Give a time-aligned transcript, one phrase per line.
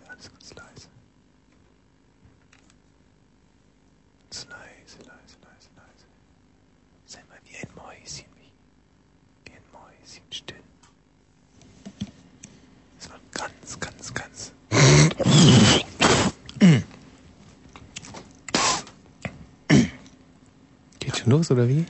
[0.00, 0.88] leise, alles ganz leise.
[4.30, 6.06] Ganz leise, leise, leise, leise.
[7.06, 10.62] Sei mal wie ein Mäuschen, wie, wie ein Mäuschen still.
[12.98, 14.52] Es war ganz, ganz, ganz.
[21.00, 21.86] Geht schon los, oder wie?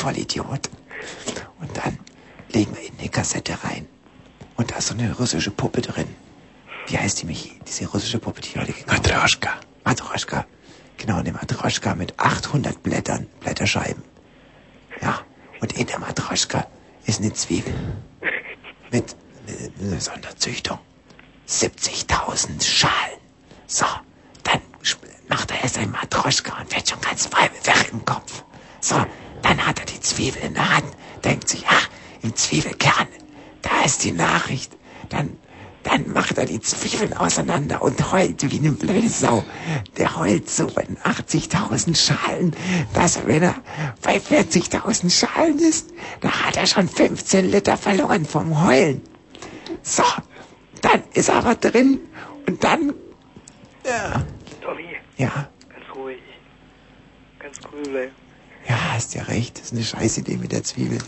[0.00, 0.69] Vollidiot.
[37.60, 39.44] Auseinander und heult wie eine blöde Sau.
[39.96, 42.52] Der heult so in 80.000 Schalen,
[42.94, 43.54] dass wenn er
[44.02, 45.90] bei 40.000 Schalen ist,
[46.20, 49.02] da hat er schon 15 Liter verloren vom Heulen.
[49.82, 50.04] So,
[50.82, 52.00] dann ist er aber drin
[52.46, 52.94] und dann,
[53.86, 54.24] ja,
[54.60, 56.18] Tommy, ja, ganz ruhig.
[57.38, 58.12] Ganz cool bleiben.
[58.68, 60.98] ja, hast ja recht, das ist eine scheiß Idee mit der Zwiebel.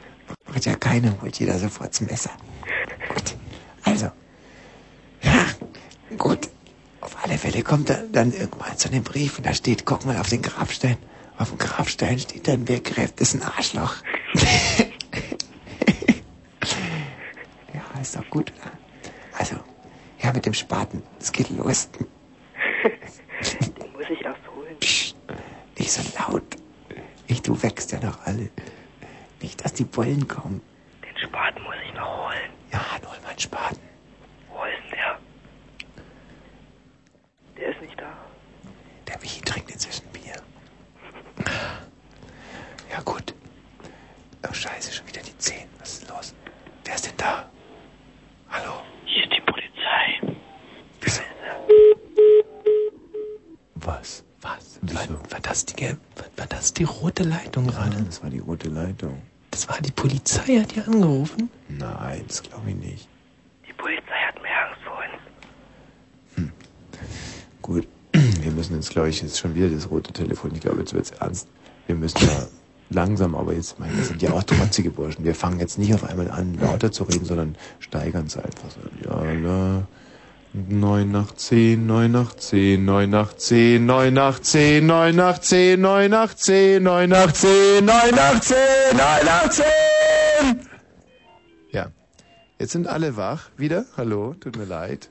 [0.46, 2.30] Macht ja keiner, holt jeder sofort das Messer.
[3.08, 3.36] Gut,
[3.84, 4.10] also,
[5.22, 5.46] ja,
[6.18, 6.48] gut.
[7.00, 10.18] Auf alle Fälle kommt er dann irgendwann zu dem Brief und da steht, guck mal
[10.18, 10.98] auf den Grabstein.
[11.38, 13.94] Auf dem Grabstein steht dann, wer gräbt, ist ein Arschloch.
[17.72, 18.72] ja, ist doch gut, oder?
[19.38, 19.56] Also,
[20.22, 21.88] ja, mit dem Spaten, es geht los.
[21.92, 22.06] Den
[23.92, 24.76] muss ich erst holen.
[24.78, 25.16] Psst,
[25.78, 26.42] nicht so laut.
[27.26, 28.50] Ich, du wächst ja noch alle.
[29.40, 30.60] Nicht, dass die Bullen kommen.
[31.02, 32.50] Den Spaten muss ich noch holen.
[32.70, 33.80] Ja, hol mal einen Spaten.
[34.50, 35.18] Wo ist denn der?
[37.62, 38.12] Der ist nicht da.
[39.06, 40.34] Der Michi trinkt inzwischen Bier.
[42.90, 43.32] Ja, gut.
[44.48, 45.68] Oh, scheiße, schon wieder die 10.
[45.78, 46.34] Was ist los?
[46.84, 47.48] Wer ist denn da?
[48.50, 48.82] Hallo?
[49.04, 50.34] Hier ist die Polizei.
[51.00, 51.22] Wieso?
[53.76, 54.24] Was?
[54.40, 54.78] Was?
[54.82, 54.98] Wieso?
[54.98, 58.01] War, war, das die, gelb- war, war das die rote Leitung gerade?
[58.12, 59.22] Das war die rote Leitung.
[59.50, 61.48] Das war die Polizei, hat die angerufen?
[61.70, 63.08] Nein, das glaube ich nicht.
[63.66, 64.98] Die Polizei hat mehr Angst vor
[66.36, 66.52] uns.
[67.62, 70.50] Gut, wir müssen jetzt, glaube ich, jetzt schon wieder das rote Telefon.
[70.54, 71.48] Ich glaube, jetzt wird's ernst.
[71.86, 72.46] Wir müssen ja
[72.90, 75.24] langsam, aber jetzt, meine, wir sind ja auch trotzige Burschen.
[75.24, 79.08] Wir fangen jetzt nicht auf einmal an, lauter zu reden, sondern steigern es einfach so.
[79.08, 79.86] Ja, na,
[80.52, 85.80] neun nach zehn, neun nach zehn, neun nach zehn, neun nach zehn, neun nach zehn,
[85.80, 89.91] neun nach zehn, neun nach zehn, neun nach zehn, neun nach zehn.
[92.62, 93.86] Jetzt sind alle wach wieder.
[93.96, 95.08] Hallo, tut mir leid.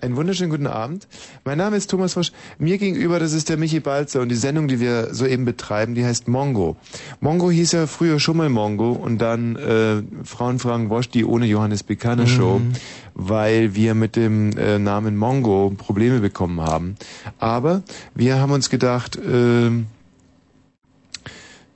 [0.00, 1.06] Einen wunderschönen guten Abend.
[1.44, 2.32] Mein Name ist Thomas Wosch.
[2.58, 6.04] Mir gegenüber, das ist der Michi Balzer und die Sendung, die wir soeben betreiben, die
[6.04, 6.76] heißt Mongo.
[7.20, 11.46] Mongo hieß ja früher schon mal Mongo und dann äh, Frauen fragen Wosch, die ohne
[11.46, 12.60] Johannes Bekanner Show,
[13.14, 16.96] weil wir mit dem äh, Namen Mongo Probleme bekommen haben.
[17.38, 17.84] Aber
[18.16, 19.86] wir haben uns gedacht, ähm,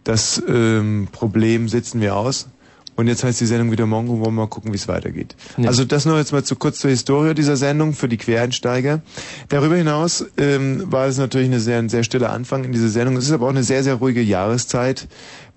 [0.03, 2.49] das ähm, Problem sitzen wir aus.
[2.95, 5.35] Und jetzt heißt die Sendung wieder Mongo, wollen wir mal gucken, wie es weitergeht.
[5.57, 5.69] Ja.
[5.69, 9.01] Also das nur jetzt mal zu kurz zur Historie dieser Sendung für die Quereinsteiger.
[9.49, 13.17] Darüber hinaus ähm, war es natürlich eine sehr, ein sehr stiller Anfang in dieser Sendung.
[13.17, 15.09] Es ist aber auch eine sehr, sehr ruhige Jahreszeit,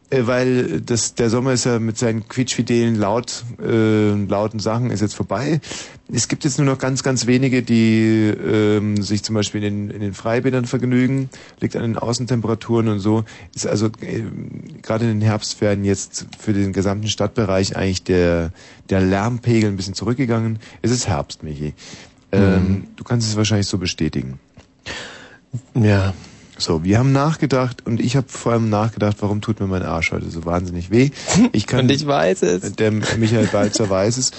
[0.09, 5.01] äh, weil das, der Sommer ist ja mit seinen quietschfidelen, laut, äh, lauten Sachen ist
[5.01, 5.59] jetzt vorbei.
[6.13, 9.95] Es gibt jetzt nur noch ganz, ganz wenige, die ähm, sich zum Beispiel in den,
[9.95, 11.29] in den Freibädern vergnügen.
[11.61, 13.23] Liegt an den Außentemperaturen und so.
[13.55, 14.21] Ist also äh,
[14.83, 18.51] gerade in den Herbstferien jetzt für den gesamten Stadtbereich eigentlich der,
[18.89, 20.59] der Lärmpegel ein bisschen zurückgegangen.
[20.83, 21.73] Es ist Herbst, Michi.
[22.31, 24.39] Ähm, Du kannst es wahrscheinlich so bestätigen.
[25.73, 26.13] Ja.
[26.57, 30.13] So, wir haben nachgedacht und ich habe vor allem nachgedacht, warum tut mir mein Arsch
[30.13, 31.09] heute so wahnsinnig weh.
[31.51, 32.75] Ich kann Und ich weiß es.
[32.77, 34.31] der Michael Balzer weiß es.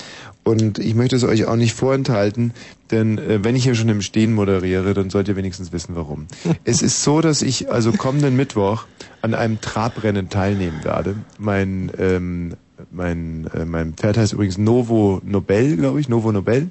[0.47, 2.53] Und ich möchte es euch auch nicht vorenthalten,
[2.93, 6.29] denn äh, wenn ich hier schon im Stehen moderiere, dann sollt ihr wenigstens wissen, warum.
[6.65, 8.87] es ist so, dass ich also kommenden Mittwoch
[9.23, 11.17] an einem Trabrennen teilnehmen werde.
[11.39, 12.55] Mein, ähm,
[12.93, 16.71] mein, äh, mein Pferd heißt übrigens Novo Nobel, glaube ich, Novo Nobel.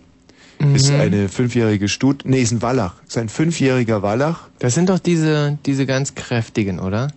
[0.74, 2.94] Ist eine fünfjährige Stut, nee, ist ein Wallach.
[3.06, 4.48] Ist ein fünfjähriger Wallach.
[4.60, 7.10] Das sind doch diese, diese ganz kräftigen, oder?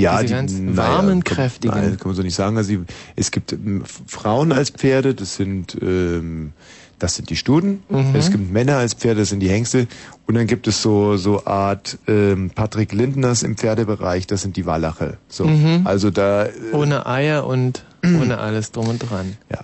[0.00, 1.74] Ja, Diese ganz naja, warmen, kann- kräftigen.
[1.74, 2.56] Nein, kann man so nicht sagen.
[2.56, 2.74] Also
[3.16, 3.58] es gibt F-
[4.06, 6.52] Frauen als Pferde, das sind ähm,
[6.98, 7.82] das sind die Studen.
[7.88, 8.14] Mhm.
[8.14, 9.86] Es gibt Männer als Pferde, das sind die Hengste.
[10.26, 14.66] Und dann gibt es so so Art ähm, Patrick Lindners im Pferdebereich, das sind die
[14.66, 15.16] Wallache.
[15.28, 15.82] So, Mhm.
[15.86, 19.36] also da äh, Ohne Eier und ohne alles drum und dran.
[19.50, 19.60] ja.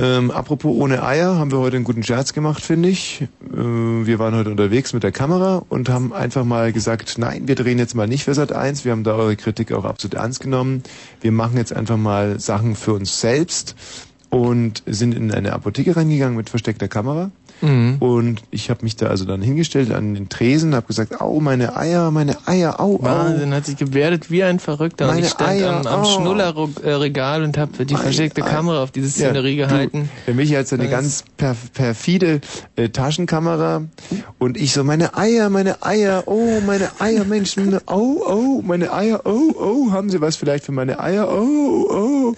[0.00, 3.22] Ähm, apropos ohne Eier, haben wir heute einen guten Scherz gemacht, finde ich.
[3.22, 7.56] Äh, wir waren heute unterwegs mit der Kamera und haben einfach mal gesagt, nein, wir
[7.56, 8.84] drehen jetzt mal nicht für Sat 1.
[8.84, 10.84] Wir haben da eure Kritik auch absolut ernst genommen.
[11.20, 13.74] Wir machen jetzt einfach mal Sachen für uns selbst
[14.30, 17.96] und sind in eine Apotheke reingegangen mit versteckter Kamera Mhm.
[18.00, 21.76] Und ich habe mich da also dann hingestellt an den Tresen, habe gesagt, au, meine
[21.76, 23.02] Eier, meine Eier, au, au.
[23.02, 25.06] Wahnsinn, hat sich gebärdet wie ein Verrückter.
[25.06, 26.04] und Meine ich stand Eier, am, am.
[26.04, 28.42] Schnullerregal und habe die versteckte.
[28.42, 30.02] Kamera auf diese Szenerie Ja, gehalten.
[30.02, 32.40] Du, der Michi hat so eine Das- ganz per, perfide
[32.76, 33.82] äh, Taschenkamera
[34.38, 38.92] und ich so, meine Eier, meine Eier, oh, meine Eier, Mensch, meine, oh, oh, meine
[38.92, 42.34] Eier, oh, oh, haben Sie was vielleicht für meine Eier, oh, oh.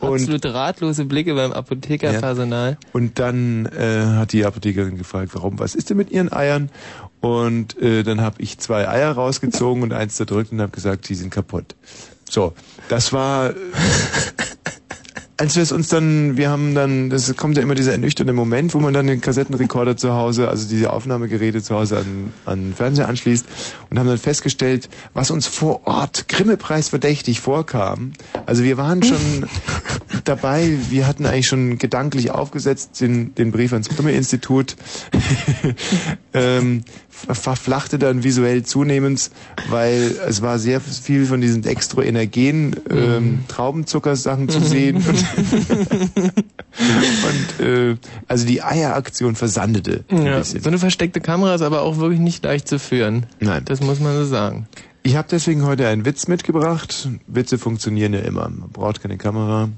[0.00, 2.76] Und, Absolut ratlose Blicke beim Apothekerpersonal.
[2.92, 6.70] und dann äh, hat die Apothekerin gefragt, warum, was ist denn mit Ihren Eiern?
[7.20, 11.14] Und äh, dann habe ich zwei Eier rausgezogen und eins zerdrückt und habe gesagt, die
[11.14, 11.74] sind kaputt.
[12.28, 12.54] So,
[12.88, 13.54] das war...
[15.40, 18.74] als wir es uns dann, wir haben dann, das kommt ja immer dieser ernüchternde Moment,
[18.74, 23.08] wo man dann den Kassettenrekorder zu Hause, also diese Aufnahmegeräte zu Hause an, an Fernseher
[23.08, 23.46] anschließt
[23.88, 28.12] und haben dann festgestellt, was uns vor Ort Grimme-Preis verdächtig vorkam.
[28.44, 29.46] Also wir waren schon
[30.24, 34.76] dabei, wir hatten eigentlich schon gedanklich aufgesetzt den, den Brief ans Grimme-Institut,
[36.34, 39.30] ähm, verflachte dann visuell zunehmend,
[39.68, 44.96] weil es war sehr viel von diesen Dextroenergen ähm, Traubenzuckersachen zu sehen
[47.58, 47.96] und, äh,
[48.28, 52.68] also die Eieraktion versandete Ja, so eine versteckte Kamera ist aber auch wirklich nicht leicht
[52.68, 53.26] zu führen.
[53.40, 53.64] Nein.
[53.64, 54.68] Das muss man so sagen.
[55.02, 57.08] Ich habe deswegen heute einen Witz mitgebracht.
[57.26, 58.50] Witze funktionieren ja immer.
[58.50, 59.70] Man braucht keine Kamera.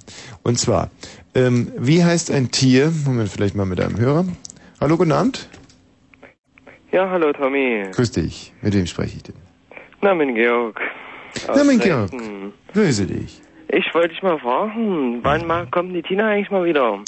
[0.43, 0.91] Und zwar,
[1.35, 2.93] ähm, wie heißt ein Tier?
[3.05, 4.27] Moment, vielleicht mal mit einem Hörer.
[4.81, 5.49] Hallo, guten Abend.
[6.93, 7.85] Ja, hallo Tommy.
[7.91, 8.53] Grüß dich.
[8.61, 9.35] Mit wem spreche ich denn?
[10.03, 10.79] Na, mein Georg.
[11.49, 12.11] Na, mein Georg.
[12.11, 12.53] Dresden.
[12.75, 13.41] Grüße dich.
[13.69, 16.99] Ich wollte dich mal fragen, wann mal kommt die Tina eigentlich mal wieder?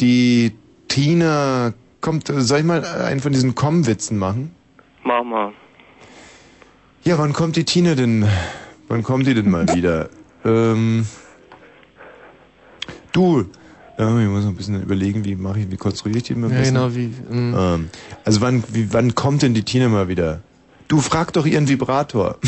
[0.00, 0.52] Die
[0.88, 4.54] Tina kommt, soll ich mal einen von diesen Komm-Witzen machen?
[5.04, 5.52] Mach mal.
[7.04, 8.26] Ja, wann kommt die Tina denn?
[8.88, 10.08] Wann kommt die denn mal wieder?
[10.46, 11.06] ähm,
[13.12, 13.44] du,
[14.02, 16.50] ja, ich muss noch ein bisschen überlegen, wie mache ich, wie konstruiere ich die mal
[16.50, 17.54] am Ja, genau, wie, mm.
[17.56, 17.90] Ähm,
[18.24, 20.40] also wann, wie, wann kommt denn die Tina mal wieder?
[20.88, 22.38] Du frag doch ihren Vibrator.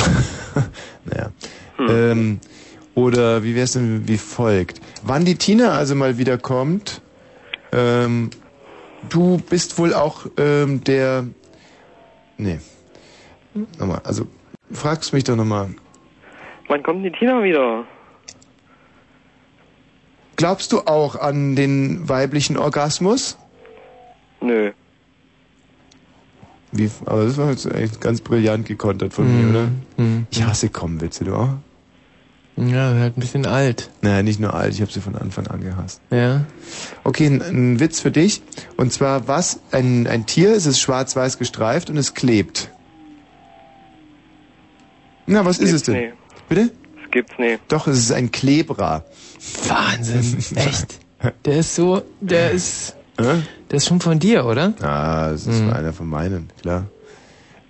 [1.05, 1.31] naja.
[1.79, 2.41] Ähm,
[2.95, 4.81] oder wie wär's denn wie folgt?
[5.03, 7.01] Wann die Tina also mal wieder kommt,
[7.73, 8.31] ähm,
[9.09, 11.27] du bist wohl auch ähm, der.
[12.37, 12.59] Nee.
[13.79, 14.27] Nochmal, also
[14.73, 15.71] fragst mich doch nochmal.
[16.69, 17.85] Wann kommt die Tina wieder?
[20.37, 23.37] Glaubst du auch an den weiblichen Orgasmus?
[24.41, 24.73] Nö.
[26.73, 29.69] Wie, aber das war jetzt echt ganz brillant gekontert von mir, oder?
[29.97, 30.27] Mhm.
[30.31, 31.51] Ich hasse Komm-Witze, du auch?
[32.57, 33.91] Ja, halt ein bisschen alt.
[34.01, 36.01] Naja, nicht nur alt, ich habe sie von Anfang an gehasst.
[36.11, 36.45] Ja.
[37.03, 38.43] Okay, ein, ein Witz für dich.
[38.77, 39.61] Und zwar, was?
[39.73, 42.71] Ein, ein Tier, es ist schwarz-weiß gestreift und es klebt.
[45.27, 45.95] Na, was ist es denn?
[45.95, 46.13] nie.
[46.49, 46.71] Bitte?
[47.15, 47.59] Gibt's nie.
[47.69, 49.05] Doch, es ist ein Klebra.
[49.69, 50.37] Wahnsinn.
[50.57, 50.99] Echt.
[51.45, 53.41] Der ist so, der ist, Hä?
[53.71, 54.75] der ist schon von dir, oder?
[54.83, 55.73] Ah, das ist Mhm.
[55.73, 56.87] einer von meinen, klar.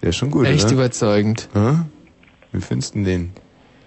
[0.03, 0.73] Der ist schon gut, Echt oder?
[0.75, 1.49] überzeugend.
[1.53, 1.77] Hä?
[2.53, 3.33] Wie findest du den?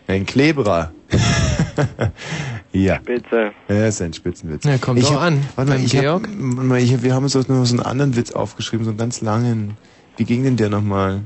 [0.08, 0.92] Ein Klebra.
[2.72, 3.00] ja.
[3.04, 3.52] Bitte.
[3.68, 4.64] Ja, ist ein Spitzenwitz.
[4.64, 5.44] Ja, kommt ich doch hab, an.
[5.56, 6.28] Warte mal, Beim ich Georg?
[6.28, 8.92] hab, warte mal, ich, wir haben uns auch noch so einen anderen Witz aufgeschrieben, so
[8.92, 9.76] einen ganz langen.
[10.18, 11.22] Wie ging denn der nochmal?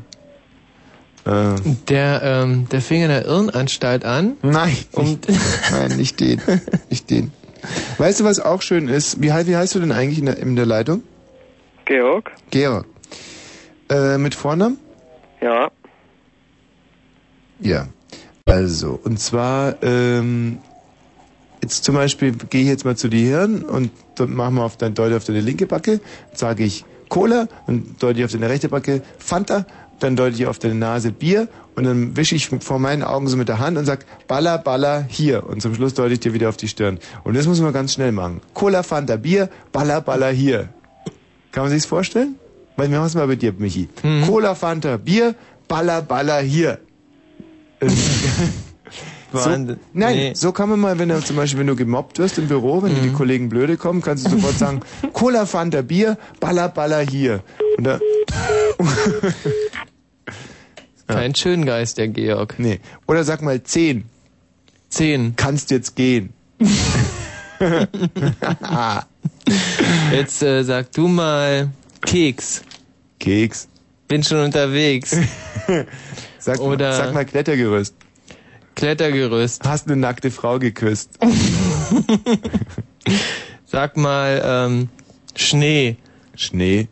[1.26, 1.56] Äh,
[1.88, 4.38] Der, ähm, der fing in der Irrenanstalt an.
[4.42, 5.28] nein, Und
[5.72, 6.42] nein, nicht den.
[6.90, 7.32] Nicht den.
[8.00, 9.22] Weißt du, was auch schön ist?
[9.22, 11.04] Wie, wie heißt du denn eigentlich in der, in der Leitung?
[11.86, 12.32] Georg?
[12.50, 12.86] Georg.
[13.90, 14.78] Äh, mit Vornamen?
[15.42, 15.70] Ja.
[17.60, 17.88] Ja.
[18.46, 20.58] Also, und zwar, ähm,
[21.62, 24.78] jetzt zum Beispiel gehe ich jetzt mal zu dir hin und dann machen wir auf
[24.78, 26.00] dein deute auf deine linke Backe,
[26.34, 29.66] sage ich Cola, dann deute ich auf deine rechte Backe Fanta,
[30.02, 33.38] dann deute ich auf deine Nase Bier und dann wische ich vor meinen Augen so
[33.38, 35.46] mit der Hand und sag Baller, Baller, hier.
[35.48, 37.00] Und zum Schluss deute ich dir wieder auf die Stirn.
[37.24, 38.42] Und das muss man ganz schnell machen.
[38.54, 40.70] Cola, Fanta, Bier, Baller, Baller, hier.
[41.52, 42.36] Kann man sich's vorstellen?
[42.78, 43.90] Weil wir machen es mal bei dir, Michi.
[44.26, 45.36] Cola, Fanta, Bier,
[45.68, 46.80] Baller, Baller, hier.
[49.34, 49.78] So, Wahnsinn.
[49.94, 50.34] nein, Nee.
[50.36, 53.02] so kann man mal, wenn du zum Beispiel, wenn du gemobbt wirst im Büro, wenn
[53.02, 54.82] die Kollegen blöde kommen, kannst du sofort sagen,
[55.14, 57.40] Cola, Fanta, Bier, Baller, Baller hier.
[57.78, 58.00] Und da,
[61.14, 62.56] kein Schöngeist, der Georg.
[62.58, 62.80] nee.
[63.08, 64.06] Oder sag mal 10.
[64.90, 65.36] Zehn.
[65.36, 66.34] Kannst jetzt gehen.
[70.12, 71.70] Jetzt äh, sag du mal
[72.06, 72.62] Keks.
[73.20, 73.68] Keks.
[74.08, 75.16] Bin schon unterwegs.
[76.40, 77.96] Sag, Oder- sag mal Klettergerüst.
[78.76, 79.64] Klettergerüst.
[79.66, 81.12] Hast eine nackte Frau geküsst.
[83.66, 84.90] Sag mal ähm,
[85.36, 85.96] Schnee.
[86.36, 86.88] Schnee.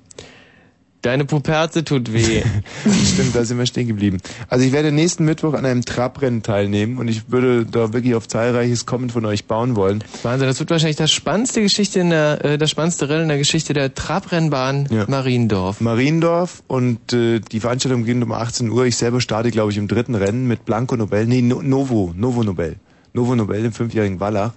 [1.01, 2.44] Deine Puperze tut weh.
[3.13, 4.18] Stimmt, da sind wir stehen geblieben.
[4.50, 8.27] Also ich werde nächsten Mittwoch an einem Trabrennen teilnehmen und ich würde da wirklich auf
[8.27, 10.03] zahlreiches Kommen von euch bauen wollen.
[10.24, 13.38] Wahnsinn, das wird wahrscheinlich das spannendste Geschichte in der, äh, das spannendste Rennen in der
[13.38, 15.06] Geschichte der Trabrennbahn Ja.
[15.08, 15.79] Mariendorf.
[15.79, 18.86] Mariendorf und äh, die Veranstaltung beginnt um 18 Uhr.
[18.86, 21.25] Ich selber starte, glaube ich, im dritten Rennen mit Blanco Nobel.
[21.27, 22.75] Nee, no Novo, Novo Nobel.
[23.13, 24.54] Novo Nobel, dem fünfjährigen Wallach.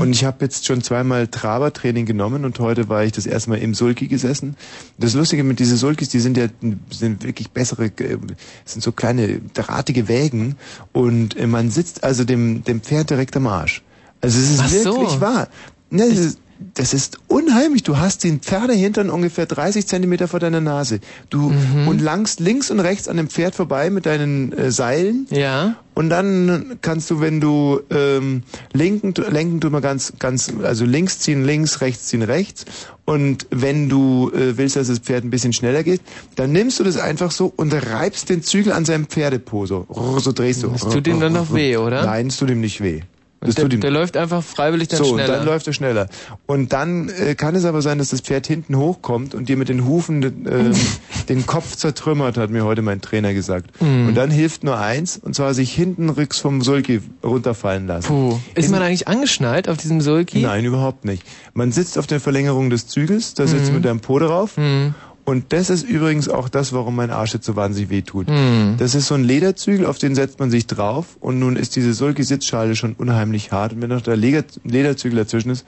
[0.00, 3.58] Und ich habe jetzt schon zweimal Trabertraining genommen und heute war ich das erste Mal
[3.58, 4.56] im Sulki gesessen.
[4.98, 6.46] Das Lustige mit diesen Sulkis, die sind ja
[6.90, 8.18] sind wirklich bessere, äh,
[8.64, 10.56] sind so kleine drahtige Wägen
[10.92, 13.82] und äh, man sitzt also dem, dem Pferd direkt am Arsch.
[14.20, 15.00] Also es ist Ach so.
[15.00, 15.48] wirklich wahr.
[15.90, 16.38] Ne, das, ist,
[16.74, 17.82] das ist unheimlich.
[17.82, 21.00] Du hast den Pferdehintern ungefähr 30 Zentimeter vor deiner Nase.
[21.30, 21.52] Du
[21.86, 25.26] und langst links und rechts an dem Pferd vorbei mit deinen äh, Seilen.
[25.30, 25.76] Ja?
[25.94, 31.20] Und dann kannst du, wenn du ähm, lenken, lenken du mal ganz, ganz, also links
[31.20, 32.64] ziehen links, rechts ziehen rechts.
[33.04, 36.00] Und wenn du äh, willst, dass das Pferd ein bisschen schneller geht,
[36.36, 39.86] dann nimmst du das einfach so und reibst den Zügel an seinem Pferdepo so.
[40.18, 40.68] So drehst du.
[40.68, 42.04] Das tut ihm dann noch weh, oder?
[42.04, 43.00] Nein, es tut ihm nicht weh.
[43.40, 45.36] Der, der läuft einfach freiwillig dann so, schneller.
[45.36, 46.08] dann läuft er schneller.
[46.46, 49.68] Und dann äh, kann es aber sein, dass das Pferd hinten hochkommt und dir mit
[49.68, 50.74] den Hufen äh,
[51.28, 53.80] den Kopf zertrümmert, hat mir heute mein Trainer gesagt.
[53.80, 54.08] Mhm.
[54.08, 58.08] Und dann hilft nur eins, und zwar sich hinten rücks vom Sulki runterfallen lassen.
[58.08, 58.40] Puh.
[58.56, 60.40] Ist man eigentlich angeschnallt auf diesem Sulki?
[60.40, 61.22] Nein, überhaupt nicht.
[61.54, 64.56] Man sitzt auf der Verlängerung des Zügels, da sitzt du mit deinem Po drauf.
[64.56, 64.94] Mhm.
[65.28, 68.28] Und das ist übrigens auch das, warum mein Arsch jetzt so wahnsinnig weh tut.
[68.30, 68.76] Mhm.
[68.78, 71.92] Das ist so ein Lederzügel, auf den setzt man sich drauf und nun ist diese
[71.92, 73.74] Sulki-Sitzschale schon unheimlich hart.
[73.74, 75.66] Und wenn noch der Leder- Lederzügel dazwischen ist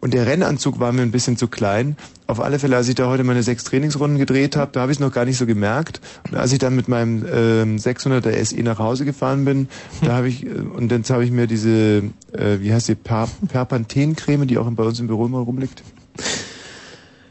[0.00, 1.98] und der Rennanzug war mir ein bisschen zu klein.
[2.26, 4.96] Auf alle Fälle, als ich da heute meine sechs Trainingsrunden gedreht habe, da habe ich
[4.96, 6.00] es noch gar nicht so gemerkt.
[6.30, 9.68] Und als ich dann mit meinem ähm, 600er SE nach Hause gefahren bin,
[10.00, 13.28] da habe ich, äh, und jetzt habe ich mir diese, äh, wie heißt die, per
[13.46, 15.82] Perpanthen-Creme, die auch bei uns im Büro immer rumliegt.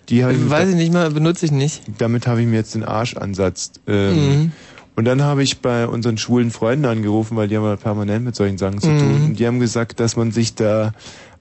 [0.09, 1.81] Die ich, Weiß ich nicht mal, benutze ich nicht.
[1.97, 3.71] damit habe ich mir jetzt den Arschansatz.
[3.87, 4.51] Ähm, Mhm.
[4.97, 8.33] Und dann habe ich bei unseren schwulen Freunden angerufen, weil die haben ja permanent mit
[8.35, 8.99] solchen Sachen zu Mhm.
[8.99, 9.23] tun.
[9.25, 10.93] Und die haben gesagt, dass man sich da,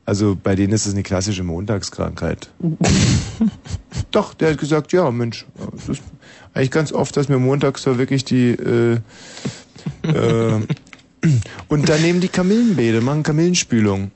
[0.05, 2.51] also bei denen ist es eine klassische Montagskrankheit.
[4.11, 6.03] Doch, der hat gesagt, ja, Mensch, es ist
[6.53, 8.99] eigentlich ganz oft, dass mir montags da wirklich die äh,
[10.03, 10.61] äh,
[11.69, 14.11] und dann nehmen die Kamillenbäder, machen Kamillenspülung.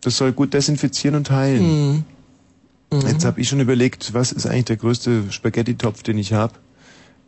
[0.00, 1.62] Das soll gut desinfizieren und heilen.
[1.92, 2.04] Mhm.
[2.92, 6.54] Jetzt habe ich schon überlegt, was ist eigentlich der größte Spaghetti-Topf, den ich habe,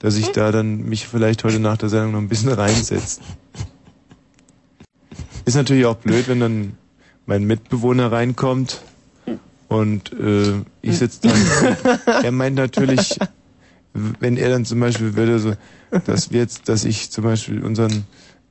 [0.00, 3.20] dass ich da dann mich vielleicht heute nach der Sendung noch ein bisschen reinsetze.
[5.44, 6.76] Ist natürlich auch blöd, wenn dann
[7.26, 8.82] mein Mitbewohner reinkommt
[9.68, 11.98] und äh, ich sitze dann.
[12.24, 13.18] er meint natürlich,
[13.92, 15.54] wenn er dann zum Beispiel würde so,
[16.06, 18.04] dass wir jetzt, dass ich zum Beispiel unseren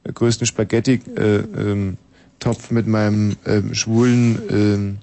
[0.05, 1.97] größten Spaghetti äh, ähm,
[2.69, 4.97] mit meinem ähm, schwulen ähm,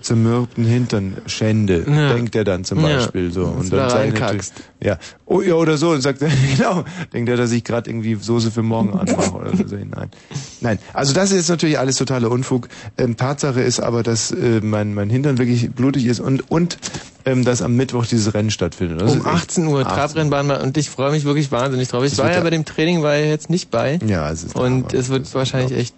[0.00, 2.12] zermürbten Hintern schände, Ja.
[2.14, 2.96] denkt er dann zum Ja.
[2.96, 3.44] Beispiel so.
[3.46, 4.52] Dass Und da dann sag ich natürlich, reinkackst.
[4.82, 8.14] ja, oh ja oder so, und sagt er, genau, denkt er, dass ich gerade irgendwie
[8.16, 9.64] Soße für morgen anmache oder so.
[9.76, 10.10] Nein,
[10.60, 10.78] nein.
[10.92, 12.68] Also das ist jetzt natürlich alles totaler Unfug.
[12.98, 16.78] Ähm, Tatsache ist aber, dass äh, mein mein Hintern wirklich blutig ist und und
[17.24, 19.00] ähm, dass am Mittwoch dieses Rennen stattfindet.
[19.00, 19.94] Das Um ist echt- 18 Uhr, 18.
[19.96, 22.02] Trabrennbahn und ich freue mich wirklich wahnsinnig drauf.
[22.02, 24.00] Ich Das war ja ja- bei dem Training, war ja jetzt nicht bei.
[24.06, 25.94] Ja, es ist Und es wird wahrscheinlich echt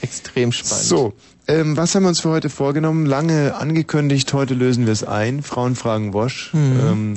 [0.00, 0.84] extrem spannend.
[0.84, 1.12] So,
[1.46, 3.06] ähm, was haben wir uns für heute vorgenommen?
[3.06, 5.42] Lange angekündigt, heute lösen wir es ein.
[5.42, 6.52] Frauen fragen Wosch.
[6.54, 6.80] Mhm.
[6.80, 7.14] Ähm,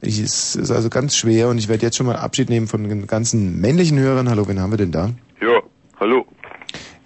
[0.00, 2.88] ich, es ist also ganz schwer und ich werde jetzt schon mal Abschied nehmen von
[2.88, 4.28] den ganzen männlichen Hörern.
[4.28, 5.10] Hallo, wen haben wir denn da?
[5.40, 5.60] Ja,
[5.98, 6.26] hallo.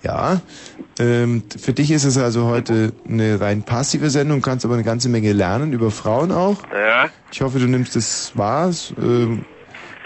[0.02, 0.40] Ja,
[0.98, 5.08] ähm, für dich ist es also heute eine rein passive Sendung, kannst aber eine ganze
[5.08, 6.58] Menge lernen, über Frauen auch.
[6.72, 8.68] Ja, Ich hoffe, du nimmst es wahr.
[8.68, 9.44] Es, ähm,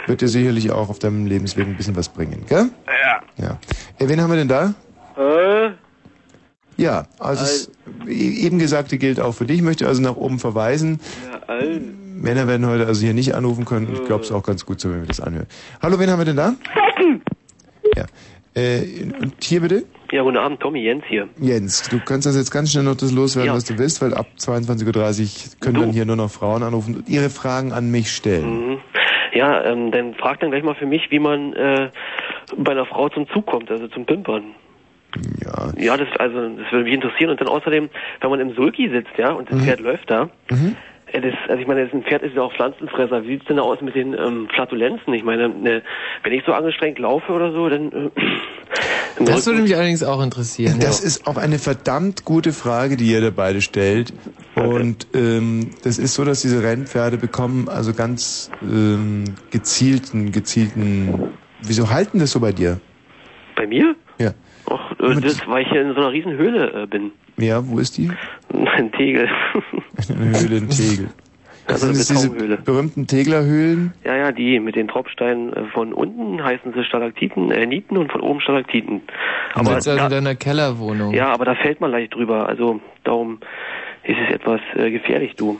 [0.07, 2.71] wird dir sicherlich auch auf deinem Lebensweg ein bisschen was bringen, gell?
[2.87, 3.21] ja.
[3.45, 3.59] Ja.
[3.99, 4.75] Äh, wen haben wir denn da?
[5.17, 5.73] Äh,
[6.77, 7.71] Ja, also das
[8.09, 9.57] eben Gesagte gilt auch für dich.
[9.59, 11.01] Ich möchte also nach oben verweisen.
[11.31, 11.81] ja, all.
[12.15, 13.89] Männer werden heute also hier nicht anrufen können.
[13.93, 15.47] Ich glaube, es ist auch ganz gut so, wenn wir das anhören.
[15.83, 16.55] Hallo, wen haben wir denn da?
[17.97, 18.07] Ja.
[18.55, 19.85] Äh, und hier bitte?
[20.13, 21.29] Ja, guten Abend, Tommy Jens hier.
[21.41, 23.55] Jens, du kannst das jetzt ganz schnell noch das loswerden, Ja.
[23.57, 25.81] was du willst, weil ab 22.30 Uhr können Du.
[25.81, 28.73] dann hier nur noch Frauen anrufen und ihre Fragen an mich stellen.
[28.73, 28.79] Mhm.
[29.33, 31.89] Ja, ähm, dann frag dann gleich mal für mich, wie man äh,
[32.57, 34.45] bei einer Frau zum Zug kommt, also zum Pimpern.
[35.45, 35.73] Ja.
[35.77, 37.31] Ja, das also das würde mich interessieren.
[37.31, 37.89] Und dann außerdem,
[38.21, 39.65] wenn man im Sulki sitzt, ja, und das Mhm.
[39.65, 43.23] Pferd läuft da, äh, das, also ich meine, das ein Pferd ist ja auch Pflanzenfresser.
[43.25, 45.13] Wie sieht's denn da aus mit den ähm, Flatulenzen?
[45.13, 45.83] Ich meine, ne,
[46.23, 48.11] wenn ich so angestrengt laufe oder so, dann äh,
[49.19, 50.79] Das würde mich allerdings auch interessieren.
[50.81, 54.13] Das ist auch eine verdammt gute Frage, die ihr da beide stellt.
[54.55, 61.35] Und ähm, das ist so, dass diese Rennpferde bekommen also ganz ähm, gezielten, gezielten.
[61.63, 62.81] Wieso halten das so bei dir?
[63.55, 63.95] bei mir?
[64.19, 64.31] Ja.
[64.71, 67.13] Ach, äh, Mit- das, weil ich hier in so einer riesen Höhle äh, bin.
[67.37, 68.11] Ja, wo ist die?
[68.77, 69.29] Ein Tegel.
[70.09, 71.09] Eine Höhle in Tegel.
[71.69, 73.95] Also sind eine es diese berühmten Teglerhöhlen?
[74.05, 78.11] Ja, ja, die mit den Tropfsteinen äh, von unten heißen sie Stalaktiten, äh, Nieten und
[78.11, 79.03] von oben Stalaktiten.
[79.55, 81.15] Du Aber sitzt also da, in deiner Kellerwohnung.
[81.15, 82.49] ja, aber da fällt man leicht drüber.
[82.49, 83.39] Also darum
[84.03, 85.59] ist es etwas äh, gefährlich, du.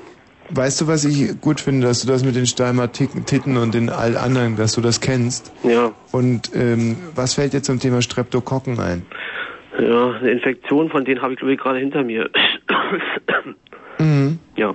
[0.51, 3.89] Weißt du, was ich gut finde, dass du das mit den Steimer Titten und den
[3.89, 5.53] all anderen, dass du das kennst?
[5.63, 9.07] Ja, Und ähm, was fällt dir zum Thema Streptokokken ein?
[9.81, 12.29] ja, eine Infektion, von denen habe ich glaube ich gerade hinter mir.
[13.99, 14.39] Mhm.
[14.57, 14.75] ja.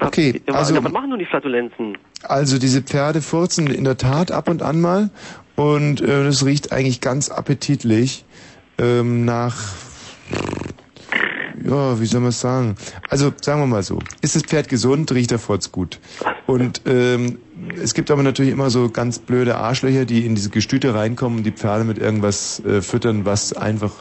[0.00, 1.96] Okay, Ja, also- ja, was machen nun die Flatulenzen?
[2.24, 5.10] Also diese Pferde furzen in der Tat ab und an mal
[5.56, 8.24] und äh, das riecht eigentlich ganz appetitlich
[8.78, 9.56] ähm, nach,
[11.64, 12.76] ja, wie soll man es sagen?
[13.08, 15.98] Also sagen wir mal so, ist das Pferd gesund, riecht der Furz gut.
[16.46, 17.38] Und ähm,
[17.80, 21.44] es gibt aber natürlich immer so ganz blöde Arschlöcher, die in diese Gestüte reinkommen und
[21.44, 23.92] die Pferde mit irgendwas äh, füttern, was einfach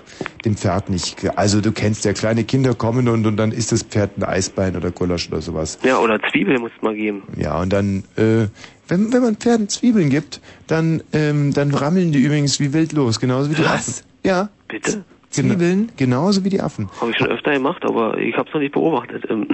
[0.46, 1.38] dem Pferd nicht...
[1.38, 4.76] Also du kennst ja, kleine Kinder kommen und, und dann isst das Pferd ein Eisbein
[4.76, 5.78] oder Gulasch oder sowas.
[5.84, 7.24] Ja, oder Zwiebel muss mal geben.
[7.38, 8.48] Ja, und dann, äh,
[8.88, 13.20] wenn, wenn man Pferden Zwiebeln gibt, dann, ähm, dann rammeln die übrigens wie wild los,
[13.20, 13.72] genauso wie die Was?
[13.72, 14.06] Affen.
[14.24, 14.50] Ja.
[14.68, 15.04] Bitte?
[15.34, 15.92] Gena- Zwiebeln?
[15.98, 16.90] Genauso wie die Affen.
[17.00, 19.24] Habe ich schon öfter gemacht, aber ich habe es noch nicht beobachtet.
[19.30, 19.48] Ähm,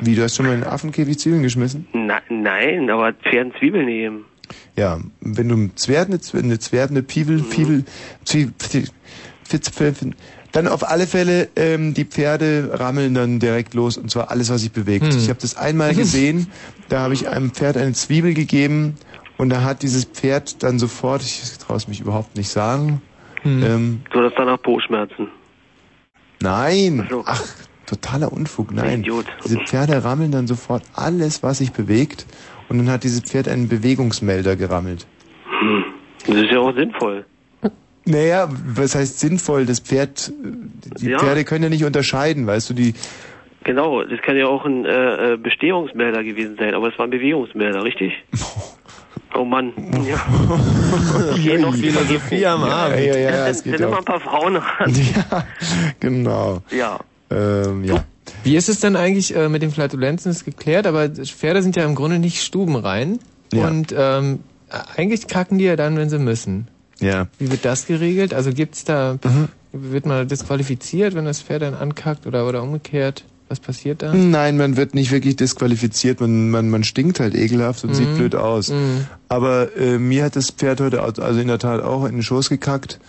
[0.00, 1.86] Wie, du hast schon mal in den Affenkäfig Zwiebeln geschmissen?
[1.92, 4.24] na, nein, aber Pferden Zwiebeln nehmen.
[4.76, 7.84] Ja, wenn du ein Zwerg, eine, Zwer- eine Zwerg, eine Piebel, Piebel,
[8.24, 8.88] Zwie- Pfi-
[9.44, 10.14] Fitz- Pfeffen,
[10.52, 14.62] dann auf alle Fälle, ähm, die Pferde rammeln dann direkt los und zwar alles, was
[14.62, 15.04] sich bewegt.
[15.12, 15.16] Hm.
[15.18, 16.48] Ich habe das einmal gesehen,
[16.88, 18.94] da habe ich einem Pferd eine Zwiebel gegeben
[19.38, 23.00] und da hat dieses Pferd dann sofort, ich traue es mich überhaupt nicht sagen,
[23.42, 23.62] Hm.
[23.62, 25.28] ähm, So, das danach Po-Schmerzen.
[26.40, 27.02] Nein.
[27.04, 27.24] Ach so.
[27.26, 27.42] Ach,
[27.86, 28.72] totaler Unfug.
[28.72, 29.00] Nein.
[29.00, 29.26] Idiot.
[29.44, 32.26] Diese Pferde rammeln dann sofort alles, was sich bewegt.
[32.68, 35.06] Und dann hat dieses Pferd einen Bewegungsmelder gerammelt.
[35.60, 35.84] Hm.
[36.26, 37.24] Das ist ja auch sinnvoll.
[38.06, 39.66] Naja, was heißt sinnvoll?
[39.66, 40.32] Das Pferd,
[41.00, 41.18] die Ja.
[41.18, 42.94] Pferde können ja nicht unterscheiden, weißt du, die,
[43.62, 47.10] Genau, das kann ja auch ein äh, äh, Bestehungsmelder gewesen sein, aber es war ein
[47.10, 48.12] Bewegungsmelder, richtig?
[49.34, 49.72] Oh Mann.
[50.06, 50.16] Ja.
[51.32, 52.98] Okay, noch Philosophie am Abend.
[53.00, 53.98] ja, ja, es ja nimm mal auch.
[53.98, 54.92] ein paar Frauen ran.
[54.94, 55.44] Ja,
[56.00, 56.62] genau.
[56.70, 56.98] Ja.
[57.30, 58.04] Ähm, ja.
[58.42, 60.30] Wie ist es denn eigentlich äh, mit den Flatulenzen?
[60.32, 63.18] Ist geklärt, aber Pferde sind ja im Grunde nicht stubenrein.
[63.52, 63.68] Ja.
[63.68, 64.40] Und ähm,
[64.96, 66.68] eigentlich kacken die ja dann, wenn sie müssen.
[67.00, 67.28] Ja.
[67.38, 68.34] Wie wird das geregelt?
[68.34, 69.48] Also gibt's da, Mhm.
[69.72, 73.24] wird man disqualifiziert, wenn das Pferd dann ankackt oder, oder umgekehrt?
[73.50, 74.14] Was passiert da?
[74.14, 76.20] Nein, man wird nicht wirklich disqualifiziert.
[76.20, 78.68] Man, man, man stinkt halt ekelhaft und sieht blöd aus.
[78.70, 79.06] Mhm.
[79.28, 82.48] Aber äh, mir hat das Pferd heute also in der Tat auch in den Schoß
[82.48, 83.00] gekackt.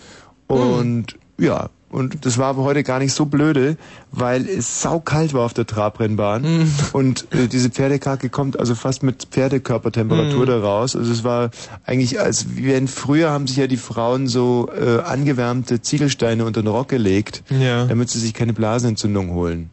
[0.48, 3.76] Und ja, und das war aber heute gar nicht so blöde,
[4.10, 6.72] weil es saukalt war auf der Trabrennbahn.
[6.92, 10.96] Und äh, diese Pferdekacke kommt also fast mit Pferdekörpertemperatur da raus.
[10.96, 11.50] Also es war
[11.84, 16.68] eigentlich, als wenn früher haben sich ja die Frauen so äh, angewärmte Ziegelsteine unter den
[16.68, 17.84] Rock gelegt, Ja.
[17.86, 19.70] damit sie sich keine Blasenentzündung holen.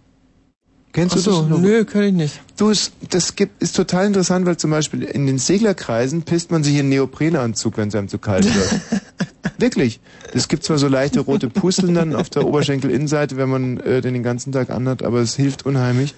[0.92, 1.60] Kennst Ach du so, das?
[1.60, 2.42] nö, kann ich nicht.
[2.58, 6.64] Du, es, das gibt, ist total interessant, weil zum Beispiel in den Seglerkreisen pisst man
[6.64, 8.82] sich in Neoprenanzug, wenn es einem zu kalt wird.
[9.60, 10.00] Wirklich.
[10.34, 14.16] Es gibt zwar so leichte rote Pusteln dann auf der Oberschenkelinnenseite, wenn man äh, den
[14.16, 16.16] den ganzen Tag anhat, aber es hilft unheimlich.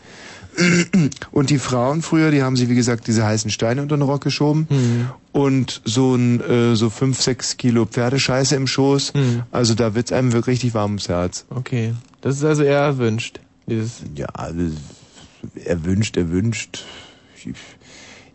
[1.32, 4.22] Und die Frauen früher, die haben sich, wie gesagt, diese heißen Steine unter den Rock
[4.22, 4.68] geschoben
[5.32, 9.14] und so ein äh, so fünf, sechs Kilo Pferdescheiße im Schoß.
[9.14, 9.44] Mhm.
[9.52, 11.46] Also da wird's einem wirklich richtig warm ums Herz.
[11.50, 11.94] Okay.
[12.20, 13.40] Das ist also eher erwünscht.
[13.68, 14.64] Dieses Ja, also,
[15.66, 16.84] erwünscht, erwünscht.
[17.36, 17.54] Ich,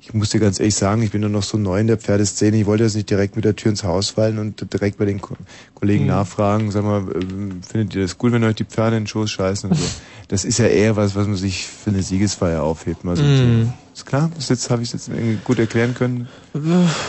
[0.01, 2.57] ich muss dir ganz ehrlich sagen, ich bin nur noch so neu in der Pferdeszene.
[2.59, 5.21] Ich wollte jetzt nicht direkt mit der Tür ins Haus fallen und direkt bei den
[5.21, 5.37] Ko
[5.75, 6.11] Kollegen Mhm.
[6.11, 6.71] nachfragen.
[6.71, 9.71] Sag mal, ähm, findet ihr das gut, wenn euch die Pferde in den Schoß scheißen
[9.71, 9.85] und so?
[10.29, 13.05] Das ist ja eher was, was man sich für eine Siegesfeier aufhebt.
[13.05, 13.73] Mal so Mhm.
[13.95, 14.29] Ist klar?
[14.37, 16.27] Das habe ich jetzt irgendwie gut erklären können,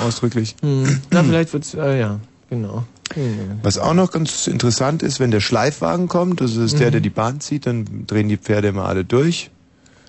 [0.06, 0.56] ausdrücklich.
[0.62, 1.02] Hm.
[1.12, 2.84] Na, vielleicht wird's, äh, ja, genau.
[3.14, 3.60] Hm.
[3.64, 6.92] Was auch noch ganz interessant ist, wenn der Schleifwagen kommt, also das ist der, Mhm.
[6.92, 9.50] der die Bahn zieht, dann drehen die Pferde immer alle durch.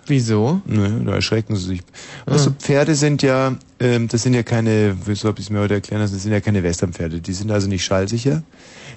[0.07, 0.63] Wieso?
[0.65, 1.81] Nö, da erschrecken sie sich.
[2.25, 5.75] Also Pferde sind ja, ähm, das sind ja keine, wieso habe ich es mir heute
[5.75, 7.21] erklären lassen, das sind ja keine Westernpferde.
[7.21, 8.43] Die sind also nicht schallsicher.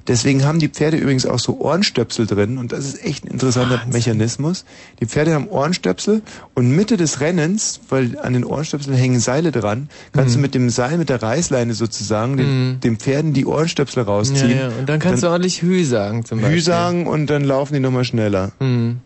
[0.07, 3.81] Deswegen haben die Pferde übrigens auch so Ohrenstöpsel drin und das ist echt ein interessanter
[3.91, 4.65] Mechanismus.
[4.99, 6.21] Die Pferde haben Ohrenstöpsel
[6.55, 10.69] und Mitte des Rennens, weil an den Ohrenstöpseln hängen Seile dran, kannst du mit dem
[10.69, 12.79] Seil, mit der Reißleine sozusagen, den, Mhm.
[12.79, 14.49] den Pferden die Ohrenstöpsel Ja, rausziehen.
[14.57, 14.67] ja.
[14.79, 16.57] Und dann kannst du ordentlich Hü sagen zum Beispiel.
[16.57, 18.51] Hü sagen und dann laufen die nochmal schneller.
[18.59, 18.97] Hm.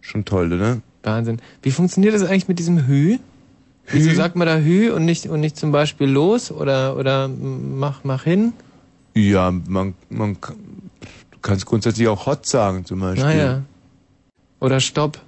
[0.00, 0.78] Schon toll, oder?
[1.02, 1.38] Wahnsinn.
[1.62, 3.18] Wie funktioniert das eigentlich mit diesem Hü?
[3.88, 8.04] Wieso sagt man da Hü und nicht und nicht zum Beispiel los oder oder mach
[8.04, 8.52] mach hin?
[9.14, 10.56] Ja, man, man kann-
[11.30, 13.24] du kannst grundsätzlich auch hot sagen zum Beispiel.
[13.24, 13.62] Naja.
[14.60, 15.18] Oder Stopp.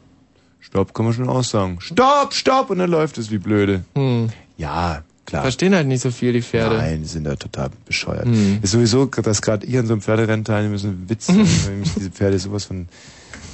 [0.60, 1.78] Stopp kann man schon auch sagen.
[1.80, 2.70] Stopp, stopp!
[2.70, 3.84] Und dann läuft es wie blöde.
[3.94, 4.30] Hm.
[4.56, 5.42] Ja, klar.
[5.42, 6.76] Verstehen halt nicht so viel die Pferde.
[6.76, 8.24] Nein, die sind da total bescheuert.
[8.24, 8.60] Hm.
[8.62, 11.28] Ist sowieso, dass gerade ich an so einem Pferderennen teilnehmen müssen, Witz,
[11.66, 12.88] weil mich diese Pferde sowas von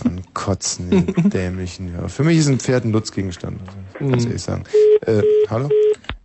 [0.04, 1.92] An Kotzen, den dämlichen.
[1.92, 2.06] Ja.
[2.08, 4.64] Für mich ist ein Pferd ein Nutzgegenstand, also, muss ich ehrlich sagen.
[5.06, 5.68] Äh, hallo?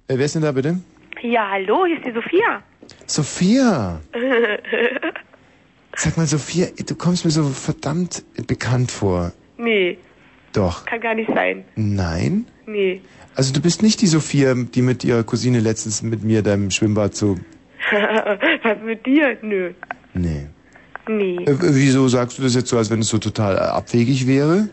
[0.08, 0.80] Äh, wer ist denn da bitte?
[1.24, 2.62] Ja, hallo, hier ist die Sophia.
[3.08, 4.00] Sophia!
[5.96, 9.32] Sag mal, Sophia, du kommst mir so verdammt bekannt vor.
[9.58, 9.98] nee,
[10.54, 10.86] Doch.
[10.86, 11.64] kann gar nicht sein.
[11.76, 12.46] Nein?
[12.66, 13.02] Nee.
[13.36, 16.70] Also du bist nicht die Sophia, die mit ihrer Cousine letztens mit mir da im
[16.72, 17.38] Schwimmbad so...
[17.92, 19.38] Was mit dir?
[19.42, 19.72] Nö.
[20.14, 20.48] Nee.
[21.08, 21.36] Nee.
[21.46, 24.70] Äh, wieso sagst du das jetzt so, als wenn es so total äh, abwegig wäre?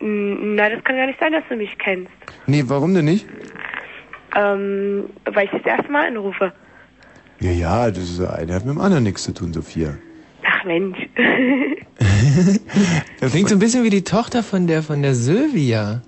[0.00, 2.10] N- Na, das kann gar nicht sein, dass du mich kennst.
[2.46, 3.26] Nee, warum denn nicht?
[4.36, 6.52] Ähm, weil ich das erste Mal anrufe.
[7.40, 9.94] Ja, ja, das ist, eine hat mit dem anderen nichts zu tun, Sophia.
[10.44, 10.98] Ach Mensch.
[13.20, 16.02] Klingt so ein bisschen wie die Tochter von der von der Sylvia.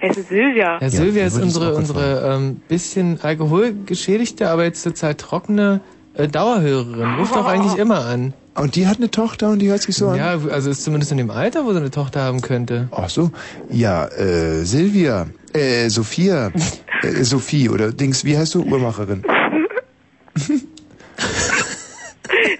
[0.00, 0.78] Wer ist denn Silvia?
[0.80, 5.80] Ja, Sylvia ist das unsere unsere ähm, bisschen alkoholgeschädigte, aber jetzt total trockene
[6.14, 7.14] äh, Dauerhörerin.
[7.14, 8.34] Ruft doch eigentlich immer an.
[8.56, 10.18] Und die hat eine Tochter und die hört sich so an?
[10.18, 12.88] Ja, also ist zumindest in dem Alter, wo sie eine Tochter haben könnte.
[12.90, 13.30] Ach so.
[13.70, 16.50] Ja, äh, Silvia, äh, Sophia,
[17.02, 18.62] äh, Sophie oder Dings, wie heißt du?
[18.62, 19.22] Uhrmacherin.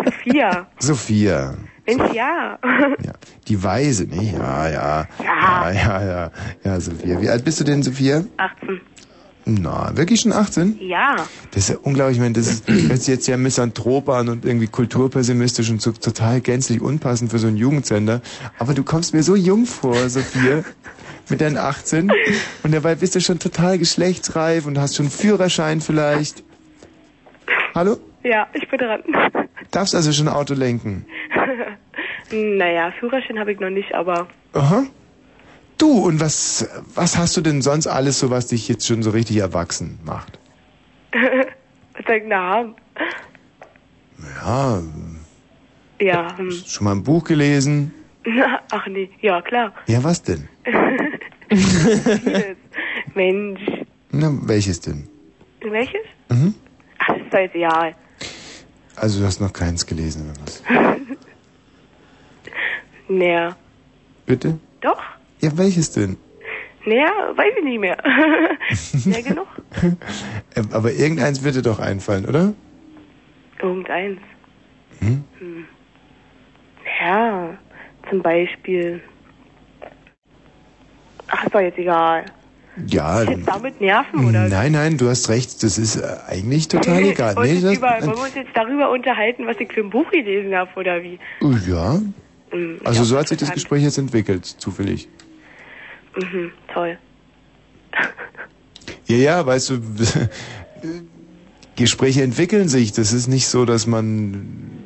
[0.05, 0.67] Sophia.
[0.79, 1.55] Sophia.
[1.87, 2.59] Mensch, ja.
[3.03, 3.13] Ja,
[3.47, 4.33] die Weise, ne?
[4.37, 5.07] Ja, ja.
[5.23, 6.31] Ja, ja, ja.
[6.65, 7.21] Ja, Sophia.
[7.21, 8.25] Wie alt bist du denn, Sophia?
[8.37, 8.81] 18.
[9.49, 10.79] Na, wirklich schon 18?
[10.81, 11.15] Ja.
[11.53, 14.45] Das ist ja unglaublich, ich meine, das ist, hört sich jetzt ja misanthrop an und
[14.45, 18.23] irgendwie kulturpessimistisch und so total gänzlich unpassend für so einen Jugendsender.
[18.59, 20.65] Aber du kommst mir so jung vor, Sophia,
[21.29, 22.11] mit deinen 18.
[22.65, 26.43] Und dabei bist du schon total geschlechtsreif und hast schon einen Führerschein vielleicht.
[27.73, 27.99] Hallo?
[28.25, 29.03] Ja, ich bin dran.
[29.71, 31.07] Darfst also schon Auto lenken?
[32.33, 34.87] naja, Führerschein habe ich noch nicht, aber Aha.
[35.79, 39.11] Du, und was, was hast du denn sonst alles so, was dich jetzt schon so
[39.11, 40.39] richtig erwachsen macht?
[41.13, 41.23] was
[42.07, 42.75] soll ich denn da haben?
[44.41, 44.83] Ja,
[46.01, 46.51] Ja, hm.
[46.51, 47.93] schon mal ein Buch gelesen?
[48.71, 49.73] Ach nee, ja klar.
[49.87, 50.49] Ja, was denn?
[51.51, 52.57] Vieles.
[53.15, 53.61] Mensch.
[54.11, 55.07] Na, welches denn?
[55.61, 56.01] Welches?
[56.31, 56.55] Mhm.
[56.99, 57.95] Ach, das ist doch egal.
[58.97, 60.63] Also du hast noch keins gelesen oder was?
[63.09, 63.57] Naja.
[64.25, 64.59] Bitte?
[64.81, 65.03] Doch?
[65.47, 66.17] Ja, welches denn?
[66.85, 67.97] Naja, weiß ich nicht mehr.
[69.05, 69.47] Mehr genug?
[70.55, 72.53] Äh, Aber irgendeins wird dir doch einfallen, oder?
[73.61, 74.19] Irgendeins.
[75.01, 75.25] Hm?
[75.39, 75.65] Hm.
[77.01, 77.51] Ja,
[78.09, 79.01] zum Beispiel.
[81.29, 82.25] Ach, ist doch jetzt egal.
[82.87, 83.23] Ja.
[83.23, 84.49] Ist jetzt damit nerven, oder?
[84.49, 85.63] Nein, nein, du hast recht.
[85.63, 87.35] Das ist äh, eigentlich total egal.
[87.43, 90.55] Nee, das, über, wollen wir uns jetzt darüber unterhalten, was ich für ein Buch gelesen
[90.55, 91.19] habe, oder wie?
[91.69, 92.01] ja.
[92.51, 93.53] Hm, Also ja, so hat sich das.
[93.53, 95.09] Gespräch jetzt entwickelt, zufällig.
[96.17, 96.99] Mhm, toll.
[99.09, 99.81] Ja, ja, weißt du,
[101.77, 102.93] Gespräche entwickeln sich.
[102.93, 104.83] Das ist nicht so, dass man.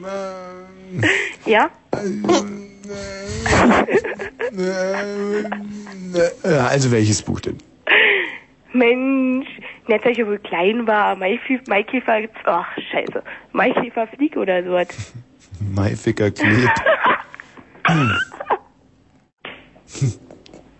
[1.46, 1.70] Ja?
[6.42, 7.58] Also welches Buch denn?
[8.72, 9.46] Mensch,
[9.86, 14.88] nicht, als ich wohl klein war, Maikäfer, ach, scheiße, Maikäfer flieg oder sowas.
[15.74, 16.82] Maificker klebt.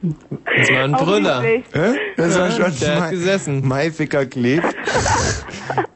[0.02, 1.42] Das war ein Brüller.
[2.16, 3.66] Das war Ja, schon der hat gesessen.
[3.66, 4.66] Maificker klebt.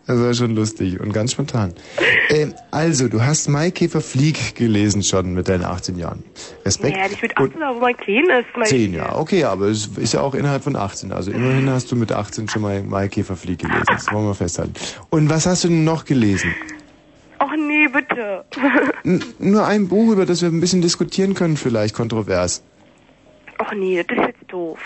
[0.07, 1.75] Das war schon lustig und ganz spontan.
[2.31, 6.25] Ähm, also, du hast Maikäfer Flieg gelesen schon mit deinen 18 Jahren.
[6.65, 6.97] Respekt.
[6.97, 8.47] Naja, nicht mit 18, aber man klein ist.
[8.57, 11.13] Mein 10, ja, okay, aber es ist ja auch innerhalb von 18.
[11.13, 13.85] Also immerhin hast du mit 18 schon mal Maikäfer Flieg gelesen.
[13.89, 14.73] Das wollen wir festhalten.
[15.11, 16.55] Und was hast du denn noch gelesen?
[17.41, 18.45] Ach nee, bitte.
[19.05, 22.63] N nur ein Buch, über das wir ein bisschen diskutieren können, vielleicht kontrovers.
[23.59, 24.79] Ach nee, das ist jetzt doof.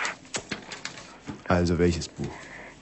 [1.48, 2.26] Also, welches Buch?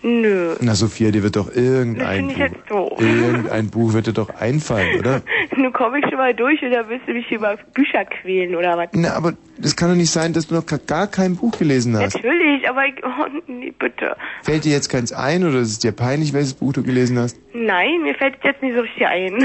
[0.02, 0.54] Nö.
[0.60, 3.00] Na, Sophia, dir wird doch Das irgendein finde ich Buch, jetzt doof.
[3.00, 5.20] irgendein Buch wird dir doch einfallen, oder?
[5.56, 8.88] Nun komme ich schon mal durch oder willst du mich über Bücher quälen oder was?
[8.94, 12.14] Na, aber das kann doch nicht sein, dass du noch gar kein Buch gelesen hast.
[12.14, 14.16] Natürlich, aber ich, oh nee, bitte.
[14.42, 17.36] Fällt dir jetzt keins ein oder ist es dir peinlich, welches Buch du gelesen hast?
[17.52, 19.38] Nein, mir fällt es jetzt nicht so richtig ein.
[19.38, 19.44] Das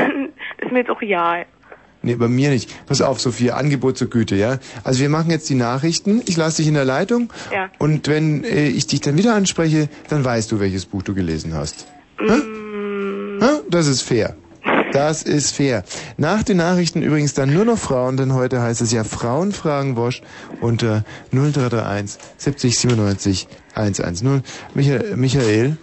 [0.67, 1.45] ist mir jetzt auch real.
[2.05, 2.69] Nee, bei mir nicht.
[2.85, 4.59] Pass auf, Sophia, Angebot zur Güte, ja?
[4.83, 7.69] Also wir machen jetzt die Nachrichten, ich lasse dich in der Leitung Ja.
[7.79, 11.53] und wenn äh, ich dich dann wieder anspreche, dann weißt du, welches Buch du gelesen
[11.55, 11.87] hast.
[12.19, 12.31] Hä?
[13.41, 13.45] Hä?
[13.69, 14.35] Das ist fair.
[14.91, 15.83] Das ist fair.
[16.17, 19.95] Nach den Nachrichten übrigens dann nur noch Frauen, denn heute heißt es ja Frauen fragen
[19.97, 20.21] Wosch
[20.61, 24.43] unter 0331 70 97 110.
[24.73, 25.77] Michael, Michael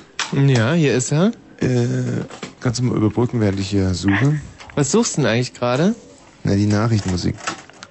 [0.47, 1.33] Ja, hier ist er.
[1.61, 1.67] äh,
[2.61, 4.41] kannst du mal überbrücken, während ich hier suche?
[4.75, 5.95] Was suchst du denn eigentlich gerade?
[6.45, 7.35] Na, die Nachrichtenmusik.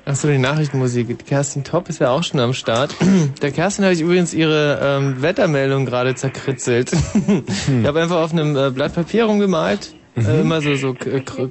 [0.06, 1.08] Achso, die Nachrichtenmusik.
[1.08, 2.96] Die Kerstin Topp ist ja auch schon am Start.
[3.42, 6.92] Der Kerstin habe ich übrigens ihre ähm, Wettermeldung gerade zerkritzelt.
[7.82, 10.96] Ich habe einfach auf einem äh, Blatt Papier rumgemalt Äh, immer so, so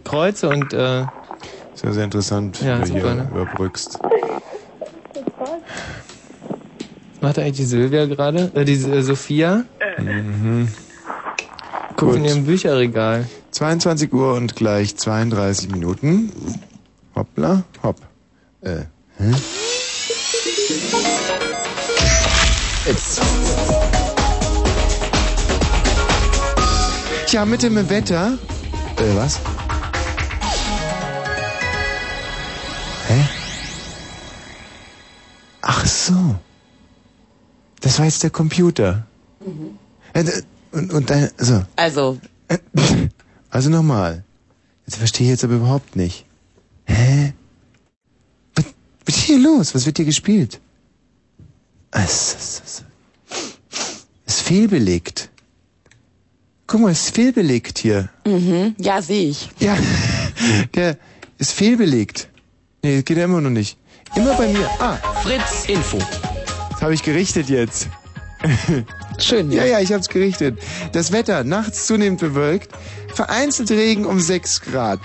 [0.05, 1.05] Kreuze und äh,
[1.75, 3.29] Sehr, sehr interessant, Ja, wie du hier ne?
[3.31, 3.99] überbrückst.
[4.01, 4.11] was
[7.23, 8.51] macht eigentlich die Silvia gerade?
[8.55, 9.63] Äh, die äh, Sophia?
[9.99, 10.69] Mhm.
[11.97, 12.31] Guckt in Gut.
[12.31, 13.27] ihrem Bücherregal.
[13.53, 16.33] 22 Uhr und gleich 32 Minuten.
[17.15, 17.97] Hoppla, hopp.
[18.63, 18.85] Äh,
[19.19, 19.33] hä?
[22.87, 23.21] Jetzt.
[27.33, 28.39] Ja, mit dem Wetter.
[28.97, 29.39] Äh, was?
[33.09, 33.25] Hä?
[35.63, 36.37] Ach so.
[37.81, 39.07] Das war jetzt der Computer.
[40.13, 40.43] Äh, d-
[40.73, 41.63] und, und dein, so.
[41.77, 42.19] Also,
[43.51, 44.25] Also nochmal.
[44.87, 46.25] Jetzt verstehe ich jetzt aber überhaupt nicht.
[46.91, 47.33] Hä?
[48.55, 48.65] Was,
[49.07, 49.75] was ist hier los?
[49.75, 50.61] Was wird hier gespielt?
[51.93, 52.85] Ah, Es es- es-
[54.27, 55.29] ist fehlbelegt.
[56.67, 58.09] Guck mal, es ist fehlbelegt hier.
[58.27, 59.49] mhm, ja, sehe ich.
[59.59, 59.77] Ja,
[60.75, 60.97] der
[61.39, 62.29] ist fehlbelegt.
[62.83, 63.77] Nee, geht ja immer noch nicht.
[64.17, 64.69] Immer bei mir.
[64.79, 65.99] Ah, Fritz Info.
[66.71, 67.89] das habe ich gerichtet jetzt.
[69.19, 69.51] Schön.
[69.53, 70.59] Ja, ja, ich hab's gerichtet.
[70.93, 72.71] Das Wetter nachts zunehmend bewölkt,
[73.15, 74.99] vereinzelt Regen um 6 Grad.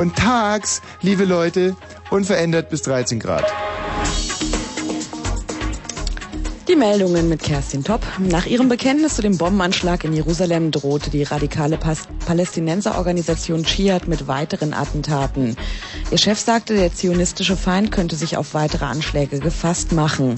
[0.00, 1.76] Und tags, liebe Leute,
[2.08, 3.44] unverändert bis 13 Grad.
[6.68, 8.00] Die Meldungen mit Kerstin Topp.
[8.18, 11.78] Nach ihrem Bekenntnis zu dem Bombenanschlag in Jerusalem drohte die radikale
[12.24, 15.54] Palästinenserorganisation Dschihad mit weiteren Attentaten.
[16.10, 20.36] Ihr Chef sagte, der zionistische Feind könnte sich auf weitere Anschläge gefasst machen.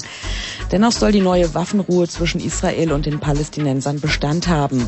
[0.73, 4.85] Dennoch soll die neue Waffenruhe zwischen Israel und den Palästinensern Bestand haben.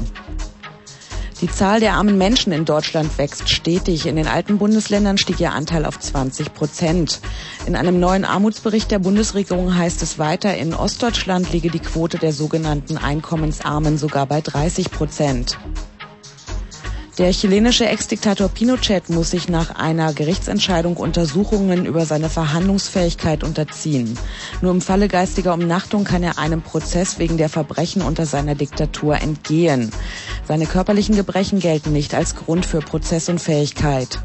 [1.44, 4.07] Die Zahl der armen Menschen in Deutschland wächst stetig.
[4.07, 7.20] In den alten Bundesländern stieg ihr Anteil auf 20 Prozent.
[7.66, 12.33] In einem neuen Armutsbericht der Bundesregierung heißt es weiter, in Ostdeutschland liege die Quote der
[12.33, 15.59] sogenannten Einkommensarmen sogar bei 30 Prozent.
[17.16, 24.18] Der chilenische Ex-Diktator Pinochet muss sich nach einer Gerichtsentscheidung Untersuchungen über seine Verhandlungsfähigkeit unterziehen.
[24.62, 29.22] Nur im Falle geistiger Umnachtung kann er einem Prozess wegen der Verbrechen unter seiner Diktatur
[29.22, 29.92] entgehen.
[30.48, 34.18] Seine körperlichen Gebrechen gelten nicht als Grund für Prozessunfähigkeit.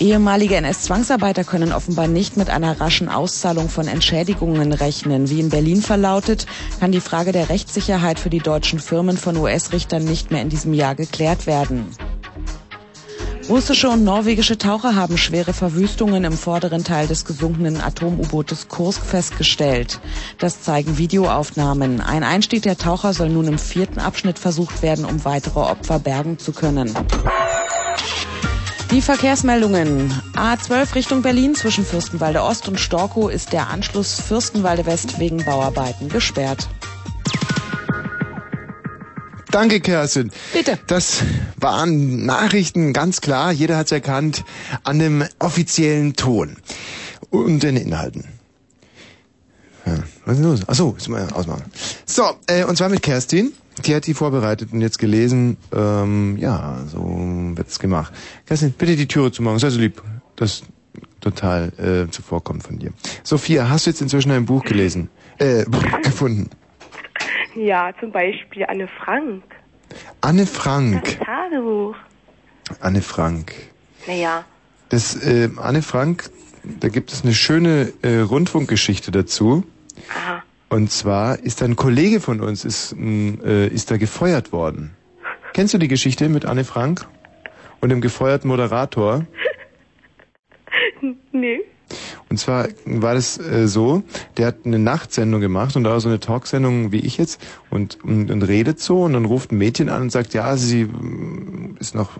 [0.00, 5.28] Ehemalige NS-Zwangsarbeiter können offenbar nicht mit einer raschen Auszahlung von Entschädigungen rechnen.
[5.28, 6.46] Wie in Berlin verlautet,
[6.80, 10.72] kann die Frage der Rechtssicherheit für die deutschen Firmen von US-Richtern nicht mehr in diesem
[10.72, 11.84] Jahr geklärt werden.
[13.50, 20.00] Russische und norwegische Taucher haben schwere Verwüstungen im vorderen Teil des gesunkenen Atom-U-Bootes Kursk festgestellt.
[20.38, 22.00] Das zeigen Videoaufnahmen.
[22.00, 26.38] Ein Einstieg der Taucher soll nun im vierten Abschnitt versucht werden, um weitere Opfer bergen
[26.38, 26.94] zu können.
[28.90, 30.12] Die Verkehrsmeldungen.
[30.34, 36.08] A12 Richtung Berlin zwischen Fürstenwalde Ost und Storkow ist der Anschluss Fürstenwalde West wegen Bauarbeiten
[36.08, 36.68] gesperrt.
[39.52, 40.32] Danke, Kerstin.
[40.52, 40.76] Bitte.
[40.88, 41.22] Das
[41.56, 43.52] waren Nachrichten, ganz klar.
[43.52, 44.44] Jeder hat's erkannt
[44.82, 46.56] an dem offiziellen Ton
[47.30, 48.24] und den Inhalten.
[49.86, 50.60] Ja, was ist los?
[50.66, 51.64] Ach so, ist mal ausmachen.
[52.06, 53.52] So, äh, und zwar mit Kerstin.
[53.84, 55.56] Die hat die vorbereitet und jetzt gelesen.
[55.72, 56.98] Ähm, ja, so
[57.54, 58.12] wird's gemacht.
[58.46, 59.58] Kerstin, bitte die Türe zu machen.
[59.58, 60.02] Sei so lieb.
[60.36, 60.62] Das
[61.20, 62.92] total äh, zuvorkommt von dir.
[63.22, 65.08] Sophia, hast du jetzt inzwischen ein Buch gelesen?
[65.38, 65.64] Äh,
[66.02, 66.50] gefunden.
[67.54, 69.42] Ja, zum Beispiel Anne Frank.
[70.20, 71.02] Anne Frank.
[71.18, 71.96] Das Tagebuch.
[72.80, 73.52] Anne Frank.
[74.06, 74.44] Naja,
[74.88, 76.30] Das äh, Anne Frank,
[76.64, 79.64] da gibt es eine schöne äh, Rundfunkgeschichte dazu.
[80.08, 80.42] aha.
[80.70, 84.96] Und zwar ist ein Kollege von uns ist, m, äh, ist da gefeuert worden.
[85.52, 87.06] Kennst du die Geschichte mit Anne Frank
[87.80, 89.26] und dem gefeuerten Moderator?
[91.32, 91.60] Nee.
[92.28, 94.02] Und zwar war das äh, so,
[94.36, 97.98] der hat eine Nachtsendung gemacht und da war so eine Talksendung wie ich jetzt und,
[98.04, 101.76] und, und redet so und dann ruft ein Mädchen an und sagt, ja, sie mm,
[101.80, 102.10] ist noch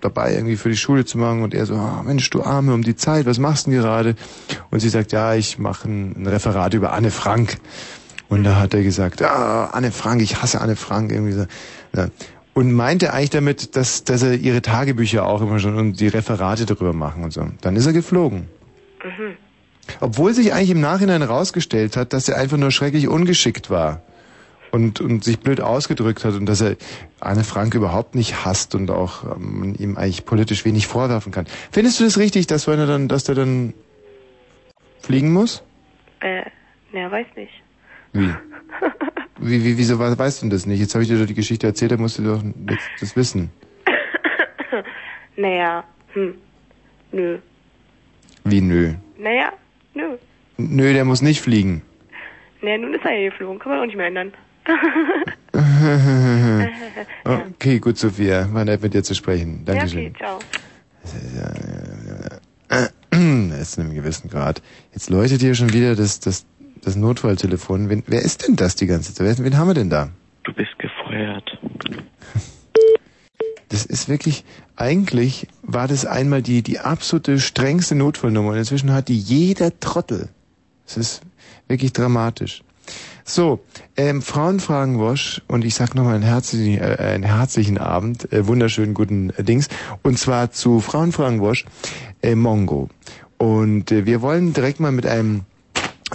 [0.00, 2.82] dabei irgendwie für die Schule zu machen und er so, ah, Mensch, du Arme, um
[2.82, 4.14] die Zeit, was machst du denn gerade?
[4.70, 7.58] Und sie sagt, ja, ich mache ein, ein Referat über Anne Frank.
[8.28, 11.44] Und da hat er gesagt, ah, Anne Frank, ich hasse Anne Frank irgendwie so.
[11.94, 12.08] Ja.
[12.54, 16.64] Und meinte eigentlich damit, dass, dass er ihre Tagebücher auch immer schon und die Referate
[16.64, 17.46] darüber machen und so.
[17.60, 18.48] Dann ist er geflogen.
[19.04, 19.36] Mhm.
[20.00, 24.00] Obwohl sich eigentlich im Nachhinein herausgestellt hat, dass er einfach nur schrecklich ungeschickt war
[24.70, 26.76] und, und sich blöd ausgedrückt hat und dass er
[27.20, 31.46] Anne Frank überhaupt nicht hasst und auch ähm, ihm eigentlich politisch wenig vorwerfen kann.
[31.72, 33.74] Findest du das richtig, dass wenn er dann, dass der dann
[35.00, 35.62] fliegen muss?
[36.20, 36.42] Äh,
[36.92, 37.52] na, weiß nicht.
[38.12, 38.32] Wie?
[39.38, 40.78] Wie, wie wieso we- weißt du denn das nicht?
[40.78, 43.50] Jetzt habe ich dir doch die Geschichte erzählt, da musst du doch jetzt das wissen.
[45.36, 46.34] naja, hm.
[47.10, 47.38] Nö.
[48.44, 48.94] Wie nö?
[49.18, 49.52] Naja,
[49.94, 50.16] nö.
[50.56, 51.82] Nö, der muss nicht fliegen.
[52.60, 53.58] Naja, nun ist er ja geflogen.
[53.58, 54.32] Kann man auch nicht mehr ändern.
[57.24, 58.48] okay, gut, Sophia.
[58.52, 59.64] War nett mit dir zu sprechen.
[59.66, 60.06] Ja, Dankeschön.
[60.06, 60.38] okay, ciao.
[62.68, 62.92] Das
[63.60, 64.62] ist in einem gewissen Grad.
[64.92, 66.46] Jetzt läutet hier schon wieder das, das,
[66.82, 67.90] das Notfalltelefon.
[67.90, 69.38] Wen, wer ist denn das die ganze Zeit?
[69.38, 70.08] Wen, wen haben wir denn da?
[70.44, 71.58] Du bist gefeuert.
[73.72, 74.44] Das ist wirklich,
[74.76, 80.28] eigentlich war das einmal die, die absolute strengste Notfallnummer und inzwischen hat die jeder Trottel.
[80.84, 81.22] Das ist
[81.68, 82.62] wirklich dramatisch.
[83.24, 83.60] So,
[83.96, 89.30] ähm, Frauenfragenwosch und ich sag nochmal einen herzlichen, äh, einen herzlichen Abend, äh, wunderschönen guten
[89.30, 89.68] äh, Dings
[90.02, 91.64] und zwar zu Frauenfragenwosch
[92.20, 92.90] äh, Mongo.
[93.38, 95.46] Und äh, wir wollen direkt mal mit einem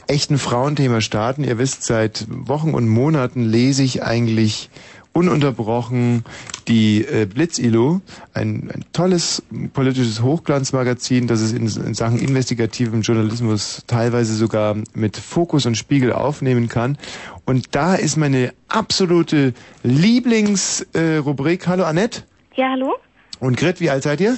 [0.06, 1.44] echten Frauenthema starten.
[1.44, 4.70] Ihr wisst, seit Wochen und Monaten lese ich eigentlich
[5.18, 6.24] ununterbrochen
[6.68, 8.02] die äh, Blitz-ILO,
[8.34, 9.42] ein, ein tolles
[9.74, 16.14] politisches Hochglanzmagazin, das es in, in Sachen investigativem Journalismus teilweise sogar mit Fokus und Spiegel
[16.14, 16.98] aufnehmen kann.
[17.46, 19.54] Und da ist meine absolute
[19.84, 20.88] Lieblingsrubrik.
[20.94, 21.68] Äh, Rubrik.
[21.68, 22.24] Hallo Annette.
[22.56, 22.96] Ja, hallo?
[23.40, 24.38] Und Grit, wie alt seid ihr?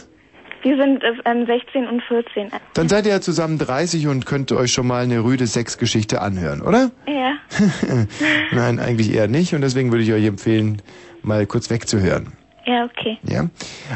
[0.62, 2.50] Wir sind äh, ähm, 16 und 14.
[2.74, 6.62] Dann seid ihr ja zusammen 30 und könnt euch schon mal eine rüde Sexgeschichte anhören,
[6.62, 6.92] oder?
[7.08, 7.34] Ja.
[8.52, 9.54] Nein, eigentlich eher nicht.
[9.54, 10.82] Und deswegen würde ich euch empfehlen,
[11.22, 12.34] mal kurz wegzuhören.
[12.66, 13.18] Ja, okay.
[13.24, 13.50] Ja,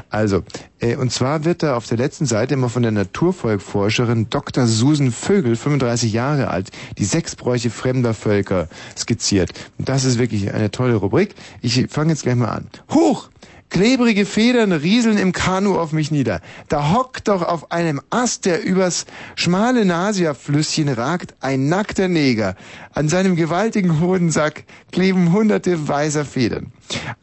[0.09, 0.41] also,
[0.80, 4.66] äh, und zwar wird da auf der letzten Seite immer von der Naturvolkforscherin Dr.
[4.66, 9.51] Susan Vögel, 35 Jahre alt, die Sexbräuche fremder Völker skizziert.
[9.78, 11.36] Und das ist wirklich eine tolle Rubrik.
[11.61, 12.68] Ich fange jetzt gleich mal an.
[12.91, 13.30] Hoch!
[13.74, 16.41] Klebrige Federn rieseln im Kanu auf mich nieder.
[16.69, 22.55] Da hockt doch auf einem Ast, der übers schmale Nasiaflüsschen ragt, ein nackter Neger.
[22.93, 26.71] An seinem gewaltigen Hodensack kleben hunderte weißer Federn.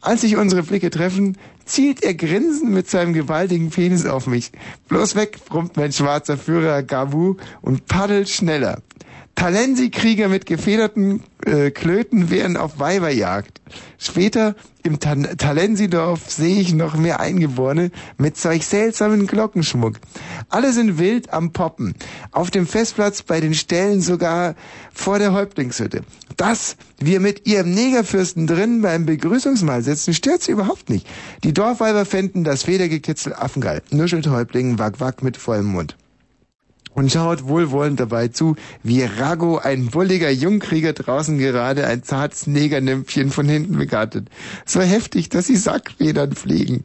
[0.01, 4.51] Als sich unsere Blicke treffen, zielt er grinsend mit seinem gewaltigen Penis auf mich.
[4.89, 8.81] Bloß weg, brummt mein schwarzer Führer Gabu und paddelt schneller.
[9.35, 13.61] Talensi-Krieger mit gefederten äh, Klöten wären auf Weiberjagd.
[13.97, 19.95] Später im Ta Talensi-Dorf sehe ich noch mehr Eingeborene mit solch seltsamen Glockenschmuck.
[20.49, 21.95] Alle sind wild am Poppen.
[22.31, 24.55] Auf dem Festplatz bei den Ställen sogar
[24.93, 26.01] vor der Häuptlingshütte.
[26.37, 31.07] Dass wir mit ihrem Negerfürsten drin beim Begrüßungsmahl sitzen, stört sie überhaupt nicht.
[31.43, 33.81] Die Dorfweiber fänden das Federgekitzel affengeil.
[33.91, 35.95] Nuschelt Häuptling wack wack mit vollem Mund
[36.93, 43.31] und schaut wohlwollend dabei zu, wie Rago, ein bulliger Jungkrieger, draußen gerade ein zartes Negernympchen
[43.31, 44.27] von hinten begattet.
[44.65, 46.83] So heftig, dass sie Sackfedern fliegen.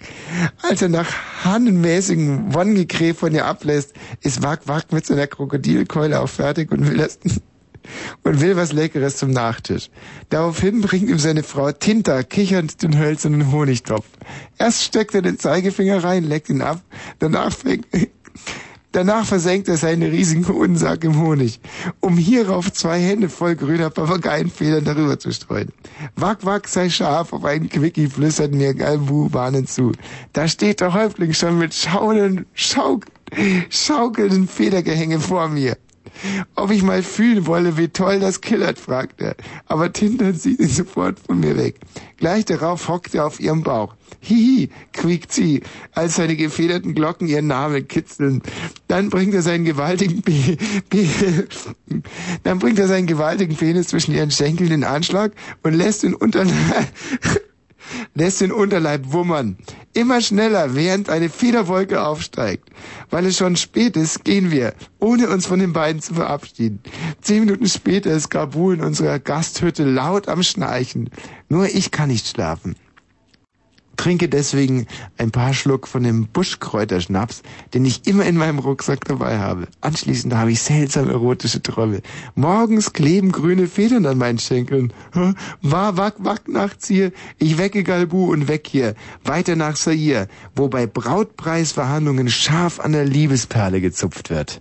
[0.62, 1.12] Als er nach
[1.44, 6.98] hahnenmäßigen Wonnegekräh von ihr ablässt, ist Wack Wack mit seiner Krokodilkeule auch fertig und will
[6.98, 7.18] das
[8.22, 9.90] und will was Leckeres zum Nachtisch.
[10.28, 14.06] Daraufhin bringt ihm seine Frau Tinta kichernd den hölzernen Honigtopf.
[14.58, 16.80] Erst steckt er den Zeigefinger rein, leckt ihn ab,
[17.18, 17.86] danach fängt,
[18.92, 21.60] Danach versenkt er seinen riesigen Hodensack im Honig,
[22.00, 25.68] um hierauf zwei Hände voll grüner Papageienfedern darüber zu streuen.
[26.14, 29.92] Wack, wack, sei scharf, auf einen Quickie flüstert mir Galbu warnend zu.
[30.32, 33.04] Da steht der Häuptling schon mit schauenden, schauk,
[33.68, 35.76] schaukelnden Federgehänge vor mir.
[36.54, 39.36] Ob ich mal fühlen wolle, wie toll das killert, fragt er.
[39.66, 41.76] Aber Tinter zieht ihn sofort von mir weg.
[42.16, 43.94] Gleich darauf hockt er auf ihrem Bauch.
[44.20, 45.62] Hihi, quiekt sie,
[45.92, 48.42] als seine gefederten Glocken ihren Namen kitzeln.
[48.88, 50.56] Dann bringt er seinen gewaltigen Pe
[50.88, 51.06] Pe
[52.42, 56.88] dann bringt er seinen gewaltigen Penis zwischen ihren Schenkeln in Anschlag und lässt den Unterleib
[58.14, 59.56] lässt den Unterleib wummern.
[59.92, 62.68] Immer schneller, während eine Federwolke aufsteigt.
[63.10, 66.80] Weil es schon spät ist, gehen wir, ohne uns von den beiden zu verabschieden.
[67.20, 71.10] Zehn Minuten später ist Gabu in unserer Gasthütte laut am Schnarchen.
[71.48, 72.76] Nur ich kann nicht schlafen
[73.96, 74.86] trinke deswegen
[75.18, 77.42] ein paar Schluck von dem Buschkräuterschnaps,
[77.74, 79.68] den ich immer in meinem Rucksack dabei habe.
[79.80, 82.02] Anschließend habe ich seltsam erotische Träume.
[82.34, 84.92] Morgens kleben grüne Federn an meinen Schenkeln.
[85.62, 87.12] War wack wack nachts hier.
[87.38, 88.94] Ich wecke Galbu und weg hier.
[89.24, 94.60] Weiter nach Sair, wo bei Brautpreisverhandlungen scharf an der Liebesperle gezupft wird.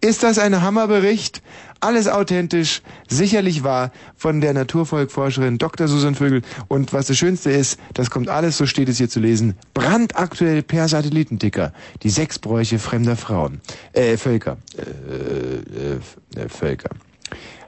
[0.00, 1.42] Ist das ein Hammerbericht?
[1.80, 5.86] Alles authentisch, sicherlich wahr von der Naturvolkforscherin Dr.
[5.86, 6.42] Susan Vögel.
[6.66, 10.62] Und was das Schönste ist, das kommt alles, so steht es hier zu lesen, brandaktuell
[10.62, 11.72] per Satellitenticker.
[12.02, 13.60] Die Sexbräuche fremder Frauen.
[13.92, 14.56] Äh, Völker.
[14.76, 16.90] Äh, äh, äh, Völker.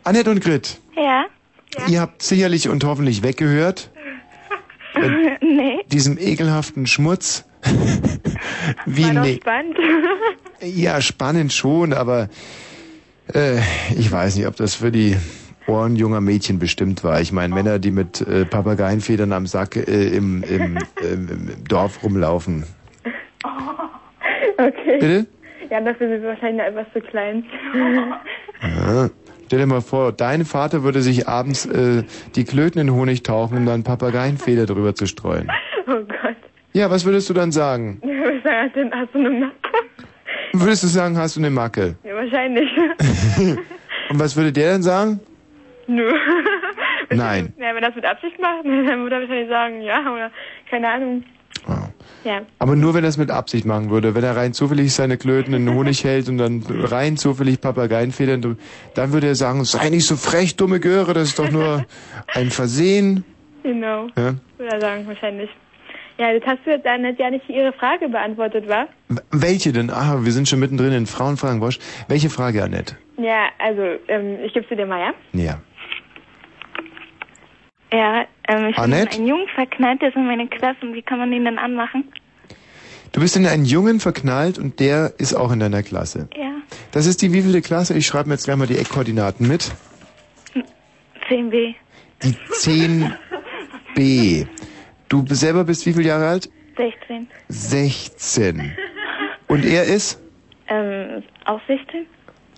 [0.03, 0.81] Annette und Grit.
[0.97, 1.27] Ja?
[1.87, 3.91] Ihr habt sicherlich und hoffentlich weggehört.
[5.41, 5.79] nee.
[5.87, 7.45] Diesem ekelhaften Schmutz.
[8.87, 9.79] Wie War ne spannend.
[10.63, 12.29] Ja, spannend schon, aber
[13.35, 13.59] äh,
[13.97, 15.17] ich weiß nicht, ob das für die
[15.67, 17.21] Ohren junger Mädchen bestimmt war.
[17.21, 22.65] Ich meine, Männer, die mit äh, Papageienfedern am Sack äh, im, im, im, Dorf rumlaufen.
[24.59, 24.99] Okay.
[24.99, 25.27] Bitte?
[25.71, 27.45] Ja, dafür sind wir wahrscheinlich noch etwas zu klein.
[28.63, 29.09] Ja,
[29.51, 32.05] Stell dir mal vor, dein Vater würde sich abends äh,
[32.37, 35.51] die Klöten in Honig tauchen, um dann Papageienfeder drüber zu streuen.
[35.89, 36.37] Oh Gott.
[36.73, 38.01] Ja, was würdest du dann sagen?
[38.05, 39.55] Ich würde sagen, hast du eine Macke?
[40.53, 41.97] Würdest du sagen, hast du eine Macke?
[42.03, 42.69] Ja, wahrscheinlich.
[44.11, 45.21] Und was würde der dann sagen?
[45.87, 46.13] Nö.
[47.11, 47.53] Nein.
[47.59, 50.31] Ja, wenn er das mit Absicht macht, dann würde er wahrscheinlich sagen, ja, oder
[50.69, 51.25] keine Ahnung.
[52.25, 52.43] Ja.
[52.59, 54.15] Aber nur, wenn er es mit Absicht machen würde.
[54.15, 58.59] Wenn er rein zufällig seine Klöten in den Honig hält und dann rein zufällig Papageienfedern,
[58.95, 61.87] dann würde er sagen, sei nicht so frech, dumme Göre, das ist doch nur
[62.35, 63.25] ein Versehen.
[63.63, 64.09] Genau.
[64.17, 64.35] Ja?
[64.59, 65.51] Würde er sagen, wahrscheinlich.
[66.21, 68.87] Ja, das hast du jetzt Annette, ja nicht Ihre Frage beantwortet, wa?
[69.31, 69.89] Welche denn?
[69.89, 71.79] Ah, wir sind schon mittendrin in Frauenfragen, Wosch.
[72.09, 72.95] Welche Frage, Annette?
[73.17, 75.15] Ja, also, ähm, ich gebe sie dir mal, ja?
[75.33, 75.61] Ja.
[77.91, 79.17] Ja, ähm, ich bin in Annette?
[79.17, 80.77] einen Jungen verknallt, der ist in meine Klasse.
[80.83, 82.05] Und wie kann man den denn anmachen?
[83.13, 86.29] Du bist in einen Jungen verknallt und der ist auch in deiner Klasse.
[86.37, 86.53] Ja,
[86.93, 87.95] Das ist die wievielte Klasse?
[87.97, 89.73] Ich schreibe mir jetzt gleich mal die Eckkoordinaten mit.
[91.31, 91.75] 10b.
[92.23, 94.47] Die 10b.
[95.11, 96.49] Du selber bist wie viele Jahre alt?
[96.77, 97.27] 16.
[97.49, 98.77] 16.
[99.49, 100.21] Und er ist?
[100.69, 102.07] Ähm, auch 16?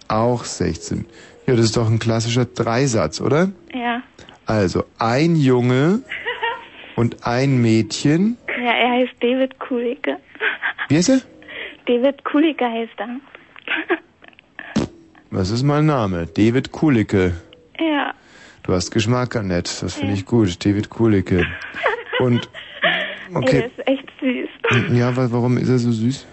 [0.08, 1.06] Auch 16.
[1.46, 3.50] Ja, das ist doch ein klassischer Dreisatz, oder?
[3.72, 4.02] Ja.
[4.44, 6.02] Also ein Junge
[6.96, 8.36] und ein Mädchen.
[8.48, 10.18] Ja, er heißt David Kulicke.
[10.88, 11.20] Wie heißt er?
[11.86, 13.18] David Kulicke heißt er.
[15.30, 16.26] Was ist mein Name?
[16.26, 17.32] David Kulicke.
[17.80, 18.12] Ja.
[18.62, 19.72] Du hast Geschmack, Annette.
[19.80, 20.62] Das finde ich gut.
[20.62, 21.46] David Kulicke.
[22.22, 22.48] Und,
[22.82, 23.58] Ey, okay.
[23.58, 24.96] der ist echt süß.
[24.96, 26.26] Ja, wa- warum ist er so süß?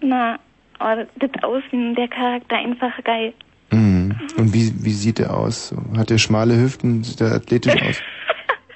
[0.00, 0.38] Na,
[0.80, 3.32] oh, das Aussehen, der Charakter einfach geil.
[3.72, 4.14] Mhm.
[4.36, 5.74] Und wie, wie sieht er aus?
[5.96, 7.02] Hat er schmale Hüften?
[7.02, 8.00] Sieht er athletisch aus?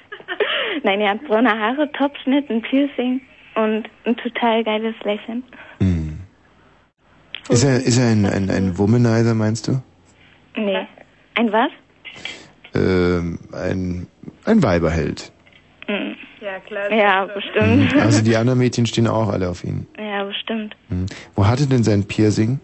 [0.83, 3.21] Nein, er hat braune Haare, Topschnitt, ein Piercing
[3.55, 5.43] und ein total geiles Lächeln.
[5.79, 6.19] Mhm.
[7.49, 9.81] Ist er, ist er ein, ein, ein Womanizer, meinst du?
[10.55, 10.87] Nee.
[11.35, 11.71] Ein was?
[12.75, 14.07] Ähm, ein,
[14.45, 15.31] ein Weiberheld.
[15.87, 16.15] Hm.
[16.41, 16.91] Ja, klar.
[16.91, 17.93] Ja, bestimmt.
[17.93, 17.99] Mhm.
[17.99, 19.87] Also die anderen Mädchen stehen auch alle auf ihn.
[19.97, 20.75] Ja, bestimmt.
[20.89, 21.05] Mhm.
[21.35, 22.59] Wo hat er denn sein Piercing?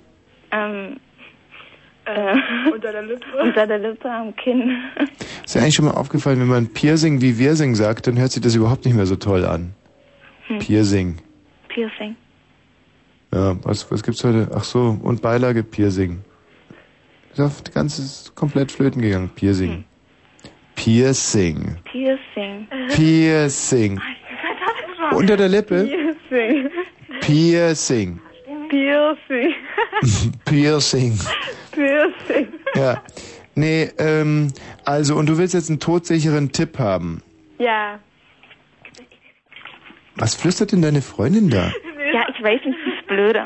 [0.52, 0.98] Ähm,
[2.06, 3.26] äh, unter der Lippe.
[3.42, 4.78] unter der Lippe am Kinn.
[5.44, 8.42] Ist dir eigentlich schon mal aufgefallen, wenn man Piercing wie Wirsing sagt, dann hört sich
[8.42, 9.74] das überhaupt nicht mehr so toll an.
[10.48, 10.60] Hm.
[10.60, 11.18] Piercing.
[11.68, 12.16] Piercing.
[13.34, 14.50] Ja, was, was gibt's heute?
[14.54, 16.24] Ach so, und Beilage Piercing.
[17.34, 19.30] Ist auf die ganze ist komplett flöten gegangen.
[19.36, 19.84] Piercing.
[20.76, 21.78] Piercing.
[21.86, 22.68] Piercing.
[22.96, 24.00] Piercing.
[25.12, 25.86] Unter der Lippe?
[25.86, 26.70] Piercing.
[27.22, 28.20] Piercing.
[28.70, 29.54] Piercing.
[30.46, 31.20] Piercing.
[31.72, 32.48] Piercing.
[32.76, 33.02] Ja.
[33.56, 34.52] Nee, ähm,
[34.84, 37.22] also, und du willst jetzt einen todsicheren Tipp haben.
[37.58, 38.00] Ja.
[40.18, 41.72] Was flüstert denn deine Freundin da?
[42.14, 43.44] Ja, ich weiß nicht, das ist blöde.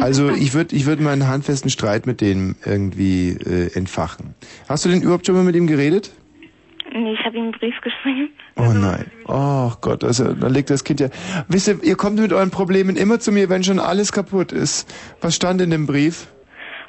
[0.00, 4.34] Also ich würde ich würd mal einen handfesten Streit mit dem irgendwie äh, entfachen.
[4.68, 6.12] Hast du denn überhaupt schon mal mit ihm geredet?
[6.92, 8.30] Nee, ich habe ihm einen Brief geschrieben.
[8.56, 9.10] Oh nein.
[9.26, 11.08] Oh Gott, also, da liegt das Kind ja.
[11.48, 14.92] Wisst ihr, ihr kommt mit euren Problemen immer zu mir, wenn schon alles kaputt ist.
[15.20, 16.26] Was stand in dem Brief?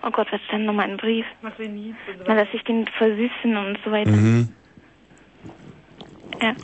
[0.04, 1.26] Oh Gott, was stand nochmal im Brief?
[1.44, 1.94] Was wir nie.
[2.28, 4.10] Na, dass ich den versüßen und so weiter.
[4.10, 4.50] Mhm.
[6.42, 6.56] Ja.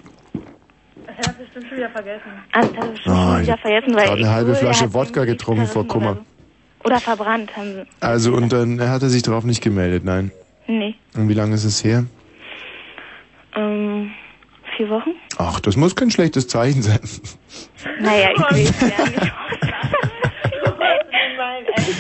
[1.06, 2.32] Das hat er bestimmt schon wieder vergessen.
[2.54, 4.56] Ah, das habe ich schon Oh, ich wieder vergessen, weil gerade eine ich halbe er
[4.56, 6.18] Flasche hat Wodka getrunken vor Kummer.
[6.84, 7.84] Oder verbrannt haben sie.
[8.00, 10.32] Also und dann hat er sich darauf nicht gemeldet, nein.
[10.68, 10.96] Nee.
[11.16, 12.06] Und wie lange ist es her?
[13.58, 14.12] Ähm,
[14.76, 15.12] vier Wochen?
[15.38, 17.00] Ach, das muss kein schlechtes Zeichen sein.
[18.00, 19.34] Naja, ich weiß ja nicht.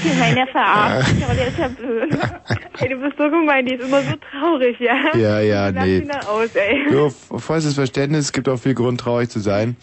[0.04, 2.18] Ich meine, der verarscht aber der ist ja blöd.
[2.80, 4.96] Ey, du bist so gemein, die ist immer so traurig, ja?
[5.16, 5.98] Ja, ja, Lass nee.
[6.00, 6.92] ihn aus, ey.
[6.92, 9.76] Jo, vollstes Verständnis, es gibt auch viel Grund, traurig zu sein.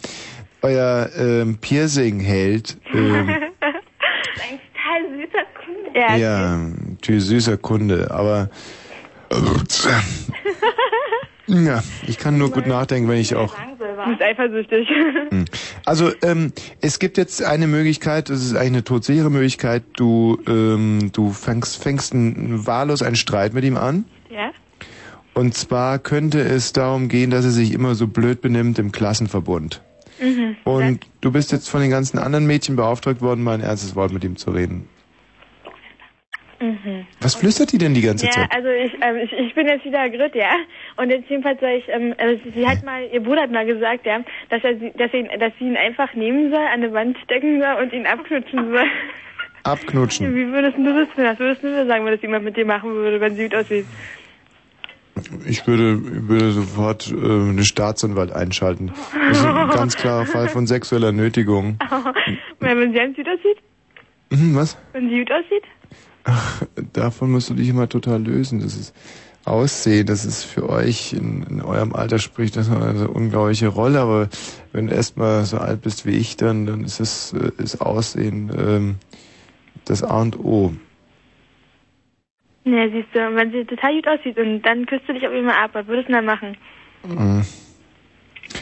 [0.61, 5.99] Euer ähm, Piercing-Held, ähm, Ein total süßer Kunde.
[5.99, 6.59] Ja, ja,
[7.01, 8.49] tschüss, süßer Kunde, aber
[11.47, 13.55] ja, ich kann nur gut nachdenken, wenn ich auch.
[13.55, 14.87] du bist eifersüchtig.
[15.29, 15.45] Hm.
[15.85, 19.83] Also ähm, es gibt jetzt eine Möglichkeit, das ist eigentlich eine todsichere Möglichkeit.
[19.93, 24.05] Du ähm, du fängst fängst ein, wahllos einen Streit mit ihm an.
[24.29, 24.51] ja?
[25.33, 29.81] Und zwar könnte es darum gehen, dass er sich immer so blöd benimmt im Klassenverbund.
[30.21, 30.55] Mhm.
[30.63, 34.13] Und du bist jetzt von den ganzen anderen Mädchen beauftragt worden, mal ein ernstes Wort
[34.13, 34.87] mit ihm zu reden.
[36.59, 37.05] Mhm.
[37.21, 38.51] Was flüstert die denn die ganze Ja, Zeit?
[38.55, 40.53] also ich, ähm, ich, ich bin jetzt wieder Grit, ja.
[40.95, 44.05] Und jetzt jedenfalls soll ich, ähm, also sie hat mal, ihr Bruder hat mal gesagt,
[44.05, 47.17] ja, dass er sie, dass, ihn, dass sie ihn einfach nehmen soll, an eine Wand
[47.23, 48.85] stecken soll und ihn abknutschen soll.
[49.63, 50.35] Abknutschen.
[50.35, 51.29] Wie würdest du das finden?
[51.31, 53.85] Was würdest du sagen, wenn das jemand mit dir machen würde, wenn sie gut aussieht?
[55.45, 58.91] Ich würde, würde sofort äh, einen Staatsanwalt einschalten.
[59.29, 61.79] Das ist ein ganz klarer Fall von sexueller Nötigung.
[62.59, 63.57] wenn sie ganz gut aussieht?
[64.29, 64.77] Mhm, was?
[64.93, 65.63] Wenn sie gut aussieht?
[66.93, 68.59] Davon musst du dich immer total lösen.
[68.59, 68.93] Das ist
[69.45, 74.29] Aussehen, das ist für euch in, in eurem Alter spricht das eine unglaubliche Rolle, aber
[74.71, 78.51] wenn du erstmal so alt bist wie ich, dann, dann ist es äh, ist Aussehen
[78.57, 78.95] ähm,
[79.85, 80.73] das A und O.
[82.63, 85.55] Ja, siehst du, wenn sie total gut aussieht und dann küsst du dich auf immer
[85.55, 86.57] ab, was würdest du denn dann machen?
[87.07, 87.45] Mhm.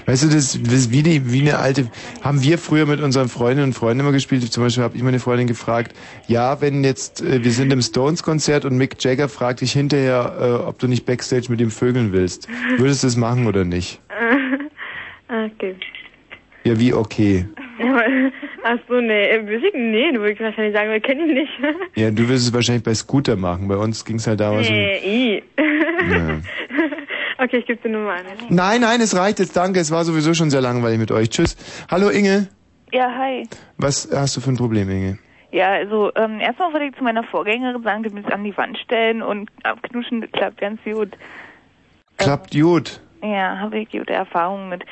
[0.06, 1.90] Weißt du, das ist wie, die, wie eine alte.
[2.22, 4.44] Haben wir früher mit unseren Freundinnen und Freunden immer gespielt?
[4.52, 5.96] Zum Beispiel habe ich meine Freundin gefragt,
[6.28, 10.68] ja, wenn jetzt, äh, wir sind im Stones-Konzert und Mick Jagger fragt dich hinterher, äh,
[10.68, 12.48] ob du nicht Backstage mit ihm vögeln willst.
[12.78, 14.02] Würdest du das machen oder nicht?
[15.30, 15.76] okay.
[16.64, 17.46] Ja, wie okay.
[18.64, 21.52] Ach so, nee, äh, weiß ich, nee, du würdest wahrscheinlich sagen, wir kennen ihn nicht.
[21.96, 23.68] Ja, du wirst es wahrscheinlich bei Scooter machen.
[23.68, 24.74] Bei uns ging es halt damals um.
[24.74, 25.44] nee, i.
[26.10, 26.40] Ja.
[27.38, 28.26] Okay, ich gebe die Nummer an.
[28.50, 29.80] Nein, nein, es reicht jetzt, danke.
[29.80, 31.30] Es war sowieso schon sehr langweilig mit euch.
[31.30, 31.56] Tschüss.
[31.90, 32.48] Hallo Inge.
[32.92, 33.48] Ja, hi.
[33.78, 35.18] Was hast du für ein Problem, Inge?
[35.52, 38.78] Ja, also ähm, erstmal wollte ich zu meiner Vorgängerin sagen, du musst an die Wand
[38.78, 41.10] stellen und abknuschen, das klappt ganz gut.
[42.18, 43.02] Klappt gut.
[43.22, 44.84] Ja, habe ich gute Erfahrungen mit.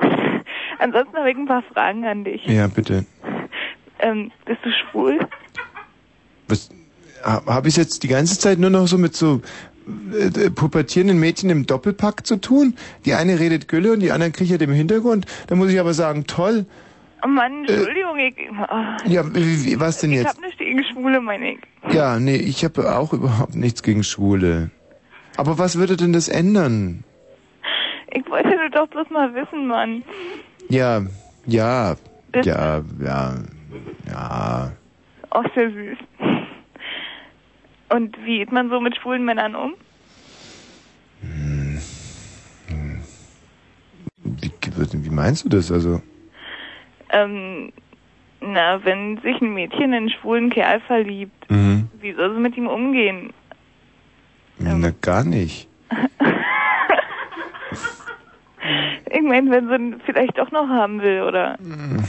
[0.78, 2.44] Ansonsten habe ich ein paar Fragen an dich.
[2.46, 3.04] Ja, bitte.
[4.00, 5.18] Ähm, bist du schwul?
[6.48, 6.70] Was
[7.22, 9.40] habe ich jetzt die ganze Zeit nur noch so mit so
[10.12, 12.74] äh, äh, pubertierenden Mädchen im Doppelpack zu tun?
[13.04, 15.26] Die eine redet Gülle und die andere kichert im Hintergrund.
[15.48, 16.66] Da muss ich aber sagen, toll.
[17.24, 18.34] Oh Mann, Entschuldigung, ich...
[18.50, 20.28] Oh, Ja, wie, wie, was denn ich jetzt?
[20.36, 21.58] hab nichts gegen Schwule, meine ich.
[21.92, 24.70] Ja, nee, ich habe auch überhaupt nichts gegen Schwule.
[25.36, 27.04] Aber was würde denn das ändern?
[28.12, 30.02] Ich wollte nur doch bloß mal wissen, Mann.
[30.68, 31.02] Ja,
[31.46, 31.96] ja,
[32.32, 33.34] Das- ja, ja,
[34.08, 34.72] ja.
[35.30, 35.98] Auch sehr süß.
[37.90, 39.74] Und wie geht man so mit schwulen Männern um?
[44.22, 44.52] Wie,
[45.04, 45.72] wie meinst du das?
[45.72, 46.00] Also,
[47.10, 47.72] Ähm,
[48.40, 51.88] na, wenn sich ein Mädchen in einen schwulen Kerl verliebt, mhm.
[52.00, 53.32] wie soll sie mit ihm umgehen?
[54.58, 55.68] na gar nicht.
[59.12, 61.58] Ich meine, wenn sie ihn vielleicht doch noch haben will, oder?
[61.60, 62.04] Ähm,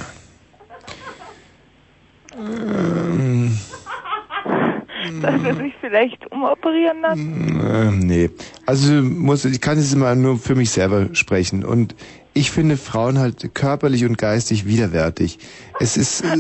[5.22, 7.62] Dass er sich vielleicht umoperieren lassen?
[7.74, 8.30] Ähm, nee.
[8.66, 11.96] Also muss ich kann jetzt immer nur für mich selber sprechen und
[12.34, 15.40] ich finde Frauen halt körperlich und geistig widerwärtig.
[15.80, 16.38] Es ist äh,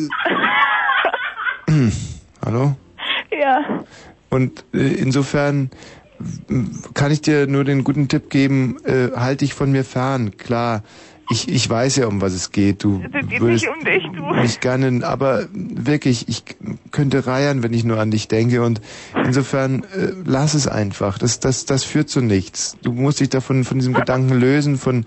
[2.45, 2.75] Hallo?
[3.31, 3.83] Ja.
[4.29, 5.69] Und äh, insofern
[6.93, 10.37] kann ich dir nur den guten Tipp geben, äh, halt dich von mir fern.
[10.37, 10.83] Klar,
[11.29, 12.83] ich, ich weiß ja, um was es geht.
[12.83, 14.41] Du würdest nicht um dich, du.
[14.41, 16.43] mich gerne, aber wirklich, ich
[16.91, 18.63] könnte reiern, wenn ich nur an dich denke.
[18.63, 18.81] Und
[19.13, 21.17] insofern äh, lass es einfach.
[21.17, 22.77] Das, das, das führt zu nichts.
[22.81, 24.77] Du musst dich davon von diesem Gedanken lösen.
[24.77, 25.05] Von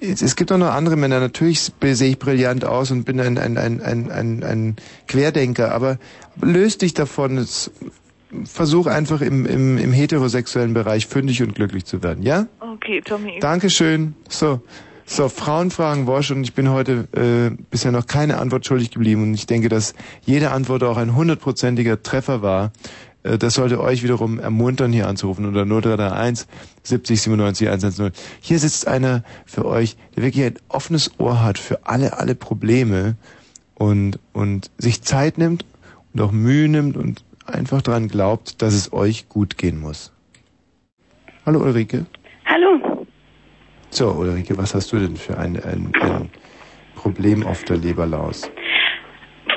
[0.00, 1.20] es, es gibt auch noch andere Männer.
[1.20, 4.76] Natürlich sehe ich brillant aus und bin ein, ein, ein, ein, ein, ein
[5.08, 5.98] Querdenker, aber
[6.40, 7.38] löst dich davon.
[7.38, 7.70] Es,
[8.44, 12.46] versuch einfach im, im, im heterosexuellen Bereich fündig und glücklich zu werden, ja?
[12.60, 13.38] Okay, Tommy.
[13.40, 14.14] Dankeschön.
[14.28, 14.62] So,
[15.06, 19.22] so Frauen fragen Wosch und ich bin heute äh, bisher noch keine Antwort schuldig geblieben
[19.22, 19.94] und ich denke, dass
[20.24, 22.72] jede Antwort auch ein hundertprozentiger Treffer war.
[23.22, 26.46] Äh, das sollte euch wiederum ermuntern, hier anzurufen unter 0331
[26.82, 28.12] 70 97 110.
[28.40, 33.16] Hier sitzt einer für euch, der wirklich ein offenes Ohr hat für alle, alle Probleme
[33.74, 35.64] und, und sich Zeit nimmt
[36.12, 40.12] und auch Mühe nimmt und einfach daran glaubt, dass es euch gut gehen muss.
[41.44, 42.06] Hallo Ulrike.
[43.94, 46.30] So, Ulrike, was hast du denn für ein, ein, ein
[46.96, 48.50] Problem auf der Leberlaus?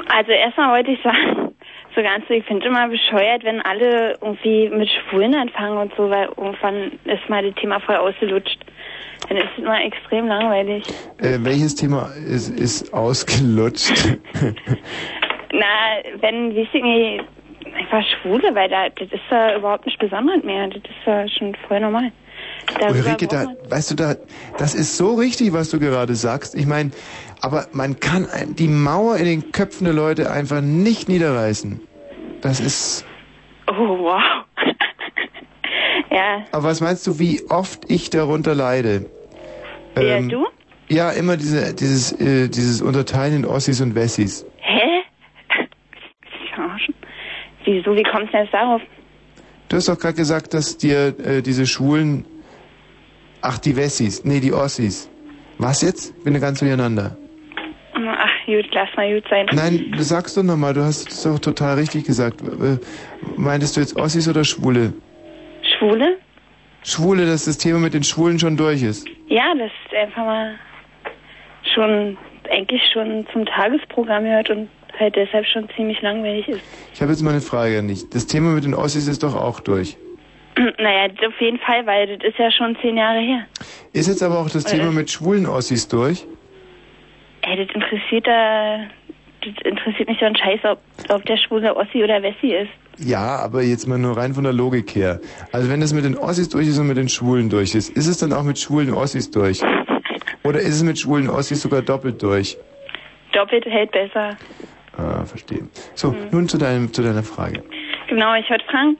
[0.09, 1.55] Also erstmal wollte ich sagen,
[1.95, 6.27] so ganz ich finde immer bescheuert, wenn alle irgendwie mit Schwulen anfangen und so, weil
[6.35, 8.59] irgendwann ist mal das Thema voll ausgelutscht.
[9.29, 10.83] Dann ist es immer extrem langweilig.
[11.19, 14.17] Äh, welches Thema ist, ist ausgelutscht?
[15.53, 15.65] Na,
[16.19, 17.23] wenn, weiß ich nicht,
[17.73, 20.67] einfach Schwule, weil da, das ist ja überhaupt nicht besonders mehr.
[20.67, 22.11] Das ist ja schon voll normal.
[22.89, 24.15] Ulrike, da, weißt du, da,
[24.57, 26.55] das ist so richtig, was du gerade sagst.
[26.55, 26.91] Ich meine,
[27.41, 31.79] aber man kann die Mauer in den Köpfen der Leute einfach nicht niederreißen.
[32.41, 33.05] Das ist.
[33.67, 34.21] Oh, wow.
[36.11, 39.09] ja, Aber was meinst du, wie oft ich darunter leide?
[39.95, 40.45] wer, Ähm, du?
[40.87, 44.45] Ja, immer diese, dieses, äh, dieses Unterteilen in Ossis und Wessis.
[44.57, 45.01] Hä?
[46.53, 46.93] Verarschen?
[47.63, 48.81] Wieso, wie kommst du jetzt darauf?
[49.69, 52.25] Du hast doch gerade gesagt, dass dir äh, diese Schwulen.
[53.41, 54.23] Ach, die Wessis.
[54.23, 55.09] Nee, die Ossis.
[55.57, 56.23] Was jetzt?
[56.23, 57.17] Bin da ganz durcheinander.
[57.95, 59.47] Ach, gut, lass mal gut sein.
[59.53, 62.41] Nein, du sagst doch nochmal, du hast es doch total richtig gesagt.
[62.41, 62.77] Äh,
[63.37, 64.93] meintest du jetzt Ossis oder Schwule?
[65.77, 66.17] Schwule?
[66.83, 69.07] Schwule, dass das Thema mit den Schwulen schon durch ist.
[69.27, 70.55] Ja, das ist einfach mal
[71.73, 72.17] schon,
[72.49, 74.69] eigentlich schon zum Tagesprogramm gehört und
[74.99, 76.61] halt deshalb schon ziemlich langweilig ist.
[76.93, 78.09] Ich habe jetzt mal eine Frage an dich.
[78.09, 79.97] Das Thema mit den Ossis ist doch auch durch.
[80.79, 83.45] naja, auf jeden Fall, weil das ist ja schon zehn Jahre her.
[83.93, 86.25] Ist jetzt aber auch das Oder- Thema mit schwulen Ossis durch?
[87.41, 88.79] Ey, das interessiert da,
[89.41, 90.79] das interessiert mich so ein Scheiß, ob,
[91.09, 92.71] ob der schwule Ossi oder Wessi ist.
[92.97, 95.19] Ja, aber jetzt mal nur rein von der Logik her.
[95.51, 98.07] Also wenn das mit den Ossis durch ist und mit den Schwulen durch ist, ist
[98.07, 99.61] es dann auch mit schwulen Ossis durch?
[100.43, 102.57] Oder ist es mit schwulen Ossis sogar doppelt durch?
[103.33, 104.37] Doppelt hält besser.
[104.97, 105.67] Ah, verstehe.
[105.93, 107.63] So, nun zu, deinem, zu deiner Frage.
[108.07, 108.97] Genau, ich wollte fragen,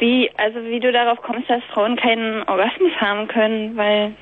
[0.00, 4.12] wie, also wie du darauf kommst, dass Frauen keinen Orgasmus haben können, weil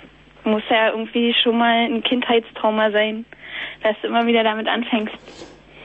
[0.44, 3.24] muss ja irgendwie schon mal ein Kindheitstrauma sein,
[3.82, 5.14] dass du immer wieder damit anfängst.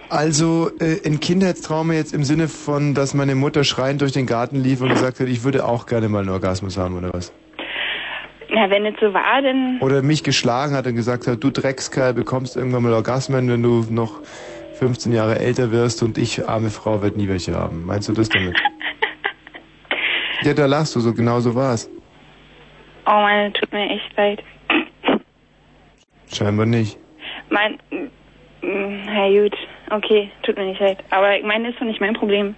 [0.10, 4.58] Also äh, ein Kindheitstrauma jetzt im Sinne von, dass meine Mutter schreiend durch den Garten
[4.58, 7.34] lief und gesagt hat, ich würde auch gerne mal einen Orgasmus haben oder was?
[8.50, 12.14] Na, wenn es so war, dann Oder mich geschlagen hat und gesagt hat, du Dreckskerl
[12.14, 14.22] bekommst irgendwann mal Orgasmen, wenn du noch
[14.76, 17.86] 15 Jahre älter wirst und ich, arme Frau, werde nie welche haben.
[17.86, 18.56] Meinst du das damit?
[20.44, 21.90] Ja, da lachst du, so genau so war's.
[23.06, 24.44] oh Mann, tut mir echt leid.
[26.34, 26.98] Scheinbar nicht.
[27.50, 27.78] Mein,
[28.62, 29.56] na gut,
[29.92, 30.98] okay, tut mir nicht leid.
[31.12, 32.56] Aber ich meine, das ist doch nicht mein Problem.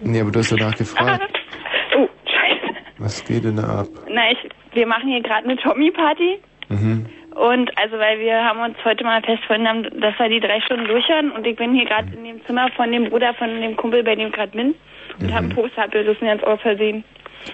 [0.00, 1.38] Nee, aber du hast danach gefragt.
[1.94, 2.74] Oh, scheiße.
[2.98, 3.86] Was geht denn da ab?
[4.08, 4.38] Na, ich,
[4.72, 6.38] wir machen hier gerade eine Tommy-Party.
[6.70, 7.06] Mhm.
[7.34, 10.86] Und also, weil wir haben uns heute mal fest vorgenommen, dass wir die drei Stunden
[10.86, 11.30] durchhören.
[11.32, 14.14] Und ich bin hier gerade in dem Zimmer von dem Bruder von dem Kumpel, bei
[14.14, 14.74] dem ich gerade bin.
[15.20, 15.34] Und Mhm.
[15.34, 17.04] habe ein Poster abgerissen, ganz aus Versehen.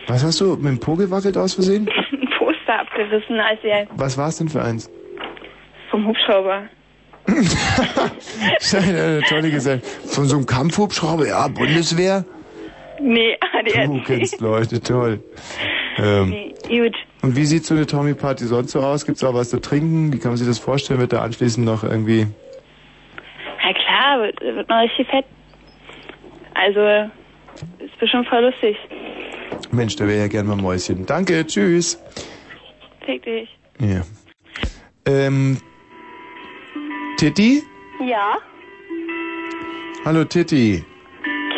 [0.06, 1.88] Was hast du mit dem Po gewackelt aus Versehen?
[2.12, 4.90] ein Poster abgerissen, als er Was war's denn für eins?
[5.90, 6.64] vom Hubschrauber.
[8.60, 9.86] Scheine eine tolle Gesellschaft.
[10.14, 12.24] Von so einem Kampfhubschrauber, ja, Bundeswehr.
[13.00, 14.04] Nee, Du ADAC.
[14.06, 15.20] kennst Leute, toll.
[15.98, 16.94] Ähm, Nee, gut.
[17.22, 19.04] Und wie sieht so eine Tommy-Party sonst so aus?
[19.06, 20.12] Gibt's auch was zu trinken?
[20.12, 21.00] Wie kann man sich das vorstellen?
[21.00, 22.26] Wird da anschließend noch irgendwie...
[23.64, 25.24] Na klar, wird, wird noch richtig fett.
[26.54, 27.10] Also,
[27.78, 28.76] ist bestimmt voll lustig.
[29.70, 31.04] Mensch, da wäre ja gern mal Mäuschen.
[31.06, 31.98] Danke, tschüss.
[33.04, 33.48] Fick dich.
[33.80, 34.02] Ja.
[35.06, 35.58] Ähm,
[37.18, 37.62] Titti?
[38.06, 38.38] Ja,
[40.04, 40.82] Hallo Titti.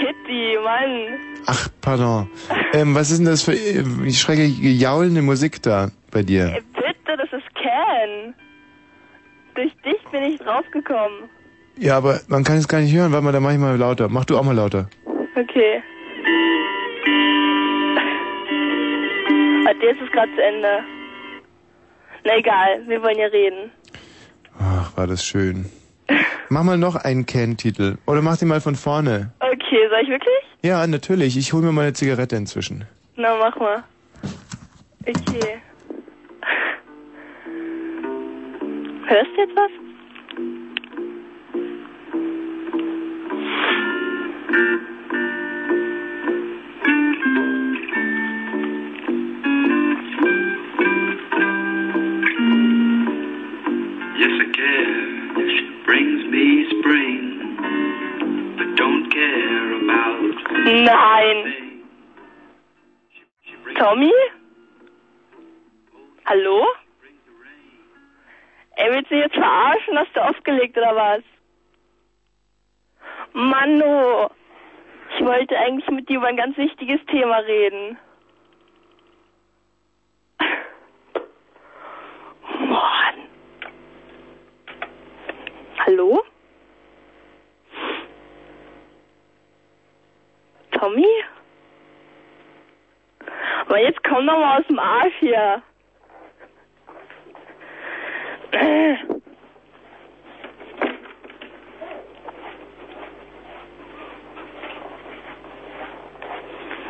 [0.01, 1.21] Kitty, Mann.
[1.47, 2.29] Ach, pardon.
[2.73, 6.47] Ähm, was ist denn das für äh, schreckliche jaulende Musik da bei dir?
[6.57, 8.35] Äh, Bitte, das ist Ken.
[9.55, 11.29] Durch dich bin ich draufgekommen.
[11.79, 13.13] Ja, aber man kann es gar nicht hören.
[13.13, 14.09] Warte mal, da mach ich mal lauter.
[14.09, 14.89] Mach du auch mal lauter.
[15.41, 15.83] Okay.
[19.65, 20.81] Warte, jetzt ist gerade zu Ende.
[22.25, 23.71] Na egal, wir wollen ja reden.
[24.59, 25.71] Ach, war das schön.
[26.51, 27.97] Mach mal noch einen Ken-Titel.
[28.07, 29.33] Oder mach den mal von vorne.
[29.41, 30.43] Okay, soll ich wirklich?
[30.63, 31.39] Ja, natürlich.
[31.39, 32.85] Ich hol mir mal eine Zigarette inzwischen.
[33.17, 33.85] Na, mach mal.
[35.07, 35.63] Okay.
[39.07, 39.71] Hörst du jetzt was?
[54.21, 57.57] Yes, I care if she brings me spring,
[58.59, 60.35] but don't care about.
[60.85, 61.81] Nein.
[63.79, 64.13] Tommy?
[66.27, 66.67] Hallo?
[68.77, 69.97] Ey, willst du jetzt verarschen?
[69.97, 71.23] Hast du aufgelegt oder was?
[73.33, 74.31] Mano,
[75.17, 77.97] ich wollte eigentlich mit dir über ein ganz wichtiges Thema reden.
[82.69, 83.30] Mann.
[85.87, 86.23] Hallo?
[90.73, 91.07] Tommy?
[93.67, 95.63] Aber jetzt komm doch mal aus dem Arsch hier.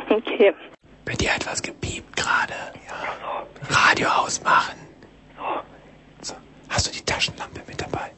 [0.09, 0.53] Okay.
[1.05, 2.53] Bei dir hat was gepiept gerade.
[2.87, 3.47] Ja.
[3.69, 4.75] Radio ausmachen.
[6.21, 6.35] So.
[6.69, 8.11] Hast du die Taschenlampe mit dabei?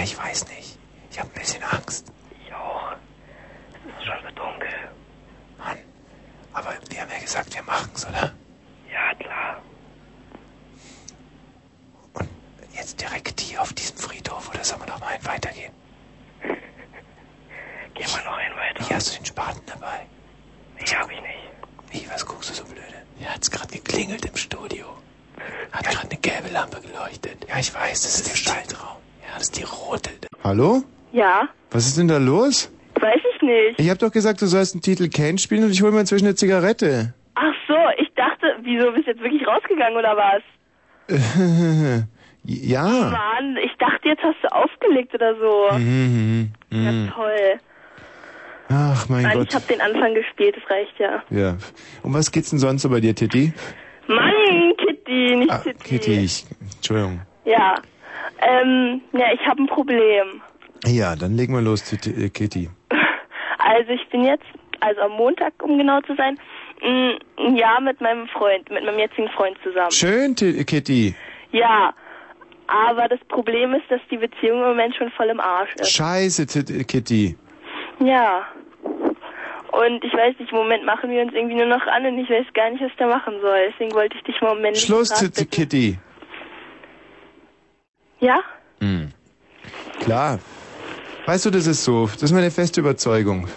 [0.00, 0.06] Ja.
[0.06, 0.78] Ja, ich weiß nicht.
[1.10, 2.10] Ich habe ein bisschen Angst.
[2.46, 2.92] Ich auch.
[3.84, 4.68] Es ist schon so dunkel.
[5.58, 5.76] Mann.
[6.54, 8.32] Aber wir haben ja gesagt, wir machen's, oder?
[8.90, 9.60] Ja, klar.
[12.14, 12.28] Und
[12.72, 15.72] jetzt direkt hier auf diesem Friedhof, oder sollen wir noch mal einen weitergehen?
[16.42, 18.86] Gehen wir noch einen weiter.
[18.86, 20.06] Hier hast du den Spaten dabei.
[20.78, 21.50] Nee, hab ich nicht.
[21.90, 23.02] Wie, was guckst du so blöde?
[23.18, 24.96] Ja, hat's gerade geklingelt im Studio.
[25.72, 27.46] Hat gerade eine gelbe Lampe geleuchtet.
[27.46, 28.96] Ja, ich weiß, das ist der Schaltraum.
[29.30, 30.10] Ja, das ist die rote.
[30.42, 30.82] Hallo?
[31.12, 32.70] Ja, Was ist denn da los?
[33.00, 33.78] weiß ich nicht.
[33.80, 36.26] Ich hab doch gesagt, du sollst einen Titel Kane spielen und ich hol mir inzwischen
[36.26, 37.14] eine Zigarette.
[37.34, 40.42] Ach so, ich dachte, wieso bist du jetzt wirklich rausgegangen oder was?
[42.42, 42.84] Ja.
[42.84, 45.76] Mann, ich dachte, jetzt hast du aufgelegt oder so.
[45.78, 47.10] Mhm, mhm, Ja, mhm.
[47.14, 47.60] toll.
[48.70, 49.48] Ach, mein Nein, Gott.
[49.50, 51.22] ich habe den Anfang gespielt, das reicht ja.
[51.28, 51.56] Ja.
[52.02, 53.52] Um was geht's denn sonst so bei dir, Titi?
[54.08, 55.84] Mann, Kitty, nicht Ah, Kitty.
[55.84, 57.20] Kitty, ich, Entschuldigung.
[57.44, 57.74] Ja.
[58.38, 60.40] Ähm, ja, ich habe ein Problem.
[60.86, 62.70] Ja, dann legen wir los, äh, Kitty.
[63.62, 64.44] Also ich bin jetzt,
[64.80, 66.38] also am Montag, um genau zu sein,
[66.82, 67.10] mm,
[67.46, 69.90] ein Jahr mit meinem Freund, mit meinem jetzigen Freund zusammen.
[69.92, 71.14] Schön, Ti- Kitty.
[71.52, 71.92] Ja.
[72.66, 75.92] Aber das Problem ist, dass die Beziehung im Moment schon voll im Arsch ist.
[75.92, 77.36] Scheiße, Ti- Kitty.
[78.00, 78.46] Ja.
[79.72, 82.30] Und ich weiß nicht, im Moment machen wir uns irgendwie nur noch an und ich
[82.30, 83.58] weiß gar nicht, was ich da machen soll.
[83.70, 85.10] Deswegen wollte ich dich mal um männlichen Schluss.
[85.50, 85.98] Kitty.
[88.20, 88.40] Ja?
[88.80, 89.10] Hm.
[90.00, 90.38] Klar.
[91.26, 92.06] Weißt du, das ist so.
[92.06, 93.48] Das ist meine feste Überzeugung.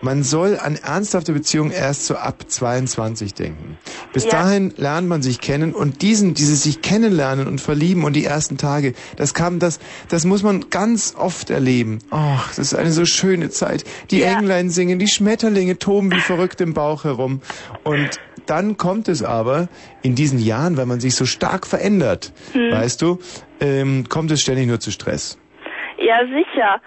[0.00, 3.78] Man soll an ernsthafte Beziehungen erst so ab 22 denken.
[4.12, 4.30] Bis Ja.
[4.30, 8.58] dahin lernt man sich kennen und diesen, dieses sich kennenlernen und verlieben und die ersten
[8.58, 11.98] Tage, das kam, das, das muss man ganz oft erleben.
[12.10, 13.84] Ach, das ist eine so schöne Zeit.
[14.10, 17.40] Die Englein singen, die Schmetterlinge toben wie verrückt im Bauch herum.
[17.82, 19.68] Und dann kommt es aber
[20.02, 22.70] in diesen Jahren, weil man sich so stark verändert, Hm.
[22.70, 23.18] weißt du,
[23.60, 25.38] ähm, kommt es ständig nur zu Stress.
[25.98, 26.80] Ja, sicher.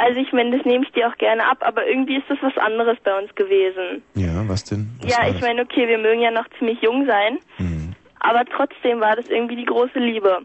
[0.00, 2.56] Also ich meine, das nehme ich dir auch gerne ab, aber irgendwie ist das was
[2.56, 4.02] anderes bei uns gewesen.
[4.14, 4.88] Ja, was denn?
[5.02, 5.40] Was ja, ich das?
[5.42, 7.94] meine, okay, wir mögen ja noch ziemlich jung sein, Mhm.
[8.20, 10.38] aber trotzdem war das irgendwie die große Liebe.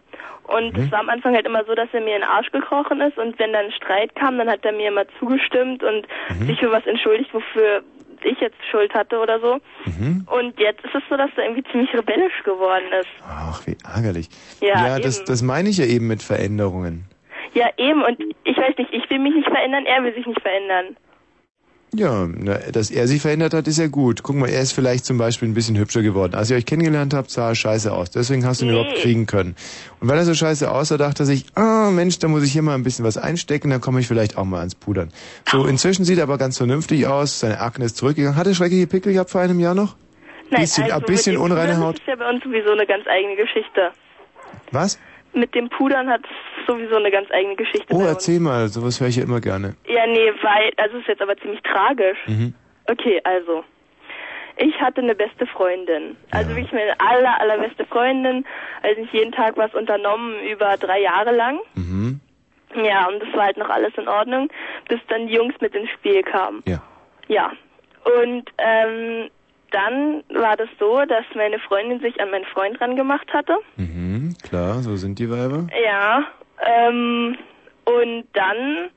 [0.46, 0.84] Und Mhm.
[0.84, 3.18] es war am Anfang halt immer so, dass er mir in den Arsch gekrochen ist
[3.20, 6.48] und wenn dann ein Streit kam, dann hat er mir immer zugestimmt und Mhm.
[6.48, 7.84] sich für was entschuldigt, wofür
[8.24, 9.60] ich jetzt Schuld hatte oder so.
[9.86, 10.26] Mhm.
[10.32, 13.10] Und jetzt ist es so, dass er irgendwie ziemlich rebellisch geworden ist.
[13.28, 14.30] Ach, wie ärgerlich.
[14.62, 15.28] Ja, das, eben.
[15.28, 17.06] das meine ich ja eben mit Veränderungen.
[17.54, 18.04] Ja, eben.
[18.04, 20.96] Und ich weiß nicht, ich will mich nicht verändern, er will sich nicht verändern.
[21.96, 24.24] Ja, na, dass er sich verändert hat, ist ja gut.
[24.24, 26.34] Guck mal, er ist vielleicht zum Beispiel ein bisschen hübscher geworden.
[26.34, 28.10] Als ihr euch kennengelernt habt, sah er scheiße aus.
[28.10, 28.80] Deswegen hast du ihn Nee.
[28.80, 29.56] überhaupt kriegen können.
[30.00, 32.64] Und weil er so scheiße aussah, dachte er sich, ah Mensch, da muss ich hier
[32.64, 35.12] mal ein bisschen was einstecken, dann komme ich vielleicht auch mal ans Pudern.
[35.48, 38.38] So, inzwischen sieht er aber ganz vernünftig aus, seine Akne ist zurückgegangen.
[38.40, 39.96] Hat er schreckliche Pickel gehabt vor einem Jahr noch?
[40.50, 41.94] Nein, bisschen, also ein bisschen unreine Haut.
[41.98, 43.92] Das ist ja bei uns sowieso eine ganz eigene Geschichte.
[44.72, 45.00] Was?
[45.36, 46.30] Mit dem Pudern hat es
[46.68, 47.94] sowieso eine ganz eigene Geschichte.
[47.94, 49.76] Oh, erzähl mal, sowas höre ich ja immer gerne.
[49.88, 52.18] Ja, nee, weil, also ist jetzt aber ziemlich tragisch.
[52.28, 52.54] Mhm.
[52.88, 53.64] Okay, also.
[54.58, 56.16] Ich hatte eine beste Freundin.
[56.30, 58.46] Also wirklich meine aller, allerbeste Freundin.
[58.84, 61.60] Also nicht jeden Tag was unternommen über drei Jahre lang.
[61.74, 62.20] Mhm.
[62.76, 64.50] Ja, und das war halt noch alles in Ordnung,
[64.90, 66.62] bis dann die Jungs mit ins Spiel kamen.
[66.68, 66.82] Ja.
[67.28, 67.52] Ja.
[68.20, 69.30] Und ähm,
[69.72, 73.58] dann war das so, dass meine Freundin sich an meinen Freund ran gemacht hatte.
[73.78, 75.68] Mhm, klar, so sind die Weiber.
[75.84, 76.26] Ja.
[76.66, 77.38] Ähm,
[77.86, 78.90] und dann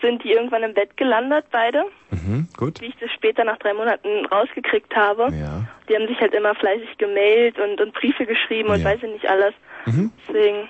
[0.00, 1.84] sind die irgendwann im Bett gelandet, beide.
[2.10, 2.80] Mhm, gut.
[2.80, 5.24] Wie ich das später nach drei Monaten rausgekriegt habe.
[5.34, 5.64] Ja.
[5.88, 8.84] Die haben sich halt immer fleißig gemeldet und, und Briefe geschrieben und Ja.
[8.86, 9.54] weiß ich nicht alles.
[9.86, 10.12] Mhm.
[10.28, 10.68] Deswegen.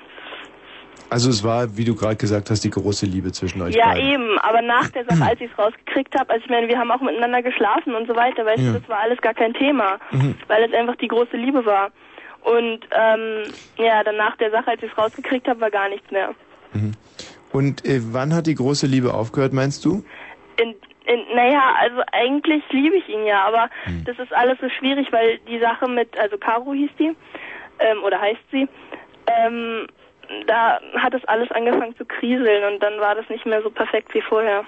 [1.10, 4.08] Also es war, wie du gerade gesagt hast, die große Liebe zwischen euch Ja, beiden.
[4.10, 6.90] eben, aber nach der Sache, als ich es rausgekriegt habe, also ich meine, wir haben
[6.90, 8.72] auch miteinander geschlafen und so weiter, weißt Ja.
[8.72, 10.34] du, das war alles gar kein Thema, Mhm.
[10.48, 11.90] weil es einfach die große Liebe war.
[12.48, 16.10] Und ähm, ja, dann nach der Sache, als ich es rausgekriegt habe, war gar nichts
[16.10, 16.34] mehr.
[16.72, 16.92] Mhm.
[17.52, 20.04] Und äh, wann hat die große Liebe aufgehört, meinst du?
[20.60, 20.74] In,
[21.06, 24.04] in, naja, also eigentlich liebe ich ihn ja, aber Hm.
[24.04, 27.16] das ist alles so schwierig, weil die Sache mit, also Caro hieß die,
[27.78, 28.68] ähm, oder heißt sie,
[29.26, 29.86] ähm,
[30.46, 34.12] da hat es alles angefangen zu kriseln und dann war das nicht mehr so perfekt
[34.14, 34.64] wie vorher.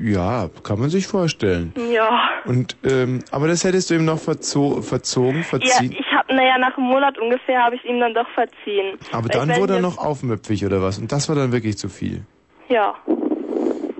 [0.00, 1.72] Ja, kann man sich vorstellen.
[1.92, 2.28] Ja.
[2.44, 5.92] Und ähm, aber das hättest du ihm noch verzo verzogen, Ja, verziehen.
[5.98, 8.98] ich habe, naja, nach einem Monat ungefähr habe ich ihm dann doch verziehen.
[9.12, 10.98] aber Weil dann wurde er noch aufmüpfig oder was?
[10.98, 12.22] Und das war dann wirklich zu viel.
[12.68, 12.94] Ja.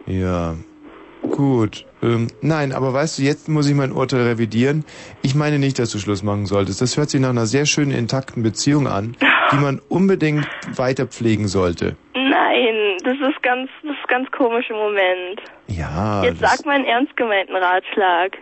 [0.06, 0.54] Ja.
[1.30, 1.86] Gut.
[2.02, 4.84] Ähm, nein, aber weißt du, jetzt muss ich mein Urteil revidieren.
[5.22, 6.82] Ich meine nicht, dass du Schluss machen solltest.
[6.82, 9.16] Das hört sich nach einer sehr schönen, intakten Beziehung an,
[9.50, 11.96] die man unbedingt weiter pflegen sollte.
[12.14, 15.42] Nein, das ist ganz, das ganz komisch im Moment.
[15.66, 16.22] Ja.
[16.22, 18.38] Jetzt sag mal einen ernst gemeinten Ratschlag.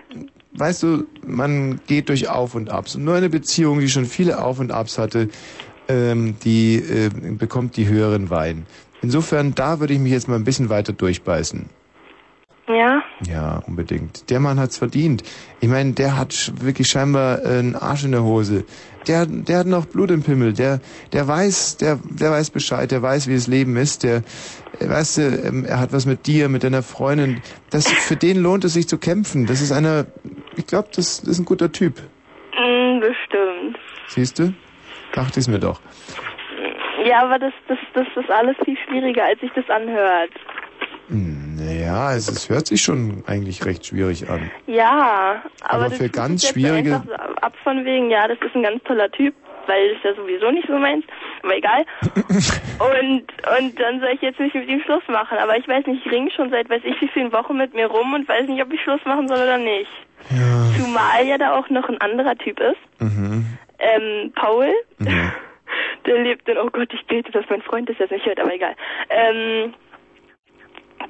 [0.52, 2.94] weißt du, man geht durch Auf und Abs.
[2.94, 5.30] Und nur eine Beziehung, die schon viele Auf und Abs hatte,
[5.88, 7.08] ähm, die äh,
[7.38, 8.66] bekommt die höheren Wein.
[9.00, 11.70] Insofern, da würde ich mich jetzt mal ein bisschen weiter durchbeißen.
[12.68, 13.02] Ja?
[13.26, 14.28] Ja, unbedingt.
[14.30, 15.22] Der Mann hat's verdient.
[15.60, 18.64] Ich meine, der hat wirklich scheinbar äh, einen Arsch in der Hose.
[19.08, 20.52] Der, der hat noch Blut im Pimmel.
[20.52, 20.80] Der,
[21.12, 22.90] der weiß, der, der weiß Bescheid.
[22.90, 24.04] Der weiß, wie das Leben ist.
[24.04, 24.22] Der,
[24.80, 27.42] weißt du, ähm, er hat was mit dir, mit deiner Freundin.
[27.70, 29.46] Das, für den lohnt es sich zu kämpfen.
[29.46, 30.06] Das ist einer,
[30.56, 32.00] ich glaube, das, das ist ein guter Typ.
[32.56, 33.78] Mm, bestimmt.
[34.08, 34.54] Siehst du?
[35.12, 35.80] Dachte ich's mir doch.
[37.04, 40.30] Ja, aber das, das, das ist alles viel schwieriger, als sich das anhört.
[41.08, 44.50] Naja, es, es hört sich schon eigentlich recht schwierig an.
[44.66, 48.62] Ja, aber, Aber für ganz schwierige- einfach so ab von wegen, ja, das ist ein
[48.62, 49.34] ganz toller Typ.
[49.66, 51.04] weil das ist ja sowieso nicht so meins,
[51.44, 51.84] aber egal.
[52.80, 53.22] Und,
[53.60, 56.10] und dann soll ich jetzt nicht mit ihm Schluss machen, aber ich weiß nicht, ich
[56.10, 58.72] ringe schon seit weiß ich wie vielen Wochen mit mir rum und weiß nicht, ob
[58.72, 59.88] ich Schluss machen soll oder nicht.
[60.76, 63.46] Zumal ja da auch noch ein anderer Typ ist, Mhm.
[63.78, 64.72] ähm, Paul.
[66.06, 68.52] Der lebt in, oh Gott, ich bete, dass mein Freund das jetzt nicht hört, aber
[68.52, 68.74] egal.
[69.10, 69.74] Ähm,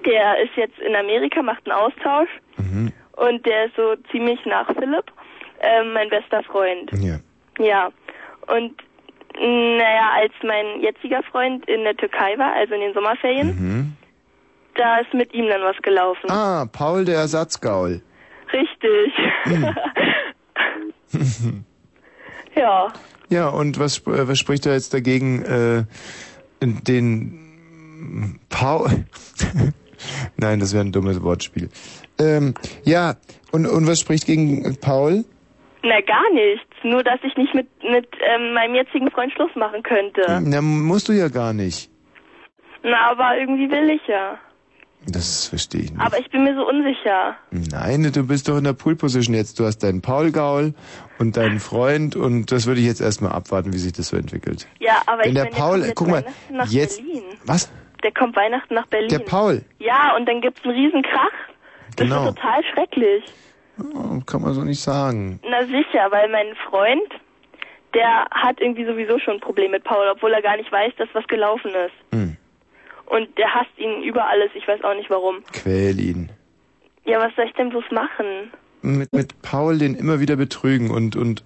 [0.07, 2.92] der ist jetzt in Amerika, macht einen Austausch Mhm.
[3.16, 5.11] und der ist so ziemlich nach Philipp,
[5.61, 6.90] ähm, mein bester Freund.
[7.00, 7.18] Ja.
[7.59, 7.90] Ja.
[8.48, 8.74] Und
[9.38, 13.92] naja, als mein jetziger Freund in der Türkei war, also in den Sommerferien, Mhm.
[14.74, 16.30] da ist mit ihm dann was gelaufen.
[16.30, 18.03] Ah, Paul der Ersatzgaul.
[18.53, 19.12] Richtig.
[22.57, 22.88] ja.
[23.30, 25.84] Ja, und was, äh, was spricht da jetzt dagegen, äh,
[26.61, 28.88] den Paul...
[30.36, 31.68] Nein, das wäre ein dummes Wortspiel.
[32.18, 33.16] Ähm, ja,
[33.53, 35.24] und, und was spricht gegen Paul?
[35.84, 36.64] Na, gar nichts.
[36.84, 40.40] Nur, dass ich nicht mit, mit ähm, meinem jetzigen Freund Schluss machen könnte.
[40.44, 41.90] Na, musst du ja gar nicht.
[42.84, 44.38] Na, aber irgendwie will ich ja.
[45.09, 46.00] Das verstehe ich nicht.
[46.00, 47.34] Aber ich bin mir so unsicher.
[47.50, 49.59] Nein, du bist doch in der Pool-Position jetzt.
[49.59, 50.74] Du hast deinen Paul-Gaul
[51.18, 54.68] und deinen Freund und das würde ich jetzt erstmal abwarten, wie sich das so entwickelt.
[54.78, 57.22] Ja, aber Wenn ich der meine, Paul- guck mal, Weihnachten nach jetzt- Berlin.
[57.44, 57.72] Was?
[58.03, 59.09] Der kommt Weihnachten nach Berlin.
[59.11, 59.62] Der Paul?
[59.78, 61.30] Ja, und dann gibt's einen riesen Krach.
[61.96, 62.28] Das Genau.
[62.28, 63.24] ist total schrecklich.
[63.78, 65.40] Oh, kann man so nicht sagen.
[65.48, 67.09] Na sicher, weil mein Freund,
[67.94, 71.09] der hat irgendwie sowieso schon ein Problem mit Paul, obwohl er gar nicht weiß, dass
[71.12, 71.94] was gelaufen ist.
[72.12, 72.36] Hm.
[73.07, 75.42] Und der hasst ihn über alles, ich weiß auch nicht warum.
[75.53, 76.30] Quäl ihn.
[77.05, 78.50] Ja, was soll ich denn bloß machen?
[78.82, 81.42] Mit, mit Paul den immer wieder betrügen und, und,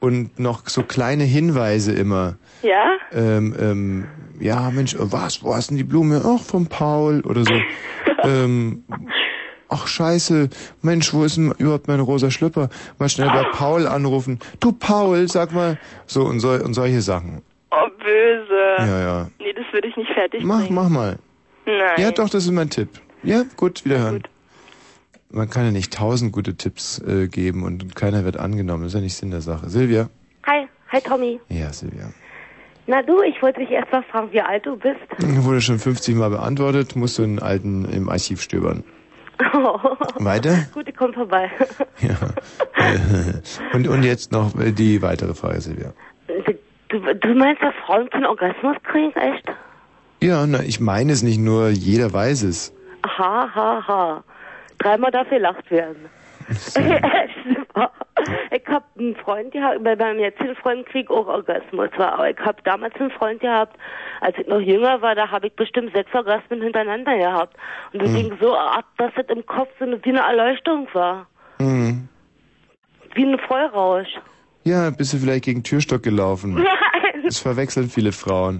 [0.00, 2.36] und noch so kleine Hinweise immer.
[2.62, 2.96] Ja?
[3.12, 4.04] Ähm, ähm,
[4.40, 6.22] ja, Mensch, äh, was, wo hast denn die Blume?
[6.24, 7.54] Ach, vom Paul oder so.
[8.24, 8.84] ähm,
[9.68, 10.48] ach, scheiße,
[10.82, 12.68] Mensch, wo ist denn überhaupt mein rosa Schlüpper?
[12.98, 14.38] Mal schnell bei Paul anrufen.
[14.60, 15.78] Du, Paul, sag mal.
[16.06, 17.42] So, und, so, und solche Sachen.
[17.70, 18.90] Oh, böse.
[18.90, 19.30] Ja, ja.
[19.38, 20.74] Nee, das würde ich nicht fertig Mach, bringen.
[20.74, 21.18] mach mal.
[21.64, 21.78] Nein.
[21.98, 22.88] Ja, doch, das ist mein Tipp.
[23.22, 24.22] Ja, gut, wiederhören.
[25.36, 28.84] Man kann ja nicht tausend gute Tipps äh, geben und keiner wird angenommen.
[28.84, 29.68] Das ist ja nicht Sinn der Sache.
[29.68, 30.08] Silvia?
[30.46, 31.38] Hi, hi Tommy.
[31.50, 32.10] Ja, Silvia.
[32.86, 34.96] Na du, ich wollte dich erst mal fragen, wie alt du bist.
[35.18, 38.82] Wurde schon 50 Mal beantwortet, musst du in alten im Archiv stöbern.
[40.14, 40.56] Weiter?
[40.72, 41.50] Gut, ich komm vorbei.
[43.74, 45.92] und, und jetzt noch äh, die weitere Frage, Silvia.
[46.88, 49.44] Du, du meinst, dass Frauen keinen Orgasmus kriegen, echt?
[50.22, 52.72] Ja, na, ich meine es nicht nur, jeder weiß es.
[53.18, 54.24] Ha, ha, ha.
[54.78, 56.08] Dreimal darf gelacht werden.
[58.50, 61.90] ich hab einen Freund gehabt, bei meinem jetzigen Freund krieg auch Orgasmus.
[61.96, 63.76] War, aber ich hab damals einen Freund gehabt,
[64.20, 67.56] als ich noch jünger war, da habe ich bestimmt sechs Orgasmen hintereinander gehabt.
[67.92, 68.16] Und das Hm.
[68.16, 71.26] ging so ab, dass es im Kopf so eine, wie eine Erleuchtung war.
[71.58, 72.08] Hm.
[73.14, 74.08] Wie ein Vollrausch.
[74.64, 76.54] Ja, bist du vielleicht gegen Türstock gelaufen?
[76.62, 78.58] Nein, Das verwechseln viele Frauen.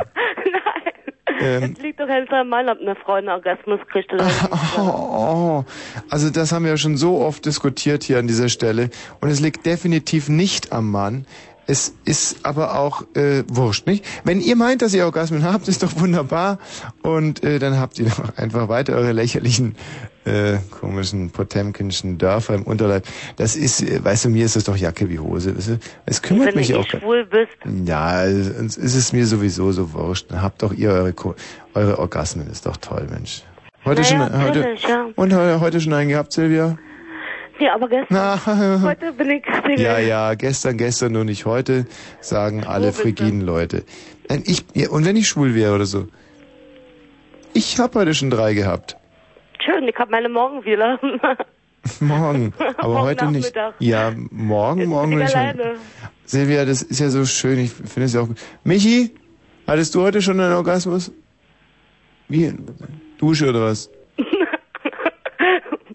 [1.41, 4.24] Ähm, es liegt doch am Mann, ob eine Frau einen Orgasmus kriegt nicht.
[4.78, 5.64] Oh,
[6.11, 8.91] also das haben wir ja schon so oft diskutiert hier an dieser Stelle.
[9.20, 11.26] Und es liegt definitiv nicht am Mann.
[11.66, 14.05] Es ist aber auch äh, wurscht, nicht?
[14.24, 16.59] Wenn ihr meint, dass ihr Orgasmen habt, ist doch wunderbar.
[17.03, 19.74] Und äh, dann habt ihr doch einfach weiter eure lächerlichen,
[20.27, 23.07] äh, komischen Potemkinschen Dörfer im Unterleib.
[23.37, 25.57] Das ist, äh, weißt du, mir ist das doch Jacke wie Hose.
[25.57, 25.79] weißt du?
[26.05, 26.87] Es kümmert Wenn mich du eh auch.
[26.87, 27.53] schwul bist.
[27.87, 30.27] Ja, es ist es mir sowieso so wurscht.
[30.33, 31.35] Habt doch ihr eure, Ko-
[31.74, 32.51] eure Orgasmen.
[32.51, 33.43] Ist doch toll, Mensch.
[33.85, 35.07] Heute Naja, schon, heute, natürlich, ja.
[35.14, 36.77] und heu- heute schon einen gehabt, Silvia?
[37.59, 38.83] Ja, aber gestern, Na.
[38.83, 39.81] heute bin ich Single.
[39.81, 41.87] Ja, ja, gestern, gestern nur nicht heute,
[42.20, 43.03] sagen alle bist du?
[43.03, 43.85] frigiden Leute.
[44.29, 46.09] Nein, ich, ja, und wenn ich schwul wäre oder so?
[47.55, 48.97] Ich habe heute schon drei gehabt.
[49.67, 50.99] Schön, ich hab meine morgen wieder.
[52.01, 53.55] Morgen, aber Morgen heute nicht.
[53.81, 55.75] Ja, morgen, morgen bin will ich alleine.
[56.25, 58.39] Silvia, das ist ja so schön, ich finde es ja auch gut.
[58.64, 59.14] Michi,
[59.67, 61.12] hattest du heute schon einen Orgasmus?
[62.29, 62.53] Wie?
[63.19, 63.91] Dusche oder was?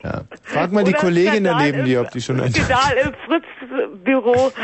[0.03, 0.21] Ja.
[0.43, 2.53] Frag mal die Kollegin Skandal daneben dir, ob die schon einen...
[2.53, 4.55] Skandal im Fritz-Büro, auf,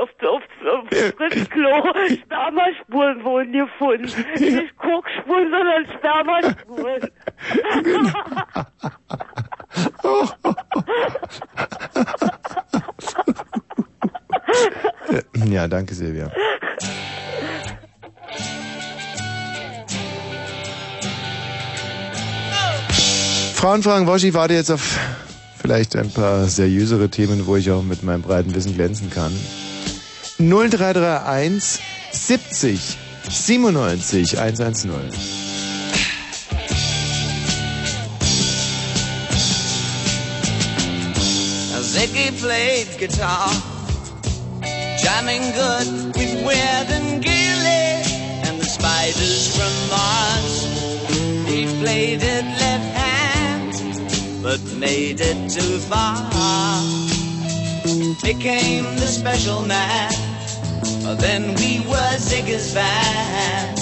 [0.00, 1.92] auf, auf Fritz-Klo,
[2.22, 4.04] Spermaspuren wurden gefunden.
[4.38, 7.10] Nicht Kokspuren, sondern Spermaspuren.
[15.46, 16.30] Ja, danke Silvia.
[23.64, 24.98] Frauenfragen, Woschi, warte jetzt auf
[25.58, 29.32] vielleicht ein paar seriösere Themen, wo ich auch mit meinem breiten Wissen glänzen kann.
[30.38, 31.80] 0331
[32.12, 34.90] 70 97 110.
[41.80, 43.50] Ziggy played guitar,
[45.02, 48.02] Jamming good with Weird and Gilly
[48.46, 50.66] and the spiders from Mars.
[51.46, 53.23] He played it left hand,
[54.54, 56.14] but made it too far.
[58.22, 60.12] Became the special man.
[61.18, 63.78] Then we were Ziggy's band.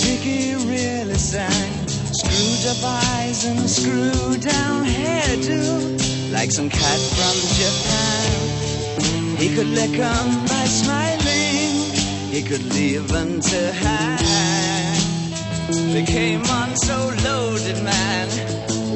[0.00, 1.72] Ziggy really sang.
[2.20, 6.32] Screwed up eyes and a screw down hairdo.
[6.32, 9.36] Like some cat from Japan.
[9.36, 11.74] He could lick 'em by smiling.
[12.34, 14.45] He could leave them to hang.
[15.68, 18.28] They came on so loaded, man.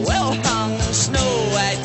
[0.06, 1.84] Well hung snow white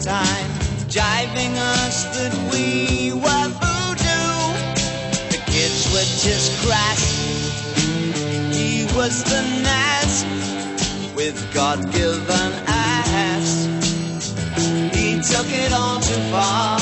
[0.00, 0.50] time,
[0.88, 4.40] jiving us that we were voodoo.
[5.28, 7.02] The kids were just crass.
[8.56, 10.24] He was the nas
[11.14, 13.66] with God-given ass.
[14.96, 16.78] He took it all too far,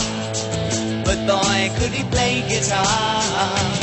[1.05, 3.78] but boy, could he play guitar.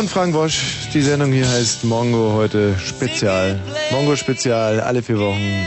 [0.00, 3.60] Frauen Frank Wosch, die Sendung hier heißt Mongo heute Spezial.
[3.92, 5.66] Mongo Spezial, alle vier Wochen.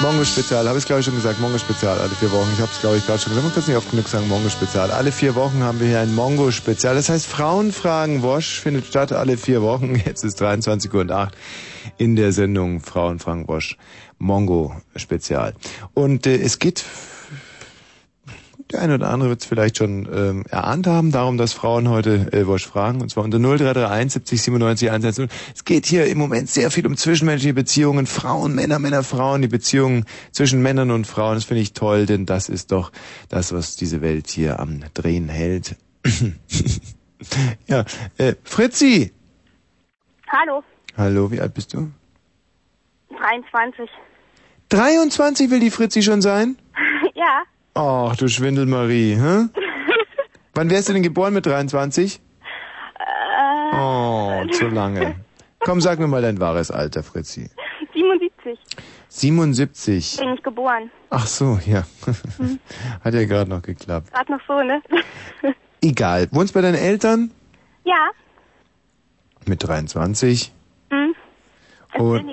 [0.00, 2.48] Mongo Spezial, habe ich glaube ich schon gesagt, Mongo Spezial, alle vier Wochen.
[2.54, 4.28] Ich habe es glaube ich gerade schon gesagt, man kann es nicht oft genug sagen,
[4.28, 4.90] Mongo Spezial.
[4.90, 6.94] Alle vier Wochen haben wir hier ein Mongo Spezial.
[6.94, 9.94] Das heißt, Frauen fragen Wosch findet statt alle vier Wochen.
[10.06, 11.36] Jetzt ist 23 Uhr und 8
[11.98, 13.76] in der Sendung Frauen fragen Wosch.
[14.16, 15.52] Mongo Spezial.
[15.92, 16.82] Und äh, es geht
[18.72, 22.32] der eine oder andere wird es vielleicht schon ähm, erahnt haben, darum, dass Frauen heute
[22.32, 25.28] äh, Wosch fragen, und zwar unter 0331 70 97 110.
[25.54, 29.48] Es geht hier im Moment sehr viel um zwischenmenschliche Beziehungen, Frauen, Männer, Männer, Frauen, die
[29.48, 31.34] Beziehungen zwischen Männern und Frauen.
[31.34, 32.92] Das finde ich toll, denn das ist doch
[33.28, 35.76] das, was diese Welt hier am Drehen hält.
[37.66, 37.84] ja,
[38.18, 39.12] äh, Fritzi!
[40.28, 40.62] Hallo,
[40.96, 41.90] Hallo, wie alt bist du?
[43.18, 43.88] 23.
[44.70, 46.56] 23 will die Fritzi schon sein?
[47.14, 47.42] ja,
[47.76, 49.48] Ach, du Schwindelmarie, hä?
[50.54, 52.20] Wann wärst du denn geboren mit 23?
[52.98, 55.16] äh, Oh, zu lange.
[55.60, 57.50] Komm, sag mir mal dein wahres Alter, Fritzi.
[57.92, 58.58] 77
[59.08, 60.16] 77.
[60.18, 60.90] bin ich geboren.
[61.10, 61.82] Ach so, ja.
[62.38, 62.58] Hm.
[63.04, 64.12] Hat ja gerade noch geklappt.
[64.12, 64.80] Gerade noch so, ne?
[65.82, 66.28] Egal.
[66.32, 67.30] Wohnst bei deinen Eltern?
[67.84, 68.08] ja,
[69.46, 70.52] Mit 23.
[70.90, 71.14] hm.
[71.94, 72.26] Ist Und.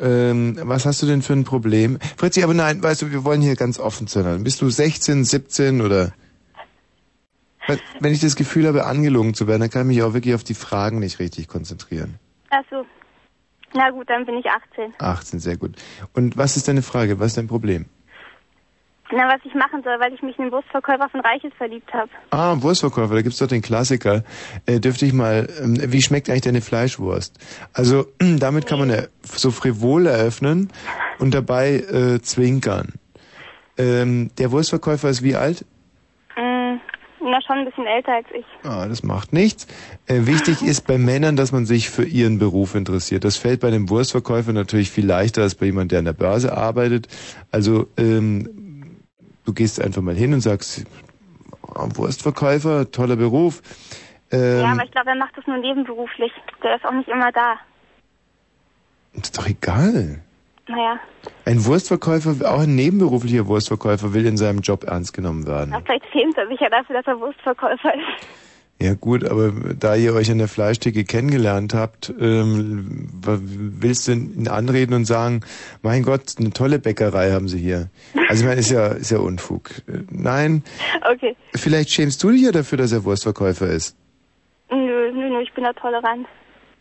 [0.00, 1.98] Ähm, was hast du denn für ein Problem?
[2.16, 4.44] Fritzi, aber nein, weißt du, wir wollen hier ganz offen sein.
[4.44, 6.12] Bist du 16, 17 oder...
[8.00, 10.42] Wenn ich das Gefühl habe, angelogen zu werden, dann kann ich mich auch wirklich auf
[10.42, 12.18] die Fragen nicht richtig konzentrieren.
[12.48, 12.84] Ach so.
[13.74, 14.94] Na gut, dann bin ich 18.
[14.98, 15.76] 18, sehr gut.
[16.12, 17.20] Und was ist deine Frage?
[17.20, 17.86] Was ist dein Problem?
[19.12, 22.10] Na, was ich machen soll, weil ich mich in den Wurstverkäufer von Reiches verliebt habe.
[22.30, 24.22] Ah, Wurstverkäufer, da gibt's doch den Klassiker.
[24.66, 27.36] Äh, dürfte ich mal, ähm, wie schmeckt eigentlich deine Fleischwurst?
[27.72, 30.70] Also, damit kann man ja so frivol eröffnen
[31.18, 32.94] und dabei äh, zwinkern.
[33.76, 35.64] Ähm, der Wurstverkäufer ist wie alt?
[36.36, 36.76] Mm,
[37.20, 38.44] na, schon ein bisschen älter als ich.
[38.62, 39.66] Ah, das macht nichts.
[40.06, 43.24] Äh, wichtig ist bei Männern, dass man sich für ihren Beruf interessiert.
[43.24, 46.56] Das fällt bei einem Wurstverkäufer natürlich viel leichter als bei jemandem, der an der Börse
[46.56, 47.08] arbeitet.
[47.50, 48.69] Also, ähm,
[49.50, 50.84] du gehst einfach mal hin und sagst,
[51.74, 53.62] ah, Wurstverkäufer, toller Beruf.
[54.30, 56.32] Ähm, ja, aber ich glaube, er macht das nur nebenberuflich.
[56.62, 57.54] Der ist auch nicht immer da.
[59.14, 60.22] ist doch egal.
[60.68, 61.00] Naja,
[61.46, 65.70] Ein Wurstverkäufer, auch ein nebenberuflicher Wurstverkäufer will in seinem Job ernst genommen werden.
[65.72, 68.26] na, vielleicht schämt er sich ja dafür, dass er Wurstverkäufer ist.
[68.82, 74.48] Ja gut, aber da ihr euch an der Fleischtheke kennengelernt habt, ähm, willst du ihn
[74.48, 75.42] anreden und sagen,
[75.82, 77.90] mein Gott, eine tolle Bäckerei haben sie hier.
[78.30, 79.70] Also ich meine, ist ja, ist ja Unfug.
[80.10, 80.62] Nein,
[81.12, 81.36] Okay.
[81.54, 83.96] vielleicht schämst du dich ja dafür, dass er Wurstverkäufer ist.
[84.70, 84.76] Nö,
[85.12, 86.26] nö, nö, ich bin da tolerant.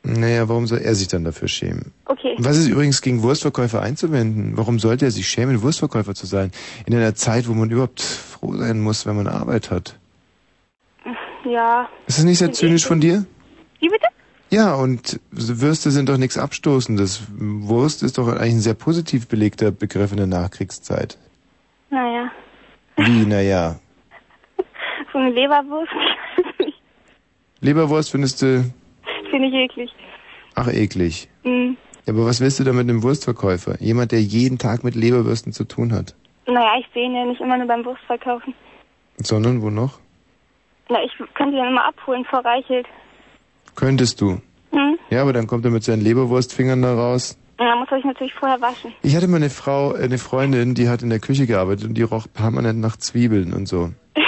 [0.03, 1.91] Naja, warum soll er sich dann dafür schämen?
[2.05, 2.33] Okay.
[2.37, 4.55] Was ist übrigens gegen Wurstverkäufer einzuwenden?
[4.55, 6.51] Warum sollte er sich schämen, Wurstverkäufer zu sein?
[6.85, 9.98] In einer Zeit, wo man überhaupt froh sein muss, wenn man Arbeit hat.
[11.49, 11.89] Ja.
[12.07, 13.25] Ist das nicht sehr zynisch von dir?
[13.79, 14.05] Wie bitte?
[14.51, 17.27] Ja, und Würste sind doch nichts Abstoßendes.
[17.37, 21.17] Wurst ist doch eigentlich ein sehr positiv belegter Begriff in der Nachkriegszeit.
[21.91, 22.31] Naja,
[22.97, 23.79] Wie, naja.
[25.13, 25.91] so eine Leberwurst
[27.61, 28.63] Leberwurst findest du,
[29.31, 29.91] finde ich eklig.
[30.55, 31.29] ach eklig.
[31.43, 31.77] Hm.
[32.05, 33.81] Ja, aber was willst du da mit einem Wurstverkäufer?
[33.81, 36.15] Jemand, der jeden Tag mit Leberwürsten zu tun hat.
[36.47, 38.53] Naja, ich sehe ihn ja nicht immer nur beim Wurstverkaufen.
[39.17, 39.99] Sondern wo noch?
[40.89, 42.87] Na, ich könnte ihn immer abholen vor Reichelt.
[43.75, 44.41] Könntest du.
[44.71, 44.97] Hm?
[45.09, 47.37] Ja, aber dann kommt er mit seinen Leberwurstfingern da raus.
[47.57, 48.93] Dann muss er sich natürlich vorher waschen.
[49.03, 51.93] Ich hatte mal eine Frau, äh, eine Freundin, die hat in der Küche gearbeitet und
[51.95, 53.91] die roch permanent nach Zwiebeln und so.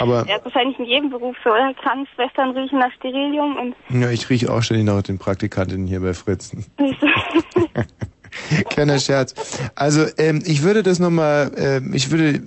[0.00, 1.72] Aber Ja, wahrscheinlich in jedem Beruf so, oder?
[1.74, 6.12] Krankenschwestern riechen nach Sterilium und ja, ich rieche auch ständig nach den Praktikantinnen hier bei
[6.12, 6.66] Fritzen.
[8.68, 9.60] Kleiner Scherz.
[9.76, 12.40] Also ähm, ich würde das nochmal, ähm, ich würde,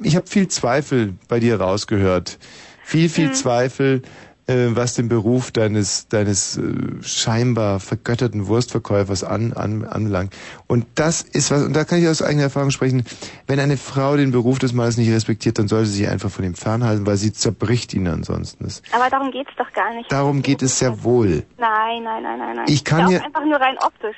[0.00, 2.38] ich habe viel Zweifel bei dir rausgehört.
[2.84, 3.34] Viel, viel Mhm.
[3.34, 4.02] Zweifel,
[4.46, 6.62] äh, was den Beruf deines, deines äh,
[7.02, 10.34] scheinbar vergötterten Wurstverkäufers an, an, anbelangt.
[10.66, 13.04] Und das ist was, und da kann ich aus eigener Erfahrung sprechen,
[13.46, 16.46] wenn eine Frau den Beruf des Mannes nicht respektiert, dann sollte sie sich einfach von
[16.46, 18.66] ihm fernhalten, weil sie zerbricht ihn ansonsten.
[18.92, 20.10] Aber darum geht's doch gar nicht.
[20.10, 21.44] darum geht es sehr wohl.
[21.58, 22.64] Nein, nein, nein, nein, nein.
[22.68, 24.16] Ich kann ja ja- auch einfach nur rein optisch.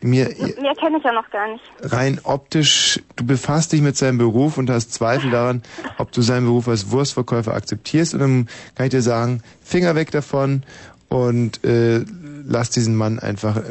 [0.00, 0.28] Mir,
[0.60, 1.64] Mehr kenne ich ja noch gar nicht.
[1.82, 5.62] rein optisch, du befasst dich mit seinem Beruf und hast Zweifel daran,
[5.98, 8.14] ob du seinen Beruf als Wurstverkäufer akzeptierst.
[8.14, 10.62] Und dann kann ich dir sagen, Finger weg davon
[11.08, 12.04] und äh,
[12.46, 13.62] lass diesen Mann einfach äh,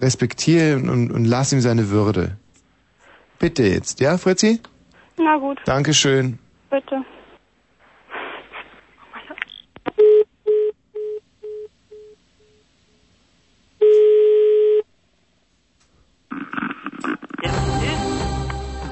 [0.00, 2.36] respektieren und, und lass ihm seine Würde.
[3.38, 4.60] Bitte jetzt, ja, Fritzi?
[5.18, 6.38] Na gut, Dankeschön.
[6.70, 7.02] bitte.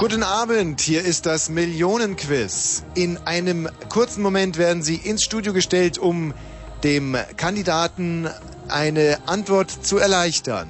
[0.06, 2.84] Guten Abend, hier ist das Millionenquiz.
[2.94, 6.34] In einem kurzen Moment werden Sie ins Studio gestellt, um
[6.82, 8.28] dem Kandidaten
[8.68, 10.68] eine Antwort zu erleichtern.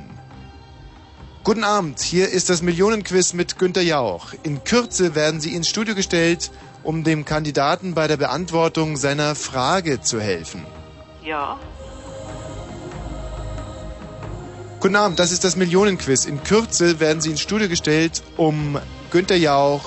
[1.43, 4.35] Guten Abend, hier ist das Millionenquiz mit Günter Jauch.
[4.45, 6.53] In Kürze werden Sie ins Studio gestellt,
[6.85, 10.65] um dem Kandidaten bei der Beantwortung seiner Frage zu helfen.
[11.25, 11.59] Ja.
[14.79, 16.25] Guten Abend, das ist das Millionenquiz.
[16.25, 18.79] In Kürze werden Sie ins Studio gestellt, um
[19.15, 19.85] Günter Jauch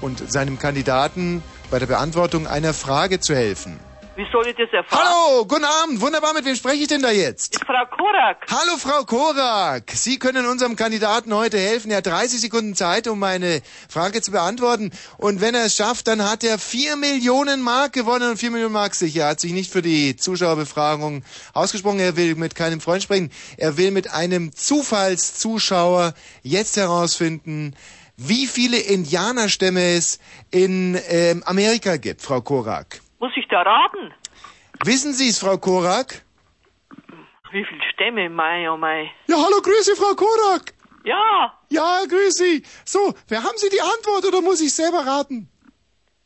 [0.00, 3.78] und seinem Kandidaten bei der Beantwortung einer Frage zu helfen.
[4.16, 4.98] Wie soll ich das erfahren?
[4.98, 7.52] Hallo, guten Abend, wunderbar, mit wem spreche ich denn da jetzt?
[7.52, 8.46] Mit Frau Korak.
[8.50, 11.90] Hallo Frau Korak, Sie können unserem Kandidaten heute helfen.
[11.90, 14.90] Er hat 30 Sekunden Zeit, um meine Frage zu beantworten.
[15.18, 18.72] Und wenn er es schafft, dann hat er 4 Millionen Mark gewonnen und 4 Millionen
[18.72, 19.24] Mark sicher.
[19.24, 22.00] Er hat sich nicht für die Zuschauerbefragung ausgesprochen.
[22.00, 23.30] Er will mit keinem Freund sprechen.
[23.58, 27.76] Er will mit einem Zufallszuschauer jetzt herausfinden,
[28.28, 30.18] wie viele Indianerstämme es
[30.50, 33.00] in ähm, Amerika gibt, Frau Korak.
[33.18, 34.12] Muss ich da raten?
[34.84, 36.22] Wissen Sie es, Frau Korak?
[37.52, 38.28] Wie viel Stämme?
[38.30, 39.10] Mei, oh mei.
[39.28, 40.72] Ja, hallo, grüße, Frau Korak.
[41.04, 41.52] Ja.
[41.68, 42.62] Ja, grüß Sie.
[42.84, 45.48] So, wer haben Sie die Antwort oder muss ich selber raten?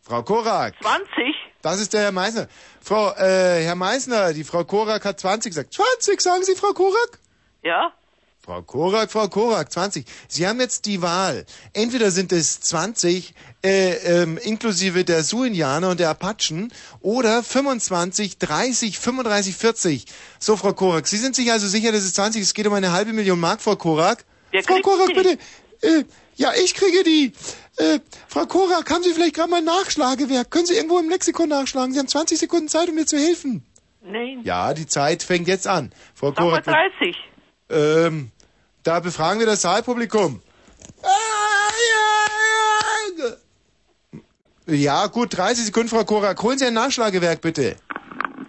[0.03, 0.75] Frau Korak.
[0.81, 1.35] 20?
[1.63, 2.47] Das ist der Herr Meisner.
[2.81, 5.73] Frau, äh, Herr Meisner, die Frau Korak hat 20 gesagt.
[5.73, 7.19] 20, sagen Sie, Frau Korak?
[7.63, 7.93] Ja?
[8.47, 10.07] Frau Korak, Frau Korak, 20.
[10.29, 11.45] Sie haben jetzt die Wahl.
[11.73, 19.01] Entweder sind es 20, äh, ähm, inklusive der Sioux-Indianer und der Apachen, oder 25, 30,
[19.01, 20.05] 35, 40.
[20.39, 22.49] So, Frau Korak, Sie sind sich also sicher, dass es 20 ist.
[22.49, 24.25] Es geht um eine halbe Million Mark, Frau Korak.
[24.53, 25.39] Wer Frau Korak, bitte.
[25.81, 26.05] Äh,
[26.37, 27.33] ja, ich kriege die.
[27.79, 27.99] Äh,
[28.29, 30.53] Frau Korak, haben Sie vielleicht gerade mal ein Nachschlagewerk?
[30.53, 31.93] Können Sie irgendwo im Lexikon nachschlagen?
[31.93, 33.67] Sie haben 20 Sekunden Zeit, um mir zu helfen.
[34.03, 34.43] Nein.
[34.45, 35.93] Ja, die Zeit fängt jetzt an.
[36.15, 36.63] Frau Korak.
[36.63, 37.17] 30.
[37.69, 38.31] Ähm,
[38.87, 40.41] da befragen wir das Saalpublikum.
[44.67, 46.43] Ja, gut, 30 Sekunden, Frau Korak.
[46.43, 47.77] Holen Sie ein Nachschlagewerk, bitte.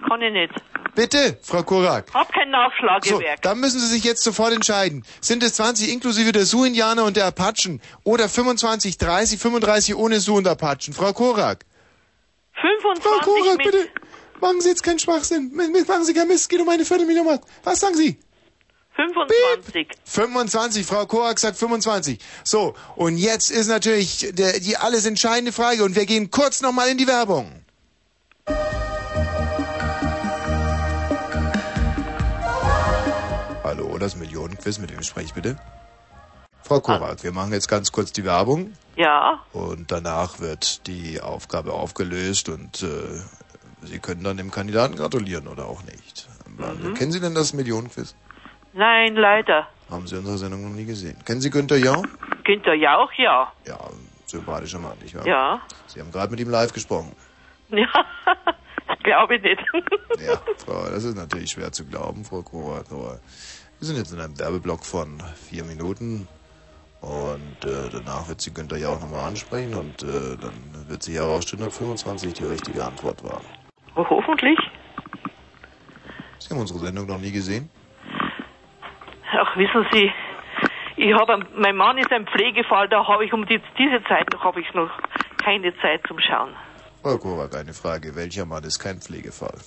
[0.07, 0.53] Kann ich nicht.
[0.95, 2.11] Bitte, Frau Korak.
[2.13, 3.41] Hab kein So, Nachschlagewerk.
[3.43, 5.05] dann müssen Sie sich jetzt sofort entscheiden.
[5.21, 10.37] Sind es 20 inklusive der Sioux-Indianer und der Apachen oder 25, 30, 35 ohne Sioux
[10.37, 10.93] und Apachen?
[10.93, 11.65] Frau Korak.
[12.61, 13.87] 25 Frau Korak, bitte.
[14.41, 15.51] Machen Sie jetzt keinen Schwachsinn.
[15.53, 16.41] Machen Sie keinen Mist.
[16.41, 17.39] Es geht um eine Viertelmillion.
[17.63, 18.17] Was sagen Sie?
[18.97, 19.71] 25.
[19.71, 19.93] Piep.
[20.05, 22.19] 25, Frau Korak sagt 25.
[22.43, 26.89] So, und jetzt ist natürlich der, die alles entscheidende Frage und wir gehen kurz nochmal
[26.89, 27.63] in die Werbung.
[33.63, 35.57] Hallo, das Millionenquiz, mit wem spreche ich bitte?
[36.63, 38.73] Frau Korak, wir machen jetzt ganz kurz die Werbung.
[38.95, 39.43] Ja.
[39.53, 43.21] Und danach wird die Aufgabe aufgelöst und äh,
[43.83, 46.27] Sie können dann dem Kandidaten gratulieren oder auch nicht.
[46.57, 46.95] Mhm.
[46.95, 48.15] Kennen Sie denn das Millionenquiz?
[48.73, 49.67] Nein, leider.
[49.89, 51.17] Haben Sie unsere Sendung noch nie gesehen.
[51.25, 52.03] Kennen Sie Günther Jauch?
[52.43, 53.51] Günther Jauch, ja.
[53.65, 53.79] Ja,
[54.25, 55.25] sympathischer Mann, nicht wahr?
[55.25, 55.61] Ja.
[55.87, 57.15] Sie haben gerade mit ihm live gesprochen.
[57.69, 57.87] Ja,
[59.03, 59.61] glaube ich nicht.
[60.25, 63.19] Ja, Frau, das ist natürlich schwer zu glauben, Frau Korak, aber
[63.77, 66.27] wir sind jetzt in einem Werbeblock von vier Minuten
[67.01, 71.15] und äh, danach wird sie Günther ja auch nochmal ansprechen und äh, dann wird sich
[71.15, 73.41] herausstellen, ob 25 die richtige Antwort war.
[73.95, 74.57] Hoffentlich.
[76.39, 77.69] Sie haben unsere Sendung noch nie gesehen?
[79.33, 80.11] Ach, wissen Sie,
[80.95, 84.43] ich habe, mein Mann ist ein Pflegefall, da habe ich um die, diese Zeit noch,
[84.43, 84.89] habe ich noch
[85.43, 86.55] keine Zeit zum Schauen.
[87.03, 88.15] Frau Korak, eine Frage.
[88.15, 89.57] Welcher Mann ist kein Pflegefall?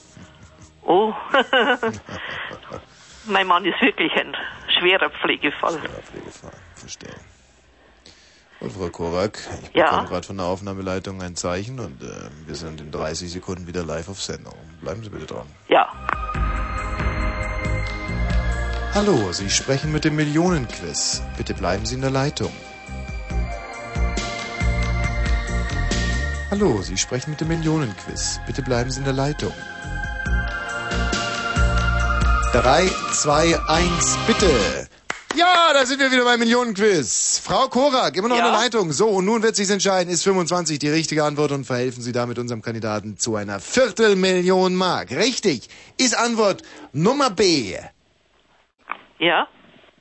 [0.83, 1.13] Oh,
[3.27, 4.37] mein Mann ist wirklich ein
[4.79, 5.79] schwerer Pflegefall.
[5.79, 7.15] Schwerer Pflegefall, verstehe.
[8.61, 9.85] Und Frau Korak, ich Ja.
[9.91, 12.07] bekomme gerade von der Aufnahmeleitung ein Zeichen und äh,
[12.47, 14.55] wir sind in 30 Sekunden wieder live auf Sendung.
[14.83, 15.47] Bleiben Sie bitte dran.
[15.69, 15.91] Ja.
[18.93, 21.23] Hallo, Sie sprechen mit dem Millionenquiz.
[21.37, 22.51] Bitte bleiben Sie in der Leitung.
[26.51, 28.41] Hallo, Sie sprechen mit dem Millionenquiz.
[28.49, 29.53] Bitte bleiben Sie in der Leitung.
[32.53, 34.51] 3, 2, 1, bitte.
[35.37, 37.41] Ja, da sind wir wieder beim Millionenquiz.
[37.45, 38.91] Frau Korak, immer noch in der Leitung.
[38.91, 40.13] So, und nun wird sich's entscheiden.
[40.13, 45.13] Ist 25 die richtige Antwort und verhelfen Sie damit unserem Kandidaten zu einer Viertelmillion Mark.
[45.13, 45.69] Richtig.
[45.97, 46.63] Ist Antwort
[46.93, 47.77] Nummer B.
[49.21, 49.47] Ja?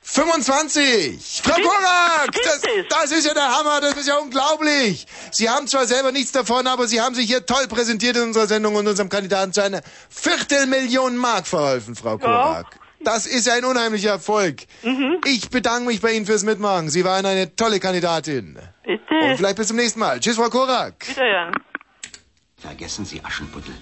[0.02, 1.42] 25!
[1.44, 2.32] Frau Korak!
[2.32, 5.06] Das, das ist ja der Hammer, das ist ja unglaublich!
[5.30, 8.46] Sie haben zwar selber nichts davon, aber Sie haben sich hier toll präsentiert in unserer
[8.46, 12.78] Sendung und unserem Kandidaten zu einer Viertelmillion Mark verholfen, Frau Korak.
[13.02, 14.62] Das ist ja ein unheimlicher Erfolg.
[15.26, 16.88] Ich bedanke mich bei Ihnen fürs Mitmachen.
[16.90, 18.58] Sie waren eine tolle Kandidatin.
[18.84, 19.02] Bitte.
[19.22, 20.20] Und vielleicht bis zum nächsten Mal.
[20.20, 21.08] Tschüss, Frau Korak.
[21.08, 21.54] Wiederhören.
[22.58, 23.74] Vergessen Sie Aschenputtel.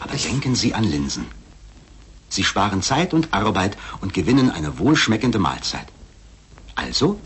[0.00, 1.26] Aber denken Sie an Linsen.
[2.28, 5.86] Sie sparen Zeit und Arbeit und gewinnen eine wohlschmeckende Mahlzeit.
[6.74, 7.18] Also,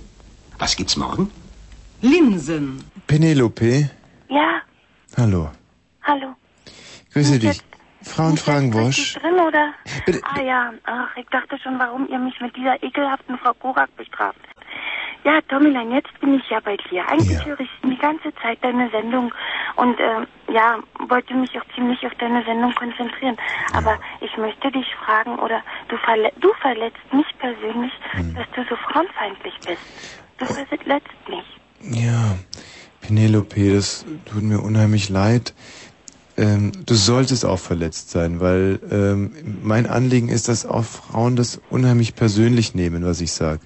[0.58, 1.30] was gibt's morgen?
[2.00, 2.82] Linsen.
[3.06, 3.90] Penelope.
[4.28, 4.62] Ja,
[5.16, 5.50] Hallo.
[6.02, 6.34] hallo.
[7.12, 7.60] Grüße dich.
[8.02, 9.14] Frauen fragen Wosch.
[9.14, 9.72] Drin, oder?
[10.34, 14.40] Ah ja, ach, ich dachte schon, warum ihr mich mit dieser ekelhaften Frau Korak bestraft.
[15.24, 17.06] Ja, Tomilan, jetzt bin ich ja bei dir.
[17.08, 19.32] Eigentlich höre ich die ganze Zeit deine Sendung
[19.76, 20.78] und ähm, ja,
[21.08, 23.36] wollte mich auch ziemlich auf deine Sendung konzentrieren.
[23.72, 28.34] Aber ich möchte dich fragen, oder du, verle du verletzt mich persönlich, Hm.
[28.34, 29.82] dass du so frauenfeindlich bist.
[30.38, 30.76] Du Oh.
[30.76, 32.02] verletzt mich.
[32.04, 32.36] Ja,
[33.00, 35.54] Penelope, das tut mir unheimlich leid.
[36.36, 41.60] Ähm, du solltest auch verletzt sein, weil ähm, mein Anliegen ist, dass auch Frauen das
[41.70, 43.60] unheimlich persönlich nehmen, was ich sag.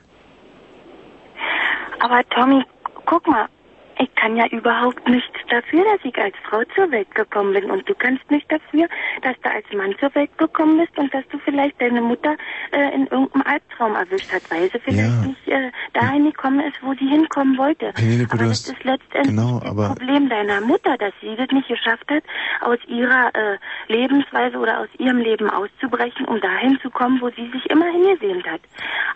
[2.07, 2.65] Aber Tommy,
[3.05, 3.49] guck mal,
[3.98, 7.70] ich kann ja überhaupt nichts dafür, dass ich als Frau zur Welt gekommen bin.
[7.70, 8.86] Und du kannst nicht dafür,
[9.23, 12.36] dass du als Mann zur Welt gekommen bist und dass du vielleicht deine Mutter
[12.73, 15.27] äh, in irgendeinem Albtraum erwischt hat, weil sie vielleicht Ja.
[15.27, 17.93] nicht äh, dahin gekommen ist, wo sie hinkommen wollte.
[17.94, 22.10] Penelope, aber das ist letztendlich genau, das Problem deiner Mutter, dass sie das nicht geschafft
[22.10, 22.24] hat,
[22.60, 23.59] aus ihrer äh,
[23.89, 28.47] Lebensweise oder aus ihrem Leben auszubrechen, um dahin zu kommen, wo sie sich immer hingesehnt
[28.47, 28.60] hat.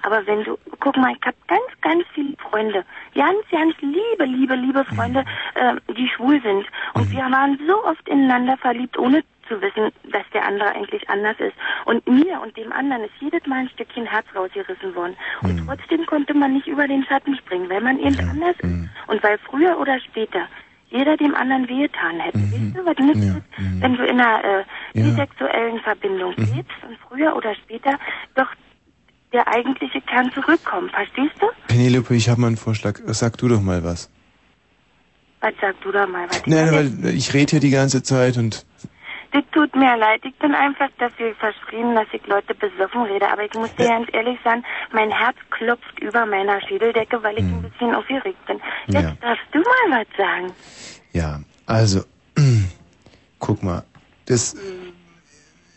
[0.03, 2.85] Aber wenn du, guck mal, ich habe ganz, ganz viele Freunde,
[3.15, 5.25] ganz, ganz liebe, liebe, liebe Freunde,
[5.55, 6.67] äh, die schwul sind.
[6.95, 11.37] Und wir waren so oft ineinander verliebt, ohne zu wissen, dass der andere eigentlich anders
[11.41, 11.55] ist.
[11.85, 15.17] Und mir und dem anderen ist jedes Mal ein Stückchen Herz rausgerissen worden.
[15.43, 18.89] Und trotzdem konnte man nicht über den Schatten springen, weil man eben anders ist.
[19.09, 20.47] Und weil früher oder später
[20.91, 22.39] jeder dem anderen wehgetan hätte.
[22.39, 24.65] Weißt du, was nützt es, wenn du in einer äh,
[24.95, 25.05] Ja.
[25.05, 27.99] bisexuellen Verbindung lebst und früher oder später
[28.35, 28.49] doch
[29.33, 30.91] der eigentliche Kern zurückkommt.
[30.91, 31.47] Verstehst du?
[31.69, 32.99] Penelope, ich habe mal einen Vorschlag.
[33.07, 34.11] Sag du doch mal was.
[35.41, 36.29] Was sagst du da mal?
[36.29, 38.65] Was Nein, weil ich rede hier die ganze Zeit und
[39.33, 40.21] Das tut mir leid.
[40.25, 43.29] Ich bin einfach dafür verschrieben, dass ich Leute besoffen rede.
[43.31, 47.45] Aber ich muss dir ganz ehrlich sagen, mein Herz klopft über meiner Schädeldecke, weil ich
[47.45, 48.59] ein bisschen aufgeregt bin.
[48.89, 49.17] Jetzt Ja.
[49.21, 50.53] darfst du mal was sagen.
[51.13, 52.01] Ja, also,
[53.39, 53.85] guck mal,
[54.27, 54.57] das,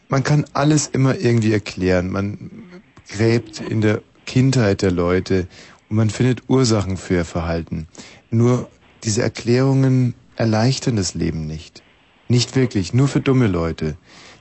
[0.09, 2.09] man kann alles immer irgendwie erklären.
[2.11, 5.47] Man gräbt in der Kindheit der Leute
[5.89, 7.87] und man findet Ursachen für ihr Verhalten.
[8.31, 8.67] Nur
[9.03, 11.83] diese Erklärungen erleichtern das Leben nicht.
[12.27, 13.97] Nicht wirklich, nur für dumme Leute.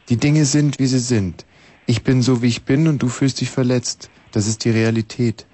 [0.08, 1.46] Die Dinge sind, wie sie sind.
[1.86, 4.10] Ich bin so, wie ich bin und du fühlst dich verletzt.
[4.32, 5.46] Das ist die Realität.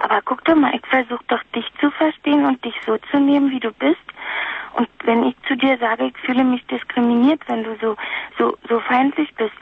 [0.00, 3.50] Aber guck doch mal, ich versuche doch dich zu verstehen und dich so zu nehmen,
[3.50, 3.96] wie du bist.
[4.74, 7.96] Und wenn ich zu dir sage, ich fühle mich diskriminiert, wenn du so
[8.38, 9.56] so so feindlich bist,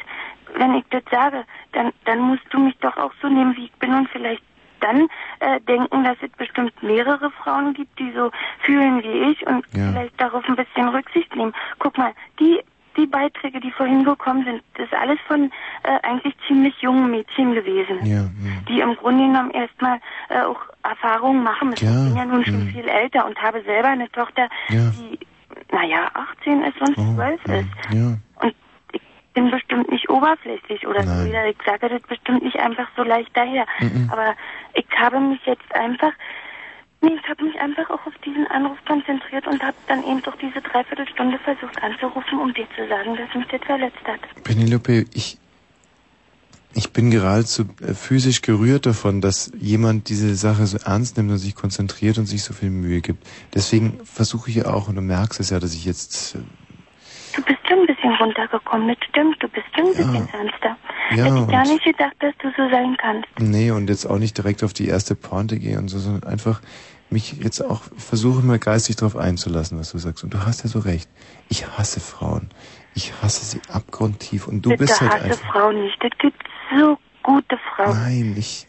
[0.57, 3.73] wenn ich das sage, dann, dann musst du mich doch auch so nehmen, wie ich
[3.75, 4.43] bin und vielleicht
[4.85, 5.09] dann
[5.41, 8.31] äh, denken, dass es bestimmt mehrere Frauen gibt, die so
[8.61, 9.91] fühlen wie ich und Ja.
[9.91, 11.53] vielleicht darauf ein bisschen Rücksicht nehmen.
[11.79, 12.61] Guck mal, die
[12.97, 15.51] die Beiträge, die vorhin gekommen sind, das ist alles von
[15.83, 18.31] äh, eigentlich ziemlich jungen Mädchen gewesen, Ja,
[18.69, 19.99] die im Grunde genommen erstmal
[20.29, 21.87] äh, auch Erfahrungen machen müssen.
[21.87, 24.93] Ja, Ich bin ja nun schon viel älter und habe selber eine Tochter, Ja.
[24.93, 25.19] die,
[25.73, 27.69] naja, 18 ist und 12 ist.
[27.91, 28.17] Ja.
[28.41, 28.64] Und ich
[29.35, 31.27] bin bestimmt nicht oberflächlich oder so Nein.
[31.27, 31.47] wieder.
[31.49, 33.67] Ich sage das bestimmt nicht einfach so leicht daher.
[33.81, 34.09] Mhm.
[34.11, 34.35] Aber
[34.75, 36.13] ich habe mich jetzt einfach,
[37.03, 40.37] nee, ich habe mich einfach auch auf diesen Anruf konzentriert und habe dann eben doch
[40.37, 44.21] diese Dreiviertelstunde versucht anzurufen, um dir zu sagen, dass mich das verletzt hat.
[44.45, 45.37] Penelope, ich,
[46.75, 51.39] ich bin geradezu äh, physisch gerührt davon, dass jemand diese Sache so ernst nimmt und
[51.39, 53.27] sich konzentriert und sich so viel Mühe gibt.
[53.53, 56.39] Deswegen versuche ich ja auch, und du merkst es ja, dass ich jetzt, äh,
[57.35, 59.43] Du bist schon ein bisschen runtergekommen, das stimmt.
[59.43, 60.77] Du bist schon ein bisschen ernster.
[61.11, 63.29] Ja, Hätte ich gar nicht gedacht, dass du so sein kannst.
[63.39, 66.61] nee, und jetzt auch nicht direkt auf die erste Pointe gehe und so, sondern einfach
[67.11, 70.25] mich jetzt auch versuche mal geistig darauf einzulassen, was du sagst.
[70.25, 71.09] Und du hast ja so recht.
[71.49, 72.49] Ich hasse Frauen.
[72.95, 75.53] Ich hasse sie abgrundtief und du Bitte bist halt hasse einfach.
[75.53, 76.03] Frauen nicht.
[76.03, 76.43] Es gibt
[76.77, 77.97] so gute Frauen.
[78.03, 78.67] Nein, ich.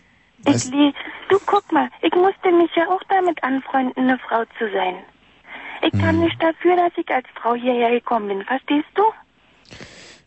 [0.48, 0.94] Ich le
[1.30, 4.96] du guck mal, ich musste mich ja auch damit anfreunden, eine Frau zu sein.
[5.82, 6.20] Ich kann Hm.
[6.22, 9.04] nicht dafür, dass ich als Frau hierher gekommen bin, verstehst du?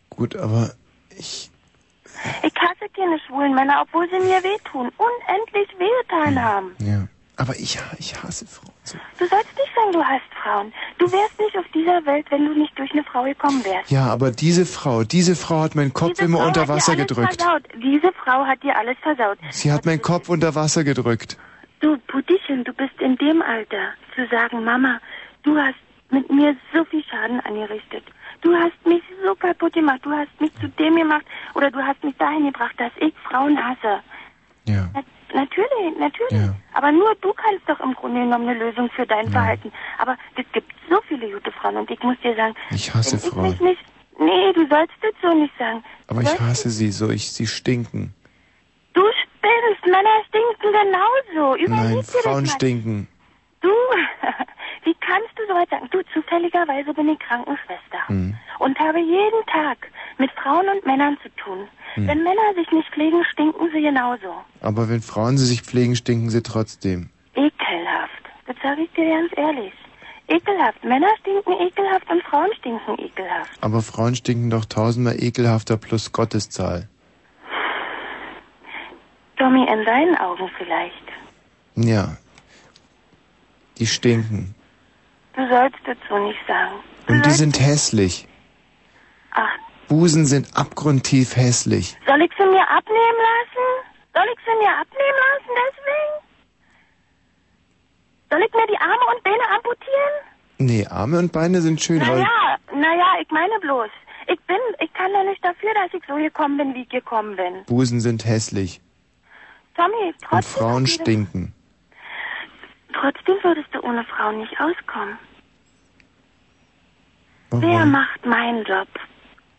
[0.09, 0.71] Gut, aber
[1.17, 1.49] ich.
[2.43, 6.75] Ich hasse keine schwulen Männer, obwohl sie mir wehtun, unendlich wehgetan haben.
[6.79, 7.07] Ja.
[7.39, 8.73] Aber ich, ich hasse Frauen.
[8.83, 8.97] So.
[9.17, 10.73] Du sollst nicht sagen, du hasst Frauen.
[10.97, 13.89] Du wärst nicht auf dieser Welt, wenn du nicht durch eine Frau gekommen wärst.
[13.89, 16.73] Ja, aber diese Frau, diese Frau hat meinen Kopf Diese immer Frau unter hat dir
[16.73, 17.41] Wasser alles gedrückt.
[17.41, 17.63] Versaut.
[17.81, 19.37] Diese Frau hat dir alles versaut.
[19.51, 21.37] Sie hat meinen Kopf unter Wasser gedrückt.
[21.79, 24.99] Du, Putischen, du bist in dem Alter, zu sagen, Mama,
[25.43, 25.77] du hast
[26.09, 28.03] mit mir so viel Schaden angerichtet.
[28.41, 29.99] Du hast mich so kaputt gemacht.
[30.03, 31.25] Du hast mich zu dem gemacht
[31.55, 34.01] oder du hast mich dahin gebracht, dass ich Frauen hasse.
[34.65, 34.89] Ja.
[34.93, 35.01] Na,
[35.33, 36.49] natürlich, natürlich.
[36.73, 39.71] Aber nur du kannst doch im Grunde genommen eine Lösung für dein Verhalten.
[39.97, 43.23] Aber es gibt so viele gute Frauen und ich muss dir sagen, Ich hasse ich
[43.23, 43.49] Frauen.
[43.49, 43.81] mich nicht,
[44.19, 45.83] nee, du sollst das so nicht sagen.
[46.07, 48.13] Aber ich hasse sie so, ich, sie stinken.
[48.93, 50.71] Du spinnst, Männer stinken
[51.33, 51.55] genauso.
[51.55, 53.07] Überleg Nein, Frauen stinken.
[53.61, 53.69] Du,
[54.85, 55.87] wie kannst du so weit sagen?
[55.91, 58.35] Du, zufälligerweise bin ich Krankenschwester Hm.
[58.59, 59.77] und habe jeden Tag
[60.17, 61.67] mit Frauen und Männern zu tun.
[61.95, 62.07] Hm.
[62.07, 64.33] Wenn Männer sich nicht pflegen, stinken sie genauso.
[64.61, 67.09] Aber wenn Frauen sie sich pflegen, stinken sie trotzdem.
[67.35, 68.23] Ekelhaft.
[68.47, 69.73] Das sage ich dir ganz ehrlich.
[70.27, 70.83] Ekelhaft.
[70.83, 73.51] Männer stinken ekelhaft und Frauen stinken ekelhaft.
[73.61, 76.87] Aber Frauen stinken doch tausendmal ekelhafter plus Gotteszahl.
[79.37, 81.03] Tommy, in deinen Augen vielleicht.
[81.75, 82.17] Ja.
[83.79, 84.53] Die stinken.
[85.35, 86.75] Du sollst das so nicht sagen.
[87.07, 88.27] Und die sind hässlich.
[89.31, 89.49] Ach,
[89.87, 91.97] Busen sind abgrundtief hässlich.
[92.05, 93.65] soll ich sie mir abnehmen lassen?
[94.13, 96.29] Soll ich sie mir abnehmen lassen deswegen?
[98.31, 100.13] Soll ich mir die Arme und Beine amputieren?
[100.59, 103.89] Nee, Arme und Beine sind schön, aber Naja, naja, ich meine bloß.
[104.27, 107.35] Ich bin, ich kann ja nicht dafür, dass ich so gekommen bin, wie ich gekommen
[107.35, 107.63] bin.
[107.65, 108.81] Busen sind hässlich.
[109.75, 111.53] Tommy, Und trotzdem, Frauen stinken.
[112.93, 115.17] Trotzdem würdest du ohne Frauen nicht auskommen.
[117.49, 117.63] Warum?
[117.63, 118.87] Wer macht meinen Job?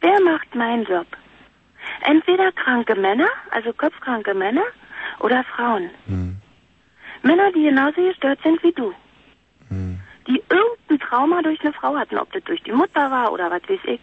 [0.01, 1.07] Wer macht meinen Job?
[2.03, 4.65] Entweder kranke Männer, also kopfkranke Männer,
[5.21, 5.91] oder Frauen.
[6.07, 6.37] Hm.
[7.23, 8.93] Männer, die genauso gestört sind wie du.
[10.27, 13.63] Die irgendein Trauma durch eine Frau hatten, ob das durch die Mutter war oder was
[13.69, 14.01] weiß ich.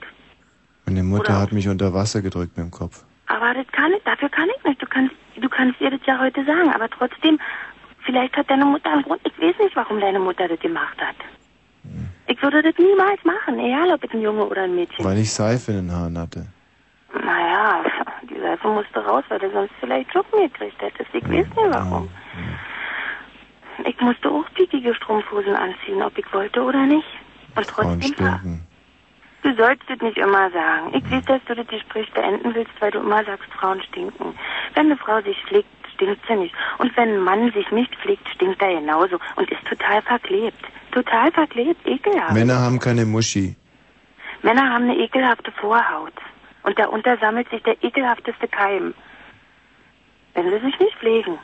[0.86, 3.04] Meine Mutter hat mich unter Wasser gedrückt mit dem Kopf.
[3.28, 4.82] Aber das kann ich, dafür kann ich nicht.
[4.82, 7.40] Du kannst, du kannst ihr das ja heute sagen, aber trotzdem,
[8.07, 9.21] vielleicht hat deine Mutter einen Grund.
[9.25, 11.15] Ich weiß nicht, warum deine Mutter das gemacht hat.
[12.27, 15.05] Ich würde das niemals machen, egal ob ich ein Junge oder ein Mädchen.
[15.05, 16.45] Weil ich Seife in den Haaren hatte.
[17.13, 17.84] Naja,
[18.29, 21.09] die Seife musste raus, weil du sonst vielleicht Schuppen gekriegt hättest.
[21.13, 22.09] Ich weiß nicht warum.
[23.85, 27.07] Ich musste auch piekige Strumpfhosen anziehen, ob ich wollte oder nicht.
[27.55, 28.41] Und trotzdem war.
[29.43, 30.93] Du sollst das nicht immer sagen.
[30.93, 34.35] Ich weiß, dass du das Gespräch beenden willst, weil du immer sagst, Frauen stinken.
[34.73, 36.56] Wenn eine Frau sich pflegt, stinkt sie nicht.
[36.78, 40.64] Und wenn ein Mann sich nicht pflegt, stinkt er genauso und ist total verklebt.
[40.91, 42.34] Total verklebt, ekelhaft.
[42.34, 43.56] Männer haben keine Muschi.
[44.44, 46.14] Männer haben eine ekelhafte Vorhaut.
[46.64, 48.94] Und darunter sammelt sich der ekelhafteste Keim.
[50.34, 51.38] Wenn sie sich nicht pflegen.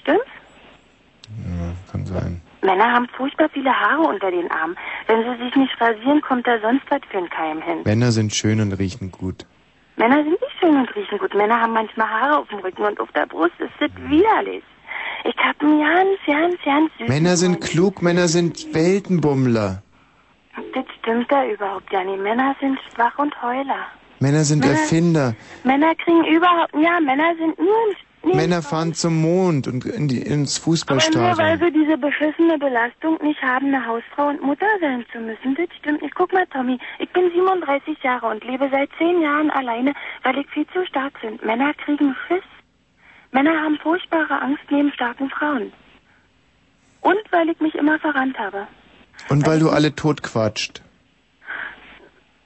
[0.00, 0.26] Stimmt's?
[1.44, 2.40] Ja, kann sein.
[2.62, 4.76] Männer haben furchtbar viele Haare unter den Armen.
[5.06, 7.82] Wenn sie sich nicht rasieren, kommt da sonst was für ein Keim hin.
[7.84, 9.46] Männer sind schön und riechen gut.
[9.98, 11.34] Männer sind nicht schön und riechen gut.
[11.34, 13.52] Männer haben manchmal Haare auf dem Rücken und auf der Brust.
[13.58, 14.62] Das ist widerlich.
[15.24, 19.82] Ich hab einen ganz, ganz, ganz süßen Männer sind klug, Männer sind Weltenbummler.
[20.74, 22.20] Das stimmt da überhaupt ja nicht.
[22.22, 23.86] Männer sind schwach und Heuler.
[24.20, 25.34] Männer sind Männer- Erfinder.
[25.64, 27.76] Männer kriegen überhaupt, ja, Männer sind nur,
[28.24, 31.58] nee, Männer fahren zum Mond und in die, ins aber nur weil Fußballstadion.
[31.58, 35.54] sie diese beschissene Belastung nicht haben, eine Hausfrau und Mutter sein zu müssen.
[35.54, 36.14] Das stimmt nicht.
[36.14, 40.48] Guck mal, Tommy, ich bin 37 Jahre und lebe seit 10 Jahren alleine, weil ich
[40.48, 41.38] viel zu stark bin.
[41.44, 42.42] Männer kriegen Schiss.
[43.30, 45.72] Männer haben furchtbare Angst neben starken Frauen.
[47.00, 48.66] Und weil ich mich immer verrannt habe.
[49.28, 50.82] Und weil du alle totquatscht.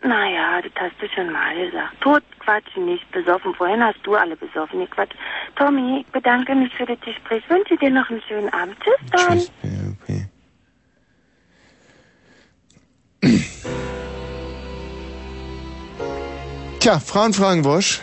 [0.04, 2.00] Naja, das hast du schon mal gesagt.
[2.00, 3.54] Tot Quatsch nicht, besoffen.
[3.54, 5.14] Vorhin hast du alle besoffen gequatscht.
[5.56, 7.42] Tommy, ich bedanke mich für das Gespräch.
[7.48, 8.76] Wünsche dir noch einen schönen Abend.
[8.80, 9.38] Tschüss, Don.
[9.38, 9.52] Tschüss.
[10.02, 10.26] Okay.
[16.80, 18.00] Tja, Frauenfragenwosch.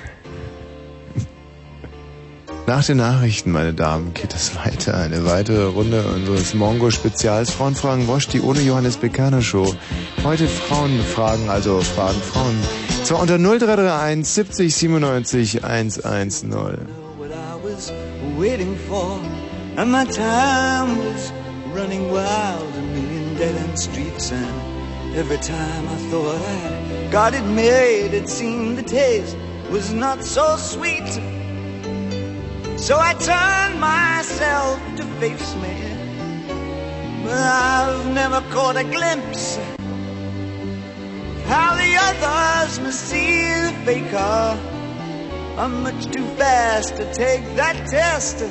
[2.70, 4.96] Nach den Nachrichten, meine Damen, geht es weiter.
[4.96, 9.74] Eine weitere Runde unseres Mongo-Spezials Frauenfragen-Wosch, die ohne Johannes Bekerner Show.
[10.24, 12.56] Heute Frauenfragen, also Fragen Frauen.
[13.06, 16.52] Zwar unter 0331 70 97 110.
[17.18, 17.92] what I was
[18.38, 19.20] waiting for,
[19.76, 21.34] and my time was
[21.74, 27.46] running wild, a million dead end streets, and every time I thought I got it
[27.46, 29.36] made, it seemed the taste
[29.72, 31.39] was not so sweet.
[32.82, 35.76] So I turned myself to face me,
[37.24, 39.80] but I've never caught a glimpse of
[41.46, 44.58] how the others must see the faker.
[45.58, 48.40] I'm much too fast to take that test.
[48.40, 48.48] To,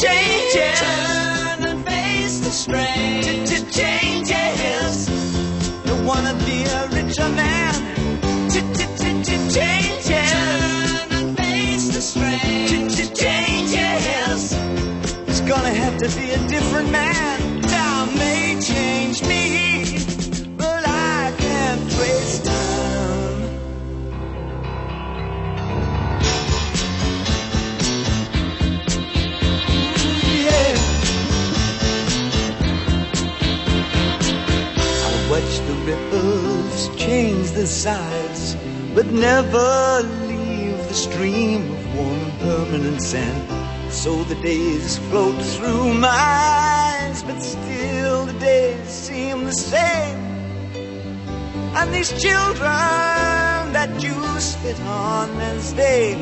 [0.00, 0.78] change.
[0.80, 3.44] Turn and face the strain.
[3.44, 5.84] To change it.
[5.86, 7.77] Don't wanna be a richer man.
[15.98, 17.60] To be a different man.
[17.62, 19.98] Time may change me,
[20.56, 23.40] but I can't trace time.
[30.46, 30.76] Yeah.
[35.02, 38.56] I watch the ripples change their size,
[38.94, 43.47] but never leave the stream of warm permanent sand.
[43.98, 50.18] So the days float through my eyes, but still the days seem the same.
[51.74, 56.14] And these children that you spit on as they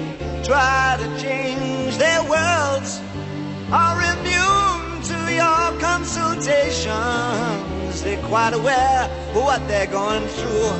[0.42, 2.98] try to change their worlds
[3.70, 8.00] are immune to your consultations.
[8.02, 10.72] They're quite aware of what they're going through.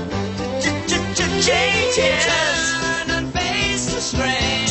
[1.42, 1.94] Changes.
[1.94, 4.66] Turn and face the strain.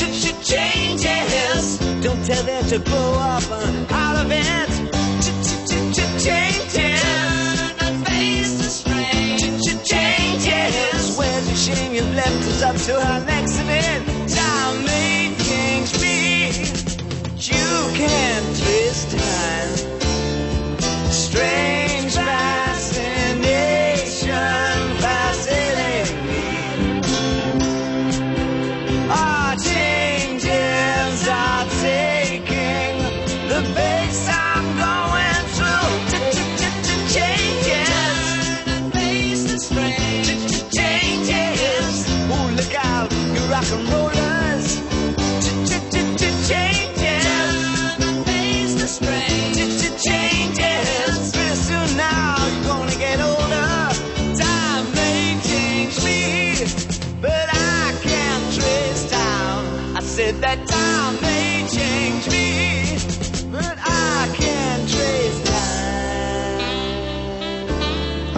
[1.65, 2.03] Changes.
[2.03, 3.43] Don't tell them to blow up
[3.91, 4.69] out of it.
[6.23, 6.73] Changes.
[6.73, 9.37] Turn and face the strain.
[9.83, 11.17] Changes.
[11.17, 13.34] Where's the shame you've left us up to our next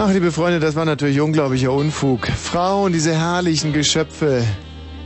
[0.00, 2.28] Ach, liebe Freunde, das war natürlich unglaublicher Unfug.
[2.28, 4.44] Frauen, diese herrlichen Geschöpfe.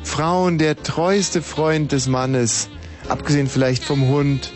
[0.02, 2.68] Frauen, der treueste Freund des Mannes.
[3.08, 4.52] Abgesehen vielleicht vom Hund.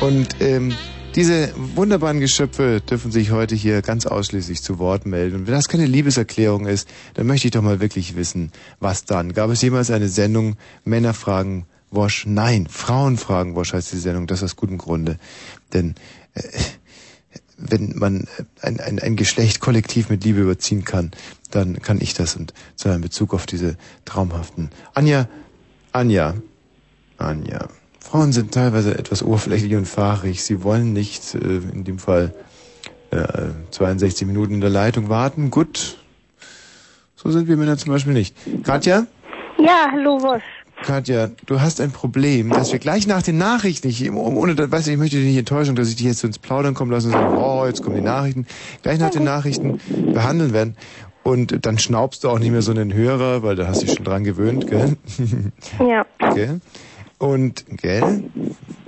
[0.00, 0.74] Und ähm,
[1.14, 5.36] diese wunderbaren Geschöpfe dürfen sich heute hier ganz ausschließlich zu Wort melden.
[5.36, 8.50] Und wenn das keine Liebeserklärung ist, dann möchte ich doch mal wirklich wissen,
[8.80, 9.32] was dann.
[9.32, 12.26] Gab es jemals eine Sendung Männer fragen Wosch?
[12.26, 14.26] Nein, Frauen fragen Wosch heißt die Sendung.
[14.26, 15.18] Das aus gutem Grunde.
[15.72, 15.94] Denn
[16.34, 16.42] äh,
[17.60, 18.26] wenn man
[18.62, 21.10] ein, ein, ein Geschlecht kollektiv mit Liebe überziehen kann,
[21.50, 24.70] dann kann ich das und zu einem Bezug auf diese traumhaften.
[24.94, 25.28] Anja,
[25.92, 26.34] Anja,
[27.18, 27.68] Anja.
[28.00, 30.42] Frauen sind teilweise etwas oberflächlich und fahrig.
[30.42, 32.34] Sie wollen nicht, äh, in dem Fall,
[33.10, 35.50] äh, 62 Minuten in der Leitung warten.
[35.50, 35.98] Gut.
[37.14, 38.34] So sind wir Männer zum Beispiel nicht.
[38.64, 39.06] Katja?
[39.58, 40.42] Ja, hallo, Wosch.
[40.82, 44.92] Katja, du hast ein Problem, dass wir gleich nach den Nachrichten, ich, ohne, weißt du,
[44.92, 47.32] ich möchte dich nicht enttäuschen, dass ich dich jetzt ins Plaudern kommen lasse und sagen,
[47.36, 48.46] oh, jetzt kommen die Nachrichten,
[48.82, 49.78] gleich nach den Nachrichten
[50.12, 50.76] behandeln werden.
[51.22, 53.94] Und dann schnaubst du auch nicht mehr so einen Hörer, weil da hast du dich
[53.94, 54.96] schon dran gewöhnt, gell?
[55.78, 56.06] Ja.
[56.34, 56.60] Gell?
[57.18, 58.24] Und, gell?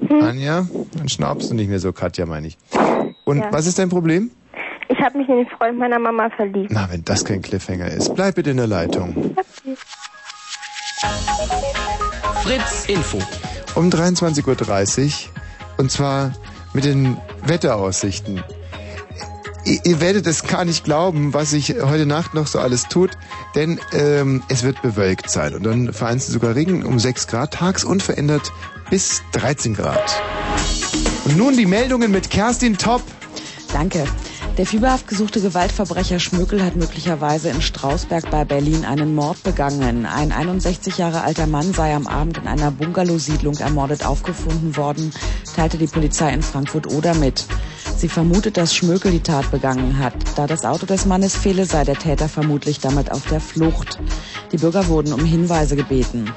[0.09, 0.67] Anja,
[0.97, 2.57] dann schnaubst du nicht mehr so, Katja, meine ich.
[3.25, 3.53] Und Ja.
[3.53, 4.31] was ist dein Problem?
[4.89, 6.71] Ich habe mich in den Freund meiner Mama verliebt.
[6.71, 9.35] Na, wenn das kein Cliffhanger ist, bleib bitte in der Leitung.
[12.43, 13.19] Fritz Info.
[13.75, 15.13] Um 23.30 Uhr.
[15.79, 16.33] Und zwar
[16.73, 18.43] mit den Wetteraussichten.
[19.65, 23.11] Ihr, ihr werdet es gar nicht glauben, was sich heute Nacht noch so alles tut,
[23.55, 27.85] denn ähm, es wird bewölkt sein und dann vereinzelt sogar Regen um 6 Grad, tags
[27.85, 28.53] unverändert
[28.91, 30.23] bis 13 Grad.
[31.25, 33.03] Und nun die Meldungen mit Kerstin Topp.
[33.73, 34.05] Danke.
[34.59, 40.05] Der fieberhaft gesuchte Gewaltverbrecher Schmökel hat möglicherweise in Strausberg bei Berlin einen Mord begangen.
[40.05, 45.11] Ein 61 Jahre alter Mann sei am Abend in einer Bungalow-Siedlung ermordet aufgefunden worden,
[45.57, 47.47] teilte die Polizei in Frankfurt-Oder mit.
[47.97, 50.15] Sie vermutet, dass Schmökel die Tat begangen hat.
[50.37, 54.01] Da das Auto des Mannes fehle, sei der Täter vermutlich damit auf der Flucht.
[54.53, 56.31] Die Bürger wurden um Hinweise gebeten.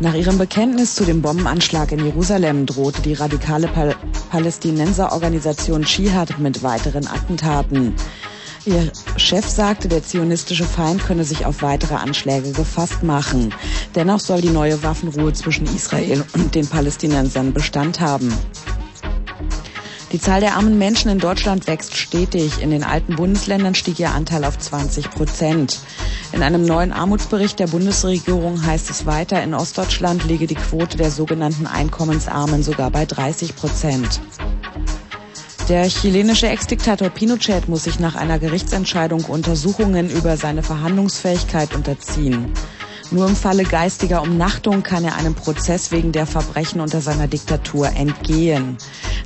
[0.00, 3.96] Nach ihrem Bekenntnis zu dem Bombenanschlag in Jerusalem drohte die radikale Pal
[4.30, 7.94] Palästinenserorganisation Dschihad mit weiteren Attentaten.
[8.64, 13.52] Ihr Chef sagte, der zionistische Feind könne sich auf weitere Anschläge gefasst machen.
[13.96, 18.32] Dennoch soll die neue Waffenruhe zwischen Israel und den Palästinensern Bestand haben.
[20.12, 22.62] Die Zahl der armen Menschen in Deutschland wächst stetig.
[22.62, 25.80] In den alten Bundesländern stieg ihr Anteil auf 20 Prozent.
[26.32, 31.10] In einem neuen Armutsbericht der Bundesregierung heißt es weiter, in Ostdeutschland liege die Quote der
[31.10, 34.20] sogenannten Einkommensarmen sogar bei 30 Prozent.
[35.68, 42.54] Der chilenische Ex-Diktator Pinochet muss sich nach einer Gerichtsentscheidung Untersuchungen über seine Verhandlungsfähigkeit unterziehen.
[43.10, 47.88] Nur im Falle geistiger Umnachtung kann er einem Prozess wegen der Verbrechen unter seiner Diktatur
[47.88, 48.76] entgehen.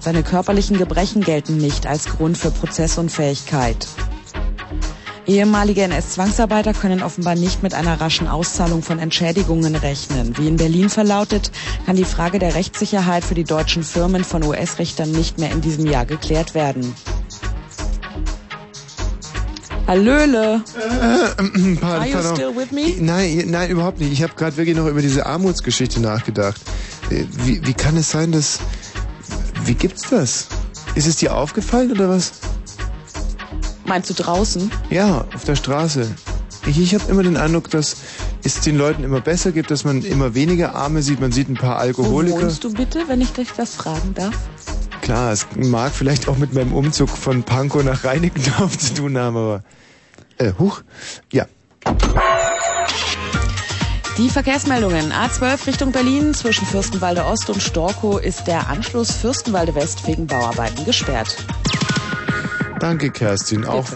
[0.01, 3.89] Seine körperlichen Gebrechen gelten nicht als Grund für Prozessunfähigkeit.
[5.27, 10.37] Ehemalige NS-Zwangsarbeiter können offenbar nicht mit einer raschen Auszahlung von Entschädigungen rechnen.
[10.37, 11.51] Wie in Berlin verlautet,
[11.87, 15.87] kann die Frage der Rechtssicherheit für die deutschen Firmen von US-Richtern nicht mehr in diesem
[15.87, 16.95] Jahr geklärt werden.
[19.87, 20.63] Hallöle!
[20.77, 22.37] Äh, pardon, Are you pardon.
[22.37, 22.95] still with me?
[23.01, 24.13] Nein, nein, überhaupt nicht.
[24.13, 26.61] Ich habe gerade wirklich noch über diese Armutsgeschichte nachgedacht.
[27.11, 28.61] Äh, Wie, wie kann es sein, dass...
[29.65, 30.47] Wie gibt's das?
[30.95, 32.33] Ist es dir aufgefallen oder was?
[33.85, 34.71] Meinst du draußen?
[34.91, 36.07] Ja, auf der Straße.
[36.67, 37.97] Ich, ich habe immer den Eindruck, dass
[38.45, 41.21] es den Leuten immer besser geht, dass man immer weniger Arme sieht.
[41.21, 42.41] Man sieht ein paar Wo Alkoholiker.
[42.43, 44.35] wohnst du bitte, wenn ich dich das fragen darf?
[45.03, 49.37] Klar, es mag vielleicht auch mit meinem Umzug von Pankow nach Reinickendorf zu tun haben,
[49.37, 49.63] aber...
[50.39, 50.83] Äh, huch.
[51.31, 51.47] Ja.
[54.17, 55.13] Die Verkehrsmeldungen.
[55.13, 60.85] A12 Richtung Berlin zwischen Fürstenwalde Ost und Storkow ist der Anschluss Fürstenwalde West wegen Bauarbeiten
[60.85, 61.37] gesperrt.
[62.83, 63.65] Danke, Kerstin.
[63.65, 63.87] Auch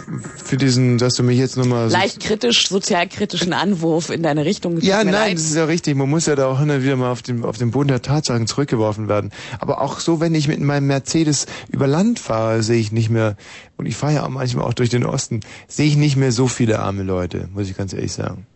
[0.44, 1.90] für diesen, dass du mich jetzt nochmal...
[1.90, 4.80] so- Leicht kritisch, sozialkritischen Anwurf in deine Richtung.
[4.80, 5.34] Ja, nein, leid.
[5.34, 5.96] das ist ja richtig.
[5.96, 8.46] Man muss ja da auch und wieder mal auf den, auf den Boden der Tatsachen
[8.46, 9.32] zurückgeworfen werden.
[9.58, 13.36] Aber auch so, wenn ich mit meinem Mercedes über Land fahre, sehe ich nicht mehr,
[13.76, 16.46] und ich fahre ja auch manchmal auch durch den Osten, sehe ich nicht mehr so
[16.46, 18.46] viele arme Leute, muss ich ganz ehrlich sagen.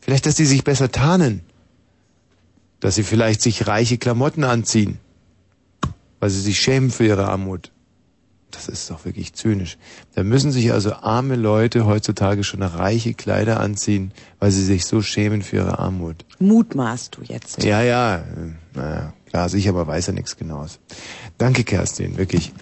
[0.00, 1.42] Vielleicht, dass die sich besser tarnen.
[2.80, 5.00] Dass sie vielleicht sich reiche Klamotten anziehen.
[6.18, 7.72] Weil sie sich schämen für ihre Armut.
[8.50, 9.78] Das ist doch wirklich zynisch.
[10.14, 15.02] Da müssen sich also arme Leute heutzutage schon reiche Kleider anziehen, weil sie sich so
[15.02, 16.24] schämen für ihre Armut.
[16.38, 17.62] Mutmaßt du jetzt.
[17.62, 18.22] Ja, ja, äh,
[18.74, 20.78] naja, klar, sicher, aber weiß ja nichts Genaues.
[21.38, 22.52] Danke, Kerstin, wirklich.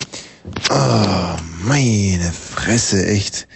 [0.70, 3.48] Oh, meine Fresse, echt.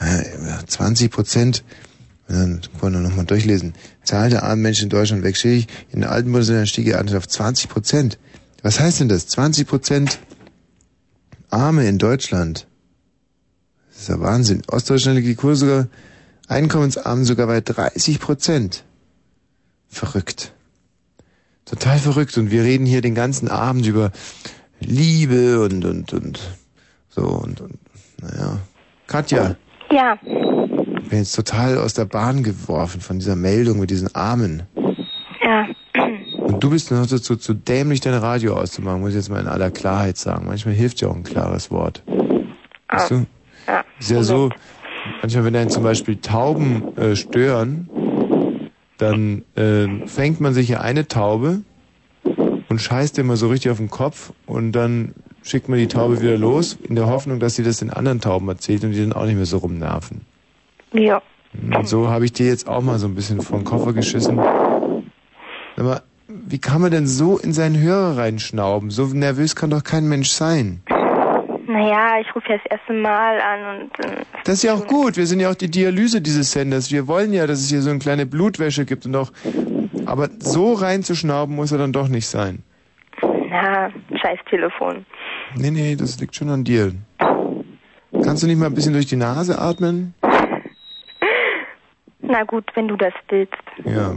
[0.00, 0.24] Äh,
[0.66, 1.64] 20 Prozent.
[2.28, 3.74] Dann wollen wir nochmal durchlesen.
[4.04, 5.66] Zahl der armen Menschen in Deutschland wächst stetig.
[5.90, 8.18] In den alten Bundesländern stieg ihr Anteil auf 20 Prozent.
[8.62, 9.26] Was heißt denn das?
[9.26, 10.18] 20 Prozent
[11.52, 12.66] Arme in Deutschland.
[13.88, 14.62] Das ist ja Wahnsinn.
[14.68, 15.86] Ostdeutschland liegt die Kurve sogar,
[16.48, 18.84] Einkommensarmen sogar bei 30 Prozent.
[19.88, 20.52] Verrückt.
[21.64, 22.36] Total verrückt.
[22.38, 24.10] Und wir reden hier den ganzen Abend über
[24.80, 26.40] Liebe und, und, und,
[27.08, 27.78] so und, und,
[28.20, 28.58] naja.
[29.06, 29.56] Katja,
[29.90, 30.18] Ja.
[30.22, 34.62] ich bin jetzt total aus der Bahn geworfen von dieser Meldung mit diesen Armen.
[35.44, 35.66] Ja.
[36.62, 39.72] Du bist noch dazu zu dämlich, dein Radio auszumachen, muss ich jetzt mal in aller
[39.72, 40.46] Klarheit sagen.
[40.46, 42.04] Manchmal hilft ja auch ein klares Wort.
[42.88, 43.26] Weißt du?
[43.66, 43.84] Ja.
[43.98, 44.48] Ist ja so,
[45.20, 51.08] manchmal, wenn einen zum Beispiel Tauben äh, stören, dann äh, fängt man sich ja eine
[51.08, 51.62] Taube
[52.68, 56.38] und scheißt immer so richtig auf den Kopf und dann schickt man die Taube wieder
[56.38, 59.26] los, in der Hoffnung, dass sie das den anderen Tauben erzählt und die dann auch
[59.26, 60.20] nicht mehr so rumnerven.
[60.92, 61.22] Ja.
[61.74, 64.36] Und so habe ich dir jetzt auch mal so ein bisschen vor den Koffer geschissen.
[64.36, 66.02] Mal,
[66.46, 68.90] wie kann man denn so in seinen Hörer reinschnauben?
[68.90, 70.82] So nervös kann doch kein Mensch sein.
[71.66, 75.16] Naja, ich rufe ja das erste Mal an und äh, Das ist ja auch gut.
[75.16, 76.90] Wir sind ja auch die Dialyse dieses Senders.
[76.90, 79.32] Wir wollen ja, dass es hier so eine kleine Blutwäsche gibt und auch.
[80.04, 82.62] Aber so reinzuschnauben muss er dann doch nicht sein.
[83.22, 83.88] na,
[84.20, 85.06] scheiß Telefon.
[85.56, 86.92] Nee, nee, das liegt schon an dir.
[88.24, 90.14] Kannst du nicht mal ein bisschen durch die Nase atmen?
[92.20, 93.54] Na gut, wenn du das willst,
[93.84, 94.14] Ja.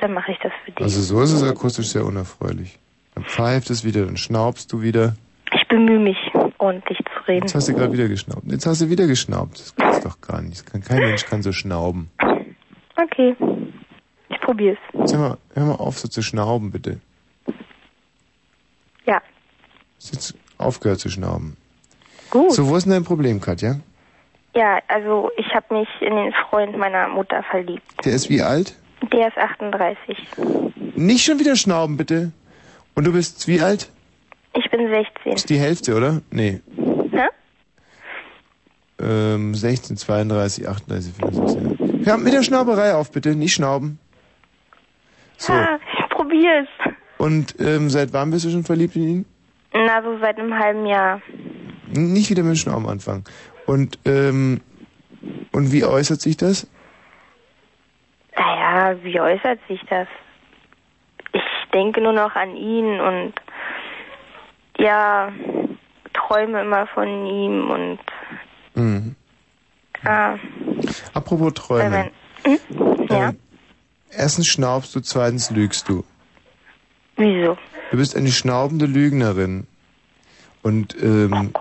[0.00, 0.82] Dann mache ich das für dich.
[0.82, 2.78] Also so ist es akustisch sehr unerfreulich.
[3.14, 5.14] Dann pfeift es wieder, dann schnaubst du wieder.
[5.52, 6.16] Ich bemühe mich,
[6.58, 7.42] ordentlich zu reden.
[7.42, 8.42] Jetzt hast du gerade wieder geschnaubt.
[8.46, 9.60] Jetzt hast du wieder geschnaubt.
[9.60, 10.64] Das gibt's doch gar nicht.
[10.64, 12.10] Kann, kein Mensch kann so schnauben.
[12.96, 13.36] Okay,
[14.28, 14.78] ich probier's.
[14.92, 17.00] Jetzt hör mal, hör mal auf, so zu schnauben, bitte.
[19.06, 19.20] Ja.
[19.96, 21.56] Hast jetzt aufgehört zu schnauben.
[22.30, 22.52] Gut.
[22.52, 23.80] So, wo ist denn dein Problem, Katja?
[24.54, 28.04] Ja, also ich habe mich in den Freund meiner Mutter verliebt.
[28.04, 28.76] Der ist wie alt?
[29.02, 30.18] Der ist 38.
[30.94, 32.32] Nicht schon wieder schnauben, bitte.
[32.94, 33.90] Und du bist wie alt?
[34.54, 35.32] Ich bin 16.
[35.32, 36.20] Ist die Hälfte, oder?
[36.30, 36.60] Nee.
[37.12, 37.26] Hä?
[39.00, 42.06] Ähm, 16, 32, 38, 64.
[42.06, 43.34] Hör mit der Schnauberei auf, bitte.
[43.34, 43.98] Nicht schnauben.
[45.36, 45.52] So.
[45.52, 46.68] Ah, ich probier's.
[47.18, 49.24] Und ähm, seit wann bist du schon verliebt in ihn?
[49.72, 51.22] Na, so seit einem halben Jahr.
[51.92, 53.24] Nicht wieder mit dem Schnauben anfangen.
[53.66, 54.60] Und, ähm,
[55.52, 56.66] und wie äußert sich das?
[58.40, 60.08] Naja, wie äußert sich das?
[61.32, 61.42] Ich
[61.74, 63.34] denke nur noch an ihn und
[64.78, 65.30] ja,
[66.14, 67.98] träume immer von ihm und
[68.74, 69.14] Mhm.
[70.04, 70.36] ah,
[71.12, 71.90] Apropos Träume.
[72.44, 73.06] mein, hm?
[73.10, 73.38] ja, Ähm,
[74.10, 76.02] erstens schnaubst du, zweitens lügst du.
[77.16, 77.58] wieso?
[77.90, 79.66] Du bist eine schnaubende Lügnerin.
[80.62, 81.52] Und ähm,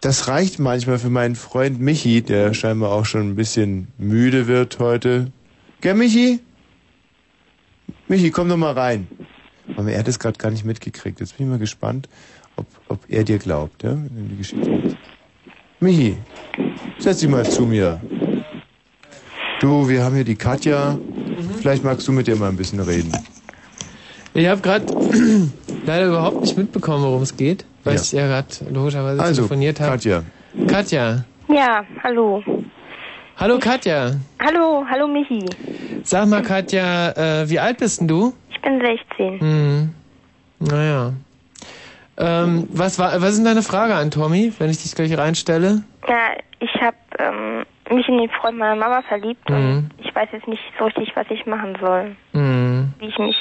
[0.00, 4.78] das reicht manchmal für meinen Freund Michi, der scheinbar auch schon ein bisschen müde wird
[4.78, 5.32] heute.
[5.84, 6.40] Gell, Michi?
[8.08, 9.06] Michi, komm doch mal rein.
[9.76, 11.20] Aber er hat es gerade gar nicht mitgekriegt.
[11.20, 12.08] Jetzt bin ich mal gespannt,
[12.56, 14.96] ob, ob er dir glaubt, ja, wenn die Geschichte.
[15.80, 16.16] Michi,
[16.98, 18.00] setz dich mal zu mir.
[19.60, 20.98] Du, wir haben hier die Katja.
[21.60, 23.12] Vielleicht magst du mit ihr mal ein bisschen reden.
[24.32, 24.86] Ich habe gerade
[25.84, 28.00] leider überhaupt nicht mitbekommen, worum es geht, weil Ja.
[28.00, 29.90] ich ja gerade logischerweise Also, telefoniert habe.
[29.92, 30.22] Katja.
[30.66, 31.24] Katja.
[31.48, 32.42] Ja, hallo.
[33.36, 34.12] Hallo Katja.
[34.40, 35.44] Hallo, hallo Michi.
[36.04, 37.10] Sag mal Katja,
[37.42, 38.32] äh, wie alt bist denn du?
[38.50, 39.40] Ich bin 16.
[39.40, 39.94] Hm.
[40.60, 41.12] Naja.
[42.16, 45.82] Ähm, was war, was ist denn deine Frage an Tommy, wenn ich dich gleich reinstelle?
[46.08, 46.28] Ja,
[46.60, 47.64] ich habe ähm,
[47.96, 49.56] mich in den Freund meiner Mama verliebt Mhm.
[49.56, 52.14] und ich weiß jetzt nicht so richtig, was ich machen soll.
[52.32, 52.92] Hm.
[53.00, 53.36] Wie ich mich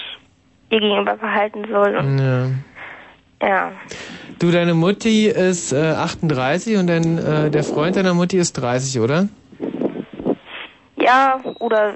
[0.71, 1.95] ihr gegenüber verhalten soll.
[1.97, 2.47] Und, Ja.
[3.47, 3.71] ja.
[4.39, 8.99] Du, deine Mutti ist äh, 38 und dein, äh, der Freund deiner Mutti ist 30,
[8.99, 9.27] oder?
[11.03, 11.93] Ja, oder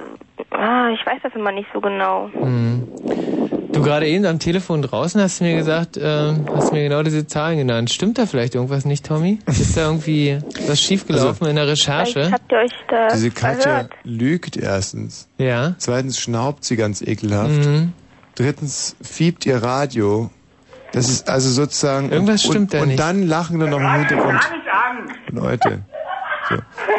[0.51, 2.29] ah, ich weiß das immer nicht so genau.
[2.33, 2.87] Hm.
[3.71, 7.27] Du gerade eben am Telefon draußen hast du mir gesagt, äh, hast mir genau diese
[7.27, 7.91] Zahlen genannt.
[7.91, 9.39] Stimmt da vielleicht irgendwas nicht, Tommy?
[9.45, 12.31] Ist da irgendwie was schiefgelaufen in der Recherche?
[12.31, 13.91] Habt ihr euch da Diese Katja verhört.
[14.03, 15.29] lügt erstens.
[15.37, 15.75] Ja.
[15.77, 17.67] Zweitens schnaubt sie ganz ekelhaft.
[17.67, 17.93] Mhm.
[18.35, 20.31] Drittens fiebt ihr Radio.
[20.91, 22.11] Das ist also sozusagen.
[22.11, 22.99] Irgendwas und, stimmt da und nicht.
[22.99, 24.39] dann lachen dann noch im Hintergrund
[25.29, 25.83] Leute.
[26.49, 26.55] So.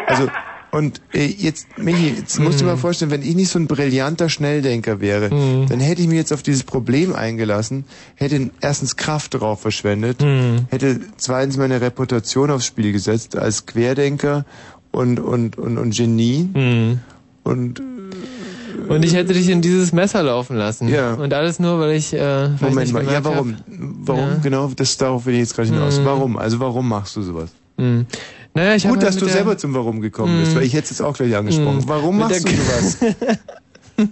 [0.06, 0.28] Also,
[0.70, 2.68] und äh, jetzt, Michi, jetzt musst du Mhm.
[2.68, 6.16] dir mal vorstellen, wenn ich nicht so ein brillanter Schnelldenker wäre, dann hätte ich mich
[6.18, 7.84] jetzt auf dieses Problem eingelassen,
[8.16, 10.66] hätte erstens Kraft darauf verschwendet, Mhm.
[10.70, 14.44] hätte zweitens meine Reputation aufs Spiel gesetzt als Querdenker
[14.92, 16.48] und, und, und, und Genie.
[16.54, 17.00] Mhm.
[17.44, 17.80] Und
[18.88, 20.88] Und ich hätte dich in dieses Messer laufen lassen.
[20.88, 21.14] Ja.
[21.14, 22.12] Und alles nur, weil ich.
[22.12, 23.54] Äh, weil ich Moment nicht mal, ja, warum?
[23.54, 24.34] hab- Warum Ja.
[24.42, 24.70] genau?
[24.76, 25.98] Das darauf will ich jetzt gerade hinaus.
[25.98, 26.04] Mhm.
[26.04, 26.36] Warum?
[26.36, 27.50] Also warum machst du sowas?
[28.58, 30.84] Naja, ich Gut, hab dass halt du selber zum Warum gekommen bist, weil ich hätte
[30.84, 31.76] es jetzt auch gleich angesprochen.
[31.78, 31.88] Mhm.
[31.88, 32.96] Warum machst du sowas?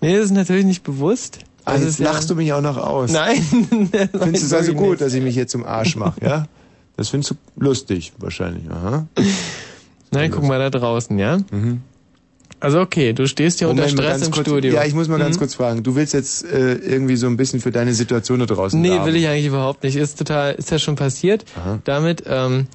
[0.00, 1.40] nee, das ist natürlich nicht bewusst.
[1.64, 3.10] Ah, Das jetzt ist ja- lachst du mich auch noch aus.
[3.10, 3.42] Nein.
[3.50, 5.00] Findest du es also gut, nicht.
[5.00, 6.46] dass ich mich hier zum Arsch mache, ja?
[6.96, 8.70] Das findest du lustig, wahrscheinlich.
[8.70, 9.06] Aha.
[10.12, 11.38] Nein, guck mal da draußen, ja?
[11.50, 11.82] Mhm.
[12.58, 14.72] Also okay, du stehst hier unter Moment mal Stress ganz im kurz, Studio.
[14.74, 15.40] Ja, ich muss mal ganz Mhm.
[15.40, 15.82] kurz fragen.
[15.82, 19.06] Du willst jetzt äh, irgendwie so ein bisschen für deine Situation da draußen Nee, werben.
[19.06, 19.96] will ich eigentlich überhaupt nicht.
[19.96, 21.44] Ist total, ist ja schon passiert.
[21.84, 22.66] Damit, ähm,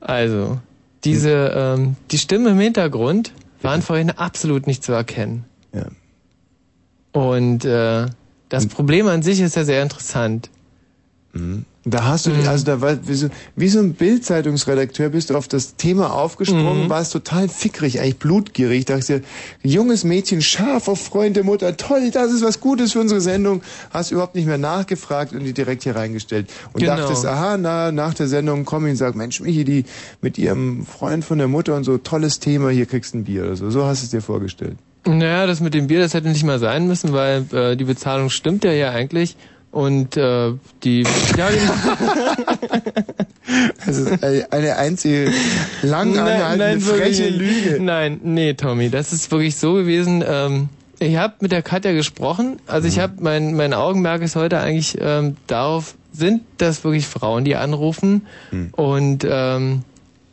[0.00, 0.60] also,
[1.04, 3.32] diese, ähm, die Stimmen im Hintergrund
[3.62, 5.44] waren vorhin absolut nicht zu erkennen.
[5.74, 5.86] Ja.
[7.12, 8.06] Und äh,
[8.48, 10.50] das Problem an sich ist ja sehr interessant.
[11.32, 11.64] Mhm.
[11.86, 12.46] Da hast du, Mhm.
[12.46, 16.84] also da war, wie so, wie so ein Bildzeitungsredakteur bist du auf das Thema aufgesprungen,
[16.84, 16.90] Mhm.
[16.90, 18.84] warst total fickrig, eigentlich blutgierig.
[18.84, 23.00] Dachte dir, junges Mädchen, scharf auf Freund der Mutter, toll, das ist was Gutes für
[23.00, 23.62] unsere Sendung.
[23.90, 26.50] Hast überhaupt nicht mehr nachgefragt und die direkt hier reingestellt.
[26.74, 26.96] Und Genau.
[26.96, 29.84] dachtest, aha, na, nach der Sendung komm ich und sag, Mensch, Michi, die
[30.20, 33.44] mit ihrem Freund von der Mutter und so, tolles Thema, hier kriegst du ein Bier
[33.44, 33.70] oder so.
[33.70, 34.76] So hast du es dir vorgestellt.
[35.06, 38.28] Naja, das mit dem Bier, das hätte nicht mal sein müssen, weil äh, die Bezahlung
[38.28, 39.34] stimmt ja hier eigentlich.
[39.72, 40.52] Und äh,
[40.82, 41.02] die,
[41.36, 41.48] ja,
[43.86, 45.32] Das ist eine- eine einzige
[45.82, 47.28] lang anhaltende freche.
[47.28, 47.78] Lüge.
[47.80, 50.22] Nein, nee, Tommy, das ist wirklich so gewesen.
[50.26, 50.68] Ähm,
[50.98, 52.58] ich habe mit der Katja gesprochen.
[52.66, 52.92] Also Mhm.
[52.92, 57.56] ich habe mein mein Augenmerk ist heute eigentlich ähm, darauf, sind das wirklich Frauen, die
[57.56, 58.68] anrufen Mhm.
[58.72, 59.82] und ähm,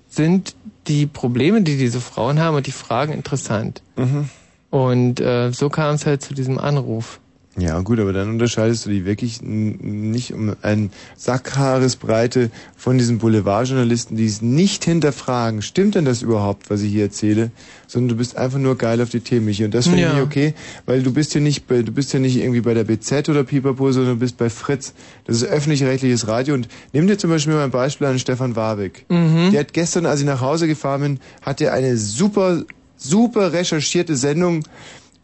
[0.10, 0.56] sind
[0.88, 3.82] die Probleme, die diese Frauen haben und die Fragen interessant.
[3.96, 4.30] Mhm.
[4.70, 7.20] Und äh, so kam es halt zu diesem Anruf.
[7.60, 14.16] Ja, gut, aber dann unterscheidest du die wirklich nicht um ein Sackhaaresbreite von diesen Boulevardjournalisten,
[14.16, 15.64] die es nicht hinterfragen.
[15.64, 17.50] Stimmt denn das überhaupt, was ich hier erzähle?
[17.88, 19.66] Sondern du bist einfach nur geil auf die Themen, Michi.
[19.66, 20.16] Und das finde Ja.
[20.16, 20.54] ich okay,
[20.86, 23.44] weil du bist ja nicht bei, du bist ja nicht irgendwie bei der BZ oder
[23.44, 24.94] Pipapo, sondern du bist bei Fritz.
[25.26, 26.54] Das ist öffentlich-rechtliches Radio.
[26.54, 29.06] Und nimm dir zum Beispiel mal ein Beispiel an Stefan Warwick.
[29.10, 29.50] Mhm.
[29.52, 32.64] Der hat gestern, als ich nach Hause gefahren bin, hat er eine super,
[32.98, 34.64] super recherchierte Sendung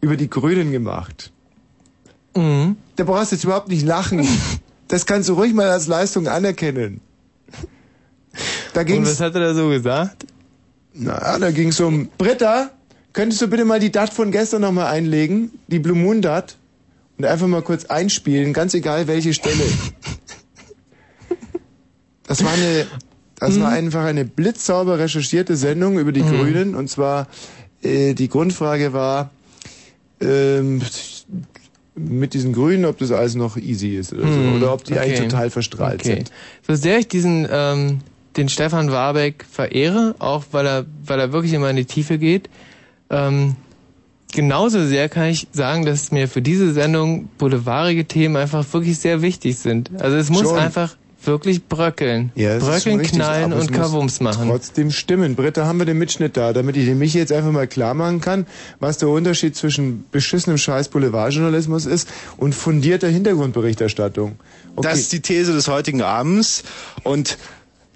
[0.00, 1.30] über die Grünen gemacht.
[2.36, 2.76] Mhm.
[2.96, 4.26] Da brauchst du jetzt überhaupt nicht lachen.
[4.86, 7.00] Das kannst du ruhig mal als Leistung anerkennen.
[8.74, 10.26] Da Und ging's, was hat er da so gesagt?
[10.92, 12.70] na, da ging's um, Britta,
[13.14, 15.52] könntest du bitte mal die Dat von gestern nochmal einlegen?
[15.68, 16.58] Die Blue Moon Dat?
[17.16, 19.64] Und einfach mal kurz einspielen, ganz egal welche Stelle.
[22.26, 22.86] Das war eine,
[23.38, 26.28] das war einfach eine blitzsauber recherchierte Sendung über die Mhm.
[26.30, 26.74] Grünen.
[26.74, 27.26] Und zwar,
[27.82, 29.30] äh, die Grundfrage war,
[30.20, 30.80] ähm,
[31.94, 34.40] mit diesen Grünen, ob das alles noch easy ist oder so.
[34.40, 35.28] Hm, Oder ob die eigentlich okay.
[35.28, 36.16] total verstrahlt Okay.
[36.16, 36.32] sind.
[36.66, 38.00] So sehr ich diesen ähm,
[38.36, 42.50] den Stefan Warbeck verehre, auch weil er weil er wirklich immer in die Tiefe geht,
[43.10, 43.54] ähm,
[44.32, 49.22] genauso sehr kann ich sagen, dass mir für diese Sendung boulevardige Themen einfach wirklich sehr
[49.22, 49.90] wichtig sind.
[50.00, 50.58] Also es muss Schon.
[50.58, 50.96] einfach
[51.26, 52.32] wirklich bröckeln.
[52.34, 54.48] Ja, bröckeln, richtig, knallen und Kavums machen.
[54.48, 55.34] Trotzdem stimmen.
[55.34, 58.20] Britta, haben wir den Mitschnitt da, damit ich dem Michi jetzt einfach mal klar machen
[58.20, 58.46] kann,
[58.80, 64.36] was der Unterschied zwischen beschissenem Scheiß Boulevardjournalismus ist und fundierter Hintergrundberichterstattung.
[64.76, 64.88] Okay.
[64.88, 66.64] Das ist die These des heutigen Abends.
[67.02, 67.38] Und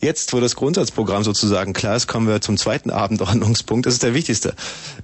[0.00, 3.86] jetzt, wo das Grundsatzprogramm sozusagen klar ist, kommen wir zum zweiten Abendordnungspunkt.
[3.86, 4.54] Das ist der wichtigste.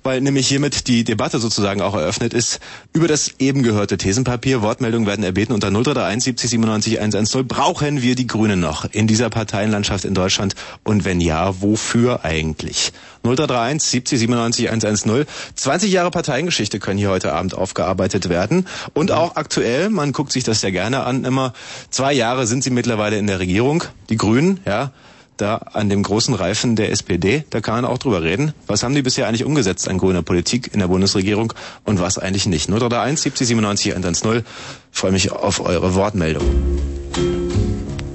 [0.03, 2.61] Weil nämlich hiermit die Debatte sozusagen auch eröffnet ist
[2.93, 4.63] über das eben gehörte Thesenpapier.
[4.63, 7.49] Wortmeldungen werden erbeten unter 0331 70 97 110.
[7.49, 10.55] Brauchen wir die Grünen noch in dieser Parteienlandschaft in Deutschland?
[10.83, 12.93] Und wenn ja, wofür eigentlich?
[13.25, 15.27] 0331 70 97 110.
[15.55, 18.67] 20 Jahre Parteiengeschichte können hier heute Abend aufgearbeitet werden.
[18.93, 21.53] Und auch aktuell, man guckt sich das ja gerne an, immer
[21.91, 23.85] zwei Jahre sind sie mittlerweile in der Regierung.
[24.11, 24.93] Die Grünen, ja,
[25.37, 28.53] da an dem großen Reifen der SPD, da kann man auch drüber reden.
[28.67, 31.53] Was haben die bisher eigentlich umgesetzt an grüner Politik in der Bundesregierung
[31.85, 32.69] und was eigentlich nicht?
[32.69, 34.43] 0331 70 97 110.
[34.91, 36.45] Freue mich auf eure Wortmeldung.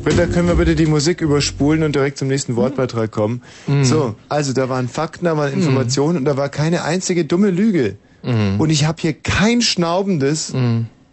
[0.04, 3.41] Britta, können wir bitte die Musik überspulen und direkt zum nächsten Wortbeitrag kommen?
[3.68, 3.84] Mhm.
[3.84, 7.98] So, also da waren Fakten, da waren Informationen und da war keine einzige dumme Lüge.
[8.24, 8.60] Mhm.
[8.60, 10.54] Und ich habe hier kein schnaubendes,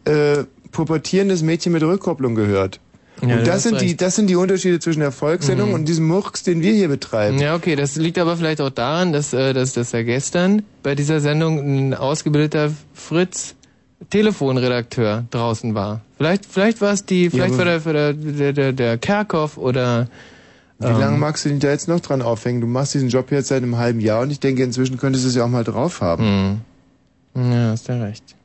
[0.05, 2.81] äh, pubertierendes Mädchen mit Rückkopplung gehört.
[3.23, 5.75] Ja, und das sind, die, das sind die Unterschiede zwischen der Volkssendung Mhm.
[5.75, 7.39] und diesem Murks, den wir hier betreiben.
[7.39, 10.95] Ja, okay, das liegt aber vielleicht auch daran, dass, äh, dass, dass er gestern bei
[10.95, 13.55] dieser Sendung ein ausgebildeter Fritz
[14.11, 16.03] Telefonredakteur draußen war.
[16.19, 20.09] Vielleicht, vielleicht war es die, vielleicht aber- war der, der, der, der, der Kerkhoff oder
[20.79, 22.61] Wie ähm, lange magst du dich da jetzt noch dran aufhängen?
[22.61, 25.31] Du machst diesen Job jetzt seit einem halben Jahr und ich denke, inzwischen könntest du
[25.31, 26.61] es ja auch mal drauf haben.
[27.35, 27.53] Hm.
[27.53, 28.36] Ja, hast du recht.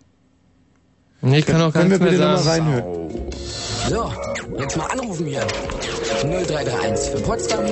[1.22, 2.34] Nee, ich kann auch gar wir nichts mehr sagen.
[2.34, 3.32] nochmal reinhören?
[3.90, 4.12] So,
[4.60, 5.46] jetzt mal anrufen hier.
[6.24, 7.66] 0331 für Potsdam.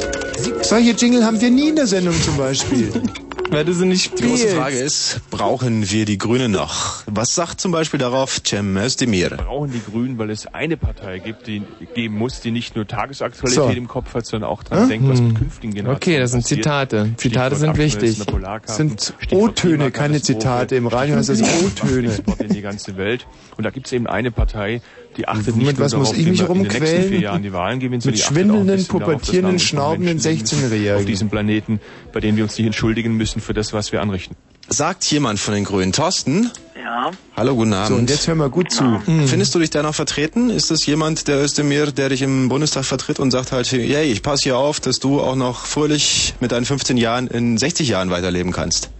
[0.61, 2.91] Solche Jingle haben wir nie in der Sendung zum Beispiel.
[3.51, 4.49] Weil du sie nicht Die große.
[4.49, 7.01] Frage ist, brauchen wir die Grünen noch?
[7.07, 9.31] Was sagt zum Beispiel darauf Cem Özdemir?
[9.31, 11.63] brauchen die Grünen, weil es eine Partei gibt, die
[11.95, 13.71] geben muss, die nicht nur Tagesaktualität So.
[13.71, 14.89] im Kopf hat, sondern auch daran Hm?
[14.89, 15.37] denkt, was mit Hm.
[15.39, 16.63] künftigen Generationen Okay, das sind passiert.
[16.63, 17.09] Zitate.
[17.17, 18.25] Zitate sind abschmelzender wichtig.
[18.27, 20.75] Polarkappen, Sind Stichwort O-Töne, keine Klimakatastrophe, Zitate.
[20.75, 22.07] Im Radio heißt das O-Töne.
[22.13, 23.25] Export in die ganze Welt.
[23.57, 24.81] Und da gibt es eben eine Partei,
[25.17, 26.79] die achtet Mit nicht nur was muss darauf, ich wie mich wir in den nächsten
[26.81, 27.09] rumquälen?
[27.09, 30.95] vier Jahren die Wahlen gewinnen, Mit schwindelnden, darauf, pubertierenden, schnaubenden Menschen leben 16-Jährigen.
[30.97, 31.81] Auf diesem Planeten,
[32.13, 34.35] bei denen wir uns nicht entschuldigen müssen für das, was wir anrichten.
[34.69, 36.51] Sagt jemand von den Grünen, Thorsten?
[36.81, 37.11] Ja.
[37.35, 37.87] Hallo, guten Abend.
[37.87, 39.01] So, und jetzt hör mal gut zu.
[39.25, 40.49] Findest du dich da noch vertreten?
[40.51, 44.21] Ist das jemand, der Özdemir, der dich im Bundestag vertritt und sagt halt, yay, ich
[44.21, 48.11] passe hier auf, dass du auch noch fröhlich mit deinen 15 Jahren in 60 Jahren
[48.11, 48.91] weiterleben kannst?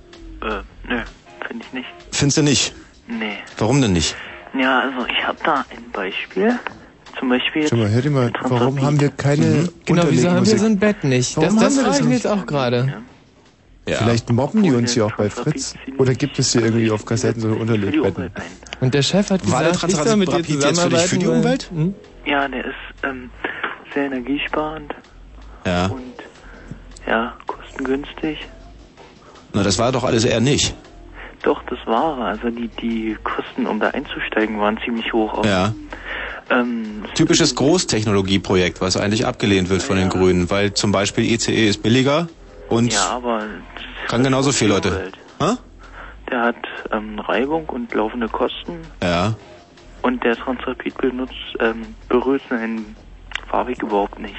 [0.42, 1.02] Äh, nö,
[1.48, 1.88] finde ich nicht.
[2.12, 2.74] Findest du nicht?
[3.08, 3.38] Nee.
[3.58, 4.16] Warum denn nicht?
[4.58, 6.58] Ja, also ich habe da ein Beispiel.
[7.18, 7.68] Zum Beispiel.
[7.68, 10.80] Schau mal, hört ihr mal, warum haben wir keine Genau, wieso haben wir so ein
[10.80, 11.36] Bett nicht?
[11.38, 13.02] Warum das das frage ich jetzt auch gerade.
[13.86, 15.74] Vielleicht mobben die uns hier auch bei Fritz.
[15.98, 18.30] Oder gibt es hier irgendwie auf Kassetten so Unterlegbetten?
[18.82, 21.00] Und der Chef hat War der gesagt, ich soll mit dir Transrapid jetzt für dich
[21.00, 21.10] zusammenarbeiten.
[21.10, 21.70] für die Umwelt?
[21.72, 21.96] Hm?
[22.26, 23.30] Ja, der ist ähm,
[23.94, 24.94] sehr energiesparend
[25.66, 25.88] Ja.
[25.88, 26.02] und
[27.08, 28.38] ja, kostengünstig.
[29.54, 30.76] Na, das war doch alles eher nicht.
[31.44, 32.18] Doch, das war.
[32.20, 35.34] Also die, die Kosten, um da einzusteigen, waren ziemlich hoch.
[35.36, 35.46] Auch.
[35.46, 35.74] Ja.
[36.50, 41.84] Ähm, Typisches Großtechnologieprojekt, was eigentlich abgelehnt wird von den Grünen, weil zum Beispiel ICE ist
[41.84, 42.28] billiger
[42.70, 43.44] und ja, aber
[44.08, 45.12] kann genauso viele Leute.
[46.32, 46.56] Der hat
[46.92, 49.34] ähm, Reibung und laufende Kosten Ja.
[50.04, 52.96] und der Transrapid benutzt, ähm, berührt seinen
[53.50, 54.36] Fahrweg überhaupt nicht.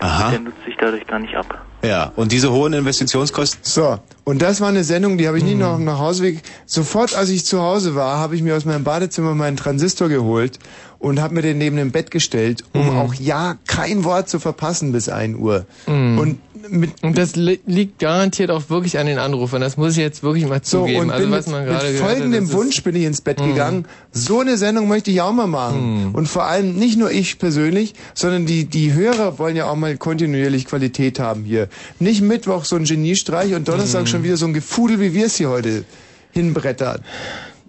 [0.00, 0.30] Aha.
[0.30, 1.64] Der nutzt sich dadurch gar nicht ab.
[1.82, 3.60] Ja, und diese hohen Investitionskosten?
[3.62, 6.42] So, und das war eine Sendung, die habe ich nie noch nach Hausweg.
[6.66, 10.58] Sofort, als ich zu Hause war, habe ich mir aus meinem Badezimmer meinen Transistor geholt
[10.98, 14.90] und habe mir den neben dem Bett gestellt, um auch ja kein Wort zu verpassen
[14.90, 15.66] bis 1 Uhr.
[15.86, 16.18] Mhm.
[16.18, 16.38] Und
[16.70, 19.60] mit Und das li liegt garantiert auch wirklich an den Anrufern.
[19.60, 21.00] Das muss ich jetzt wirklich mal So, zugeben.
[21.00, 23.40] und also bin was mit, man mit gerade hat, folgendem Wunsch bin ich ins Bett
[23.40, 23.48] Mhm.
[23.48, 23.84] gegangen.
[24.12, 26.10] So eine Sendung möchte ich auch mal machen.
[26.14, 29.96] Und vor allem nicht nur ich persönlich, sondern die, die Hörer wollen ja auch mal
[29.96, 31.68] kontinuierlich Qualität haben hier.
[31.98, 34.06] Nicht Mittwoch so ein Geniestreich und Donnerstag Mhm.
[34.06, 35.84] schon wieder so ein Gefudel, wie wir es hier heute
[36.32, 37.00] hinbrettern.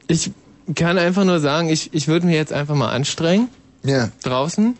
[0.07, 0.31] Ich
[0.75, 3.47] kann einfach nur sagen, ich, ich würde mir jetzt einfach mal anstrengen.
[3.83, 4.09] Ja.
[4.23, 4.75] Draußen.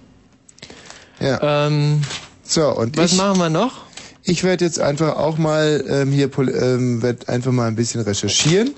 [1.20, 1.68] Ja.
[1.68, 2.02] Ähm,
[2.44, 3.89] so, und was ich, machen wir noch?
[4.30, 8.76] Ich werde jetzt einfach auch mal ähm, hier ähm, werd einfach mal ein bisschen recherchieren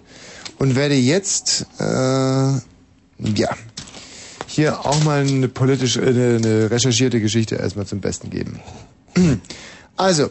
[0.59, 3.49] und werde jetzt äh, ja
[4.47, 8.61] hier auch mal eine politisch äh, eine recherchierte Geschichte erstmal zum Besten geben.
[9.97, 10.29] Also,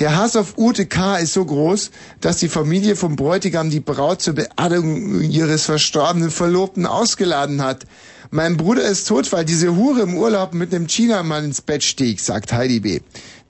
[0.00, 1.16] der Hass auf Ute K.
[1.18, 1.90] ist so groß,
[2.20, 7.86] dass die Familie vom Bräutigam die Braut zur Beerdigung ihres verstorbenen Verlobten ausgeladen hat.
[8.30, 12.20] Mein Bruder ist tot, weil diese Hure im Urlaub mit einem Chinamann ins Bett stieg,
[12.20, 13.00] sagt Heidi B.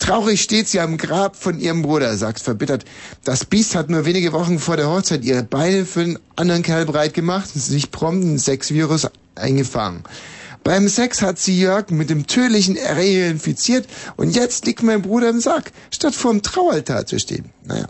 [0.00, 2.84] Traurig steht sie am Grab von ihrem Bruder, sagt verbittert.
[3.22, 6.86] Das Biest hat nur wenige Wochen vor der Hochzeit ihre Beine für einen anderen Kerl
[6.86, 10.02] breit gemacht und sich prompt ein Sexvirus eingefangen.
[10.64, 13.86] Beim Sex hat sie Jörg mit dem tödlichen Erreger infiziert
[14.16, 17.50] und jetzt liegt mein Bruder im Sack, statt vorm Traualtar zu stehen.
[17.64, 17.86] Naja.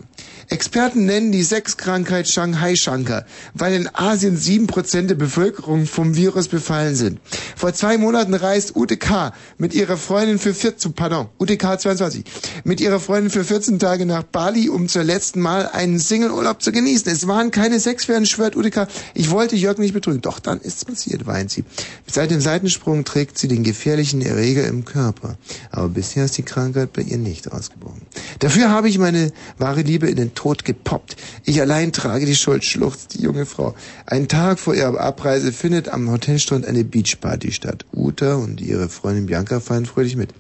[0.51, 3.25] Experten nennen die Sexkrankheit Shanghai Shankar,
[3.55, 7.21] weil in Asien sieben Prozent der Bevölkerung vom Virus befallen sind.
[7.55, 9.33] Vor zwei Monaten reist Ute K.
[9.59, 11.79] mit ihrer Freundin für 14, pardon, Ute K.
[11.79, 12.25] 22,
[12.65, 16.73] mit ihrer Freundin für 14 Tage nach Bali, um zur letzten Mal einen Singleurlaub zu
[16.73, 17.13] genießen.
[17.13, 18.89] Es waren keine Sexferien, schwört Ute K.
[19.15, 20.21] Ich wollte Jörg nicht betrügen.
[20.21, 21.63] Doch dann ist's passiert, weint sie.
[22.11, 25.39] Seit dem Seitensprung trägt sie den gefährlichen Erreger im Körper.
[25.71, 28.03] Aber bisher ist die Krankheit bei ihr nicht ausgebrochen.
[28.41, 31.17] Dafür habe ich meine wahre Liebe in den Tod gepoppt.
[31.45, 33.75] Ich allein trage die Schuld, schluchzt die junge Frau.
[34.07, 37.85] Einen Tag vor ihrer Abreise findet am Hotelstrand eine Beachparty statt.
[37.93, 40.31] Uta und ihre Freundin Bianca feiern fröhlich mit.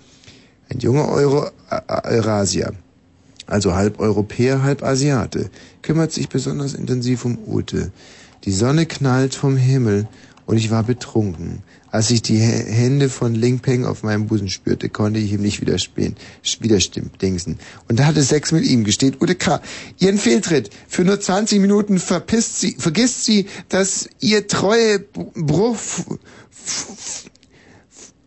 [0.70, 1.50] Ein junger Euro
[2.04, 2.72] Eurasier,
[3.46, 5.50] also halb Europäer, halb Asiate,
[5.82, 7.92] kümmert sich besonders intensiv um Ute.
[8.44, 10.08] Die Sonne knallt vom Himmel
[10.46, 11.62] und ich war betrunken.
[11.92, 15.42] Als ich die Hä- Hände von Ling Peng auf meinem Busen spürte, konnte ich ihm
[15.42, 16.14] nicht widerspähen,
[16.60, 17.58] widerstimmen, dingsen.
[17.88, 19.60] Und da hatte Sex mit ihm, gesteht Ute K.
[19.98, 20.70] Ihren Fehltritt.
[20.88, 25.76] Für nur 20 Minuten verpisst sie, vergisst sie, dass ihr treue Bruch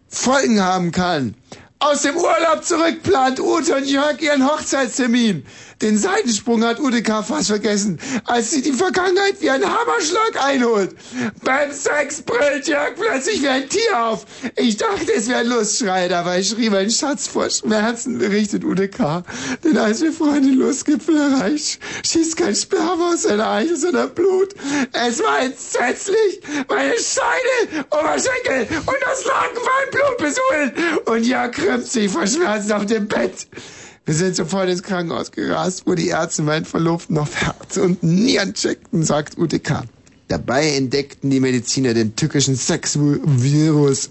[0.09, 1.35] Folgen haben kann.
[1.79, 5.45] Aus dem Urlaub zurück plant Ute und Jörg ihren Hochzeitstermin.
[5.83, 7.23] Den Seitensprung hat Ute K.
[7.23, 10.95] fast vergessen, als sie die Vergangenheit wie ein Hammerschlag einholt.
[11.43, 14.25] Beim Sex brüllt Jörg plötzlich wie ein Tier auf.
[14.55, 19.23] Ich dachte, es wäre ein Lustschrei, dabei schrie mein Schatz vor Schmerzen, berichtet Ute K.
[19.65, 24.55] Denn als wir vorhin den Lustgipfel erreicht, schießt kein Sperma aus seiner Eiche, sondern Blut.
[24.93, 26.39] Es war entsetzlich.
[26.69, 31.07] Meine Scheide, Oberschenkel und das Laken waren blutbesuhlt.
[31.09, 33.47] Und Jörg krümmt sich vor Schmerzen auf dem Bett.
[34.05, 38.53] Wir sind sofort ins Krankenhaus gerast, wo die Ärzte meinen Verlobten auf Herz und Nieren
[38.53, 39.83] checkten, sagt Ute K.
[40.27, 44.09] Dabei entdeckten die Mediziner den tückischen Sexvirus,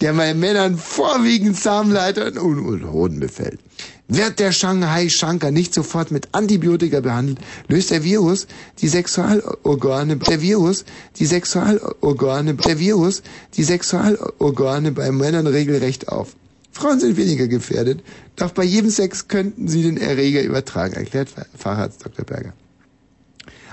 [0.00, 3.60] der bei Männern vorwiegend Samenleitern und Hoden befällt.
[4.08, 7.38] Wird der Shanghai Shankar nicht sofort mit Antibiotika behandelt,
[7.68, 8.46] löst der Virus
[8.78, 13.22] die Sexualorgane, der Virus die Sexualorgane, der Virus
[13.56, 16.34] die Sexualorgane bei Männern regelrecht auf.
[16.74, 18.02] Frauen sind weniger gefährdet,
[18.36, 22.24] doch bei jedem Sex könnten sie den Erreger übertragen, erklärt Facharzt Dr.
[22.24, 22.52] Berger.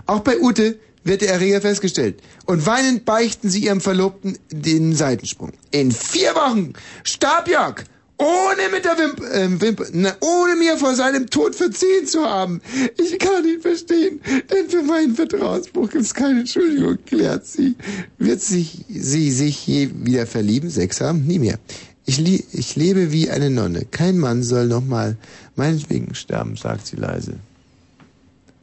[0.05, 2.21] Auch bei Ute wird der Erreger festgestellt.
[2.45, 5.51] Und weinend beichten sie ihrem Verlobten den Seitensprung.
[5.71, 6.73] In vier Wochen
[7.03, 7.83] starb Jörg,
[8.17, 12.61] ohne mit der Wimp äh, Wimper, na, ohne mir vor seinem Tod verziehen zu haben.
[12.99, 14.21] Ich kann ihn verstehen,
[14.51, 17.75] denn für meinen Vertrauensbruch gibt es keine Entschuldigung, klärt sie.
[18.19, 21.25] Wird sich, sie sich je wieder verlieben, Sex haben?
[21.25, 21.57] Nie mehr.
[22.05, 23.85] Ich, lie ich lebe wie eine Nonne.
[23.85, 25.17] Kein Mann soll noch mal
[25.55, 27.35] meinetwegen sterben, sagt sie leise.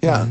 [0.03, 0.27] Ja.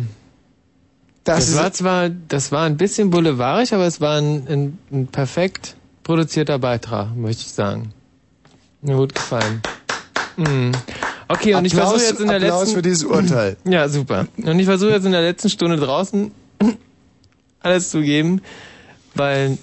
[1.23, 4.77] Das, Das ist- war zwar, das war ein bisschen boulevardisch, aber es war ein, ein,
[4.91, 7.93] ein perfekt produzierter Beitrag, möchte ich sagen.
[8.81, 9.61] Mir gut gefallen.
[10.37, 10.71] Mhm.
[11.29, 12.75] Okay, und ich Applaus- versuche jetzt in der Applaus letzten...
[12.75, 13.57] für dieses Urteil.
[13.65, 14.27] Ja, super.
[14.37, 16.31] Und ich versuche jetzt in der letzten Stunde draußen
[17.59, 18.41] alles zu geben,
[19.15, 19.57] weil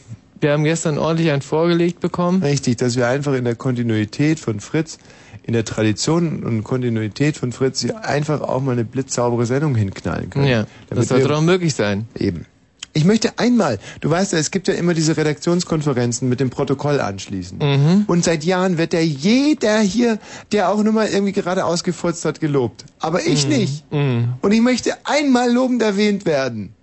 [0.45, 2.43] Wir haben gestern ordentlich einen vorgelegt bekommen.
[2.43, 4.99] Richtig, dass wir einfach in der Kontinuität von Fritz,
[5.43, 10.29] in der Tradition und Kontinuität von Fritz hier einfach auch mal eine blitzsaubere Sendung hinknallen
[10.29, 10.47] können.
[10.47, 12.09] Ja, das sollte doch möglich sein.
[12.15, 12.45] Eben.
[12.93, 17.01] Ich möchte einmal, du weißt ja, es gibt ja immer diese Redaktionskonferenzen mit dem Protokoll
[17.01, 17.63] anschließend.
[17.63, 18.05] Mhm.
[18.07, 20.19] Und seit Jahren wird der jeder hier,
[20.53, 22.85] der auch nur mal irgendwie gerade ausgefurzt hat, gelobt.
[22.99, 23.51] Aber ich Mhm.
[23.51, 23.91] nicht.
[23.91, 24.35] Mhm.
[24.43, 26.75] Und ich möchte einmal lobend erwähnt werden.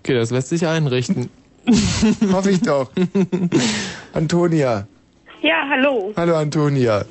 [0.00, 1.30] Okay, das lässt sich einrichten.
[2.32, 2.90] Hoffe ich doch.
[4.12, 4.86] Antonia.
[5.42, 6.12] Ja, hallo.
[6.16, 7.04] Hallo Antonia.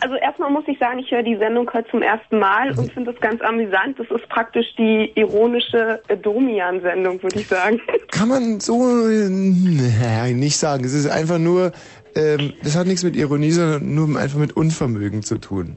[0.00, 3.10] Also erstmal muss ich sagen, ich höre die Sendung heute zum ersten Mal und finde
[3.10, 3.98] es ganz amüsant.
[3.98, 7.80] Das ist praktisch die ironische Domian-Sendung, würde ich sagen.
[8.10, 10.84] Kann man so äh, nicht sagen.
[10.84, 11.72] Es ist einfach nur,
[12.14, 15.76] ähm, das hat nichts mit Ironie, sondern nur einfach mit Unvermögen zu tun.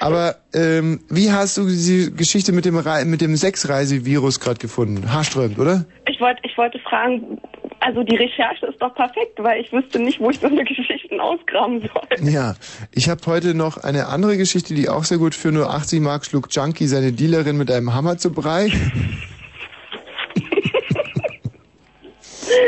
[0.00, 5.12] Aber ähm, wie hast du die Geschichte mit dem Rei- mit dem Sexreisevirus gerade gefunden?
[5.12, 5.84] Haarsträubend, oder?
[6.08, 7.38] Ich wollte ich wollte fragen,
[7.80, 11.20] also die Recherche ist doch perfekt, weil ich wüsste nicht, wo ich so eine Geschichten
[11.20, 12.28] ausgraben soll.
[12.28, 12.54] Ja,
[12.92, 16.24] ich habe heute noch eine andere Geschichte, die auch sehr gut für nur 80 Mark
[16.26, 18.70] schlug Junkie seine Dealerin mit einem Hammer zu Brei.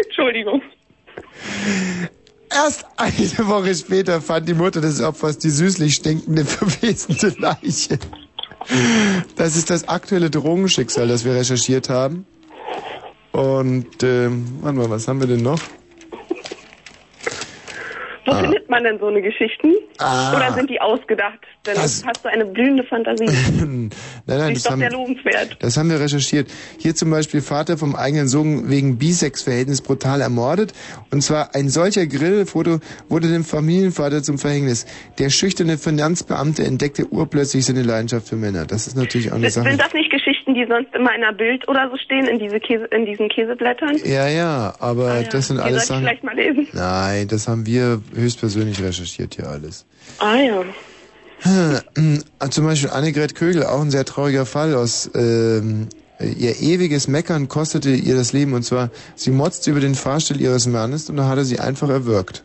[0.07, 0.63] Entschuldigung.
[2.51, 7.99] Erst eine Woche später fand die Mutter des Opfers die süßlich stinkende, verwesende Leiche.
[9.37, 12.27] Das ist das aktuelle Drogenschicksal, das wir recherchiert haben.
[13.33, 15.61] Und, ähm, warte mal, was haben wir denn noch?
[18.27, 18.41] Wo Ah.
[18.43, 19.73] findet man denn so eine Geschichten?
[19.99, 20.37] Ah.
[20.37, 21.39] Oder sind die ausgedacht?
[21.65, 23.25] Denn Das- hast du eine blühende Fantasie.
[23.57, 23.91] nein,
[24.27, 25.57] nein, die das ist doch haben, sehr lobenswert.
[25.61, 26.51] das haben wir recherchiert.
[26.79, 30.73] Hier zum Beispiel Vater vom eigenen Sohn wegen Bisex-Verhältnis brutal ermordet.
[31.13, 34.87] Und zwar ein solcher Grillfoto wurde dem Familienvater zum Verhängnis.
[35.19, 38.67] Der schüchterne Finanzbeamte entdeckte urplötzlich seine Leidenschaft für Männer.
[38.67, 39.77] Das ist natürlich auch eine Sind Sache.
[39.77, 42.85] das nicht Geschichten, die sonst immer in einer Bild oder so stehen, in, diese Käse,
[42.87, 43.97] in diesen Käseblättern?
[44.05, 46.03] Ja, ja, aber das sind Die alles Sachen.
[46.03, 46.69] vielleicht mal lesen.
[46.73, 49.85] Nein, das haben wir höchstpersönlich recherchiert hier alles.
[50.19, 50.63] Ah ja.
[51.41, 57.49] Hm, Zum Beispiel Annegret Kögel, auch ein sehr trauriger Fall aus ähm, ihr ewiges Meckern
[57.49, 61.29] kostete ihr das Leben und zwar, sie motzte über den Fahrstil ihres Mannes und da
[61.29, 62.43] hat er sie einfach erwürgt.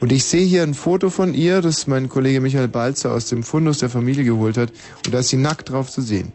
[0.00, 3.42] Und ich sehe hier ein Foto von ihr, das mein Kollege Michael Balzer aus dem
[3.42, 4.70] Fundus der Familie geholt hat
[5.06, 6.32] und da ist sie nackt drauf zu sehen.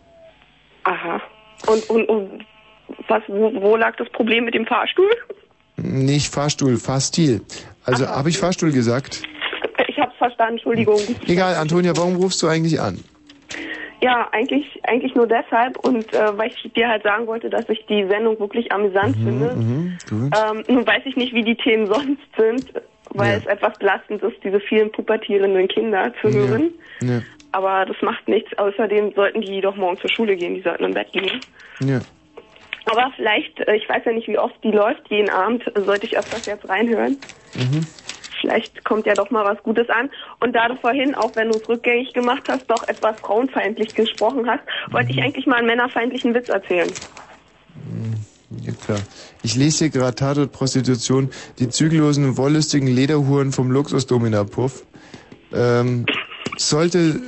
[0.84, 1.22] Aha.
[1.68, 2.46] Und, und, und
[3.08, 5.10] was, wo, wo lag das Problem mit dem Fahrstuhl?
[5.78, 7.42] Nicht Fahrstuhl, Fahrstil.
[7.86, 9.24] Also habe ich Fahrstuhl gesagt?
[9.88, 11.02] Ich hab's verstanden, Entschuldigung.
[11.28, 13.00] Egal, Antonia, warum rufst du eigentlich an?
[14.02, 17.86] Ja, eigentlich, eigentlich nur deshalb und äh, weil ich dir halt sagen wollte, dass ich
[17.88, 19.56] die Sendung wirklich amüsant finde.
[19.56, 19.98] Mhm.
[20.12, 22.72] Ähm, nun weiß ich nicht, wie die Themen sonst sind,
[23.14, 23.38] weil Ja.
[23.40, 26.72] es etwas belastend ist, diese vielen pubertierenden Kinder zu hören.
[27.02, 27.20] Ja,
[27.52, 28.56] Aber das macht nichts.
[28.58, 31.42] Außerdem sollten die doch morgen zur Schule gehen, die sollten im Bett gehen.
[31.80, 32.00] ja.
[32.86, 36.18] Aber vielleicht, äh, ich weiß ja nicht, wie oft die läuft, jeden Abend sollte ich
[36.18, 37.18] öfters jetzt reinhören.
[37.54, 37.86] Mhm.
[38.42, 40.10] Vielleicht kommt ja doch mal was Gutes an.
[40.40, 44.50] Und da du vorhin, auch wenn du es rückgängig gemacht hast, doch etwas frauenfeindlich gesprochen
[44.50, 46.96] hast, wollte ich eigentlich mal einen männerfeindlichen Witz erzählen.
[48.62, 49.00] Ja klar.
[49.44, 54.86] Ich lese hier gerade Tatort Prostitution, die zügellosen, wollüstigen Lederhuren vom Luxusdomina-Puff.
[55.54, 56.06] Ähm,
[56.58, 57.20] sollte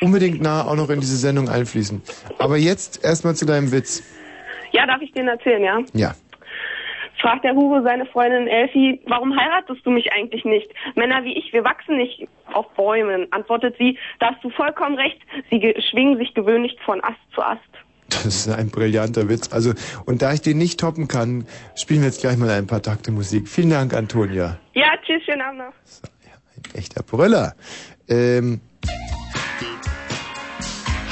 [0.00, 2.02] unbedingt nah auch noch in diese Sendung einfließen.
[2.38, 4.02] Aber jetzt erstmal zu deinem Witz.
[4.72, 5.78] Ja, darf ich den erzählen, ja?
[5.94, 6.14] Ja.
[7.20, 10.68] Fragt der Hugo seine Freundin Elfie, warum heiratest du mich eigentlich nicht?
[10.94, 13.26] Männer wie ich, wir wachsen nicht auf Bäumen.
[13.30, 15.18] Antwortet sie, da hast du vollkommen recht.
[15.48, 17.60] Sie ge- schwingen sich gewöhnlich von Ast zu Ast.
[18.10, 19.50] Das ist ein brillanter Witz.
[19.52, 19.72] Also,
[20.04, 21.46] und da ich den nicht toppen kann,
[21.76, 23.48] spielen wir jetzt gleich mal ein paar Takte Musik.
[23.48, 24.58] Vielen Dank, Antonia.
[24.74, 25.72] Ja, tschüss, schönen Abend noch.
[26.74, 27.54] Echter Brüller.
[28.08, 28.60] Ähm.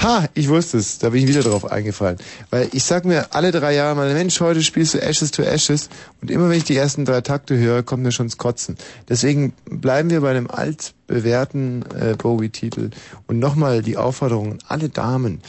[0.02, 0.98] Ha, ich wusste es.
[0.98, 2.19] Da bin ich wieder drauf eingefallen.
[2.51, 5.90] Weil ich sag mir alle drei Jahre mal, Mensch, heute spielst du Ashes to Ashes.
[6.20, 8.77] Und immer wenn ich die ersten drei Takte höre, kommt mir schon das Kotzen.
[9.09, 12.90] Deswegen bleiben wir bei dem altbewährten äh, Bowie-Titel.
[13.28, 15.40] Und nochmal die Aufforderung an alle Damen.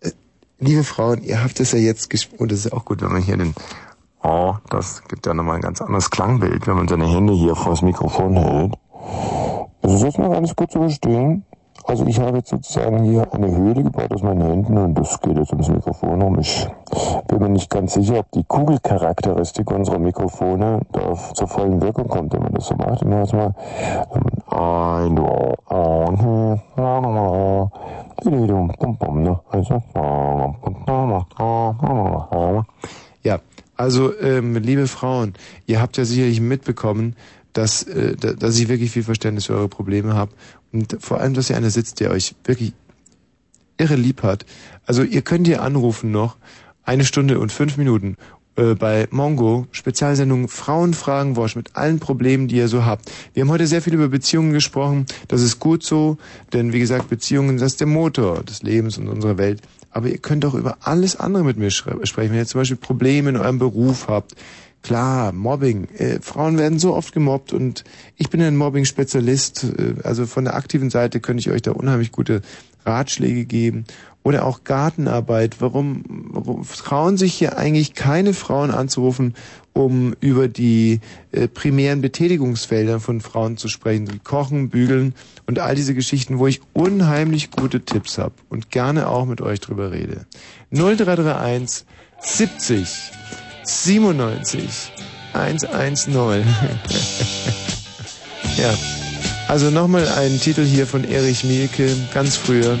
[0.00, 0.10] Äh,
[0.58, 2.42] liebe Frauen, ihr habt es ja jetzt gespielt.
[2.42, 3.54] Und es ist auch gut, wenn man hier den...
[4.22, 7.70] Oh, das gibt ja nochmal ein ganz anderes Klangbild, wenn man seine Hände hier vor
[7.70, 8.74] das Mikrofon hält.
[9.88, 11.44] Es ist erstmal ganz gut zu verstehen.
[11.84, 15.38] Also ich habe jetzt sozusagen hier eine Höhle gebaut aus meinen Händen und das geht
[15.38, 16.38] jetzt ins Mikrofon rum.
[16.40, 16.68] Ich
[17.26, 22.34] bin mir nicht ganz sicher, ob die Kugelcharakteristik unserer Mikrofone da zur vollen Wirkung kommt,
[22.34, 23.00] wenn man das so macht.
[23.00, 23.54] Immer jetzt mal
[24.50, 25.18] ein,
[33.22, 33.38] Ja,
[33.76, 35.34] also ähm, liebe Frauen,
[35.66, 37.14] ihr habt ja sicherlich mitbekommen,
[37.52, 40.32] dass, äh, da- dass ich wirklich viel Verständnis für eure Probleme habe
[40.72, 42.72] und vor allem, dass ihr einer sitzt, der euch wirklich
[43.78, 44.44] irre lieb hat.
[44.86, 46.36] Also ihr könnt hier anrufen noch
[46.84, 48.16] eine Stunde und fünf Minuten
[48.56, 53.10] äh, bei Mongo, Spezialsendung Frauenfragen Wosch mit allen Problemen, die ihr so habt.
[53.34, 55.06] Wir haben heute sehr viel über Beziehungen gesprochen.
[55.28, 56.18] Das ist gut so,
[56.52, 59.62] denn wie gesagt, Beziehungen, das ist der Motor des Lebens und unserer Welt.
[59.90, 62.30] Aber ihr könnt auch über alles andere mit mir sprechen.
[62.30, 64.34] Wenn ihr zum Beispiel Probleme in eurem Beruf habt,
[64.82, 65.88] Klar, Mobbing.
[65.96, 67.84] Äh, Frauen werden so oft gemobbt und
[68.16, 69.64] ich bin ein Mobbing-Spezialist.
[69.64, 72.42] Äh, also von der aktiven Seite könnte ich euch da unheimlich gute
[72.86, 73.84] Ratschläge geben.
[74.22, 75.60] Oder auch Gartenarbeit.
[75.60, 79.34] Warum, warum trauen sich hier eigentlich keine Frauen anzurufen,
[79.72, 81.00] um über die
[81.32, 84.20] äh, primären Betätigungsfelder von Frauen zu sprechen?
[84.24, 85.14] Kochen, bügeln
[85.46, 89.60] und all diese Geschichten, wo ich unheimlich gute Tipps habe und gerne auch mit euch
[89.60, 90.26] drüber rede.
[90.72, 91.86] 0331
[92.20, 93.17] 70
[93.68, 94.92] 97
[95.34, 96.44] 110.
[98.56, 98.74] ja.
[99.46, 102.78] Also nochmal ein Titel hier von Erich Mielke, ganz früher.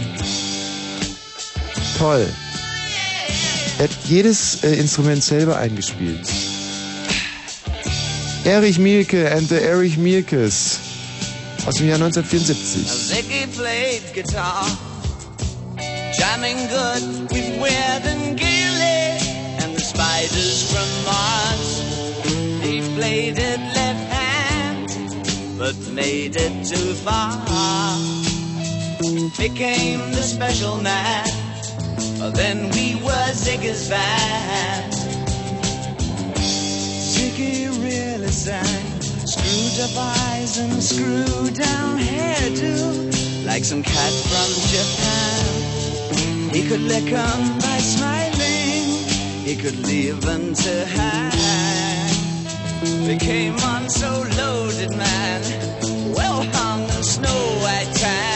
[1.98, 2.26] Toll.
[3.78, 6.26] Er hat jedes äh, Instrument selber eingespielt.
[8.44, 10.80] Erich Mielke and the Erich Mielkes
[11.66, 12.86] aus dem Jahr 1974.
[12.86, 14.66] Ziggy played guitar,
[16.18, 19.27] jamming good with Weird and Gilly
[20.08, 21.70] spiders from Mars.
[22.62, 24.88] He played it left hand,
[25.58, 27.36] but made it too far.
[29.36, 31.26] Became the special man.
[32.32, 34.92] Then we were Ziggy's band.
[37.12, 38.84] Ziggy really sang.
[39.34, 45.44] Screwed up eyes and screwed down hairdo, like some cat from Japan.
[46.54, 48.17] He could lick 'em by smiling,
[49.48, 51.32] he could leave 'em to hang.
[53.06, 55.40] Became on so loaded, man,
[56.12, 58.27] well hung in snow white tan.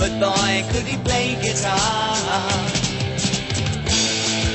[0.00, 2.16] But boy, could he play guitar.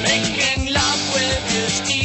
[0.02, 2.05] Making love with his ego.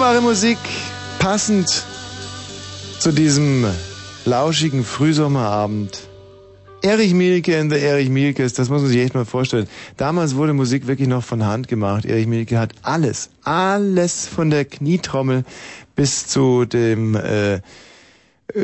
[0.00, 0.56] Wunderbare Musik,
[1.18, 1.84] passend
[3.00, 3.66] zu diesem
[4.24, 6.08] lauschigen Frühsommerabend.
[6.80, 9.68] Erich Mielke in der Erich Mielkes, das muss man sich echt mal vorstellen.
[9.98, 12.06] Damals wurde Musik wirklich noch von Hand gemacht.
[12.06, 15.44] Erich Mielke hat alles, alles von der Knietrommel
[15.96, 17.60] bis zu dem äh, äh,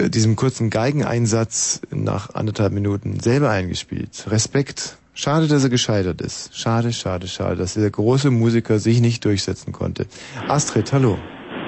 [0.08, 4.24] diesem kurzen Geigeneinsatz nach anderthalb Minuten selber eingespielt.
[4.28, 4.96] Respekt.
[5.18, 6.56] Schade, dass er gescheitert ist.
[6.56, 10.06] Schade, schade, schade, dass dieser große Musiker sich nicht durchsetzen konnte.
[10.46, 11.16] Astrid, hallo.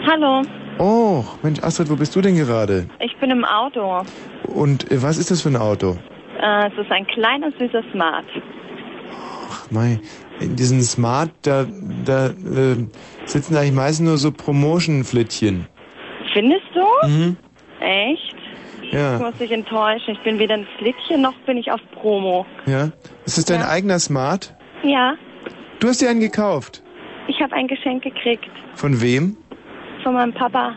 [0.06, 0.42] Hallo,
[0.80, 2.86] Oh, Mensch, Astrid, wo bist du denn gerade?
[3.00, 4.04] ich bin im Auto.
[4.44, 5.96] Und äh, was ist das für ein Auto?
[6.40, 8.24] Äh, es ist ein kleiner, süßer Smart.
[9.50, 9.98] Ach, mei,
[10.40, 11.66] in diesen Smart, da,
[12.04, 12.76] da äh,
[13.24, 15.66] sitzen eigentlich meistens nur so Promotion-Flittchen.
[16.32, 17.08] Findest du?
[17.08, 17.36] Mhm.
[17.80, 18.36] Echt?
[18.88, 20.14] Ich Ja, muss dich enttäuschen.
[20.14, 22.46] Ich bin weder ein Flittchen noch bin ich auf Promo.
[22.66, 22.90] ja.
[23.26, 23.68] Ist das dein Ja.
[23.68, 24.54] eigener Smart?
[24.82, 25.14] Ja,
[25.80, 26.82] Du hast dir einen gekauft.
[27.28, 29.36] ich habe ein Geschenk gekriegt Von wem?
[30.02, 30.74] von meinem Papa.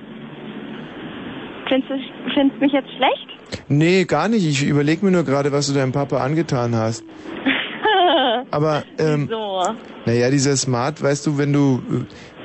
[1.69, 1.95] Findest du
[2.33, 3.27] findest mich jetzt schlecht?
[3.69, 4.45] Nee, gar nicht.
[4.45, 7.03] Ich überlege mir nur gerade, was du deinem Papa angetan hast.
[8.51, 9.63] Aber, ähm, So.
[10.05, 11.81] naja, dieser Smart, weißt du, wenn du,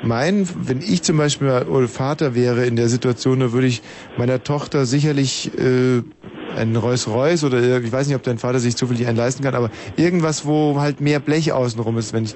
[0.03, 3.83] mein, wenn ich zum Beispiel mal Vater wäre in der Situation, da würde ich
[4.17, 6.03] meiner Tochter sicherlich äh,
[6.57, 9.55] ein Rolls Royce oder ich weiß nicht, ob dein Vater sich zufällig einen leisten kann,
[9.55, 12.35] aber irgendwas, wo halt mehr Blech außenrum ist, wenn ich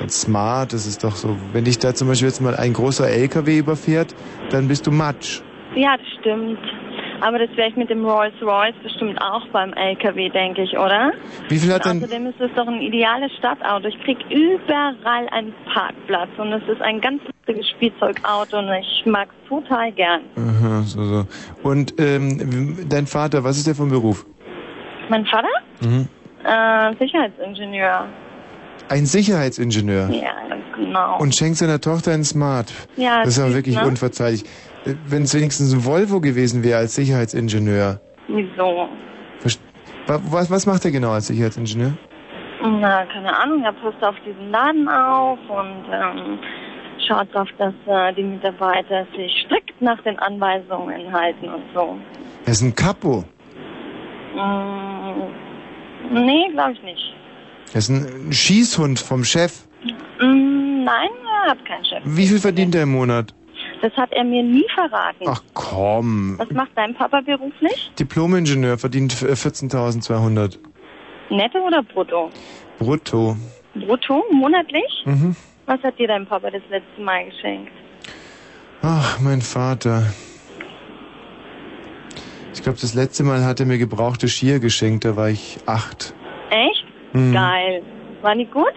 [0.00, 3.08] ein Smart, das ist doch so, wenn dich da zum Beispiel jetzt mal ein großer
[3.08, 4.14] LKW überfährt,
[4.50, 5.40] dann bist du Matsch.
[5.76, 6.58] Ja, das stimmt.
[7.20, 11.12] Aber das wäre ich mit dem Rolls Royce bestimmt auch beim LKW, denke ich, oder?
[11.48, 13.88] Wie viel hat denn, Außerdem ist es doch ein ideales Stadtauto.
[13.88, 19.28] Ich krieg überall einen Parkplatz und es ist ein ganz lustiges Spielzeugauto und ich mag
[19.28, 20.22] es total gern.
[20.36, 21.26] Aha, so, so.
[21.62, 24.26] Und ähm, dein Vater, was ist der von Beruf?
[25.08, 25.48] Mein Vater?
[25.82, 26.08] Mhm.
[26.44, 28.06] Äh, Sicherheitsingenieur.
[28.88, 30.10] Ein Sicherheitsingenieur.
[30.10, 31.18] Ja, ganz genau.
[31.18, 32.72] Und schenkt seiner Tochter ein Smart.
[32.96, 33.86] Ja, das ist aber wirklich ne?
[33.86, 34.44] unverzeihlich.
[34.84, 38.00] Wenn es wenigstens ein Volvo gewesen wäre als Sicherheitsingenieur.
[38.28, 38.88] Wieso?
[39.40, 39.60] Verst-
[40.06, 41.92] Wa- Was, was macht er genau als Sicherheitsingenieur?
[42.62, 46.38] Na, keine Ahnung, er passt auf diesen Laden auf und ähm,
[47.06, 51.96] schaut darauf, dass äh, die Mitarbeiter sich strikt nach den Anweisungen halten und so.
[52.46, 53.24] Er ist ein Capo.
[54.34, 57.14] Mm, nee, glaube ich nicht.
[57.72, 59.66] Er ist ein Schießhund vom Chef.
[60.20, 61.10] Mm, nein,
[61.44, 62.02] er hat keinen Chef.
[62.04, 63.34] Wie viel verdient er im Monat?
[63.84, 65.26] Das hat er mir nie verraten.
[65.26, 66.38] Ach komm.
[66.38, 67.92] Was macht dein Papa beruflich?
[67.98, 70.56] Diplomingenieur verdient äh, 14.200
[71.28, 72.30] Netto oder brutto?
[72.78, 73.36] brutto.
[73.74, 74.90] Brutto, monatlich?
[75.04, 75.36] Mhm.
[75.66, 77.72] Was hat dir dein Papa das letzte Mal geschenkt?
[78.80, 80.14] Ach, mein Vater.
[82.54, 86.14] Ich glaube, das letzte Mal hat er mir gebrauchte Skier geschenkt, da war ich acht.
[86.48, 86.86] Echt?
[87.12, 87.34] Hm.
[87.34, 87.82] Geil.
[88.22, 88.72] War die gut?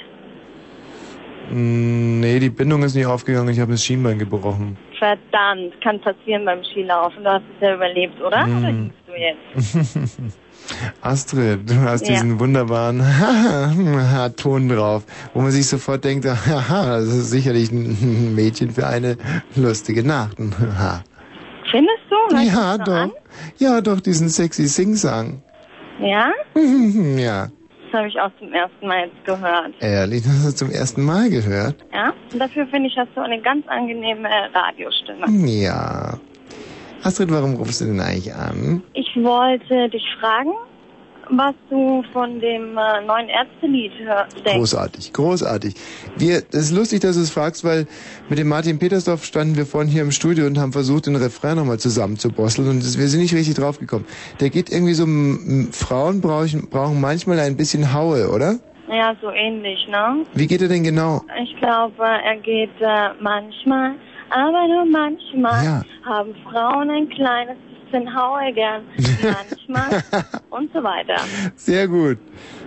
[1.50, 4.78] Mm, Nee, die Bindung ist nicht aufgegangen, ich habe das Schienbein gebrochen.
[5.00, 7.24] Verdammt, kann passieren beim Skilaufen.
[7.24, 8.44] Du hast es ja überlebt, oder?
[8.46, 8.58] Hm.
[8.58, 10.38] Oder gingst du jetzt?
[11.02, 12.14] Astrid, du hast Ja.
[12.16, 13.02] diesen wunderbaren
[14.38, 19.18] Ton drauf, wo man sich sofort denkt, haha, das ist sicherlich ein Mädchen für eine
[19.56, 20.36] lustige Nacht.
[20.38, 22.36] Findest du?
[22.36, 22.94] Hört Ja, doch.
[22.94, 23.12] an?
[23.60, 25.42] Ja, doch, diesen sexy Sing-Sang.
[26.00, 26.32] Ja?
[27.18, 27.48] ja,
[27.98, 29.74] habe ich auch zum ersten Mal jetzt gehört.
[29.80, 31.76] ehrlich, das hast du zum ersten Mal gehört.
[31.94, 32.14] Ja?
[32.32, 35.26] Und dafür finde ich, hast du eine ganz angenehme Radiostimme.
[35.48, 36.20] Ja.
[37.04, 38.82] Astrid, warum rufst du denn eigentlich an?
[38.94, 40.52] Ich wollte dich fragen,
[41.30, 43.92] was du von dem äh, neuen Ärztelied
[44.46, 44.58] denkst.
[44.58, 45.74] Großartig, großartig.
[46.18, 47.88] Wir, das ist lustig, dass du es fragst, weil
[48.30, 51.58] mit dem Martin Petersdorf standen wir vorhin hier im Studio und haben versucht, den Refrain
[51.58, 54.06] nochmal zusammenzubosseln und das, wir sind nicht richtig draufgekommen.
[54.40, 55.06] Der geht irgendwie so,
[55.72, 58.60] Frauen brauchen, brauchen manchmal ein bisschen Haue, oder?
[58.90, 60.26] Ja, so ähnlich, ne?
[60.34, 61.22] Wie geht er denn genau?
[61.44, 63.96] Ich glaube, er geht äh, manchmal,
[64.30, 67.58] aber nur manchmal haben Frauen ein kleines
[67.88, 68.84] bisschen Haue gern.
[69.24, 70.04] Manchmal
[70.50, 71.16] und so weiter.
[71.56, 72.18] Sehr gut.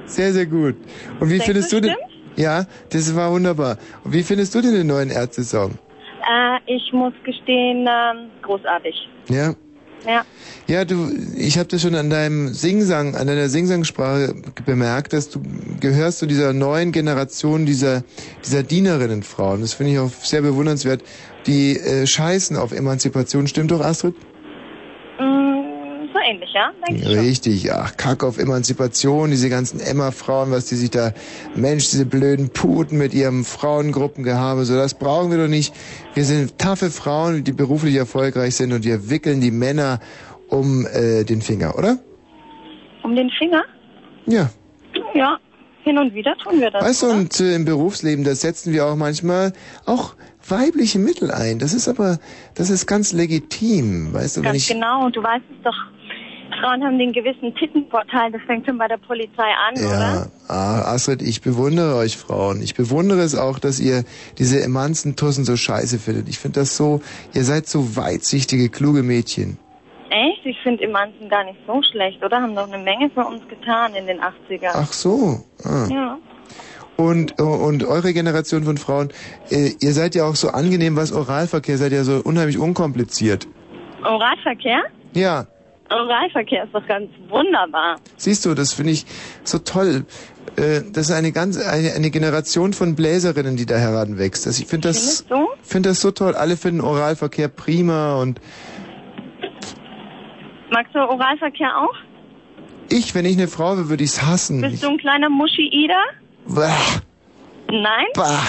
[0.07, 0.77] Sehr, sehr gut.
[1.21, 1.97] Und wie Denkst findest du, du den?
[2.37, 3.77] Ja, das war wunderbar.
[4.05, 5.73] Und wie findest du denn den neuen Ärzte-Song?
[5.73, 8.95] Äh, ich muss gestehen, ähm, großartig.
[9.29, 9.55] Ja?
[10.07, 10.25] Ja.
[10.67, 14.35] Ja, du, ich habe das schon an deinem Singsang, an deiner Singsangsprache
[14.65, 15.43] bemerkt, dass du
[15.81, 18.05] gehörst zu dieser neuen Generation dieser
[18.45, 19.61] dieser Dienerinnenfrauen.
[19.61, 21.03] Das finde ich auch sehr bewundernswert.
[21.47, 23.47] Die äh, scheißen auf Emanzipation.
[23.47, 24.15] Stimmt doch, Astrid?
[25.21, 26.73] Mm, so ähnlich, ja?
[26.89, 27.19] Denke ich schon.
[27.19, 31.13] Richtig, ach, Kack auf Emanzipation, diese ganzen Emma-Frauen, was die sich da,
[31.55, 35.75] Mensch, diese blöden Puten mit ihrem Frauengruppengehabe, so, das brauchen wir doch nicht.
[36.15, 40.01] Wir sind taffe Frauen, die beruflich erfolgreich sind und wir wickeln die Männer
[40.49, 41.99] um äh, den Finger, oder?
[43.03, 43.63] Um den Finger?
[44.27, 44.51] Ja.
[45.15, 45.39] Ja,
[45.83, 46.85] hin und wieder tun wir das.
[46.85, 49.53] Weißt du, und äh, im Berufsleben, da setzen wir auch manchmal
[49.87, 50.15] auch
[50.51, 51.59] weibliche Mittel ein.
[51.59, 52.19] Das ist aber,
[52.55, 54.69] das ist ganz legitim, weißt du, Ganz ich...
[54.69, 55.77] genau, und du weißt es doch,
[56.61, 59.89] Frauen haben den gewissen Tittenvorteil, das fängt schon bei der Polizei an, oder?
[59.89, 62.61] Ja, ah, Astrid, ich bewundere euch Frauen.
[62.61, 64.05] Ich bewundere es auch, dass ihr
[64.39, 66.29] diese Emanzentussen so scheiße findet.
[66.29, 67.01] Ich finde das so,
[67.33, 69.59] ihr seid so weitsichtige, kluge Mädchen.
[70.11, 70.45] Echt?
[70.45, 72.43] Ich finde Emanzen gar nicht so schlecht, oder?
[72.43, 74.73] Haben doch eine Menge für uns getan in den 80ern.
[74.75, 75.41] Ach so.
[75.65, 75.87] Ah.
[75.89, 76.19] Ja.
[77.01, 79.11] Und, und eure Generation von Frauen,
[79.51, 83.49] äh, ihr seid ja auch so angenehm, was Oralverkehr, seid ja so unheimlich unkompliziert.
[84.05, 84.83] Oralverkehr?
[85.15, 85.47] Ja,
[85.91, 87.97] Oralverkehr ist doch ganz wunderbar.
[88.17, 89.07] siehst du, das finde ich
[89.45, 90.05] so toll.
[90.57, 94.47] Äh, das ist eine ganz, eine, eine Generation von Bläserinnen, die da heranwächst.
[94.47, 95.25] Also ich finde das,
[95.63, 96.35] finde das so toll.
[96.35, 98.41] Alle finden Oralverkehr prima und
[100.71, 101.95] Magst du Oralverkehr auch?
[102.93, 104.61] ich, wenn ich eine Frau wäre, würde ich's hassen.
[104.61, 105.95] Bist du ein kleiner Muschi-Ida?
[106.55, 107.01] Bah,
[107.69, 108.07] Nein?
[108.15, 108.43] bah,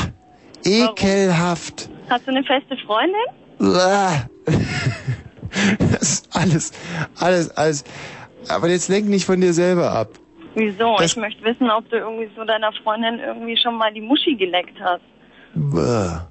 [0.66, 1.90] ekelhaft.
[2.10, 3.16] Hast du eine feste Freundin?
[3.60, 4.26] Bah.
[5.92, 6.72] Das ist alles,
[7.20, 7.84] alles, alles.
[8.48, 10.08] Aber jetzt lenk nicht von dir selber ab.
[10.56, 10.96] Wieso?
[10.98, 14.36] Das- ich möchte wissen, ob du irgendwie so deiner Freundin irgendwie schon mal die Muschi
[14.36, 15.02] geleckt hast.
[15.54, 16.22] Bäh.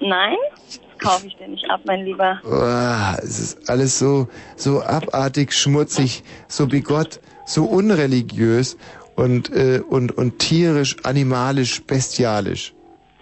[0.00, 0.36] Nein?
[0.64, 2.40] Das kaufe ich dir nicht ab, mein Lieber.
[2.44, 8.76] Uah, es ist alles so, so abartig, schmutzig, so bigott, so unreligiös
[9.18, 12.72] und, äh, und, und tierisch, animalisch, bestialisch.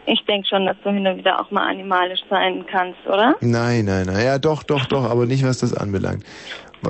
[0.06, 3.34] Ich denke schon, dass du hin und wieder auch mal animalisch sein kannst, oder?
[3.40, 4.24] Nein, nein, nein.
[4.24, 6.22] Ja, doch, doch, doch, aber nicht, was das anbelangt.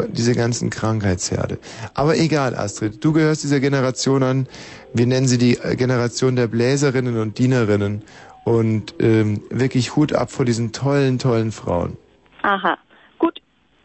[0.08, 1.58] Diese ganzen Krankheitsherde.
[1.94, 3.02] Aber egal, Astrid.
[3.02, 4.48] Du gehörst dieser Generation an.
[4.92, 8.02] Wir nennen sie die äh, Generation der Bläserinnen und Dienerinnen.
[8.44, 11.96] Und ähm, wirklich Hut ab vor diesen tollen, tollen Frauen.
[12.42, 12.76] Aha.
[13.18, 13.40] Gut.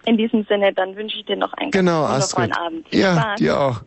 [0.06, 2.65] In diesem Sinne, dann wünsche ich dir noch einen Genau, ganz wundervollen Astrid.
[2.68, 2.88] Abend.
[2.89, 3.39] Viel Ja, Spaß.
[3.39, 3.81] dir auch.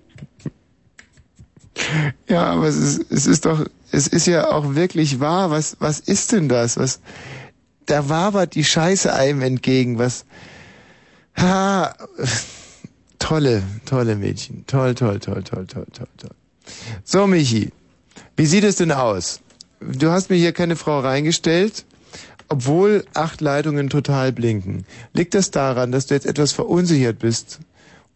[2.28, 5.50] Ja, aber es ist, es ist doch, es ist ja auch wirklich wahr.
[5.50, 6.76] Was, was ist denn das?
[6.76, 7.00] Was,
[7.86, 9.98] da wabert die Scheiße einem entgegen.
[9.98, 10.24] Was,
[11.36, 11.94] ha,
[13.18, 14.64] tolle, tolle Mädchen.
[14.66, 16.30] Toll, toll, toll, toll, toll, toll, toll.
[17.04, 17.70] So, Michi,
[18.36, 19.40] wie sieht es denn aus?
[19.80, 21.84] Du hast mir hier keine Frau reingestellt,
[22.48, 24.86] obwohl acht Leitungen total blinken.
[25.12, 27.60] Liegt das daran, dass du jetzt etwas verunsichert bist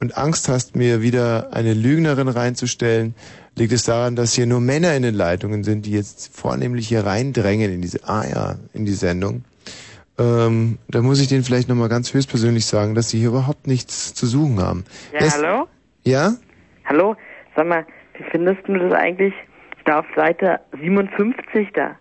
[0.01, 3.15] und Angst hast, mir wieder eine Lügnerin reinzustellen?
[3.59, 7.05] Liegt es daran, dass hier nur Männer in den Leitungen sind, die jetzt vornehmlich hier
[7.05, 9.43] reindrängen in diese, ah ja, in die Sendung?
[10.17, 14.15] Ähm, da muss ich denen vielleicht nochmal ganz höchstpersönlich sagen, dass sie hier überhaupt nichts
[14.15, 14.85] zu suchen haben.
[15.13, 15.67] Ja, Es- hallo?
[16.05, 16.35] Ja?
[16.85, 17.17] Hallo?
[17.57, 17.85] Sag mal,
[18.17, 19.35] wie findest du das eigentlich
[19.85, 21.97] da auf Seite 57 da?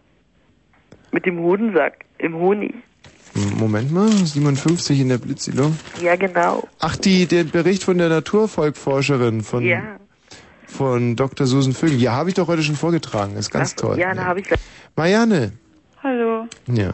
[1.11, 2.75] Mit dem Hodensack im Honig.
[3.59, 5.71] Moment mal, 57 in der Blitzilo.
[6.03, 6.67] Ja, genau.
[6.79, 9.97] Ach, die, der Bericht von der Naturvolkforscherin von, Ja.
[10.77, 11.47] Von Dr.
[11.47, 11.99] Susan Vögel.
[11.99, 13.35] Ja, habe ich doch heute schon vorgetragen.
[13.35, 13.97] Ist ganz toll.
[13.99, 14.47] Ja, da habe ich
[14.95, 15.53] Marianne.
[16.03, 16.47] Hallo.
[16.67, 16.93] Ja.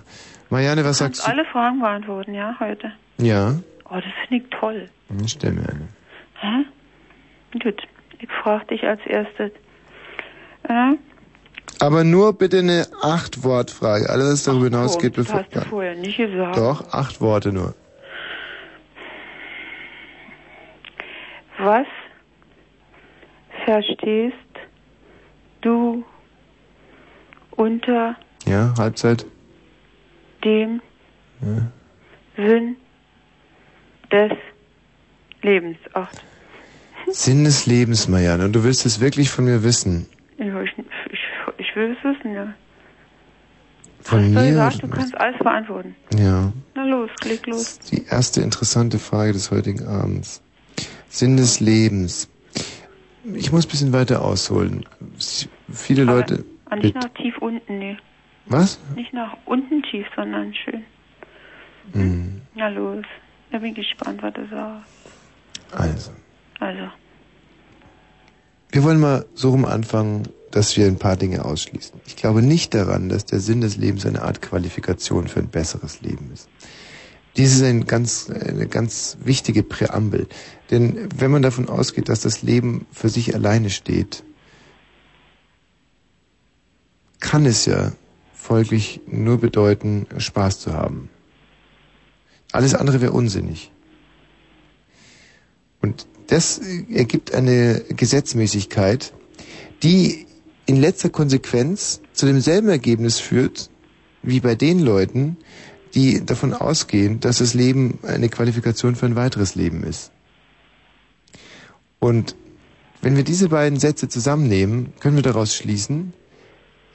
[0.49, 1.31] Marianne, was Kannst sagst du?
[1.31, 2.91] alle Fragen beantworten, ja, heute.
[3.17, 3.55] Ja.
[3.89, 4.89] Oh, das finde ich toll.
[5.09, 5.87] Hm, Stell mir eine.
[6.39, 6.65] Hä?
[7.59, 7.81] Gut,
[8.19, 9.51] ich frage dich als erstes.
[10.63, 10.93] Äh?
[11.79, 14.09] Aber nur bitte eine Acht-Wort-Frage.
[14.09, 16.55] Alles, was darüber hinausgeht, das hast du vorher nicht gesagt.
[16.57, 17.75] Doch, acht Worte nur.
[21.59, 21.87] Was
[23.65, 24.35] verstehst
[25.61, 26.03] du
[27.51, 28.15] unter
[28.45, 29.25] Ja, Halbzeit.
[30.43, 30.81] dem
[31.41, 31.71] Ja.
[32.35, 32.75] Sinn
[34.11, 34.31] des
[35.41, 35.77] Lebens?
[35.93, 36.09] Ach,
[37.09, 38.45] Sinn des Lebens, Marianne.
[38.45, 40.07] Und du willst es wirklich von mir wissen.
[40.37, 40.71] ja, ich,
[41.11, 41.19] ich,
[41.57, 42.53] ich will es wissen, ja.
[44.01, 44.47] Von Hast du mir?
[44.49, 45.95] gesagt, du kannst alles beantworten.
[46.17, 46.51] Ja.
[46.75, 47.79] Na los, leg los.
[47.79, 50.41] Die erste interessante Frage des heutigen Abends.
[51.09, 52.29] Sinn des Lebens.
[53.35, 54.85] Ich muss ein bisschen weiter ausholen.
[55.71, 56.43] Viele Leute.
[56.69, 57.97] Ah, nicht nach tief unten, nee.
[58.45, 58.79] Was?
[58.95, 60.83] Nicht nach unten tief, sondern schön.
[61.93, 63.05] Hm, Na los.
[63.51, 64.89] Da bin ich gespannt, was du sagst.
[65.71, 66.11] Also.
[66.59, 66.89] Also,
[68.71, 71.99] Wir wollen mal so rum anfangen, dass wir ein paar Dinge ausschließen.
[72.05, 76.01] Ich glaube nicht daran, dass der Sinn des Lebens eine Art Qualifikation für ein besseres
[76.01, 76.47] Leben ist.
[77.35, 80.27] Dies ist ein ganz, eine ganz wichtige Präambel.
[80.69, 84.23] Denn wenn man davon ausgeht, dass das Leben für sich alleine steht,
[87.19, 87.93] kann es ja
[88.33, 91.09] folglich nur bedeuten, Spaß zu haben.
[92.51, 93.71] Alles andere wäre unsinnig.
[95.81, 99.13] Und das ergibt eine Gesetzmäßigkeit,
[99.81, 100.27] die
[100.65, 103.69] in letzter Konsequenz zu demselben Ergebnis führt,
[104.21, 105.37] wie bei den Leuten,
[105.95, 110.11] die davon ausgehen, dass das Leben eine Qualifikation für ein weiteres Leben ist.
[111.99, 112.35] Und
[113.01, 116.13] wenn wir diese beiden Sätze zusammennehmen, können wir daraus schließen,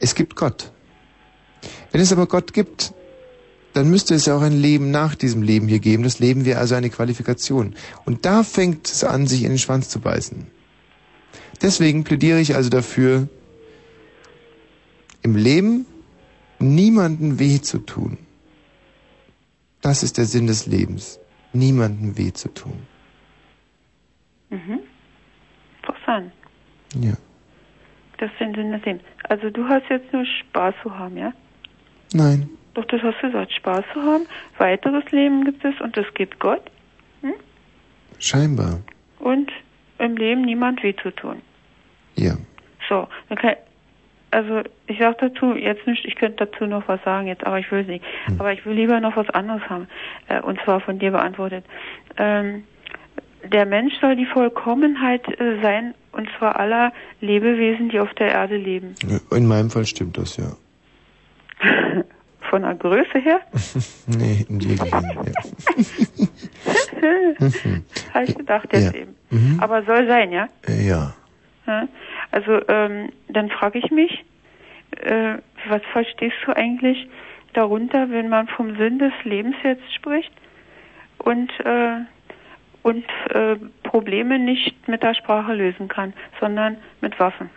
[0.00, 0.72] es gibt Gott.
[1.92, 2.92] Wenn es aber Gott gibt,
[3.72, 6.02] dann müsste es ja auch ein Leben nach diesem Leben hier geben.
[6.02, 7.74] Das Leben wäre also eine Qualifikation.
[8.04, 10.46] Und da fängt es an, sich in den Schwanz zu beißen.
[11.62, 13.28] Deswegen plädiere ich also dafür,
[15.22, 15.86] im Leben
[16.58, 18.18] niemanden weh zu tun.
[19.82, 21.20] Das ist der Sinn des Lebens.
[21.52, 22.86] Niemanden weh zu tun.
[24.50, 24.80] mhm.
[25.80, 26.32] Interessant.
[26.94, 27.14] Ja.
[28.18, 29.02] Das sind Sinn des Lebens.
[29.24, 31.32] Also du hast jetzt nur Spaß zu haben, ja?
[32.12, 32.50] Nein.
[32.74, 34.26] Doch, das hast du gesagt, Spaß zu haben.
[34.59, 36.62] Weiteres Leben gibt es und es gibt Gott.
[38.18, 38.80] Scheinbar.
[39.20, 39.50] Und
[39.98, 41.40] im Leben niemand weh zu tun.
[42.16, 42.36] Ja.
[42.88, 43.55] So, dann kann,
[44.30, 47.70] also ich sag dazu jetzt nicht, ich könnte dazu noch was sagen jetzt, aber ich
[47.72, 48.05] will es nicht.
[48.38, 49.88] Aber ich will lieber noch was anderes haben,
[50.28, 51.64] äh, und zwar von dir beantwortet.
[52.16, 52.64] Ähm,
[53.44, 58.56] der Mensch soll die Vollkommenheit äh, sein, und zwar aller Lebewesen, die auf der Erde
[58.56, 58.94] leben.
[59.30, 60.52] In meinem Fall stimmt das, ja.
[62.50, 63.40] Von der Größe her?
[64.06, 65.02] Nee, im Gegenteil.
[65.26, 65.32] Ja.
[68.14, 69.00] Habe ich gedacht jetzt Ja.
[69.02, 69.14] eben.
[69.30, 69.60] Mhm.
[69.60, 70.48] Aber soll sein, ja?
[70.66, 71.14] Äh, ja.
[71.66, 71.86] Ja?
[72.30, 74.24] Also ähm, dann frage ich mich,
[75.00, 75.38] äh,
[75.68, 77.09] was verstehst du eigentlich
[77.55, 80.32] darunter, wenn man vom Sinn des Lebens jetzt spricht
[81.18, 82.00] und äh,
[82.82, 87.50] und äh, Probleme nicht mit der Sprache lösen kann, sondern mit Waffen.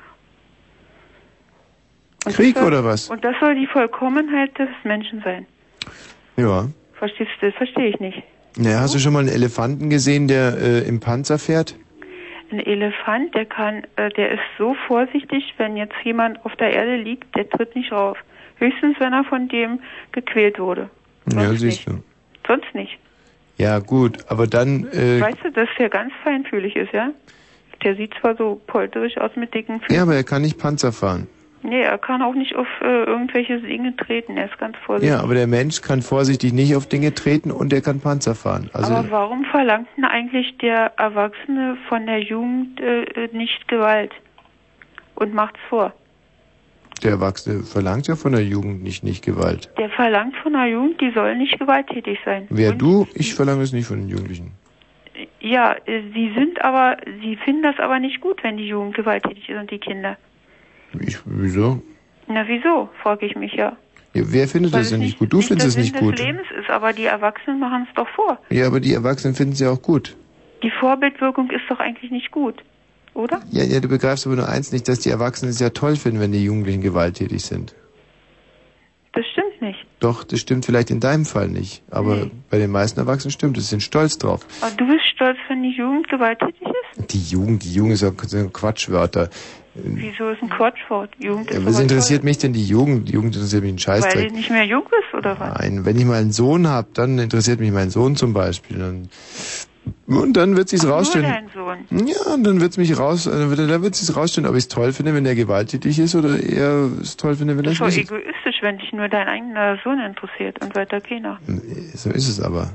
[2.26, 3.10] Und Krieg soll, oder was?
[3.10, 5.46] Und das soll die Vollkommenheit des Menschen sein.
[6.38, 6.68] Ja.
[6.94, 7.48] Verstehst du?
[7.48, 8.24] Das verstehe ich nicht.
[8.58, 11.76] Naja, hast du schon mal einen Elefanten gesehen, der äh, im Panzer fährt?
[12.52, 16.98] Ein Elefant, der kann, äh, der ist so vorsichtig, wenn jetzt jemand auf der Erde
[16.98, 18.18] liegt, der tritt nicht rauf.
[18.58, 19.80] Höchstens, wenn er von dem
[20.12, 20.90] gequält wurde.
[21.34, 22.04] ja, siehst du.
[22.46, 23.00] Sonst nicht.
[23.58, 27.12] Ja, gut, aber dann, äh, Weißt du, dass der ganz feinfühlig ist, ja?
[27.84, 29.96] Der sieht zwar so polterig aus mit dicken Füßen.
[29.96, 31.28] ja, aber er kann nicht Panzer fahren.
[31.64, 34.38] Nee, er kann auch nicht auf äh, irgendwelche Dinge treten.
[34.38, 35.16] Er ist ganz vorsichtig.
[35.16, 38.70] Ja, aber der Mensch kann vorsichtig nicht auf Dinge treten und er kann Panzer fahren.
[38.74, 44.12] Also, aber warum verlangt denn eigentlich der Erwachsene von der Jugend äh, nicht Gewalt
[45.16, 45.94] und macht's vor?
[47.04, 49.70] der Erwachsene verlangt ja von der Jugend nicht, nicht Gewalt.
[49.78, 52.48] Der verlangt von der Jugend, die soll nicht gewalttätig sein.
[52.50, 53.08] Wer du?
[53.14, 54.52] Ich verlange es nicht von den Jugendlichen.
[55.40, 59.50] Ja, äh, sie sind aber, sie finden das aber nicht gut, wenn die Jugend gewalttätig
[59.50, 60.18] ist und die Kinder.
[61.00, 61.82] Ich, wieso?
[62.28, 63.78] Na wieso, frage ich mich ja.
[64.14, 65.32] Ja, wer findet Weil das denn nicht gut?
[65.32, 66.18] Du findest es nicht Sinn gut.
[66.18, 68.40] des Lebens ist, aber die Erwachsenen machen es doch vor.
[68.50, 70.18] Ja, aber die Erwachsenen finden es ja auch gut.
[70.64, 72.62] Die Vorbildwirkung ist doch eigentlich nicht gut,
[73.14, 73.42] oder?
[73.52, 76.20] Ja, ja, du begreifst aber nur eins nicht, dass die Erwachsenen es ja toll finden,
[76.20, 77.74] wenn die Jugendlichen gewalttätig sind.
[79.14, 79.80] Das stimmt nicht.
[80.00, 81.84] Doch, das stimmt vielleicht in deinem Fall nicht.
[81.92, 84.46] Aber bei den meisten Erwachsenen stimmt es, sie sind stolz drauf.
[84.62, 87.12] Aber du bist stolz, wenn die Jugend gewalttätig ist?
[87.12, 89.30] Die Jugend, die Jugend ist ja Quatschwörter.
[89.74, 91.12] Wieso ist ein Quatschwort?
[91.20, 93.08] Jugend ist Ja, was interessiert mich denn die Jugend?
[93.08, 93.94] Die Jugend interessiert mich einen Toll.
[93.96, 94.30] Weil Scheißdreck.
[94.30, 95.60] du nicht mehr jung bist, oder was?
[95.60, 98.78] Nein, wenn ich mal einen Sohn habe, dann interessiert mich mein Sohn zum Beispiel.
[98.80, 99.10] Dann,
[100.08, 101.26] und dann wird sich's Nur rausstellen.
[101.26, 102.06] dein Sohn.
[102.08, 104.68] Ja, und dann wird's mich raus, dann wird, dann wird sich's rausstellen, ob ich es
[104.68, 107.88] toll finde, wenn er gewalttätig ist oder eher es toll finde, wenn er Das es
[107.88, 108.12] ist nicht ist.
[108.12, 111.40] egoistisch, wenn dich nur dein eigener Sohn interessiert und weiter keiner.
[111.96, 112.72] So ist es aber.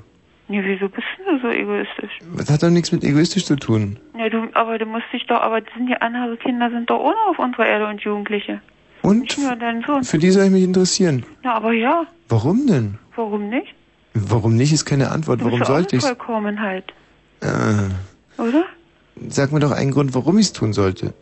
[0.48, 2.18] Nee, wieso bist du so egoistisch?
[2.36, 3.98] Das hat doch nichts mit egoistisch zu tun.
[4.16, 7.00] Ja, du, aber du musst dich doch, aber das sind ja andere Kinder sind doch
[7.00, 8.60] ohne auf unserer Erde und Jugendliche.
[9.02, 10.04] Und Nicht nur dein Sohn.
[10.04, 11.24] für die soll ich mich interessieren.
[11.44, 12.98] Ja, aber ja, Warum denn?
[13.16, 13.74] warum nicht?
[14.14, 15.40] Warum nicht, ist keine Antwort.
[15.40, 16.04] Du Warum bist sollte ich's?
[16.06, 16.84] Vollkommenheit,
[17.40, 18.64] Äh, oder?
[19.28, 21.12] sag mir doch einen Grund, warum ich's tun sollte.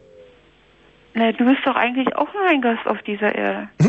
[1.14, 3.68] Na, du bist doch eigentlich auch nur ein Gast auf dieser Erde.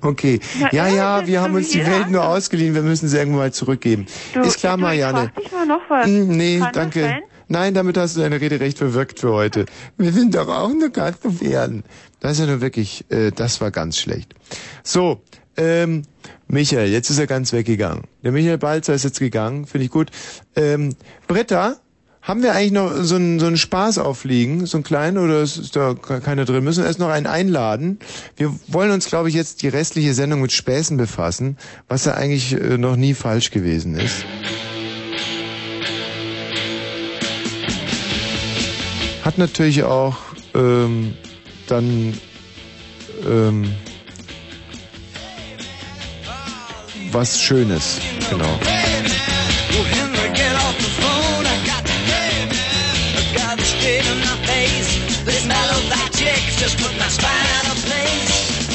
[0.00, 0.40] Okay.
[0.60, 3.52] Na, ja, ja, wir haben uns die Welt nur ausgeliehen, wir müssen sie irgendwann mal
[3.52, 4.06] zurückgeben.
[4.34, 5.30] Du, ist klar, du, Marianne.
[5.40, 6.06] Ich mal noch was.
[6.06, 7.22] Hm, Nee, Kann danke.
[7.48, 9.66] Nein, damit hast du deine Rede recht verwirkt für heute.
[9.96, 11.84] Wir sind doch auch nur Gast auf Erden.
[12.20, 14.34] Das ist ja nur wirklich, äh, das war ganz schlecht.
[14.82, 15.22] So,
[15.56, 16.02] ähm,
[16.48, 18.04] Michael, jetzt ist er ganz weggegangen.
[18.22, 20.10] Der Michael Balzer ist jetzt gegangen, finde ich gut.
[20.56, 20.94] Ähm,
[21.26, 21.76] Britta,
[22.28, 25.74] haben wir eigentlich noch so einen, so einen Spaß aufliegen, so einen kleinen, oder ist,
[25.74, 26.62] da ke- keiner drin?
[26.62, 27.98] Müssen wir erst noch einen einladen?
[28.36, 31.56] Wir wollen uns, glaube ich, jetzt die restliche Sendung mit Späßen befassen,
[31.88, 34.26] was ja eigentlich äh, noch nie falsch gewesen ist.
[39.24, 40.16] Hat natürlich auch
[40.54, 41.14] ähm,
[41.66, 42.12] dann
[43.26, 43.72] ähm,
[47.10, 47.98] was Schönes,
[48.30, 48.58] genau.
[56.58, 58.68] Just put my spine of place.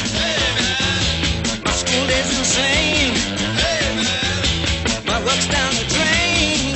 [1.66, 3.14] My school days insane.
[5.06, 6.76] My work's down the drain.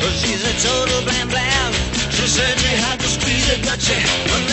[0.00, 1.72] Well, she's a total blam blam.
[2.14, 4.51] She said she had to squeeze it, but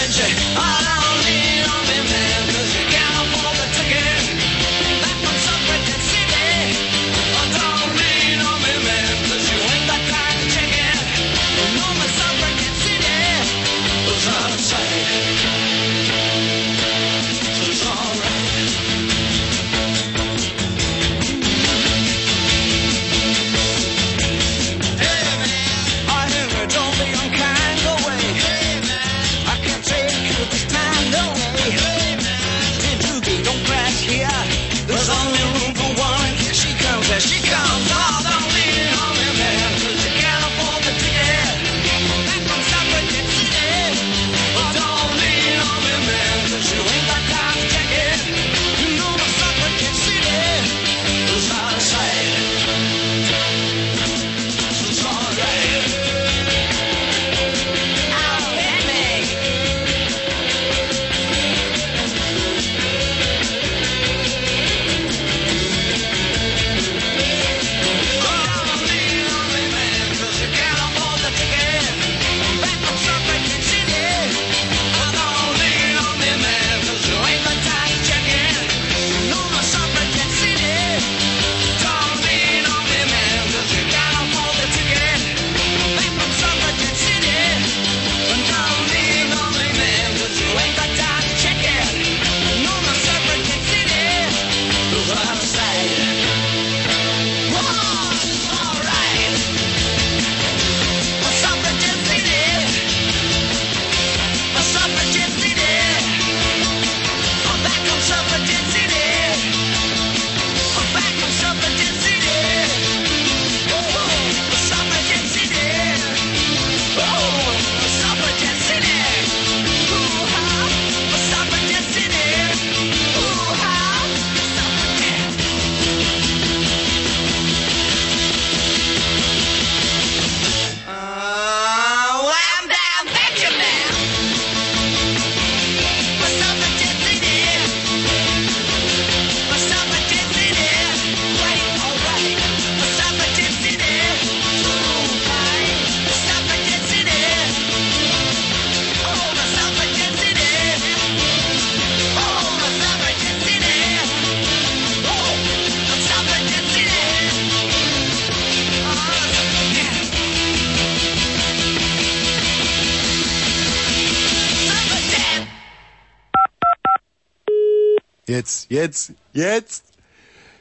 [168.39, 169.83] Jetzt, jetzt, jetzt,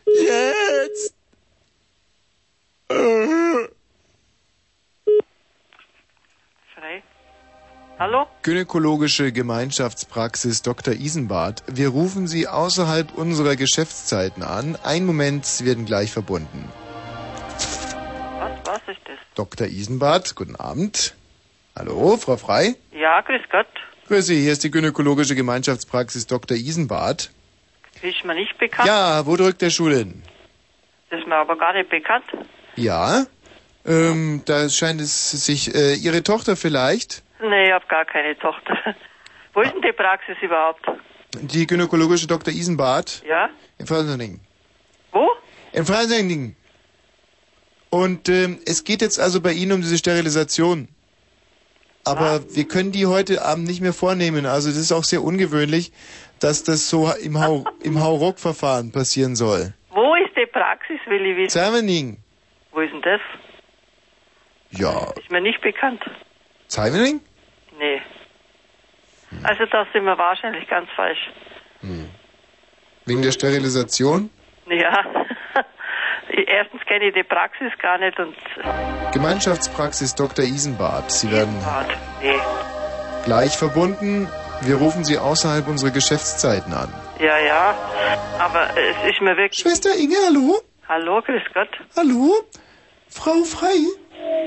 [0.05, 1.15] jetzt.
[6.75, 7.03] Frei.
[8.01, 8.27] Hallo?
[8.43, 10.95] Gynäkologische Gemeinschaftspraxis Dr.
[10.95, 11.63] Isenbart.
[11.69, 14.75] Wir rufen Sie außerhalb unserer Geschäftszeiten an.
[14.83, 16.69] Einen Moment, Sie werden gleich verbunden.
[18.41, 19.19] Was, was ist das?
[19.37, 19.69] Dr.
[19.69, 21.15] Isenbart, guten Abend.
[21.77, 22.75] Hallo, Frau Frei?
[22.91, 23.69] Ja, grüß Gott.
[24.09, 26.57] Grüß Sie, hier ist die Gynäkologische Gemeinschaftspraxis Dr.
[26.57, 27.31] Isenbart.
[28.03, 28.87] Ist mir nicht bekannt.
[28.89, 30.23] Ja, wo drückt der Schuh hin?
[31.11, 32.25] Das ist mir aber gar nicht bekannt.
[32.77, 33.27] Ja,
[33.87, 38.77] ähm, da scheint es sich, äh, Ihre Tochter vielleicht, Nee, ich hab gar keine Tochter.
[39.55, 40.85] Wo ist denn die Praxis überhaupt?
[41.41, 42.53] die gynäkologische Dr.
[42.53, 43.49] Isenbart, Ja?
[43.79, 44.41] in Freising.
[45.12, 45.29] Wo?
[45.73, 46.57] In Freising.
[47.91, 50.89] Und ähm, es geht jetzt also bei Ihnen um diese Sterilisation.
[52.05, 54.47] Aber wir können die heute Abend nicht mehr vornehmen.
[54.47, 55.93] Also das ist auch sehr ungewöhnlich,
[56.40, 59.74] dass das so im, Hau im Hauruck-Verfahren passieren soll.
[59.90, 61.51] Wo ist die Praxis, will ich wissen.
[61.51, 62.19] Zeivening.
[62.73, 63.20] Wo ist denn das?
[64.70, 66.02] Ja, Ist mir nicht bekannt.
[66.69, 67.20] Zeivening?
[67.78, 68.02] Nee.
[69.43, 71.31] Also da sind wir wahrscheinlich ganz falsch.
[73.06, 74.31] Wegen der Sterilisation?
[74.69, 75.05] Ja.
[76.47, 78.36] Erstens kenne ich die Praxis gar nicht und
[79.12, 80.44] Gemeinschaftspraxis Dr.
[80.44, 81.10] Isenbart.
[81.10, 81.55] Sie werden
[82.23, 82.34] nee.
[83.25, 84.28] gleich verbunden.
[84.62, 86.93] Wir rufen Sie außerhalb unserer Geschäftszeiten an.
[87.20, 87.75] Ja, ja.
[88.39, 89.61] Aber es ist mir wirklich.
[89.61, 90.57] Schwester Inge, hallo?
[90.89, 91.69] Hallo, grüß Gott.
[91.97, 92.35] Hallo?
[93.09, 93.77] Frau Frei?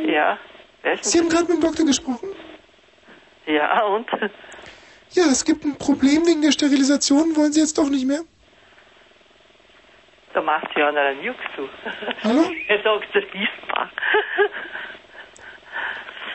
[0.06, 0.38] Ja.
[0.81, 2.30] Wer ist Sie haben gerade mit dem Doktor gesprochen?
[3.45, 4.07] Ja, und?
[5.11, 7.35] Ja, es gibt ein Problem wegen der Sterilisation.
[7.35, 8.22] Wollen Sie jetzt doch nicht mehr?
[10.33, 11.67] Da machst du ja noch einen Jux zu.
[12.23, 12.43] Hallo?
[12.67, 13.90] Er sagt, das ist mal.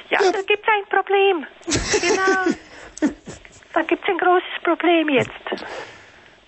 [0.09, 1.47] Ja, da gibt's ein Problem.
[2.01, 2.57] Genau.
[3.77, 5.31] Da gibt's ein großes Problem jetzt.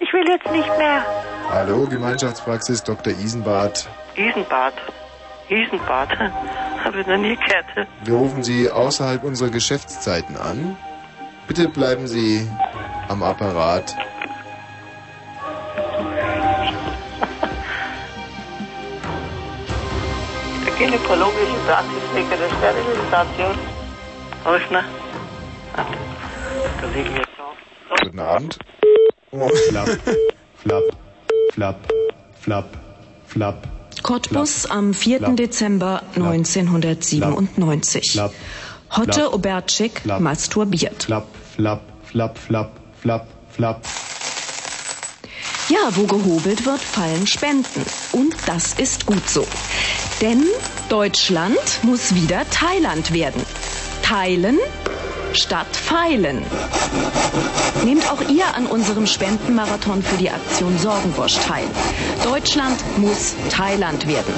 [0.01, 1.05] Ich will jetzt nicht mehr.
[1.51, 3.13] Hallo, Gemeinschaftspraxis Dr.
[3.13, 3.89] Isenbart.
[4.17, 4.73] Isenbad.
[5.51, 6.09] Isenbad.
[6.85, 7.89] Habe ich noch nie gehört.
[8.03, 10.77] Wir rufen Sie außerhalb unserer Geschäftszeiten an.
[11.47, 12.49] Bitte bleiben Sie
[13.09, 13.95] am Apparat.
[20.65, 23.59] Der gynäkologische Praxis wegen der Sterilisation.
[25.77, 25.85] Da
[28.03, 28.59] Guten Abend.
[29.69, 29.89] Flapp,
[30.57, 30.83] flapp,
[31.53, 31.77] flapp,
[32.41, 32.69] flapp,
[33.27, 33.69] flapp.
[34.03, 35.21] Cottbus am 4.
[35.31, 38.21] Dezember 1997.
[38.97, 39.35] Hotte Flapp.
[39.35, 41.05] Obertschik masturbiert.
[41.05, 43.81] Flapp, flapp, flapp, flapp, flapp, flapp.
[45.69, 47.85] Ja, wo gehobelt wird, fallen Spenden.
[48.13, 49.47] Und das ist gut so.
[50.23, 50.43] Denn
[50.89, 53.43] Deutschland muss wieder Thailand werden.
[54.03, 54.59] Teilen
[55.35, 56.45] statt feilen.
[57.85, 61.67] Nehmt auch ihr an unserem Spendenmarathon für die Aktion Sorgenbosch teil.
[62.25, 64.35] Deutschland muss Thailand werden.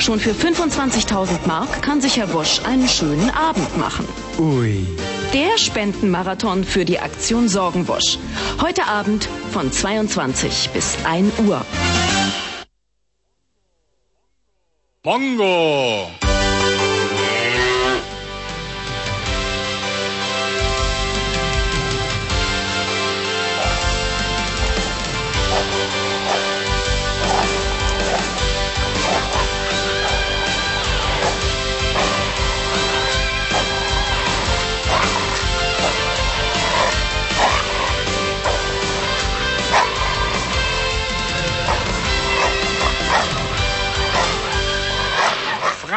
[0.00, 4.06] Schon für 25.000 Mark kann sich Herr Bosch einen schönen Abend machen.
[4.38, 4.86] Ui.
[5.32, 8.18] Der Spendenmarathon für die Aktion Sorgenbosch.
[8.60, 11.64] Heute Abend von 22 bis 1 Uhr.
[15.02, 16.10] Mongo.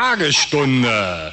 [0.09, 1.31] Fragestunde.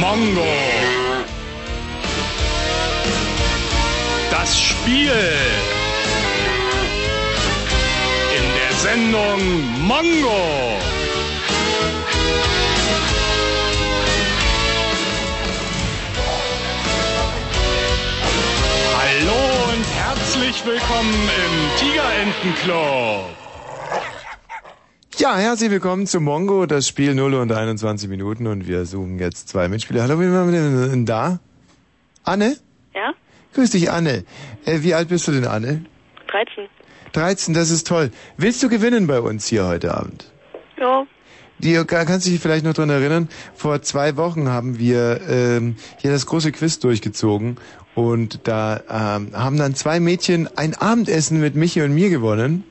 [0.00, 0.44] Mongo.
[4.32, 5.12] Das Spiel.
[8.36, 10.95] In der Sendung Mongo.
[19.06, 23.36] Hallo und herzlich willkommen im Tigerentenclub.
[25.18, 29.48] Ja, herzlich willkommen zu Mongo, das Spiel 0 und 21 Minuten und wir suchen jetzt
[29.48, 30.02] zwei Mitspieler.
[30.02, 31.38] Hallo, wen haben wir denn da?
[32.24, 32.56] Anne?
[32.96, 33.12] Ja?
[33.54, 34.24] Grüß dich, Anne.
[34.64, 35.84] Äh, wie alt bist du denn, Anne?
[36.26, 36.66] 13.
[37.12, 38.10] 13, das ist toll.
[38.38, 40.32] Willst du gewinnen bei uns hier heute Abend?
[40.80, 41.06] Ja.
[41.58, 43.28] Die, kannst du dich vielleicht noch dran erinnern?
[43.54, 47.56] Vor zwei Wochen haben wir ähm, hier das große Quiz durchgezogen
[47.96, 52.62] und da ähm, haben dann zwei Mädchen ein Abendessen mit Michi und mir gewonnen.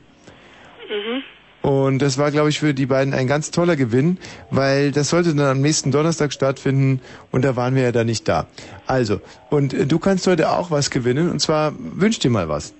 [0.87, 1.23] Mhm.
[1.67, 4.19] Und das war, glaube ich, für die beiden ein ganz toller Gewinn,
[4.51, 8.27] weil das sollte dann am nächsten Donnerstag stattfinden und da waren wir ja dann nicht
[8.27, 8.45] da.
[8.85, 12.75] Also, und äh, du kannst heute auch was gewinnen und zwar wünsch dir mal was.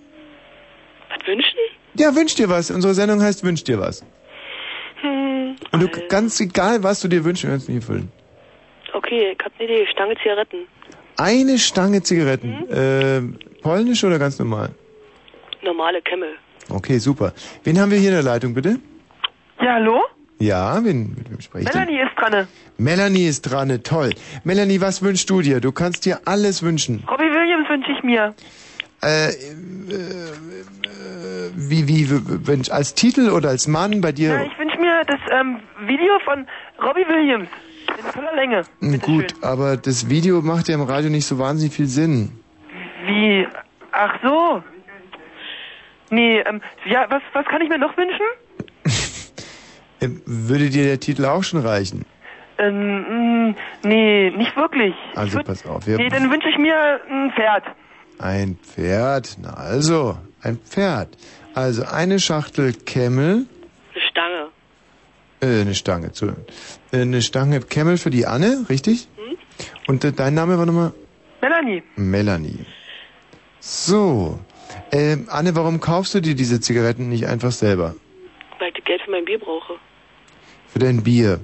[1.09, 1.57] Was wünschen?
[1.95, 2.69] Ja, wünsch dir was.
[2.69, 4.05] Unsere Sendung heißt Wünsch dir was.
[5.01, 5.55] Hm.
[5.71, 8.11] Und du ganz egal, was du dir wünschen kannst, nie füllen.
[8.93, 9.87] Okay, ich hab eine Idee.
[9.91, 10.67] Stange Zigaretten.
[11.17, 12.69] Eine Stange Zigaretten.
[12.69, 13.21] Äh,
[13.61, 14.69] polnisch oder ganz normal?
[15.63, 16.35] Normale Kämmel.
[16.69, 17.33] Okay, super.
[17.63, 18.79] Wen haben wir hier in der Leitung, bitte?
[19.61, 20.03] Ja, hallo?
[20.39, 21.81] Ja, wen, mit wem spreche ich denn?
[21.81, 22.47] Melanie ist dran.
[22.77, 24.09] Melanie ist dran, toll.
[24.43, 25.61] Melanie, was wünschst du dir?
[25.61, 27.03] Du kannst dir alles wünschen.
[27.09, 28.35] Robbie Williams wünsche ich mir.
[29.01, 29.33] Äh, äh,
[31.55, 32.07] wie, wie,
[32.47, 34.29] wenn, als Titel oder als Mann bei dir?
[34.29, 36.45] Ja, ich wünsche mir das ähm, Video von
[36.83, 37.47] Robbie Williams.
[37.89, 38.63] In voller Länge.
[38.79, 42.31] Hm, Gut, aber das Video macht ja im Radio nicht so wahnsinnig viel Sinn.
[43.05, 43.47] Wie?
[43.91, 44.63] Ach so.
[46.09, 48.25] Nee, ähm, ja, was, was kann ich mir noch wünschen?
[50.01, 52.03] Äh, Würde dir der Titel auch schon reichen?
[52.57, 54.93] Ähm, mh, nee, nicht wirklich.
[55.15, 57.63] Also pass auf, wir Nee, dann wünsche ich mir ein Pferd.
[58.19, 59.37] ein Pferd.
[59.41, 61.07] Na also, ein Pferd.
[61.53, 63.45] Also eine Schachtel Stange.
[65.45, 66.45] Äh, eine Stange, Entschuldigung.
[66.91, 69.07] Äh, Eine Stange Camel für die Anne, richtig?
[69.17, 69.37] Hm?
[69.87, 70.93] Und äh, dein Name war nochmal?
[71.41, 71.83] Melanie.
[71.95, 72.65] Melanie.
[73.59, 74.39] So.
[74.91, 77.95] Ähm, Anne, warum kaufst du dir diese Zigaretten nicht einfach selber?
[78.59, 79.73] Weil ich Geld für mein Bier brauche.
[80.67, 81.39] Für dein Bier.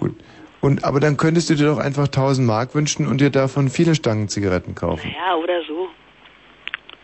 [0.00, 0.14] Mhm.
[0.62, 3.94] Und, aber dann könntest du dir doch einfach 1000 Mark wünschen und dir davon viele
[3.94, 5.10] Stangen Zigaretten kaufen.
[5.16, 5.88] Ja, oder so.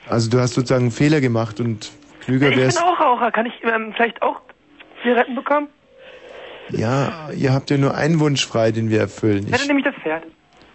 [0.09, 2.83] Also du hast sozusagen einen Fehler gemacht und klüger Ich bin wärst.
[2.83, 3.31] auch Raucher.
[3.33, 4.41] Kann ich ähm, vielleicht auch
[5.03, 5.69] Zigaretten bekommen?
[6.71, 9.45] Ja, ihr habt ja nur einen Wunsch frei, den wir erfüllen.
[9.47, 10.25] Ich hätte Ich, nämlich das Pferd.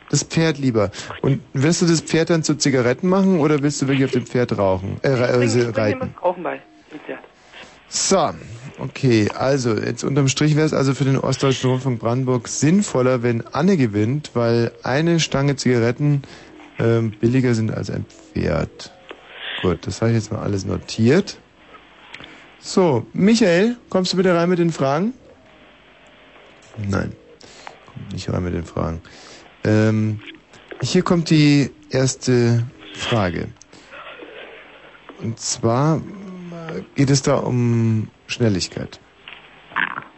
[0.09, 0.91] das Pferd lieber.
[1.21, 4.25] Und wirst du das Pferd dann zu Zigaretten machen oder willst du wirklich auf dem
[4.25, 4.97] Pferd rauchen?
[5.01, 5.99] Äh, re- Bring, äh, ich bring dir reiten?
[6.15, 6.61] was Rauchen bei.
[6.91, 7.19] Dem Pferd.
[7.89, 8.29] So,
[8.81, 13.45] okay, also jetzt unterm Strich wäre es also für den Ostdeutschen Rundfunk Brandenburg sinnvoller, wenn
[13.47, 16.21] Anne gewinnt, weil eine Stange Zigaretten
[16.79, 18.93] ähm, billiger sind als ein Pferd.
[19.61, 21.37] Gut, das habe ich jetzt mal alles notiert.
[22.59, 25.13] So, Michael, kommst du bitte rein mit den Fragen?
[26.77, 27.13] Nein,
[27.85, 29.01] kommt nicht rein mit den Fragen.
[29.63, 30.19] Ähm,
[30.81, 33.47] hier kommt die erste Frage.
[35.21, 36.01] Und zwar
[36.95, 38.99] geht es da um Schnelligkeit.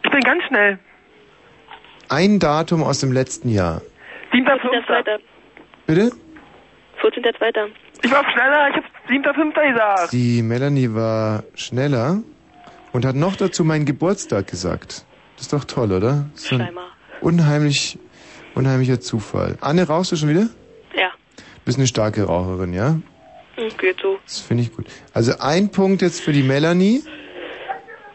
[0.02, 0.78] Ich bin ganz schnell.
[2.08, 3.82] Ein Datum aus dem letzten Jahr.
[4.32, 5.20] 14.2.
[5.86, 6.12] Bitte?
[7.02, 7.70] 14.2.
[8.02, 9.72] Ich war schneller, ich hab 7.5.
[9.72, 10.12] gesagt.
[10.12, 12.22] Die Melanie war schneller
[12.92, 15.04] und hat noch dazu meinen Geburtstag gesagt.
[15.44, 16.24] Das ist doch toll, oder?
[16.34, 16.86] Ist ein Scheinbar.
[17.20, 17.98] unheimlich,
[18.54, 19.58] unheimlicher Zufall.
[19.60, 20.48] Anne, rauchst du schon wieder?
[20.96, 21.10] Ja.
[21.36, 22.98] Du bist eine starke Raucherin, ja?
[23.56, 24.18] Hm, Geht so.
[24.24, 24.86] Das finde ich gut.
[25.12, 27.02] Also ein Punkt jetzt für die Melanie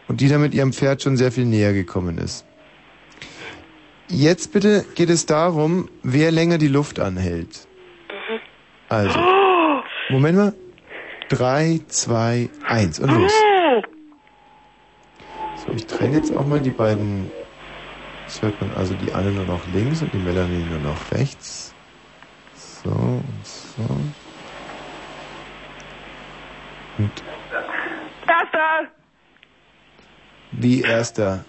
[0.08, 2.44] und die damit ihrem Pferd schon sehr viel näher gekommen ist.
[4.08, 7.68] Jetzt bitte geht es darum, wer länger die Luft anhält.
[8.88, 9.20] Also,
[10.08, 10.52] Moment mal.
[11.28, 13.32] Drei, zwei, eins und los.
[15.66, 17.30] So, ich trenne jetzt auch mal die beiden.
[18.26, 21.74] Jetzt hört man also die Anne nur noch links und die Melanie nur noch rechts.
[22.54, 23.82] So und so.
[26.98, 27.10] Und
[28.26, 28.88] Erster!
[30.52, 31.44] wie erster.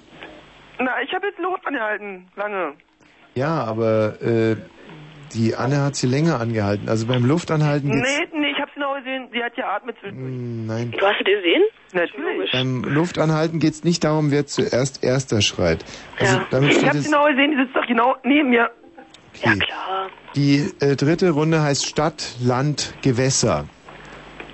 [0.79, 2.27] Na, ich habe jetzt Luft angehalten.
[2.35, 2.73] Lange.
[3.35, 4.55] Ja, aber äh,
[5.33, 6.89] die Anne hat sie länger angehalten.
[6.89, 8.09] Also beim Luftanhalten geht's.
[8.33, 9.29] Nee, nee, ich hab's genau gesehen.
[9.31, 10.33] Sie hat geatmet zwischendurch.
[10.33, 10.91] Mm, Nein.
[10.91, 11.63] Du hast es gesehen?
[11.93, 12.51] Natürlich.
[12.51, 15.83] Beim Luftanhalten geht's nicht darum, wer zuerst erster schreit.
[16.19, 17.05] Also damit Ich hab's es.
[17.05, 17.51] genau gesehen.
[17.51, 18.69] Die sitzt doch genau neben mir.
[19.43, 20.09] Ja, klar.
[20.35, 23.65] Die äh, dritte Runde heißt Stadt, Land, Gewässer.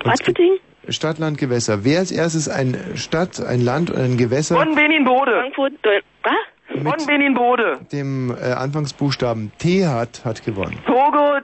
[0.04, 0.52] Was für Ding?
[0.88, 1.84] Stadt, Land, Gewässer.
[1.84, 5.32] Wer als erstes ein Stadt, ein Land und ein Gewässer Von Benin Bode.
[5.32, 6.82] Frankfurt, Deu was?
[6.98, 7.78] Von Benin Bode.
[7.92, 10.78] dem äh, Anfangsbuchstaben T hat, hat gewonnen.
[10.86, 11.38] Togo,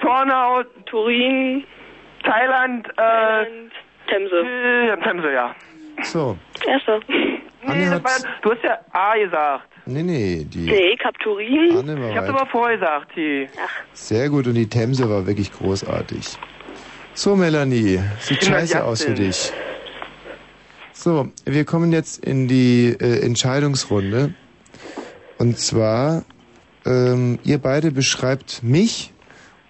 [0.00, 1.64] Tornau, Turin,
[2.24, 3.46] Thailand, äh,
[4.08, 4.36] Themse.
[4.36, 5.54] äh, Themse, ja.
[6.02, 6.36] So.
[6.66, 7.00] Erster.
[7.66, 9.68] Nee, das war, du hast ja A gesagt.
[9.86, 11.76] Nee, nee, die Nee, ich hab Turin.
[11.78, 12.36] Anne war Ich hab's weit.
[12.36, 13.46] aber vorher gesagt, die.
[13.92, 16.36] Sehr gut und die Themse war wirklich großartig.
[17.14, 19.52] So, Melanie, sieht scheiße aus für dich.
[20.92, 24.34] So, wir kommen jetzt in die äh, Entscheidungsrunde.
[25.38, 26.24] Und zwar,
[26.86, 29.12] ähm, ihr beide beschreibt mich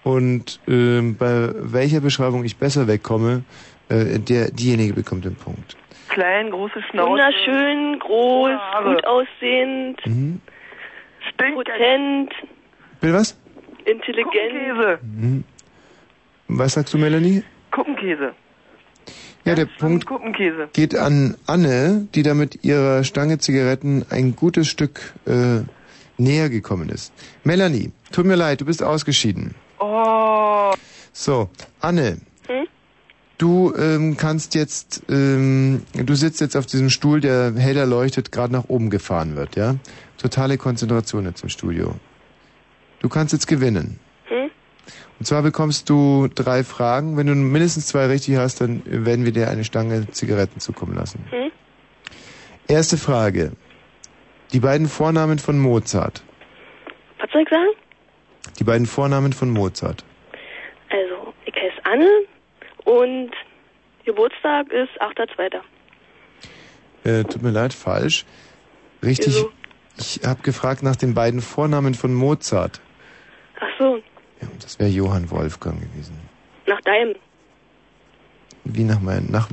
[0.04, 3.42] und ähm, bei welcher Beschreibung ich besser wegkomme,
[3.88, 5.76] äh, der, diejenige bekommt den Punkt.
[6.08, 7.10] Klein, große Schnauze.
[7.10, 8.94] Wunderschön, groß, Haare.
[8.94, 10.40] gut aussehend, Mhm.
[11.54, 12.32] potent,
[13.00, 13.36] Bitte was?
[13.84, 15.02] intelligent.
[15.02, 15.44] Mhm.
[16.48, 17.42] Was sagst du, Melanie?
[17.70, 18.32] Kuppenkäse.
[19.44, 20.68] Ja, der Punkt Kuppenkäse.
[20.72, 25.60] geht an Anne, die da mit ihrer Stange Zigaretten ein gutes Stück äh,
[26.16, 27.12] näher gekommen ist.
[27.44, 29.54] Melanie, tut mir leid, du bist ausgeschieden.
[29.80, 30.72] Oh.
[31.12, 32.66] So, Anne, Hm?
[33.44, 38.52] Du ähm, kannst jetzt, ähm, du sitzt jetzt auf diesem Stuhl, der heller leuchtet, gerade
[38.52, 39.76] nach oben gefahren wird, ja?
[40.16, 41.94] Totale Konzentration jetzt im Studio.
[43.00, 44.00] Du kannst jetzt gewinnen.
[44.28, 44.50] Hm?
[45.18, 47.18] Und zwar bekommst du drei Fragen.
[47.18, 51.22] Wenn du mindestens zwei richtig hast, dann werden wir dir eine Stange Zigaretten zukommen lassen.
[51.30, 51.50] Hm?
[52.66, 53.52] Erste Frage.
[54.54, 56.22] Die beiden Vornamen von Mozart.
[57.20, 57.72] Was soll ich sagen?
[58.58, 60.02] Die beiden Vornamen von Mozart.
[60.88, 62.08] Also, ich heiße Anne
[62.84, 63.30] und
[64.04, 65.60] Geburtstag ist 8.2.
[67.04, 68.24] Äh, tut mir leid, falsch.
[69.02, 69.28] Richtig.
[69.34, 69.50] Wieso?
[69.96, 72.80] Ich habe gefragt nach den beiden Vornamen von Mozart.
[73.60, 74.00] Ach so,
[74.60, 76.18] Das wäre Johann Wolfgang gewesen.
[76.66, 77.14] nach deinem.
[78.64, 79.48] Wie nach meinem nach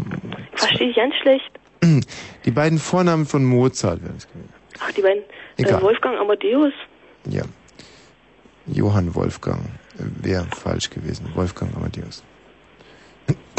[0.54, 1.52] Verstehe ich ganz schlecht.
[2.46, 4.54] Die beiden Vornamen von Mozart wären es gewesen.
[4.80, 5.24] Ach, die beiden.
[5.58, 5.80] Egal.
[5.80, 6.74] Äh, Wolfgang Amadeus.
[7.26, 7.44] Ja.
[8.68, 9.62] Johann Wolfgang
[9.98, 11.30] wäre falsch gewesen.
[11.36, 12.24] Wolfgang Amadeus.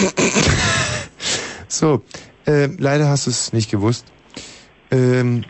[1.68, 2.02] so,
[2.46, 4.06] äh, leider hast du es nicht gewusst.
[4.90, 5.44] Ähm,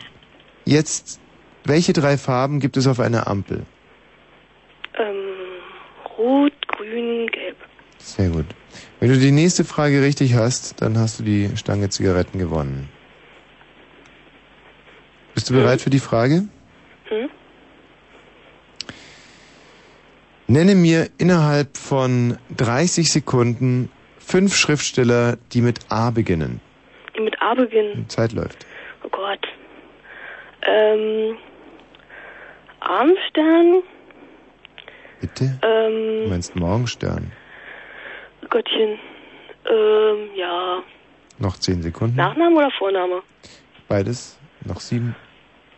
[0.65, 1.19] jetzt,
[1.63, 3.65] welche drei Farben gibt es auf einer Ampel?
[4.97, 5.15] Ähm,
[6.17, 7.57] rot, grün, gelb.
[7.97, 8.45] Sehr gut.
[8.99, 12.89] Wenn du die nächste Frage richtig hast, dann hast du die Stange Zigaretten gewonnen.
[15.33, 16.47] Bist du bereit für die Frage?
[17.05, 17.29] Hm?
[20.47, 23.89] Nenne mir innerhalb von 30 Sekunden
[24.33, 26.59] fünf Schriftsteller, die mit A beginnen.
[27.15, 27.93] Die mit A beginnen.
[27.95, 28.65] Die Zeit läuft.
[29.03, 29.45] Oh Gott.
[30.63, 31.37] Ähm,
[32.79, 33.83] Armstern.
[35.21, 35.59] Bitte?
[35.61, 37.31] Du Ähm, meinst Morgenstern.
[38.49, 38.97] Gottchen.
[39.69, 40.81] Ähm, ja.
[41.37, 42.15] Noch zehn Sekunden.
[42.15, 43.21] Nachname oder Vorname?
[43.87, 44.39] Beides.
[44.65, 45.15] Noch sieben,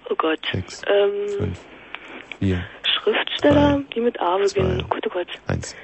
[0.10, 0.40] Oh Gott.
[0.54, 1.60] Sechs, Ähm, fünf,
[2.40, 4.82] vier, Schriftsteller, die mit A beginnen.
[4.86, 5.28] Oh Gott, oh Gott.
[5.48, 5.76] eins.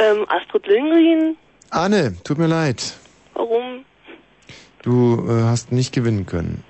[0.00, 1.36] Ähm, Astrid Lindgren.
[1.70, 2.94] Anne, tut mir leid.
[3.34, 3.84] Warum?
[4.82, 6.64] Du äh, hast nicht gewinnen können.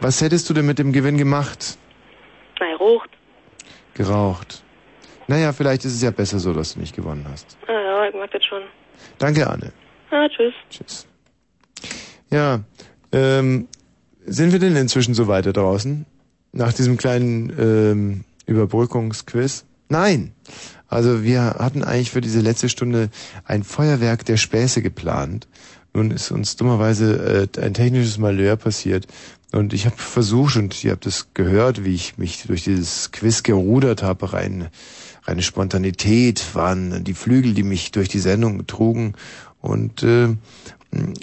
[0.00, 1.78] Was hättest du denn mit dem Gewinn gemacht?
[2.60, 3.10] Nein, Rucht.
[3.94, 4.62] Geraucht.
[5.26, 7.58] Naja, vielleicht ist es ja besser so, dass du nicht gewonnen hast.
[7.66, 8.62] Ah, ja, ich mag das schon.
[9.18, 9.72] Danke, Anne.
[10.10, 10.54] Ah, tschüss.
[10.70, 11.06] Tschüss.
[12.30, 12.60] Ja,
[13.12, 13.68] ähm,
[14.24, 16.06] sind wir denn inzwischen so weiter draußen?
[16.52, 19.66] Nach diesem kleinen ähm, Überbrückungsquiz?
[19.88, 20.32] Nein.
[20.88, 23.10] Also wir hatten eigentlich für diese letzte Stunde
[23.44, 25.46] ein Feuerwerk der Späße geplant.
[25.94, 29.06] Nun ist uns dummerweise äh, ein technisches Malheur passiert.
[29.52, 33.42] Und ich habe versucht, und ihr habt es gehört, wie ich mich durch dieses Quiz
[33.42, 34.68] gerudert habe, rein,
[35.24, 39.14] reine Spontanität waren die Flügel, die mich durch die Sendung trugen.
[39.60, 40.28] Und äh,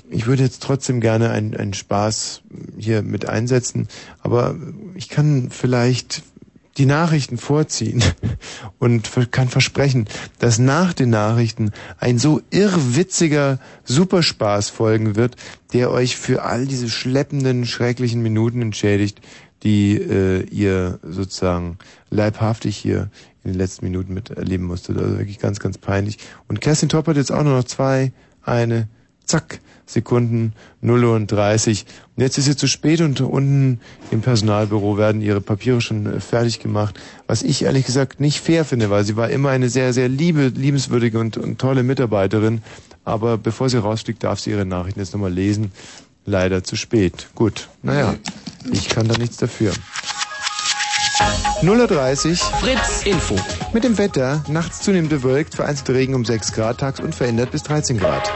[0.10, 2.42] ich würde jetzt trotzdem gerne einen, einen Spaß
[2.78, 3.88] hier mit einsetzen,
[4.22, 4.56] aber
[4.94, 6.24] ich kann vielleicht
[6.78, 8.04] die Nachrichten vorziehen
[8.80, 10.08] und kann versprechen,
[10.40, 15.36] dass nach den Nachrichten ein so irrwitziger Superspaß folgen wird,
[15.74, 19.22] der euch für all diese schleppenden, schrecklichen Minuten entschädigt,
[19.64, 21.78] die äh, ihr sozusagen
[22.10, 23.10] leibhaftig hier
[23.44, 24.98] in den letzten Minuten miterleben musstet.
[24.98, 26.18] Also wirklich ganz, ganz peinlich.
[26.48, 28.12] Und Kerstin Topp hat jetzt auch nur noch zwei,
[28.44, 28.88] eine,
[29.24, 31.86] zack, Sekunden, 0 Uhr und 30.
[32.18, 36.60] Jetzt ist es zu spät und unten im Personalbüro werden ihre Papiere schon äh, fertig
[36.60, 40.08] gemacht, was ich ehrlich gesagt nicht fair finde, weil sie war immer eine sehr, sehr
[40.08, 42.62] liebe, liebenswürdige und, und tolle Mitarbeiterin.
[43.04, 45.72] Aber bevor sie rausfliegt, darf sie ihre Nachrichten jetzt nochmal lesen.
[46.26, 47.28] Leider zu spät.
[47.36, 48.16] Gut, naja,
[48.72, 49.74] ich kann da nichts dafür.
[51.62, 53.36] 0.30 Fritz Info.
[53.74, 57.98] Mit dem Wetter, nachts zunehmend bewölkt, vereinzelt Regen um 6 Grad, tags unverändert bis 13
[57.98, 58.32] Grad.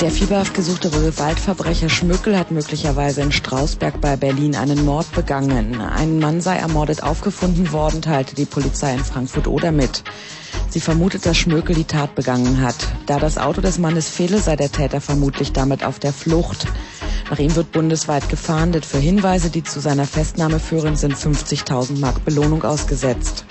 [0.00, 5.78] Der fieberhaft gesuchte Waldverbrecher Schmückel hat möglicherweise in Strausberg bei Berlin einen Mord begangen.
[5.78, 10.02] Ein Mann sei ermordet aufgefunden worden, teilte die Polizei in Frankfurt-Oder mit.
[10.70, 12.76] Sie vermutet, dass Schmökel die Tat begangen hat.
[13.04, 16.66] Da das Auto des Mannes fehle, sei der Täter vermutlich damit auf der Flucht.
[17.28, 18.86] Nach ihm wird bundesweit gefahndet.
[18.86, 23.44] Für Hinweise, die zu seiner Festnahme führen, sind 50.000 Mark Belohnung ausgesetzt.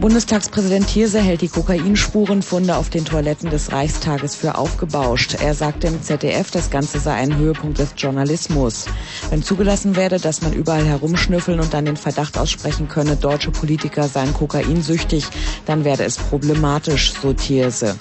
[0.00, 5.36] Bundestagspräsident Thierse hält die Kokainspurenfunde auf den Toiletten des Reichstages für aufgebauscht.
[5.40, 8.86] Er sagte im ZDF, das Ganze sei ein Höhepunkt des Journalismus.
[9.30, 14.08] Wenn zugelassen werde, dass man überall herumschnüffeln und dann den Verdacht aussprechen könne, deutsche Politiker
[14.08, 15.26] seien kokainsüchtig,
[15.66, 17.96] dann werde es problematisch, so Thierse.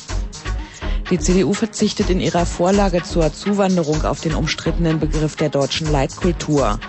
[1.12, 6.80] Die CDU verzichtet in ihrer Vorlage zur Zuwanderung auf den umstrittenen Begriff der deutschen Leitkultur.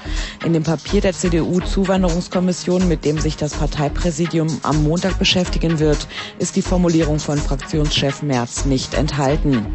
[0.45, 6.07] In dem Papier der CDU-Zuwanderungskommission, mit dem sich das Parteipräsidium am Montag beschäftigen wird,
[6.39, 9.67] ist die Formulierung von Fraktionschef Merz nicht enthalten.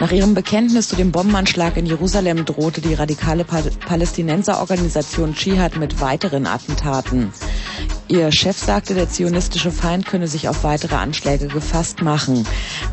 [0.00, 6.00] Nach ihrem Bekenntnis zu dem Bombenanschlag in Jerusalem drohte die radikale Pa- Palästinenserorganisation Dschihad mit
[6.00, 7.32] weiteren Attentaten.
[8.08, 12.46] Ihr Chef sagte, der zionistische Feind könne sich auf weitere Anschläge gefasst machen.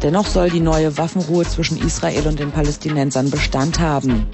[0.03, 4.27] Dennoch soll die neue Waffenruhe zwischen Israel und den Palästinensern Bestand haben.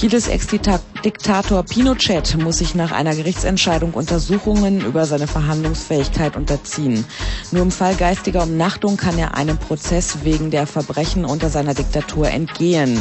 [0.00, 7.04] Chiles Ex-Diktator Pinochet muss sich nach einer Gerichtsentscheidung Untersuchungen über seine Verhandlungsfähigkeit unterziehen.
[7.52, 12.28] Nur im Fall geistiger Umnachtung kann er einem Prozess wegen der Verbrechen unter seiner Diktatur
[12.28, 13.00] entgehen.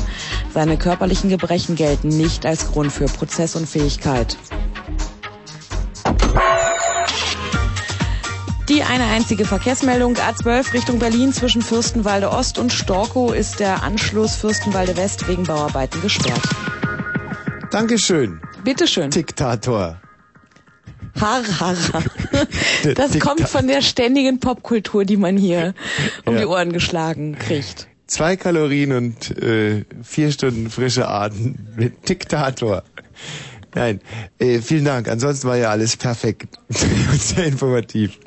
[0.53, 4.37] Seine körperlichen Gebrechen gelten nicht als Grund für Prozessunfähigkeit.
[8.69, 14.35] Die eine einzige Verkehrsmeldung A12 Richtung Berlin zwischen Fürstenwalde Ost und Storkow ist der Anschluss
[14.35, 16.41] Fürstenwalde West wegen Bauarbeiten gesperrt.
[17.73, 18.39] Dankeschön.
[18.63, 19.09] Bitteschön.
[19.09, 19.99] Diktator.
[21.19, 22.03] Har, har, har.
[22.95, 25.73] Das Dikta- kommt von der ständigen Popkultur, die man hier
[26.25, 26.41] um Ja.
[26.41, 27.87] die Ohren geschlagen kriegt.
[28.05, 32.83] Zwei Kalorien und äh, vier Stunden frische Atem mit Diktator.
[33.73, 34.01] Nein,
[34.37, 35.07] äh, vielen Dank.
[35.07, 38.19] Ansonsten war ja alles perfekt und sehr informativ.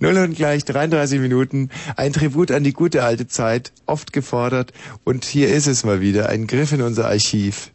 [0.00, 1.70] Null und gleich 33 Minuten.
[1.96, 4.74] Ein Tribut an die gute alte Zeit, oft gefordert.
[5.04, 7.70] Und hier ist es mal wieder, ein Griff in unser Archiv.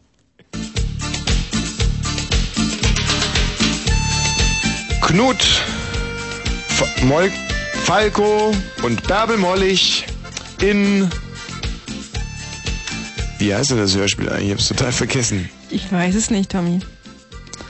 [5.17, 5.41] Knut
[6.69, 7.31] F Mol
[7.85, 10.05] Falco und Bärbel Mollig
[10.61, 11.09] in
[13.39, 14.45] wie heißt denn das Hörspiel eigentlich?
[14.45, 15.49] Ich hab's total vergessen.
[15.71, 16.81] Ich weiß es nicht, Tommy.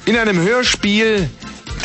[0.04, 1.30] In einem Hörspiel,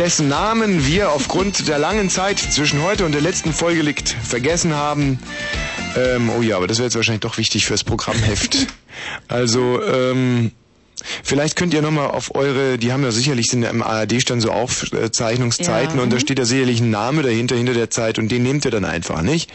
[0.01, 4.75] dessen Namen wir aufgrund der langen Zeit zwischen heute und der letzten Folge liegt vergessen
[4.75, 5.21] haben.
[5.97, 8.67] Ähm, oh ja, aber das wäre jetzt wahrscheinlich doch wichtig fürs Programmheft.
[9.29, 10.51] also, ähm,
[11.23, 14.51] vielleicht könnt ihr nochmal auf eure, die haben ja sicherlich sind ja im ARD-Stand so
[14.51, 16.03] Aufzeichnungszeiten Ja.
[16.03, 18.71] und da steht da sicherlich ein Name dahinter, hinter der Zeit und den nehmt ihr
[18.71, 19.51] dann einfach, nicht?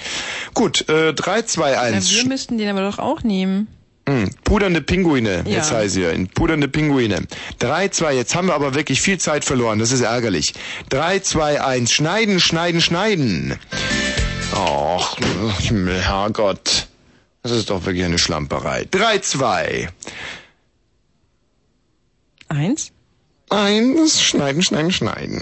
[0.53, 2.11] Gut, äh, 3, 2, Na, 1.
[2.15, 3.67] wir müssten den aber doch auch nehmen.
[4.07, 5.57] Hm, pudernde Pinguine, Ja.
[5.57, 7.27] jetzt heißt ihr, in pudernde Pinguine.
[7.59, 10.53] 3, 2, jetzt haben wir aber wirklich viel Zeit verloren, das ist ärgerlich.
[10.89, 13.59] 3, 2, 1, schneiden, schneiden, schneiden.
[14.53, 15.17] Och,
[16.03, 16.87] Herrgott.
[17.43, 18.85] Das ist doch wirklich eine Schlamperei.
[18.91, 19.89] 3, 2.
[22.49, 22.91] Eins?
[23.49, 25.41] Eins, schneiden, schneiden, schneiden.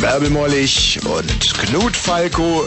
[0.00, 2.66] Bärbelmollig und Knut Falco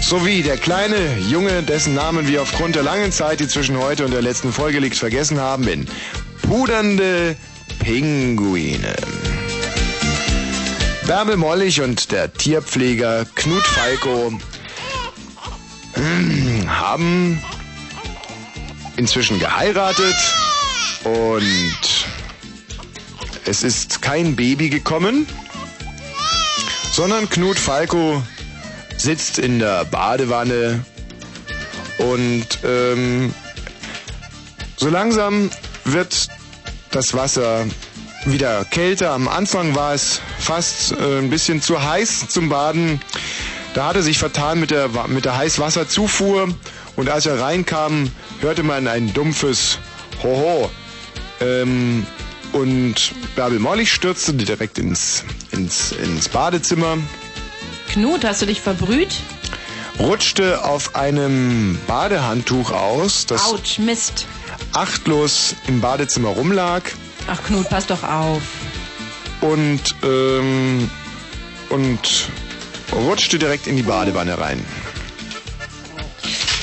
[0.00, 4.12] sowie der kleine Junge, dessen Namen wir aufgrund der langen Zeit, die zwischen heute und
[4.12, 5.86] der letzten Folge liegt, vergessen haben, in
[6.42, 7.36] pudernde
[7.78, 8.96] Pinguine.
[11.06, 14.32] Bärbel Mollig und der Tierpfleger Knut Falco
[15.94, 17.42] hm, haben
[18.96, 20.16] inzwischen geheiratet
[21.04, 21.78] und
[23.44, 25.26] es ist kein Baby gekommen,
[26.92, 28.22] sondern Knut Falco
[28.96, 30.84] sitzt in der Badewanne
[31.98, 33.32] und ähm,
[34.76, 35.50] so langsam
[35.84, 36.28] wird
[36.90, 37.66] das Wasser
[38.24, 39.12] wieder kälter.
[39.12, 43.00] Am Anfang war es fast äh, ein bisschen zu heiß zum Baden.
[43.74, 46.48] Da hat er sich vertan mit der, mit der Heißwasserzufuhr
[46.96, 48.10] und als er reinkam,
[48.40, 49.78] hörte man ein dumpfes
[50.22, 50.70] Hoho.
[51.40, 52.06] Ähm,
[52.52, 56.96] und Bärbel Mollig stürzte direkt ins, ins, ins Badezimmer,
[57.90, 59.14] Knut, hast du dich verbrüht?
[59.98, 64.26] rutschte auf einem Badehandtuch aus, das Autsch, Mist.
[64.72, 66.82] achtlos im Badezimmer rumlag
[67.26, 68.42] Ach Knut, pass doch auf.
[69.40, 70.88] und, ähm,
[71.70, 72.28] und
[72.92, 74.64] rutschte direkt in die Badewanne rein.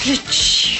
[0.04, 0.80] Glitsch.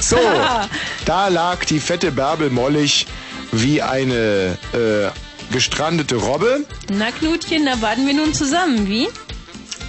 [0.00, 0.16] So,
[1.04, 3.06] da lag die fette Bärbel mollig
[3.52, 6.64] wie eine äh, gestrandete Robbe.
[6.92, 9.08] Na Knutchen, da warten wir nun zusammen, wie?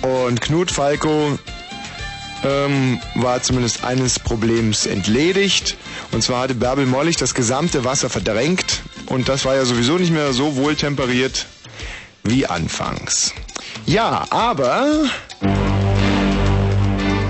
[0.02, 1.38] Und Knut Falco
[2.44, 5.78] ähm, war zumindest eines Problems entledigt.
[6.12, 8.82] Und zwar hatte Bärbel Mollig das gesamte Wasser verdrängt.
[9.08, 11.46] Und das war ja sowieso nicht mehr so wohltemperiert
[12.24, 13.34] wie anfangs.
[13.86, 15.06] Ja, aber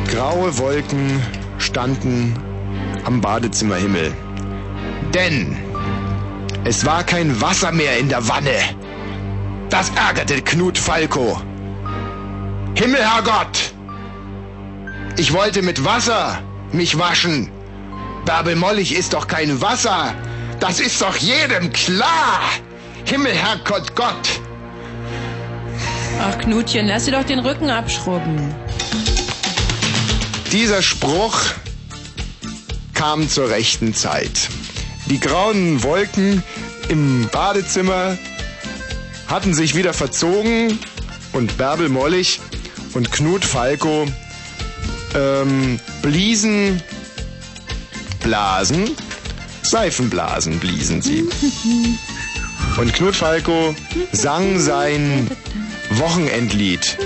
[0.08, 1.22] graue Wolken
[1.58, 2.36] standen
[3.06, 4.14] am Badezimmerhimmel.
[5.14, 5.58] Denn
[6.64, 8.58] es war kein Wasser mehr in der Wanne.
[9.70, 11.42] Das ärgerte Knut Falco.
[12.76, 13.74] Himmelherrgott!
[15.18, 16.42] Ich wollte mit Wasser
[16.72, 17.52] mich waschen.
[18.26, 20.14] Bärbel Mollig ist doch kein Wasser.
[20.60, 22.42] Das ist doch jedem klar.
[23.06, 24.42] Himmelherrgott Gott.
[26.20, 28.54] Ach Knutchen, lass dir doch den Rücken abschrubben.
[30.52, 31.40] Dieser Spruch
[32.94, 34.50] kam zur rechten Zeit.
[35.08, 36.44] Die grauen Wolken
[36.90, 38.18] im Badezimmer
[39.28, 40.80] hatten sich wieder verzogen
[41.34, 42.40] und Bärbel Mollig
[42.94, 44.06] und Knut Falco
[45.16, 46.82] ähm, bliesen
[48.22, 48.92] Blasen,
[49.64, 51.28] Seifenblasen bliesen sie.
[52.78, 53.76] Und Knut Falco
[54.12, 55.30] sang sein
[55.92, 56.98] Wochenendlied.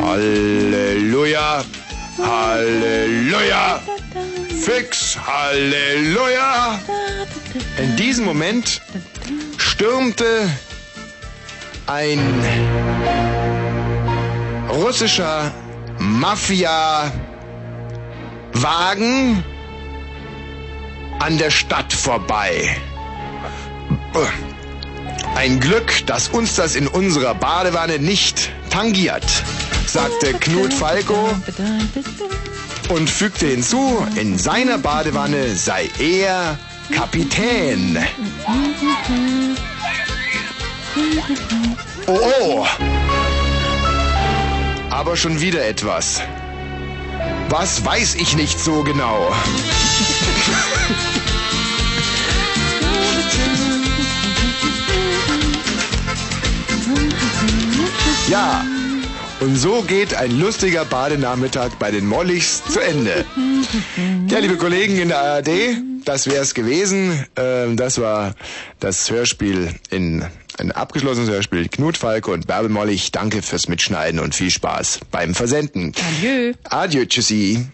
[0.00, 1.64] Halleluja,
[2.18, 3.80] Halleluja,
[4.60, 6.78] fix, Halleluja.
[7.78, 8.82] In diesem Moment
[9.56, 10.50] stürmte
[11.86, 12.18] ein
[14.68, 15.52] russischer
[15.98, 17.12] Mafia-Wagen
[21.18, 22.76] an der Stadt vorbei.
[25.34, 29.24] Ein Glück, dass uns das in unserer Badewanne nicht tangiert,
[29.86, 31.30] sagte Knut Falco
[32.88, 36.58] und fügte hinzu, in seiner Badewanne sei er
[36.94, 37.98] Kapitän.
[42.06, 42.66] Oh oh!
[44.90, 46.20] Aber schon wieder etwas.
[47.48, 49.32] Was weiß ich nicht so genau.
[58.28, 58.64] Ja,
[59.42, 63.24] und so geht ein lustiger Badenachmittag bei den Mollichs zu Ende.
[64.28, 65.48] Ja, liebe Kollegen in der ARD,
[66.04, 67.26] das wär's gewesen.
[67.36, 68.34] Ähm, das war
[68.78, 70.24] das Hörspiel in
[70.58, 71.68] ein abgeschlossenes Hörspiel.
[71.68, 75.92] Knut Falke und Bärbel Mollig, danke fürs Mitschneiden und viel Spaß beim Versenden.
[76.16, 76.52] Adieu.
[76.64, 77.66] Adieu, tschüssi.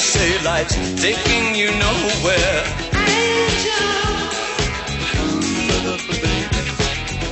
[0.00, 2.64] Say life's taking you nowhere.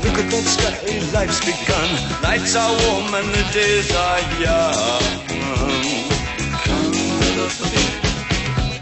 [0.05, 0.77] Look at that sky,
[1.15, 1.89] life's begun.
[2.23, 5.03] Nights are warm and the days are young.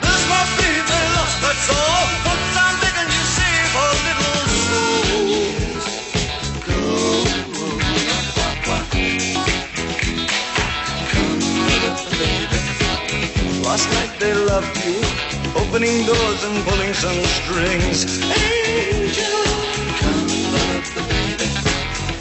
[0.02, 2.35] This must be the lost but soul.
[13.76, 14.96] Last night they loved you,
[15.54, 18.22] opening doors and pulling some strings.
[18.24, 19.42] Angel,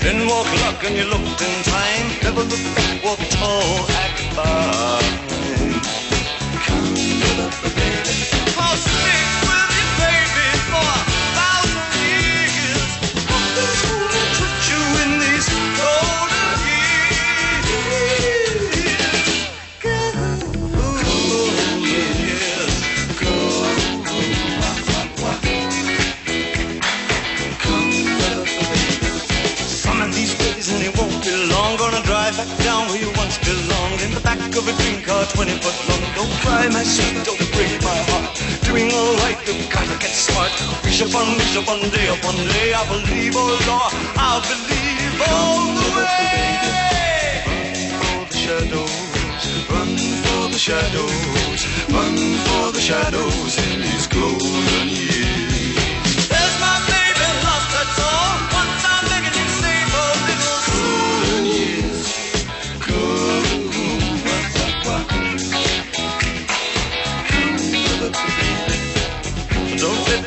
[0.02, 2.08] then walk luck and you looked in time.
[2.24, 5.25] Never back, walk tall, act fine.
[35.34, 36.04] Dream 20 foot long.
[36.16, 38.36] Don't cry, my sweet, don't break my heart.
[38.64, 40.52] Doing alright, you've gotta get smart.
[40.84, 42.74] Reach up on, reach up one day, up one day.
[42.74, 46.46] I believe, oh Lord, I believe all the way.
[47.56, 52.16] Run for the shadows, run for the shadows, run
[52.48, 54.75] for the shadows in these golden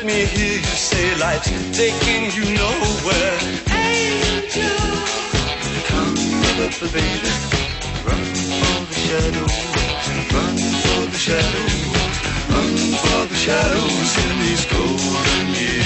[0.09, 3.37] me hear you say life's taking you nowhere.
[3.69, 4.79] Angel,
[5.89, 6.17] come
[6.65, 7.31] up the baby,
[8.07, 8.25] run
[8.59, 9.57] for the shadows,
[10.33, 11.75] run for the shadows,
[12.53, 15.78] run for the shadows in these golden years.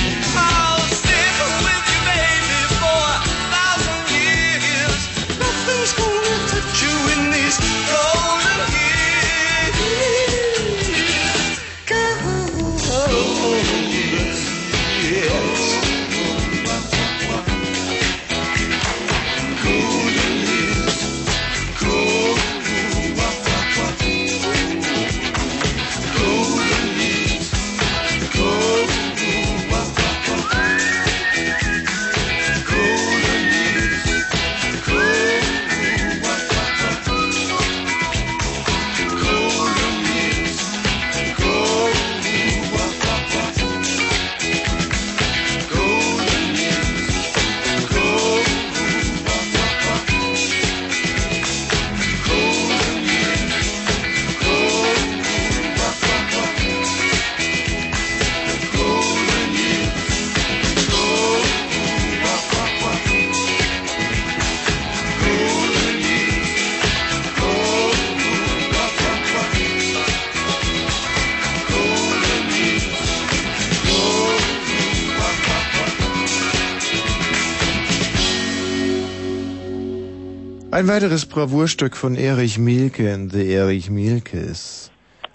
[80.83, 84.91] Ein weiteres Bravourstück von Erich Mielke and the Erich Mielkes.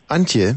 [0.06, 0.56] Antje?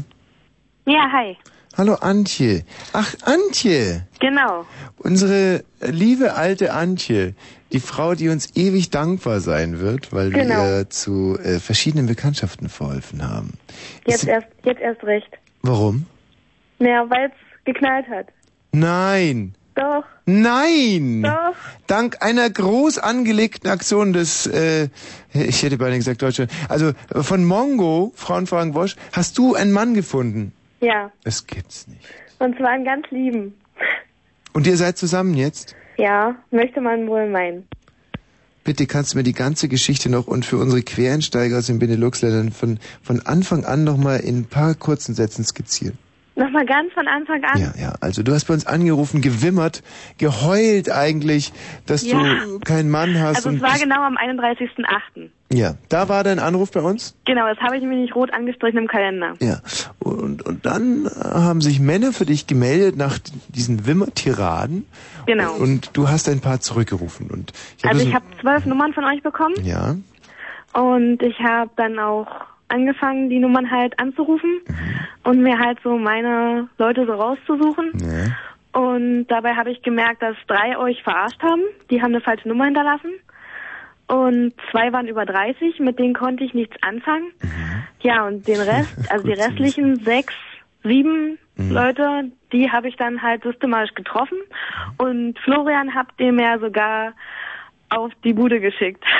[0.84, 1.34] Ja, hi.
[1.78, 2.62] Hallo Antje.
[2.92, 4.06] Ach, Antje.
[4.20, 4.66] Genau.
[4.98, 7.34] Unsere liebe alte Antje.
[7.72, 10.62] Die Frau, die uns ewig dankbar sein wird, weil wir Genau.
[10.62, 13.54] ihr zu äh, verschiedenen Bekanntschaften verholfen haben.
[14.06, 15.30] Jetzt erst, jetzt erst recht.
[15.62, 16.04] Warum?
[16.80, 18.26] Naja, weil es geknallt hat.
[18.72, 19.54] Nein.
[19.74, 20.04] Doch.
[20.26, 21.22] Nein!
[21.22, 21.56] Doch.
[21.86, 24.88] Dank einer groß angelegten Aktion des, äh,
[25.32, 30.52] ich hätte beinahe gesagt Deutschland, also von Mongo, Frauenfragen Wosch, hast du einen Mann gefunden.
[30.80, 31.10] Ja.
[31.24, 32.06] Das gibt's nicht.
[32.38, 33.54] Und zwar einen ganz lieben.
[34.52, 35.74] Und ihr seid zusammen jetzt?
[35.96, 37.66] Ja, möchte man wohl meinen.
[38.64, 42.52] Bitte kannst du mir die ganze Geschichte noch und für unsere Quereinsteiger aus den Benelux-Ländern
[42.52, 45.98] von, von Anfang an nochmal in ein paar kurzen Sätzen skizzieren.
[46.34, 47.60] Nochmal ganz von Anfang an.
[47.60, 49.82] Ja, ja, also du hast bei uns angerufen, gewimmert,
[50.16, 51.52] geheult eigentlich,
[51.86, 52.18] dass Ja.
[52.22, 53.36] du keinen Mann hast.
[53.44, 55.28] Also es war genau am 31.08.
[55.52, 57.14] ja, da war dein Anruf bei uns?
[57.26, 59.34] Genau, das habe ich mir nicht rot angestrichen im Kalender.
[59.40, 59.60] Ja.
[59.98, 64.86] Und, und dann äh, haben sich Männer für dich gemeldet nach diesen Wimmer-Tiraden.
[65.26, 65.52] Genau.
[65.56, 67.30] Und du hast ein paar zurückgerufen.
[67.30, 69.96] Und ich Also ich habe zwölf Nummern von euch bekommen Ja.
[70.72, 72.26] und ich habe dann auch
[72.72, 74.60] angefangen, die Nummern halt anzurufen
[75.24, 77.92] und mir halt so meine Leute so rauszusuchen.
[78.00, 78.36] ja.
[78.72, 81.62] Und dabei habe ich gemerkt, dass drei euch verarscht haben.
[81.90, 83.10] Die haben eine falsche Nummer hinterlassen.
[84.08, 87.32] Und zwei waren über 30, mit denen konnte ich nichts anfangen.
[88.00, 90.34] Ja, und den Rest, also die restlichen sechs,
[90.82, 94.38] sieben Leute, die habe ich dann halt systematisch getroffen.
[94.98, 97.12] Und Florian habt ihr mir sogar
[97.90, 99.04] auf die Bude geschickt.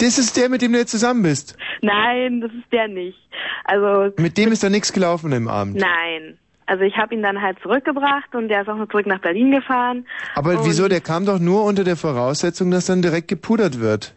[0.00, 1.56] Das ist der, mit dem du jetzt zusammen bist.
[1.82, 3.18] Nein, das ist der nicht.
[3.64, 5.76] Also Mit dem ist da nichts gelaufen im Abend.
[5.76, 6.38] nein.
[6.66, 9.50] Also ich habe ihn dann halt zurückgebracht und der ist auch noch zurück nach Berlin
[9.50, 10.06] gefahren.
[10.36, 10.86] Aber und wieso?
[10.86, 14.14] Der kam doch nur unter der Voraussetzung, dass dann direkt gepudert wird.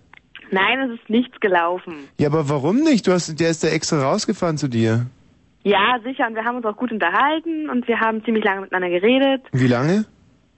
[0.51, 1.95] Nein, es ist nichts gelaufen.
[2.19, 3.07] Ja, aber warum nicht?
[3.07, 5.07] Du hast, der ist da extra rausgefahren zu dir.
[5.63, 6.27] Ja, sicher.
[6.27, 9.41] Und wir haben uns auch gut unterhalten und wir haben ziemlich lange miteinander geredet.
[9.51, 10.05] Wie lange?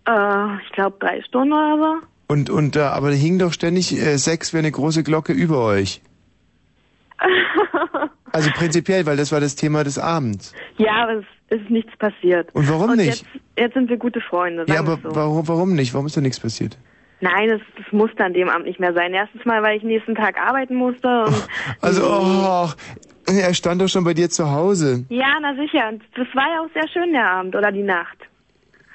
[0.05, 2.07] Äh, ich glaube drei Stunden oder so.
[2.27, 5.63] Und, und, äh, aber da hing doch ständig äh, Sex wie eine große Glocke über
[5.63, 6.01] euch.
[8.31, 10.53] Also prinzipiell, weil das war das Thema des Abends.
[10.75, 12.53] Ja, aber es ist nichts passiert.
[12.53, 13.23] Und warum und nicht?
[13.23, 13.25] Jetzt,
[13.57, 14.65] jetzt sind wir gute Freunde.
[14.67, 15.15] Ja, aber so.
[15.15, 15.93] warum, warum nicht?
[15.93, 16.77] Warum ist da nichts passiert?
[17.21, 19.13] Nein, es, es musste an dem Abend nicht mehr sein.
[19.13, 21.47] Erstens mal, weil ich nächsten Tag arbeiten musste und
[21.81, 22.69] Also, oh,
[23.25, 25.05] er stand doch schon bei dir zu Hause.
[25.07, 25.87] ja, na sicher.
[25.87, 28.17] Und das war ja auch sehr schön der Abend oder die Nacht.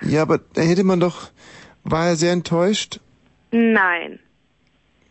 [0.02, 1.31] Ja, aber da hätte man doch,
[1.83, 3.00] war er sehr enttäuscht?
[3.52, 4.12] Nein.
[4.12, 4.18] nee,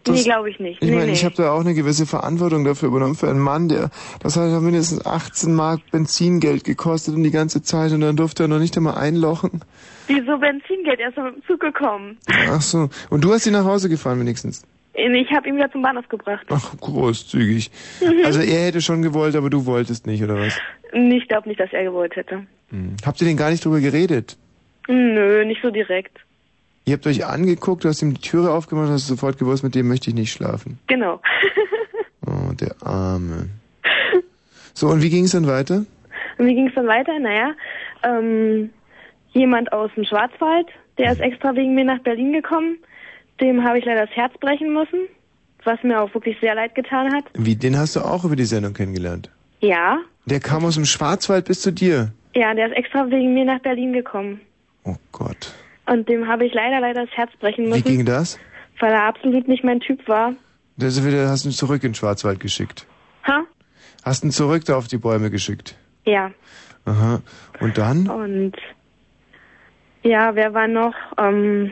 [0.03, 0.81] Das- glaube ich nicht.
[0.81, 1.13] Ich nee, meine, nee.
[1.13, 3.89] ich habe da auch eine gewisse Verantwortung dafür übernommen für einen Mann, der,
[4.21, 8.43] das hat ja mindestens 18 Mark Benzingeld gekostet und die ganze Zeit und dann durfte
[8.43, 9.61] er noch nicht einmal einlochen.
[10.07, 10.99] Wieso Benzingeld?
[10.99, 12.17] Er ist mit dem Zug gekommen.
[12.49, 12.89] Ach so.
[13.09, 14.63] Und du hast ihn nach Hause gefahren wenigstens.
[14.95, 16.45] Ich habe ihn wieder zum Bahnhof gebracht.
[16.49, 17.69] Ach, großzügig.
[18.01, 18.25] Mhm.
[18.25, 20.57] Also er hätte schon gewollt, aber du wolltest nicht, oder was?
[20.91, 22.45] Ich glaube nicht, dass er gewollt hätte.
[22.71, 22.95] Hm.
[23.05, 24.35] Habt ihr denn gar nicht drüber geredet?
[24.87, 26.17] Nö, nicht so direkt.
[26.89, 29.75] Ihr habt euch angeguckt, du hast ihm die Türe aufgemacht und hast sofort gewusst, mit
[29.75, 30.79] dem möchte ich nicht schlafen.
[30.87, 31.21] Genau.
[32.25, 33.49] Oh, der Arme.
[34.75, 35.85] So, und wie ging es dann weiter?
[36.37, 37.17] Und wie ging es dann weiter?
[37.17, 37.53] Naja,
[38.03, 38.69] ähm,
[39.31, 40.67] jemand aus dem Schwarzwald,
[40.99, 42.77] der ist extra wegen mir nach Berlin gekommen.
[43.41, 45.07] Dem habe ich leider das Herz brechen müssen,
[45.63, 47.23] was mir auch wirklich sehr leid getan hat.
[47.35, 49.31] Wie, den hast du auch über die Sendung kennengelernt?
[49.61, 52.11] Ja, Der kam aus dem Schwarzwald bis zu dir.
[52.35, 54.39] ja, der ist extra wegen mir nach Berlin gekommen.
[54.83, 55.51] Oh Gott.
[55.89, 58.39] Und dem habe ich leider, leider das Herz brechen Wie müssen, ging das?
[58.79, 60.33] weil er absolut nicht mein Typ war.
[60.77, 62.85] Das wieder, hast du ihn zurück in den Schwarzwald geschickt.
[63.27, 63.43] Ha?
[64.03, 65.75] Hast ihn zurück da auf die Bäume geschickt.
[66.05, 66.31] Ja.
[66.85, 67.21] Aha.
[67.59, 68.07] Und dann?
[68.07, 68.53] Und
[70.03, 70.93] ja, wer war noch?
[71.17, 71.71] Ähm,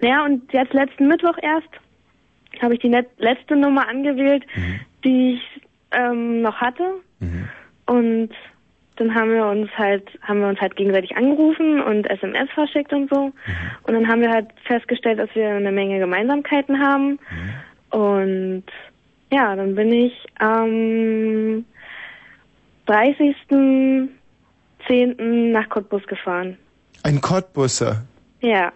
[0.00, 1.68] naja, und jetzt letzten Mittwoch erst
[2.60, 4.44] habe ich die letzte Nummer angewählt,
[5.04, 6.84] die ich ähm, noch hatte.
[7.86, 8.30] Und
[8.96, 13.08] dann haben wir uns halt, haben wir uns halt gegenseitig angerufen und SMS verschickt und
[13.10, 13.32] so.
[13.84, 17.18] Und dann haben wir halt festgestellt, dass wir eine Menge Gemeinsamkeiten haben.
[17.90, 18.64] Und
[19.30, 21.64] ja, dann bin ich am
[22.86, 24.08] 30.10.
[25.52, 26.58] nach Cottbus gefahren.
[27.02, 28.02] Ein Cottbusser.
[28.40, 28.72] Ja.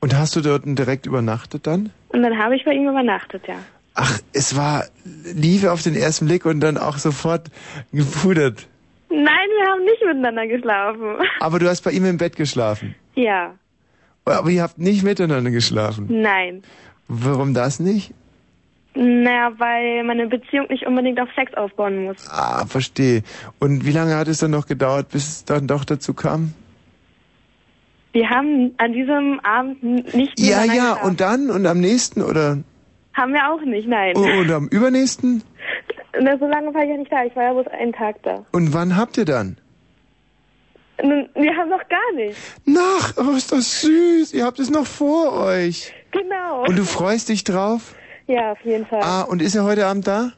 [0.00, 1.90] Und hast du dort direkt übernachtet dann?
[2.08, 3.56] Und dann habe ich bei ihm übernachtet, ja.
[3.94, 7.50] Ach, es war Liebe auf den ersten Blick und dann auch sofort
[7.92, 8.66] gepudert.
[9.10, 11.16] Nein, wir haben nicht miteinander geschlafen.
[11.40, 12.94] Aber du hast bei ihm im Bett geschlafen.
[13.14, 13.54] Ja.
[14.24, 16.06] Aber ihr habt nicht miteinander geschlafen.
[16.08, 16.62] Nein.
[17.08, 18.12] Warum das nicht?
[18.94, 22.28] Naja, weil man eine Beziehung nicht unbedingt auf Sex aufbauen muss.
[22.30, 23.22] Ah, verstehe.
[23.58, 26.54] Und wie lange hat es dann noch gedauert, bis es dann doch dazu kam?
[28.12, 29.82] Wir haben an diesem Abend
[30.14, 31.08] nicht Ja, ja, geschlafen.
[31.08, 32.58] und dann und am nächsten oder
[33.14, 34.14] Haben wir auch nicht, nein.
[34.16, 35.42] oh, und am übernächsten?
[36.20, 37.24] Na, so lange war ich ja nicht da.
[37.24, 38.44] Ich war ja bloß einen Tag da.
[38.52, 39.56] Und wann habt ihr dann?
[41.02, 42.36] Nun, Wir haben noch gar nicht.
[42.66, 44.34] Nach, oh, ist das süß.
[44.34, 45.94] Ihr habt es noch vor euch.
[46.10, 46.64] Genau.
[46.66, 47.94] Und du freust dich drauf?
[48.26, 49.00] Ja, auf jeden Fall.
[49.02, 50.32] Ah, und ist er heute Abend da?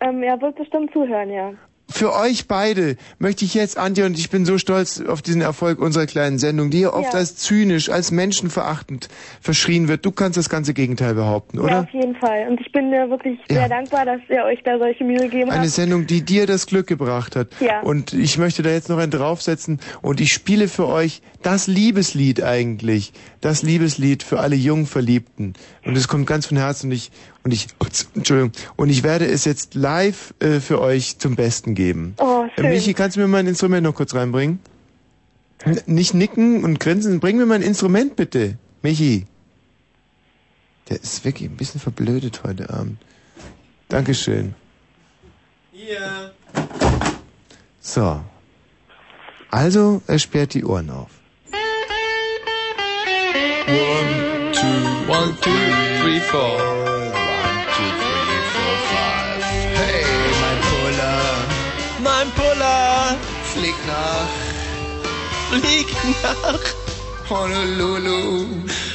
[0.00, 1.52] Ähm, er wird bestimmt zuhören, ja.
[1.96, 5.78] Für euch beide möchte ich jetzt, Antje, und ich bin so stolz auf diesen Erfolg
[5.78, 7.18] unserer kleinen Sendung, die ja oft Ja.
[7.20, 9.08] als zynisch, als menschenverachtend
[9.40, 10.04] verschrien wird.
[10.04, 11.80] Du kannst das ganze Gegenteil behaupten, Ja, oder?
[11.80, 12.48] auf jeden Fall.
[12.50, 13.60] Und ich bin mir wirklich Ja.
[13.60, 15.70] sehr dankbar, dass ihr euch da solche Mühe gegeben Eine habt.
[15.70, 17.48] Sendung, die dir das Glück gebracht hat.
[17.60, 17.80] Ja.
[17.80, 22.42] Und ich möchte da jetzt noch einen draufsetzen und ich spiele für euch das Liebeslied
[22.42, 23.14] eigentlich.
[23.40, 25.54] Das Liebeslied für alle Jungverliebten.
[25.86, 27.10] Und es kommt ganz von Herzen und ich,
[27.46, 27.68] und ich,
[28.16, 32.16] Entschuldigung, und ich werde es jetzt live äh, für euch zum Besten geben.
[32.18, 32.70] Oh, Äh, schön.
[32.70, 34.58] Michi, kannst du mir mein Instrument noch kurz reinbringen?
[35.64, 38.58] N nicht nicken und grinsen, bring mir mein Instrument bitte.
[38.82, 39.26] Michi.
[40.88, 42.98] Der ist wirklich ein bisschen verblödet heute Abend.
[43.90, 44.56] Dankeschön.
[45.70, 46.32] Hier.
[47.80, 48.24] So.
[49.52, 51.10] Also, er sperrt die Ohren auf.
[53.68, 55.50] One, two, one, two,
[56.02, 56.85] three, four.
[63.86, 64.56] Nach
[65.50, 66.64] fliegt nach
[67.30, 68.46] Honolulu.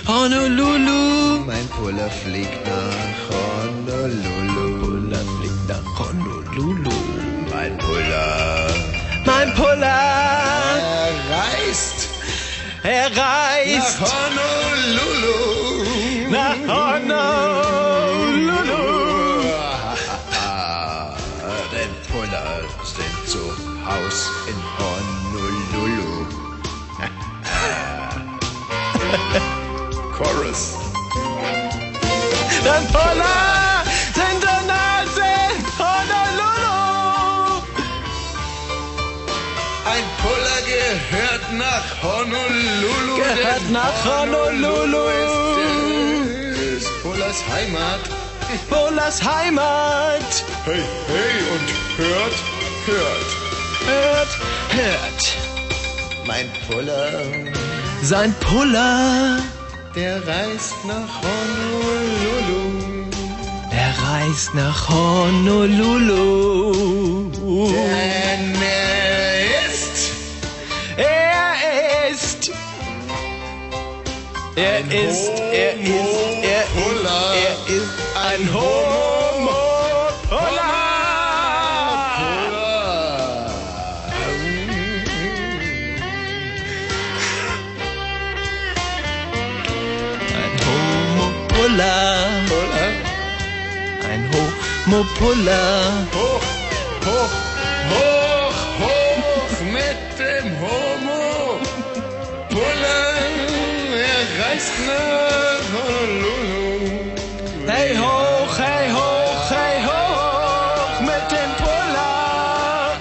[0.08, 1.44] Honolulu.
[1.46, 4.80] Mein Puller fliegt nach Honolulu.
[4.82, 6.98] Puller fliegt nach Honolulu.
[7.52, 8.68] Mein Puller
[9.26, 9.86] Mein Puller,
[11.04, 12.10] er reist
[12.84, 15.36] er reist nach Honolulu.
[16.32, 17.71] nach Honolulu.
[30.18, 30.74] Chorus.
[32.64, 35.32] Der Nase
[35.80, 37.64] Honolulu.
[39.94, 43.16] Ein Puller gehört nach Honolulu.
[43.18, 45.04] Gehört nach Honolulu.
[46.78, 48.00] ist, ist Pullers Heimat.
[48.70, 50.46] Pullers Heimat.
[50.66, 51.68] Hey, hey, und
[51.98, 52.36] hört,
[52.86, 53.30] hört.
[53.86, 54.32] Hört,
[54.70, 55.22] hört.
[56.26, 57.12] Mein Puller,
[58.04, 59.38] Sein Puller,
[59.96, 63.06] der reist nach Honolulu.
[63.72, 66.32] er reist nach Honolulu.
[67.72, 70.12] Denn er ist
[70.98, 71.54] Er
[72.12, 72.52] ist.
[74.56, 76.16] Er ist, er ist, er ist,
[77.34, 79.31] er ist ein Homo
[91.82, 92.94] Puller.
[94.08, 96.08] Ein Homo Puller.
[96.14, 96.48] hoch,
[97.08, 97.36] hoch,
[97.94, 101.60] hoch, hoch mit dem Homo.
[102.50, 103.08] Puller,
[104.12, 106.70] er reist nach Honolulu.
[107.68, 112.98] Hey hoch, hey hoch, hey hoch mit dem Puller.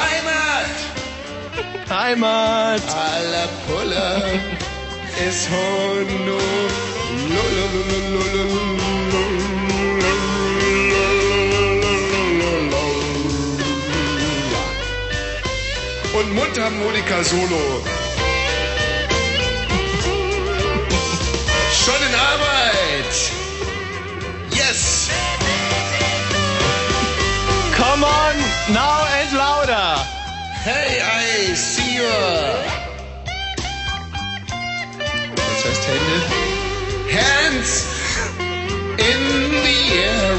[0.00, 0.74] Heimat,
[1.88, 2.82] Heimat.
[3.12, 3.48] aller
[5.18, 6.74] des Honolulu.
[16.56, 17.82] Und Mundharmonika Solo.
[21.72, 23.14] Schon in Arbeit.
[24.52, 25.08] Yes.
[27.76, 28.36] Come on,
[28.72, 29.98] now and louder.
[30.62, 32.04] Hey, I see you.
[35.34, 36.16] Das heißt Hände.
[37.10, 37.86] Hands
[38.98, 39.20] in
[39.64, 40.38] the air.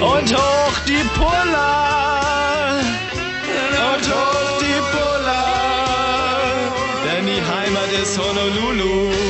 [0.00, 2.35] Und hoch die Puller.
[4.16, 5.46] Hoch die Puller.
[7.06, 9.25] Denn die Heimat ist Honolulu.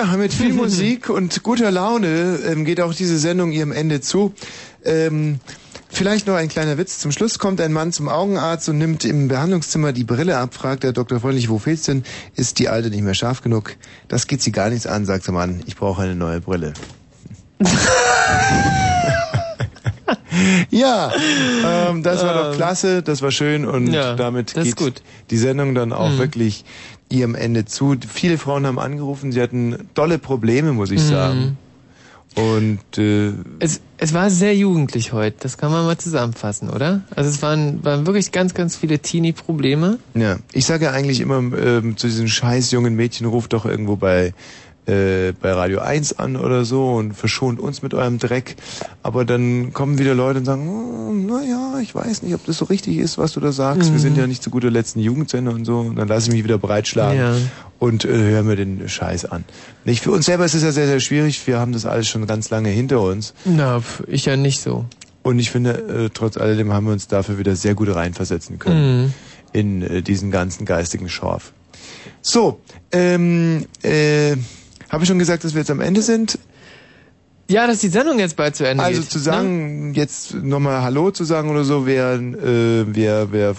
[0.00, 4.32] Ja, mit viel Musik und guter Laune ähm, geht auch diese Sendung ihrem Ende zu.
[4.84, 5.40] Ähm,
[5.88, 7.00] vielleicht noch ein kleiner Witz.
[7.00, 10.84] Zum Schluss kommt ein Mann zum Augenarzt und nimmt im Behandlungszimmer die Brille ab, fragt
[10.84, 12.04] der Doktor freundlich, wo fehlt's denn?
[12.36, 13.74] Ist die alte nicht mehr scharf genug?
[14.06, 15.62] Das geht sie gar nichts an, sagt der Mann.
[15.66, 16.74] Ich brauche eine neue Brille.
[20.70, 21.10] ja,
[21.64, 25.02] ähm, das war doch Ähm, klasse, das war schön und ja, damit geht gut.
[25.30, 26.18] die Sendung dann auch Mhm.
[26.18, 26.64] wirklich
[27.10, 27.96] ihrem Ende zu.
[28.06, 31.06] Viele Frauen haben angerufen, sie hatten tolle Probleme, muss ich Mhm.
[31.08, 31.58] sagen.
[32.36, 37.00] Und äh, Es, es war sehr jugendlich heute, das kann man mal zusammenfassen, oder?
[37.16, 39.98] Also es waren, waren wirklich ganz, ganz viele Teenie-Probleme.
[40.14, 43.96] ja, ich sage ja eigentlich immer ähm, zu diesen scheiß jungen Mädchen, ruft doch irgendwo
[43.96, 44.34] bei
[44.88, 48.56] äh, bei Radio 1 an oder so und verschont uns mit eurem Dreck.
[49.02, 52.64] Aber dann kommen wieder Leute und sagen, oh, naja, ich weiß nicht, ob das so
[52.64, 53.90] richtig ist, was du da sagst.
[53.90, 54.02] Wir Mhm.
[54.02, 55.78] sind ja nicht zu guter letzten Jugendsender und so.
[55.80, 57.34] Und dann lasse ich mich wieder breitschlagen Ja.
[57.78, 59.44] und äh, höre mir den Scheiß an.
[59.84, 61.46] Nicht für uns selber ist es ja sehr, sehr schwierig.
[61.46, 63.34] Wir haben das alles schon ganz lange hinter uns.
[63.44, 64.86] Na, ich ja nicht so.
[65.22, 65.72] Und ich finde,
[66.06, 69.12] äh, trotz alledem haben wir uns dafür wieder sehr gut reinversetzen können Mhm.
[69.52, 71.52] in äh, diesen ganzen geistigen Schorf.
[72.22, 72.60] So,
[72.92, 74.36] ähm, äh,
[74.88, 76.38] habe ich schon gesagt, dass wir jetzt am Ende sind?
[77.50, 79.10] Ja, dass die Sendung jetzt bald zu Ende Also geht.
[79.10, 83.54] zu sagen, jetzt nochmal Hallo zu sagen oder so, wäre äh, wär, wär,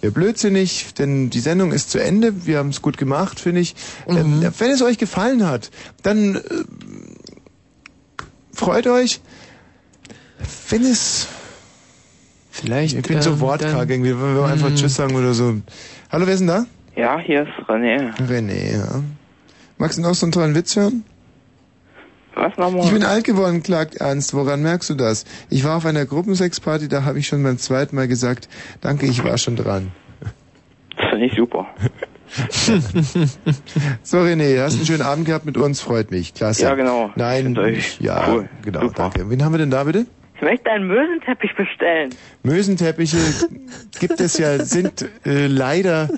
[0.00, 2.46] wär blödsinnig, denn die Sendung ist zu Ende.
[2.46, 3.74] Wir haben es gut gemacht, finde ich.
[4.08, 5.70] Ähm, wenn es euch gefallen hat,
[6.02, 6.40] dann äh,
[8.54, 9.20] freut euch.
[10.70, 11.26] Wenn es
[12.52, 12.96] Vielleicht.
[12.96, 14.76] Ich bin so ähm, wortkarg dann- irgendwie, wenn wir einfach Mhm.
[14.76, 15.56] Tschüss sagen oder so.
[16.10, 16.66] Hallo, wer ist denn da?
[16.96, 18.12] Ja, hier ist René.
[18.28, 19.02] René, ja.
[19.80, 21.04] Magst du noch so einen tollen Witz hören?
[22.34, 22.84] Was nochmal?
[22.84, 24.34] Ich bin alt geworden, klagt Ernst.
[24.34, 25.24] Woran merkst du das?
[25.48, 28.50] Ich war auf einer Gruppensexparty, da habe ich schon beim zweiten Mal gesagt,
[28.82, 29.90] danke, ich war schon dran.
[30.96, 31.66] Das finde ich super.
[34.04, 36.32] So René, hast einen schönen Abend gehabt mit uns, freut mich.
[36.34, 36.62] Klasse.
[36.62, 37.10] Ja, genau.
[37.16, 37.58] Nein,
[37.98, 38.48] ja, cool.
[38.62, 39.28] genau, danke.
[39.28, 40.06] Wen haben wir denn da bitte?
[40.40, 42.14] Ich möchte einen Mösenteppich bestellen.
[42.42, 43.18] Mösenteppiche
[44.00, 46.08] gibt es ja, sind äh, leider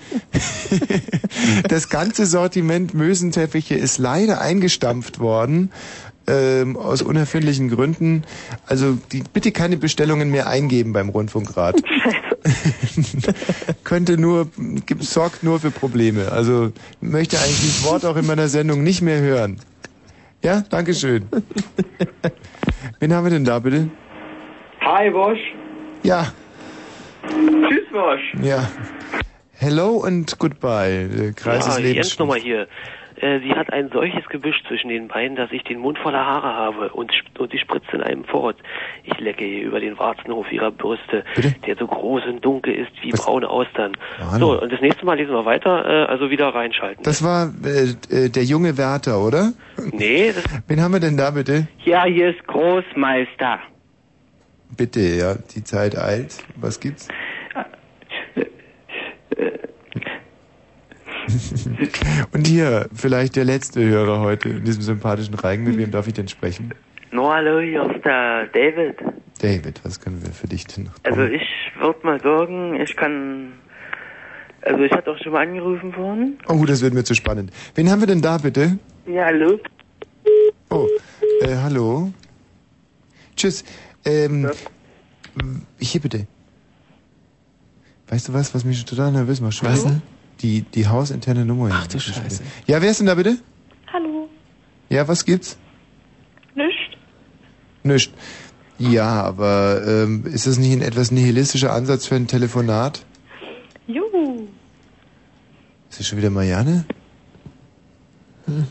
[1.68, 5.72] das ganze Sortiment Mösenteppiche ist leider eingestampft worden.
[6.28, 8.22] Ähm, aus unerfindlichen Gründen.
[8.64, 11.82] Also die, bitte keine Bestellungen mehr eingeben beim Rundfunkrat.
[13.82, 14.48] Könnte nur,
[14.86, 16.30] gibt, sorgt nur für Probleme.
[16.30, 16.70] Also
[17.00, 19.58] möchte eigentlich dieses Wort auch in meiner Sendung nicht mehr hören.
[20.44, 21.26] Ja, Dankeschön.
[23.00, 23.90] Wen haben wir denn da bitte?
[24.84, 25.38] Hi, Bosch.
[26.02, 26.26] Ja,
[27.28, 28.34] Tschüss, Bosch.
[28.42, 28.68] ja.
[29.54, 31.08] Hello and goodbye.
[31.08, 31.94] Der Kreis ja, des Lebens.
[32.08, 32.66] Jens nochmal hier.
[33.20, 36.48] äh, sie hat ein solches Gebüsch zwischen den Beinen, dass ich den Mund voller Haare
[36.54, 38.56] habe und, und die spritzt in einem fort.
[39.04, 41.22] Ich lecke ihr über den Warzenhof ihrer Brüste,
[41.64, 43.92] der so groß und dunkel ist wie braune Austern.
[44.18, 44.40] Mann.
[44.40, 47.04] So, und das nächste Mal lesen wir weiter, äh, also wieder reinschalten.
[47.04, 49.52] Das war äh, äh, der junge Wärter, oder?
[49.92, 51.68] Nee, das, Wen haben wir denn da bitte?
[51.84, 53.60] Ja, hier ist Großmeister.
[54.76, 56.38] Bitte, ja, die Zeit eilt.
[56.56, 57.08] Was gibt's?
[62.32, 65.64] Und hier, vielleicht der letzte Hörer heute in diesem sympathischen Reigen.
[65.64, 66.72] Mit wem darf ich denn sprechen?
[67.10, 68.96] No, hallo, hier ist der David.
[69.40, 71.46] David, was können wir für dich denn noch Also ich
[71.78, 73.52] würde mal sagen, ich kann...
[74.62, 76.38] Also ich hatte auch schon mal angerufen vorhin.
[76.48, 77.52] Oh, das wird mir zu spannend.
[77.74, 78.78] Wen haben wir denn da bitte?
[79.06, 79.58] Ja, hallo.
[80.70, 80.86] Oh,
[81.40, 82.12] äh, hallo.
[83.36, 83.64] Tschüss.
[84.04, 84.50] Ähm,
[85.78, 86.26] hier bitte.
[88.08, 89.54] Weißt du was, was mich total nervös macht?
[89.54, 89.86] Schon Was?
[90.40, 91.70] Die, die hausinterne Nummer.
[91.72, 92.42] Ach du Scheiße.
[92.66, 93.38] Ja, wer ist denn da bitte?
[93.92, 94.28] Hallo.
[94.88, 95.56] Ja, was gibt's?
[96.54, 96.98] Nicht?
[97.84, 98.12] Nischt.
[98.78, 103.04] Ja, aber ähm, ist das nicht ein etwas nihilistischer Ansatz für ein Telefonat?
[103.86, 104.48] Juhu.
[105.88, 106.84] Ist das schon wieder Marianne?
[108.46, 108.66] Hm.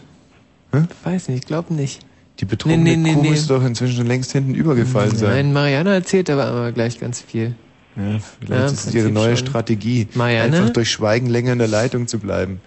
[1.03, 2.01] Weiß nicht, ich glaube nicht.
[2.41, 3.29] Die betrunkene Nee, nee, Kuh nee.
[3.29, 5.29] müsste doch inzwischen schon längst hinten übergefallen sein.
[5.29, 7.55] Nein, Marianne erzählt aber immer gleich ganz viel.
[7.95, 9.47] Ja, vielleicht Ja, ist es ihre neue schon.
[9.47, 10.57] Strategie, Marianne?
[10.57, 12.61] einfach durch Schweigen länger in der Leitung zu bleiben.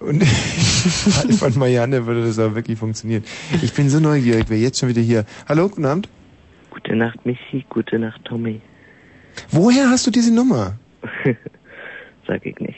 [0.00, 0.22] Und
[1.38, 3.24] von Marianne würde das auch wirklich funktionieren.
[3.62, 5.24] Ich bin so neugierig, wer jetzt schon wieder hier.
[5.48, 6.08] Hallo, guten Abend.
[6.70, 7.64] Gute Nacht, Michi.
[7.70, 8.60] Gute Nacht, Tommy.
[9.50, 10.74] Woher hast du diese Nummer?
[12.26, 12.76] Sag ich nicht.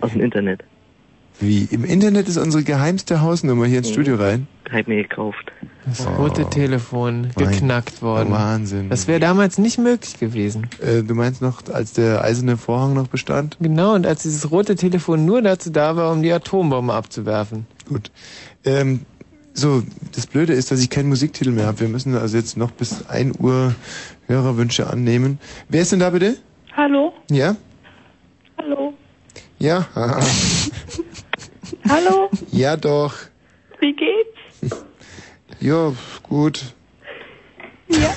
[0.00, 0.62] Aus dem Internet.
[1.40, 1.66] Wie?
[1.70, 4.46] Im Internet ist unsere geheimste Hausnummer hier ins Studio rein?
[4.72, 5.52] Hab mir gekauft.
[5.86, 6.10] Das Oh.
[6.22, 8.32] rote Telefon Mein geknackt worden.
[8.32, 8.90] Wahnsinn.
[8.90, 10.68] Das wäre damals nicht möglich gewesen.
[10.80, 13.56] Äh, du meinst noch, als der eiserne Vorhang noch bestand?
[13.60, 17.66] Genau, und als dieses rote Telefon nur dazu da war, um die Atombombe abzuwerfen.
[17.88, 18.10] Gut.
[18.64, 19.02] Ähm,
[19.54, 19.82] so,
[20.14, 21.80] das Blöde ist, dass ich keinen Musiktitel mehr habe.
[21.80, 23.74] Wir müssen also jetzt noch bis 1 Uhr
[24.26, 25.38] Hörerwünsche annehmen.
[25.68, 26.36] Wer ist denn da bitte?
[26.76, 27.12] Hallo?
[27.30, 27.54] Ja?
[28.58, 28.92] Hallo?
[29.58, 29.86] Ja?
[31.88, 32.28] Hallo?
[32.50, 33.14] ja, doch.
[33.80, 34.35] Wie geht's?
[35.60, 36.74] Ja, gut.
[37.88, 38.14] Ja.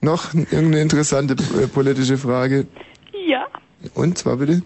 [0.00, 2.66] Noch irgendeine interessante äh, politische Frage?
[3.26, 3.46] Ja.
[3.94, 4.62] Und zwar bitte?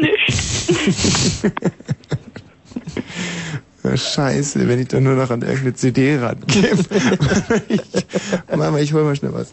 [0.00, 1.52] Nicht.
[3.84, 6.20] Ja, scheiße, wenn ich dann nur noch an irgendeine CD
[7.68, 7.82] ich,
[8.56, 9.52] Mama, ich hol mal schnell was.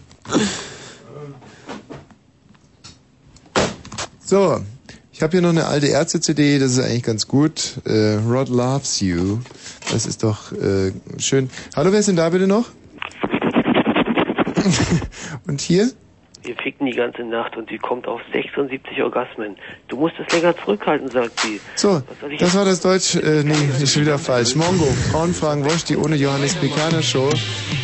[4.24, 4.64] So,
[5.20, 7.82] ich habe hier noch eine alte Ärzte-CD, das ist eigentlich ganz gut.
[7.86, 9.40] Äh, Rod Loves You.
[9.92, 11.50] Das ist doch äh, schön.
[11.76, 12.70] Hallo, wer ist denn da bitte noch?
[15.46, 15.90] Und hier?
[16.44, 19.58] Wir ficken die ganze Nacht und sie kommt auf 76 Orgasmen.
[19.90, 21.60] Du musst es länger zurückhalten, sagt sie.
[21.76, 22.02] So,
[22.40, 23.16] das war das Deutsch.
[23.16, 24.56] Äh, nee, ist wieder falsch.
[24.56, 27.30] Mongo, Frauenfragen, Wosch, die ohne Johannes Pekaner Show.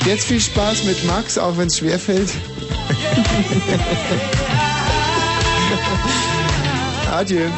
[0.05, 2.29] Jetzt viel Spaß mit Max, auch wenn es schwerfällt.
[7.15, 7.39] Adieu.
[7.39, 7.49] Der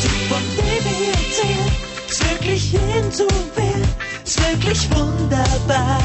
[0.00, 1.66] Typ, von dem ich erzähl,
[2.08, 3.84] ist wirklich jeden zu will,
[4.24, 6.00] ist wirklich wunderbar.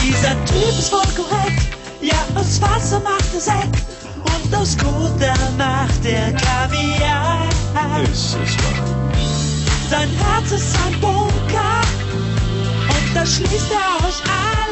[0.00, 1.66] Dieser Typ ist voll korrekt,
[2.00, 3.82] ja, aus Wasser macht er Sekt
[4.22, 7.48] und aus Koda macht er Kaviar.
[8.04, 9.07] Ist es wahr?
[9.90, 11.80] Sein Herz ist ein Bunker.
[12.88, 14.67] Und da schließt er euch alle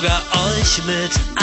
[0.00, 0.22] sogar
[0.56, 1.39] euch mit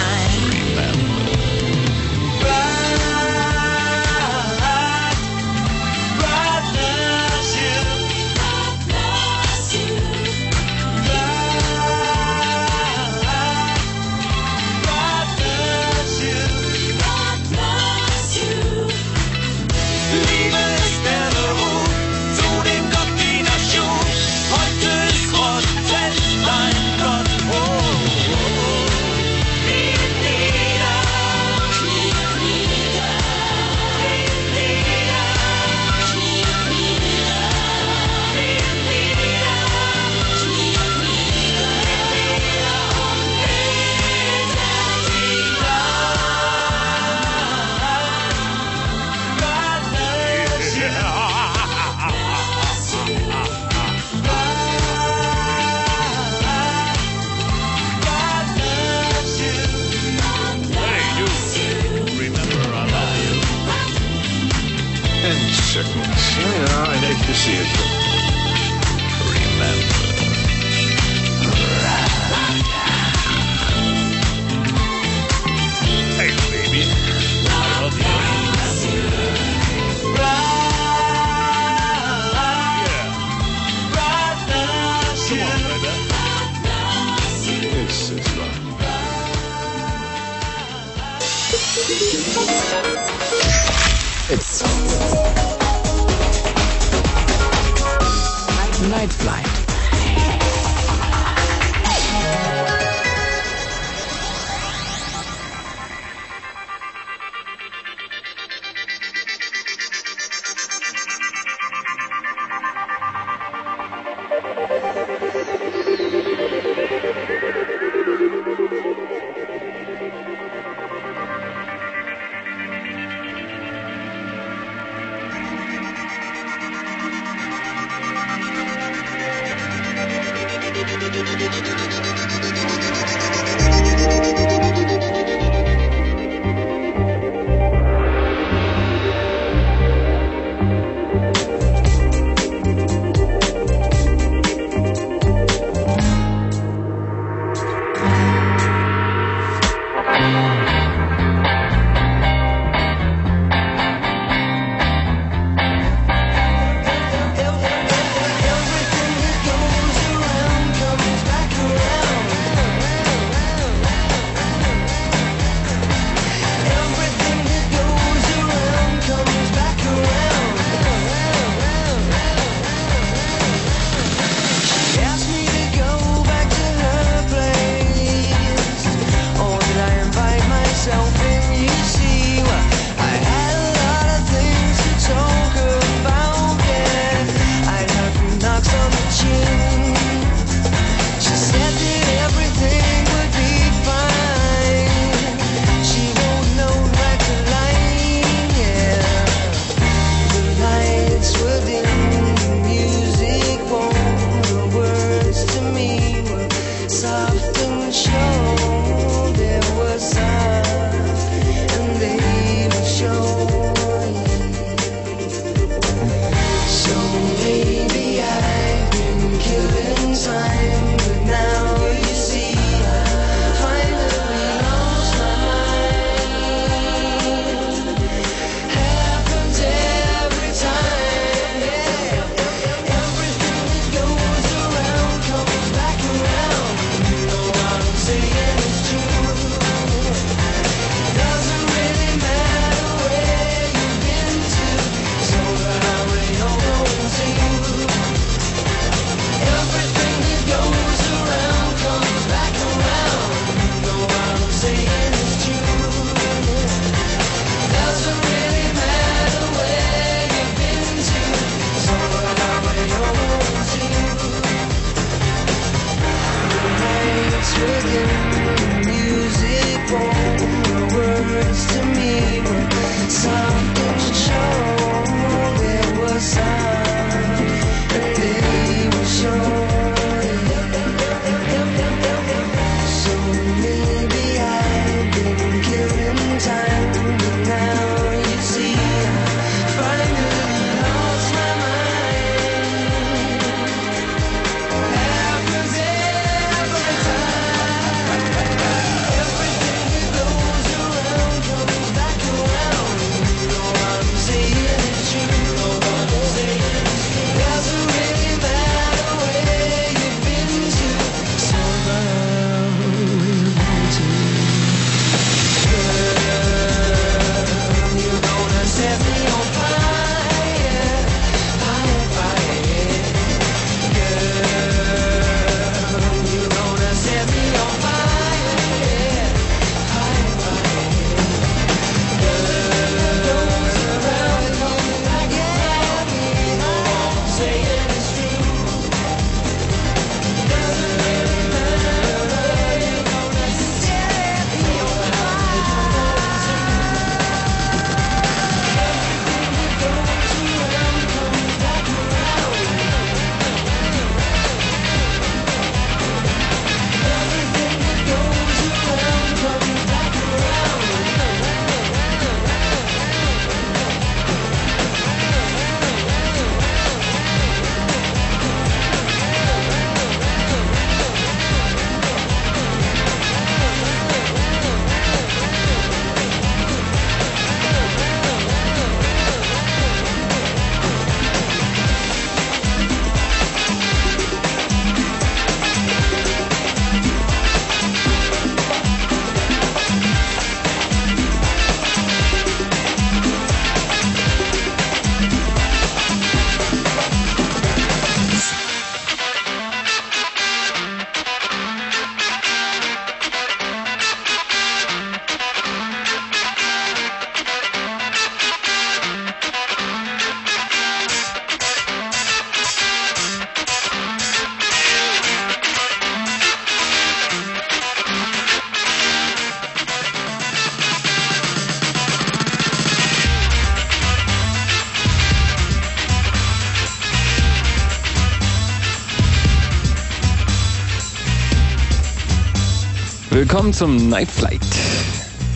[433.57, 434.61] Willkommen zum Night Flight.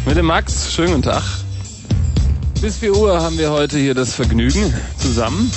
[0.07, 1.21] Mit dem Max, schönen guten Tag.
[2.59, 5.51] Bis 4 Uhr haben wir heute hier das Vergnügen zusammen.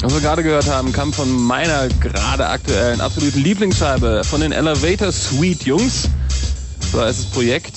[0.00, 5.12] Was wir gerade gehört haben, kam von meiner gerade aktuellen absoluten Lieblingsscheibe von den Elevator
[5.12, 6.08] Suite Jungs.
[6.90, 7.76] So heißt das Projekt.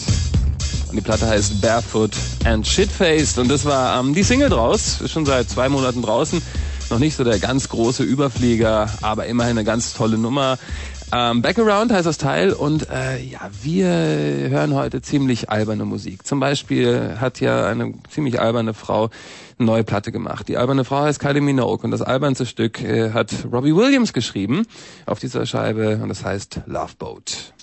[0.89, 2.15] Und die Platte heißt Barefoot
[2.45, 3.37] and Shitfaced.
[3.37, 5.01] Und das war ähm, die Single draus.
[5.01, 6.41] Ist schon seit zwei Monaten draußen.
[6.89, 10.57] Noch nicht so der ganz große Überflieger, aber immerhin eine ganz tolle Nummer.
[11.13, 16.27] Ähm, Background heißt das Teil und äh, ja, wir hören heute ziemlich alberne Musik.
[16.27, 19.09] Zum Beispiel hat ja eine ziemlich alberne Frau
[19.57, 20.49] eine neue Platte gemacht.
[20.49, 24.67] Die alberne Frau heißt Kylie Minogue und das albernste Stück äh, hat Robbie Williams geschrieben
[25.05, 27.53] auf dieser Scheibe und das heißt Love Boat.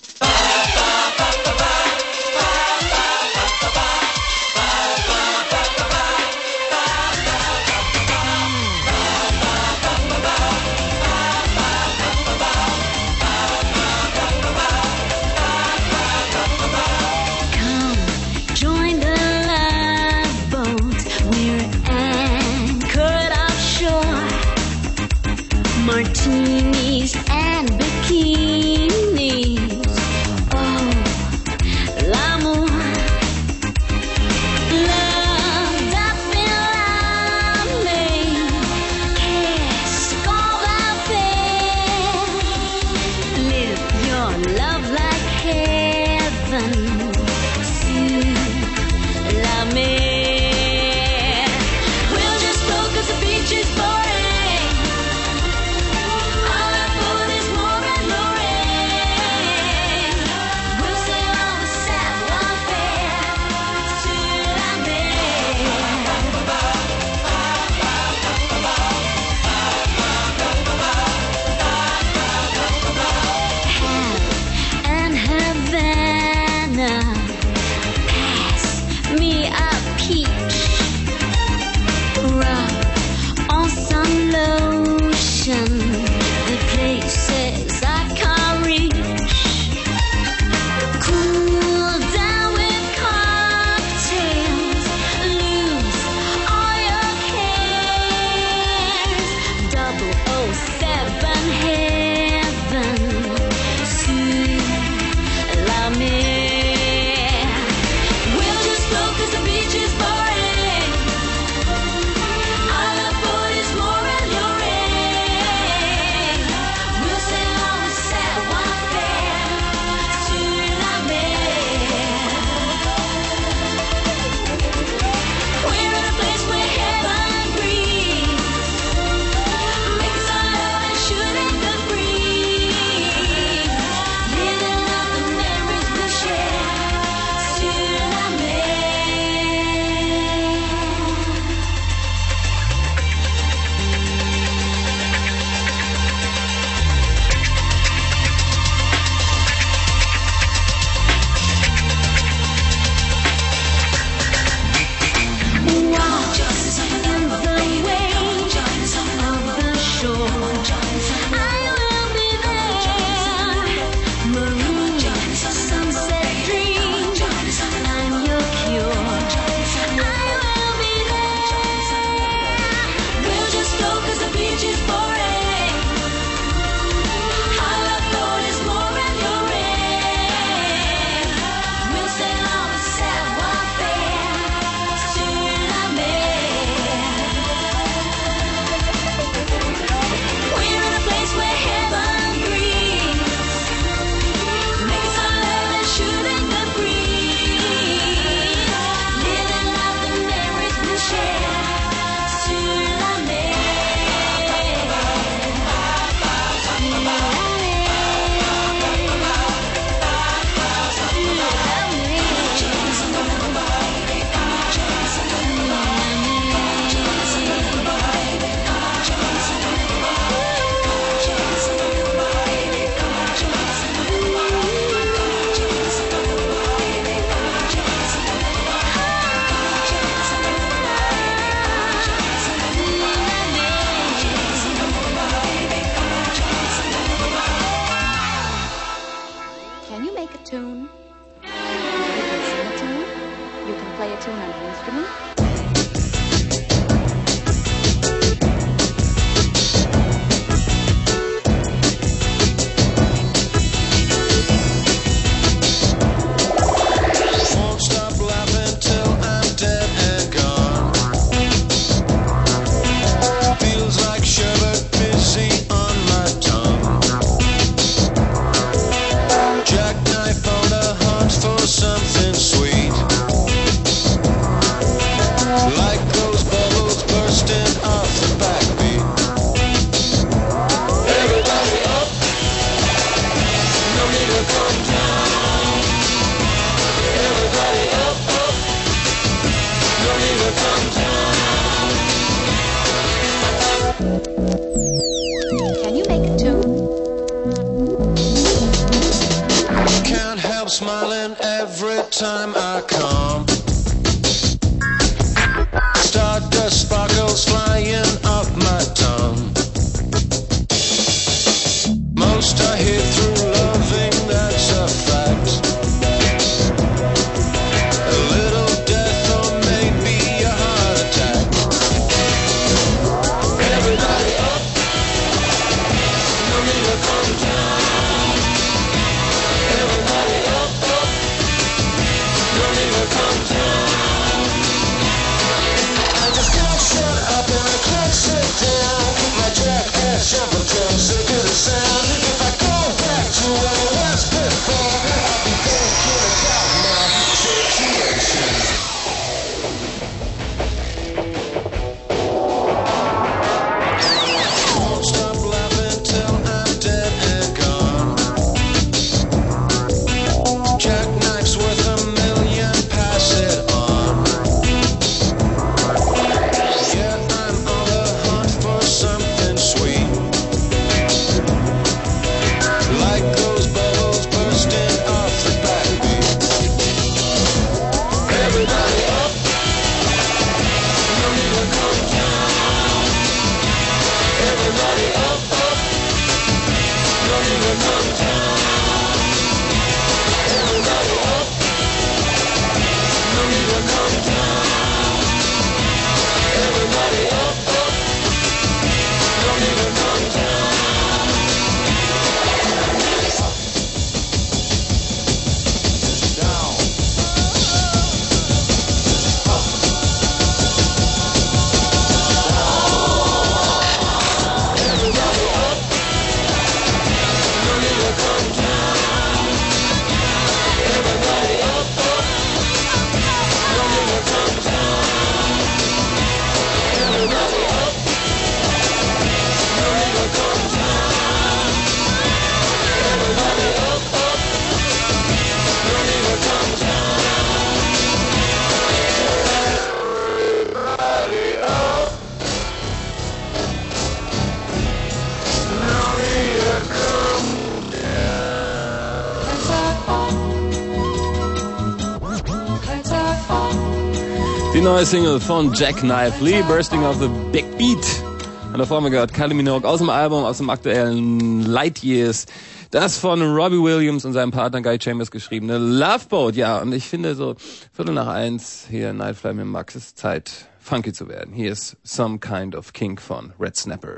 [454.95, 458.23] neue Single von Jack Knife Lee, Bursting of the Big Beat.
[458.71, 462.45] Und davor haben wir gehört Kylie Minogue aus dem Album, aus dem aktuellen Light Years.
[462.91, 466.55] Das von Robbie Williams und seinem Partner Guy Chambers geschriebene Love Boat.
[466.55, 467.55] Ja, und ich finde so
[467.91, 471.53] Viertel nach eins hier in Nightfly mit Max ist Zeit, funky zu werden.
[471.53, 474.15] Hier ist Some Kind of King von Red Snapper.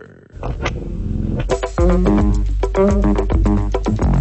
[2.75, 4.16] Musik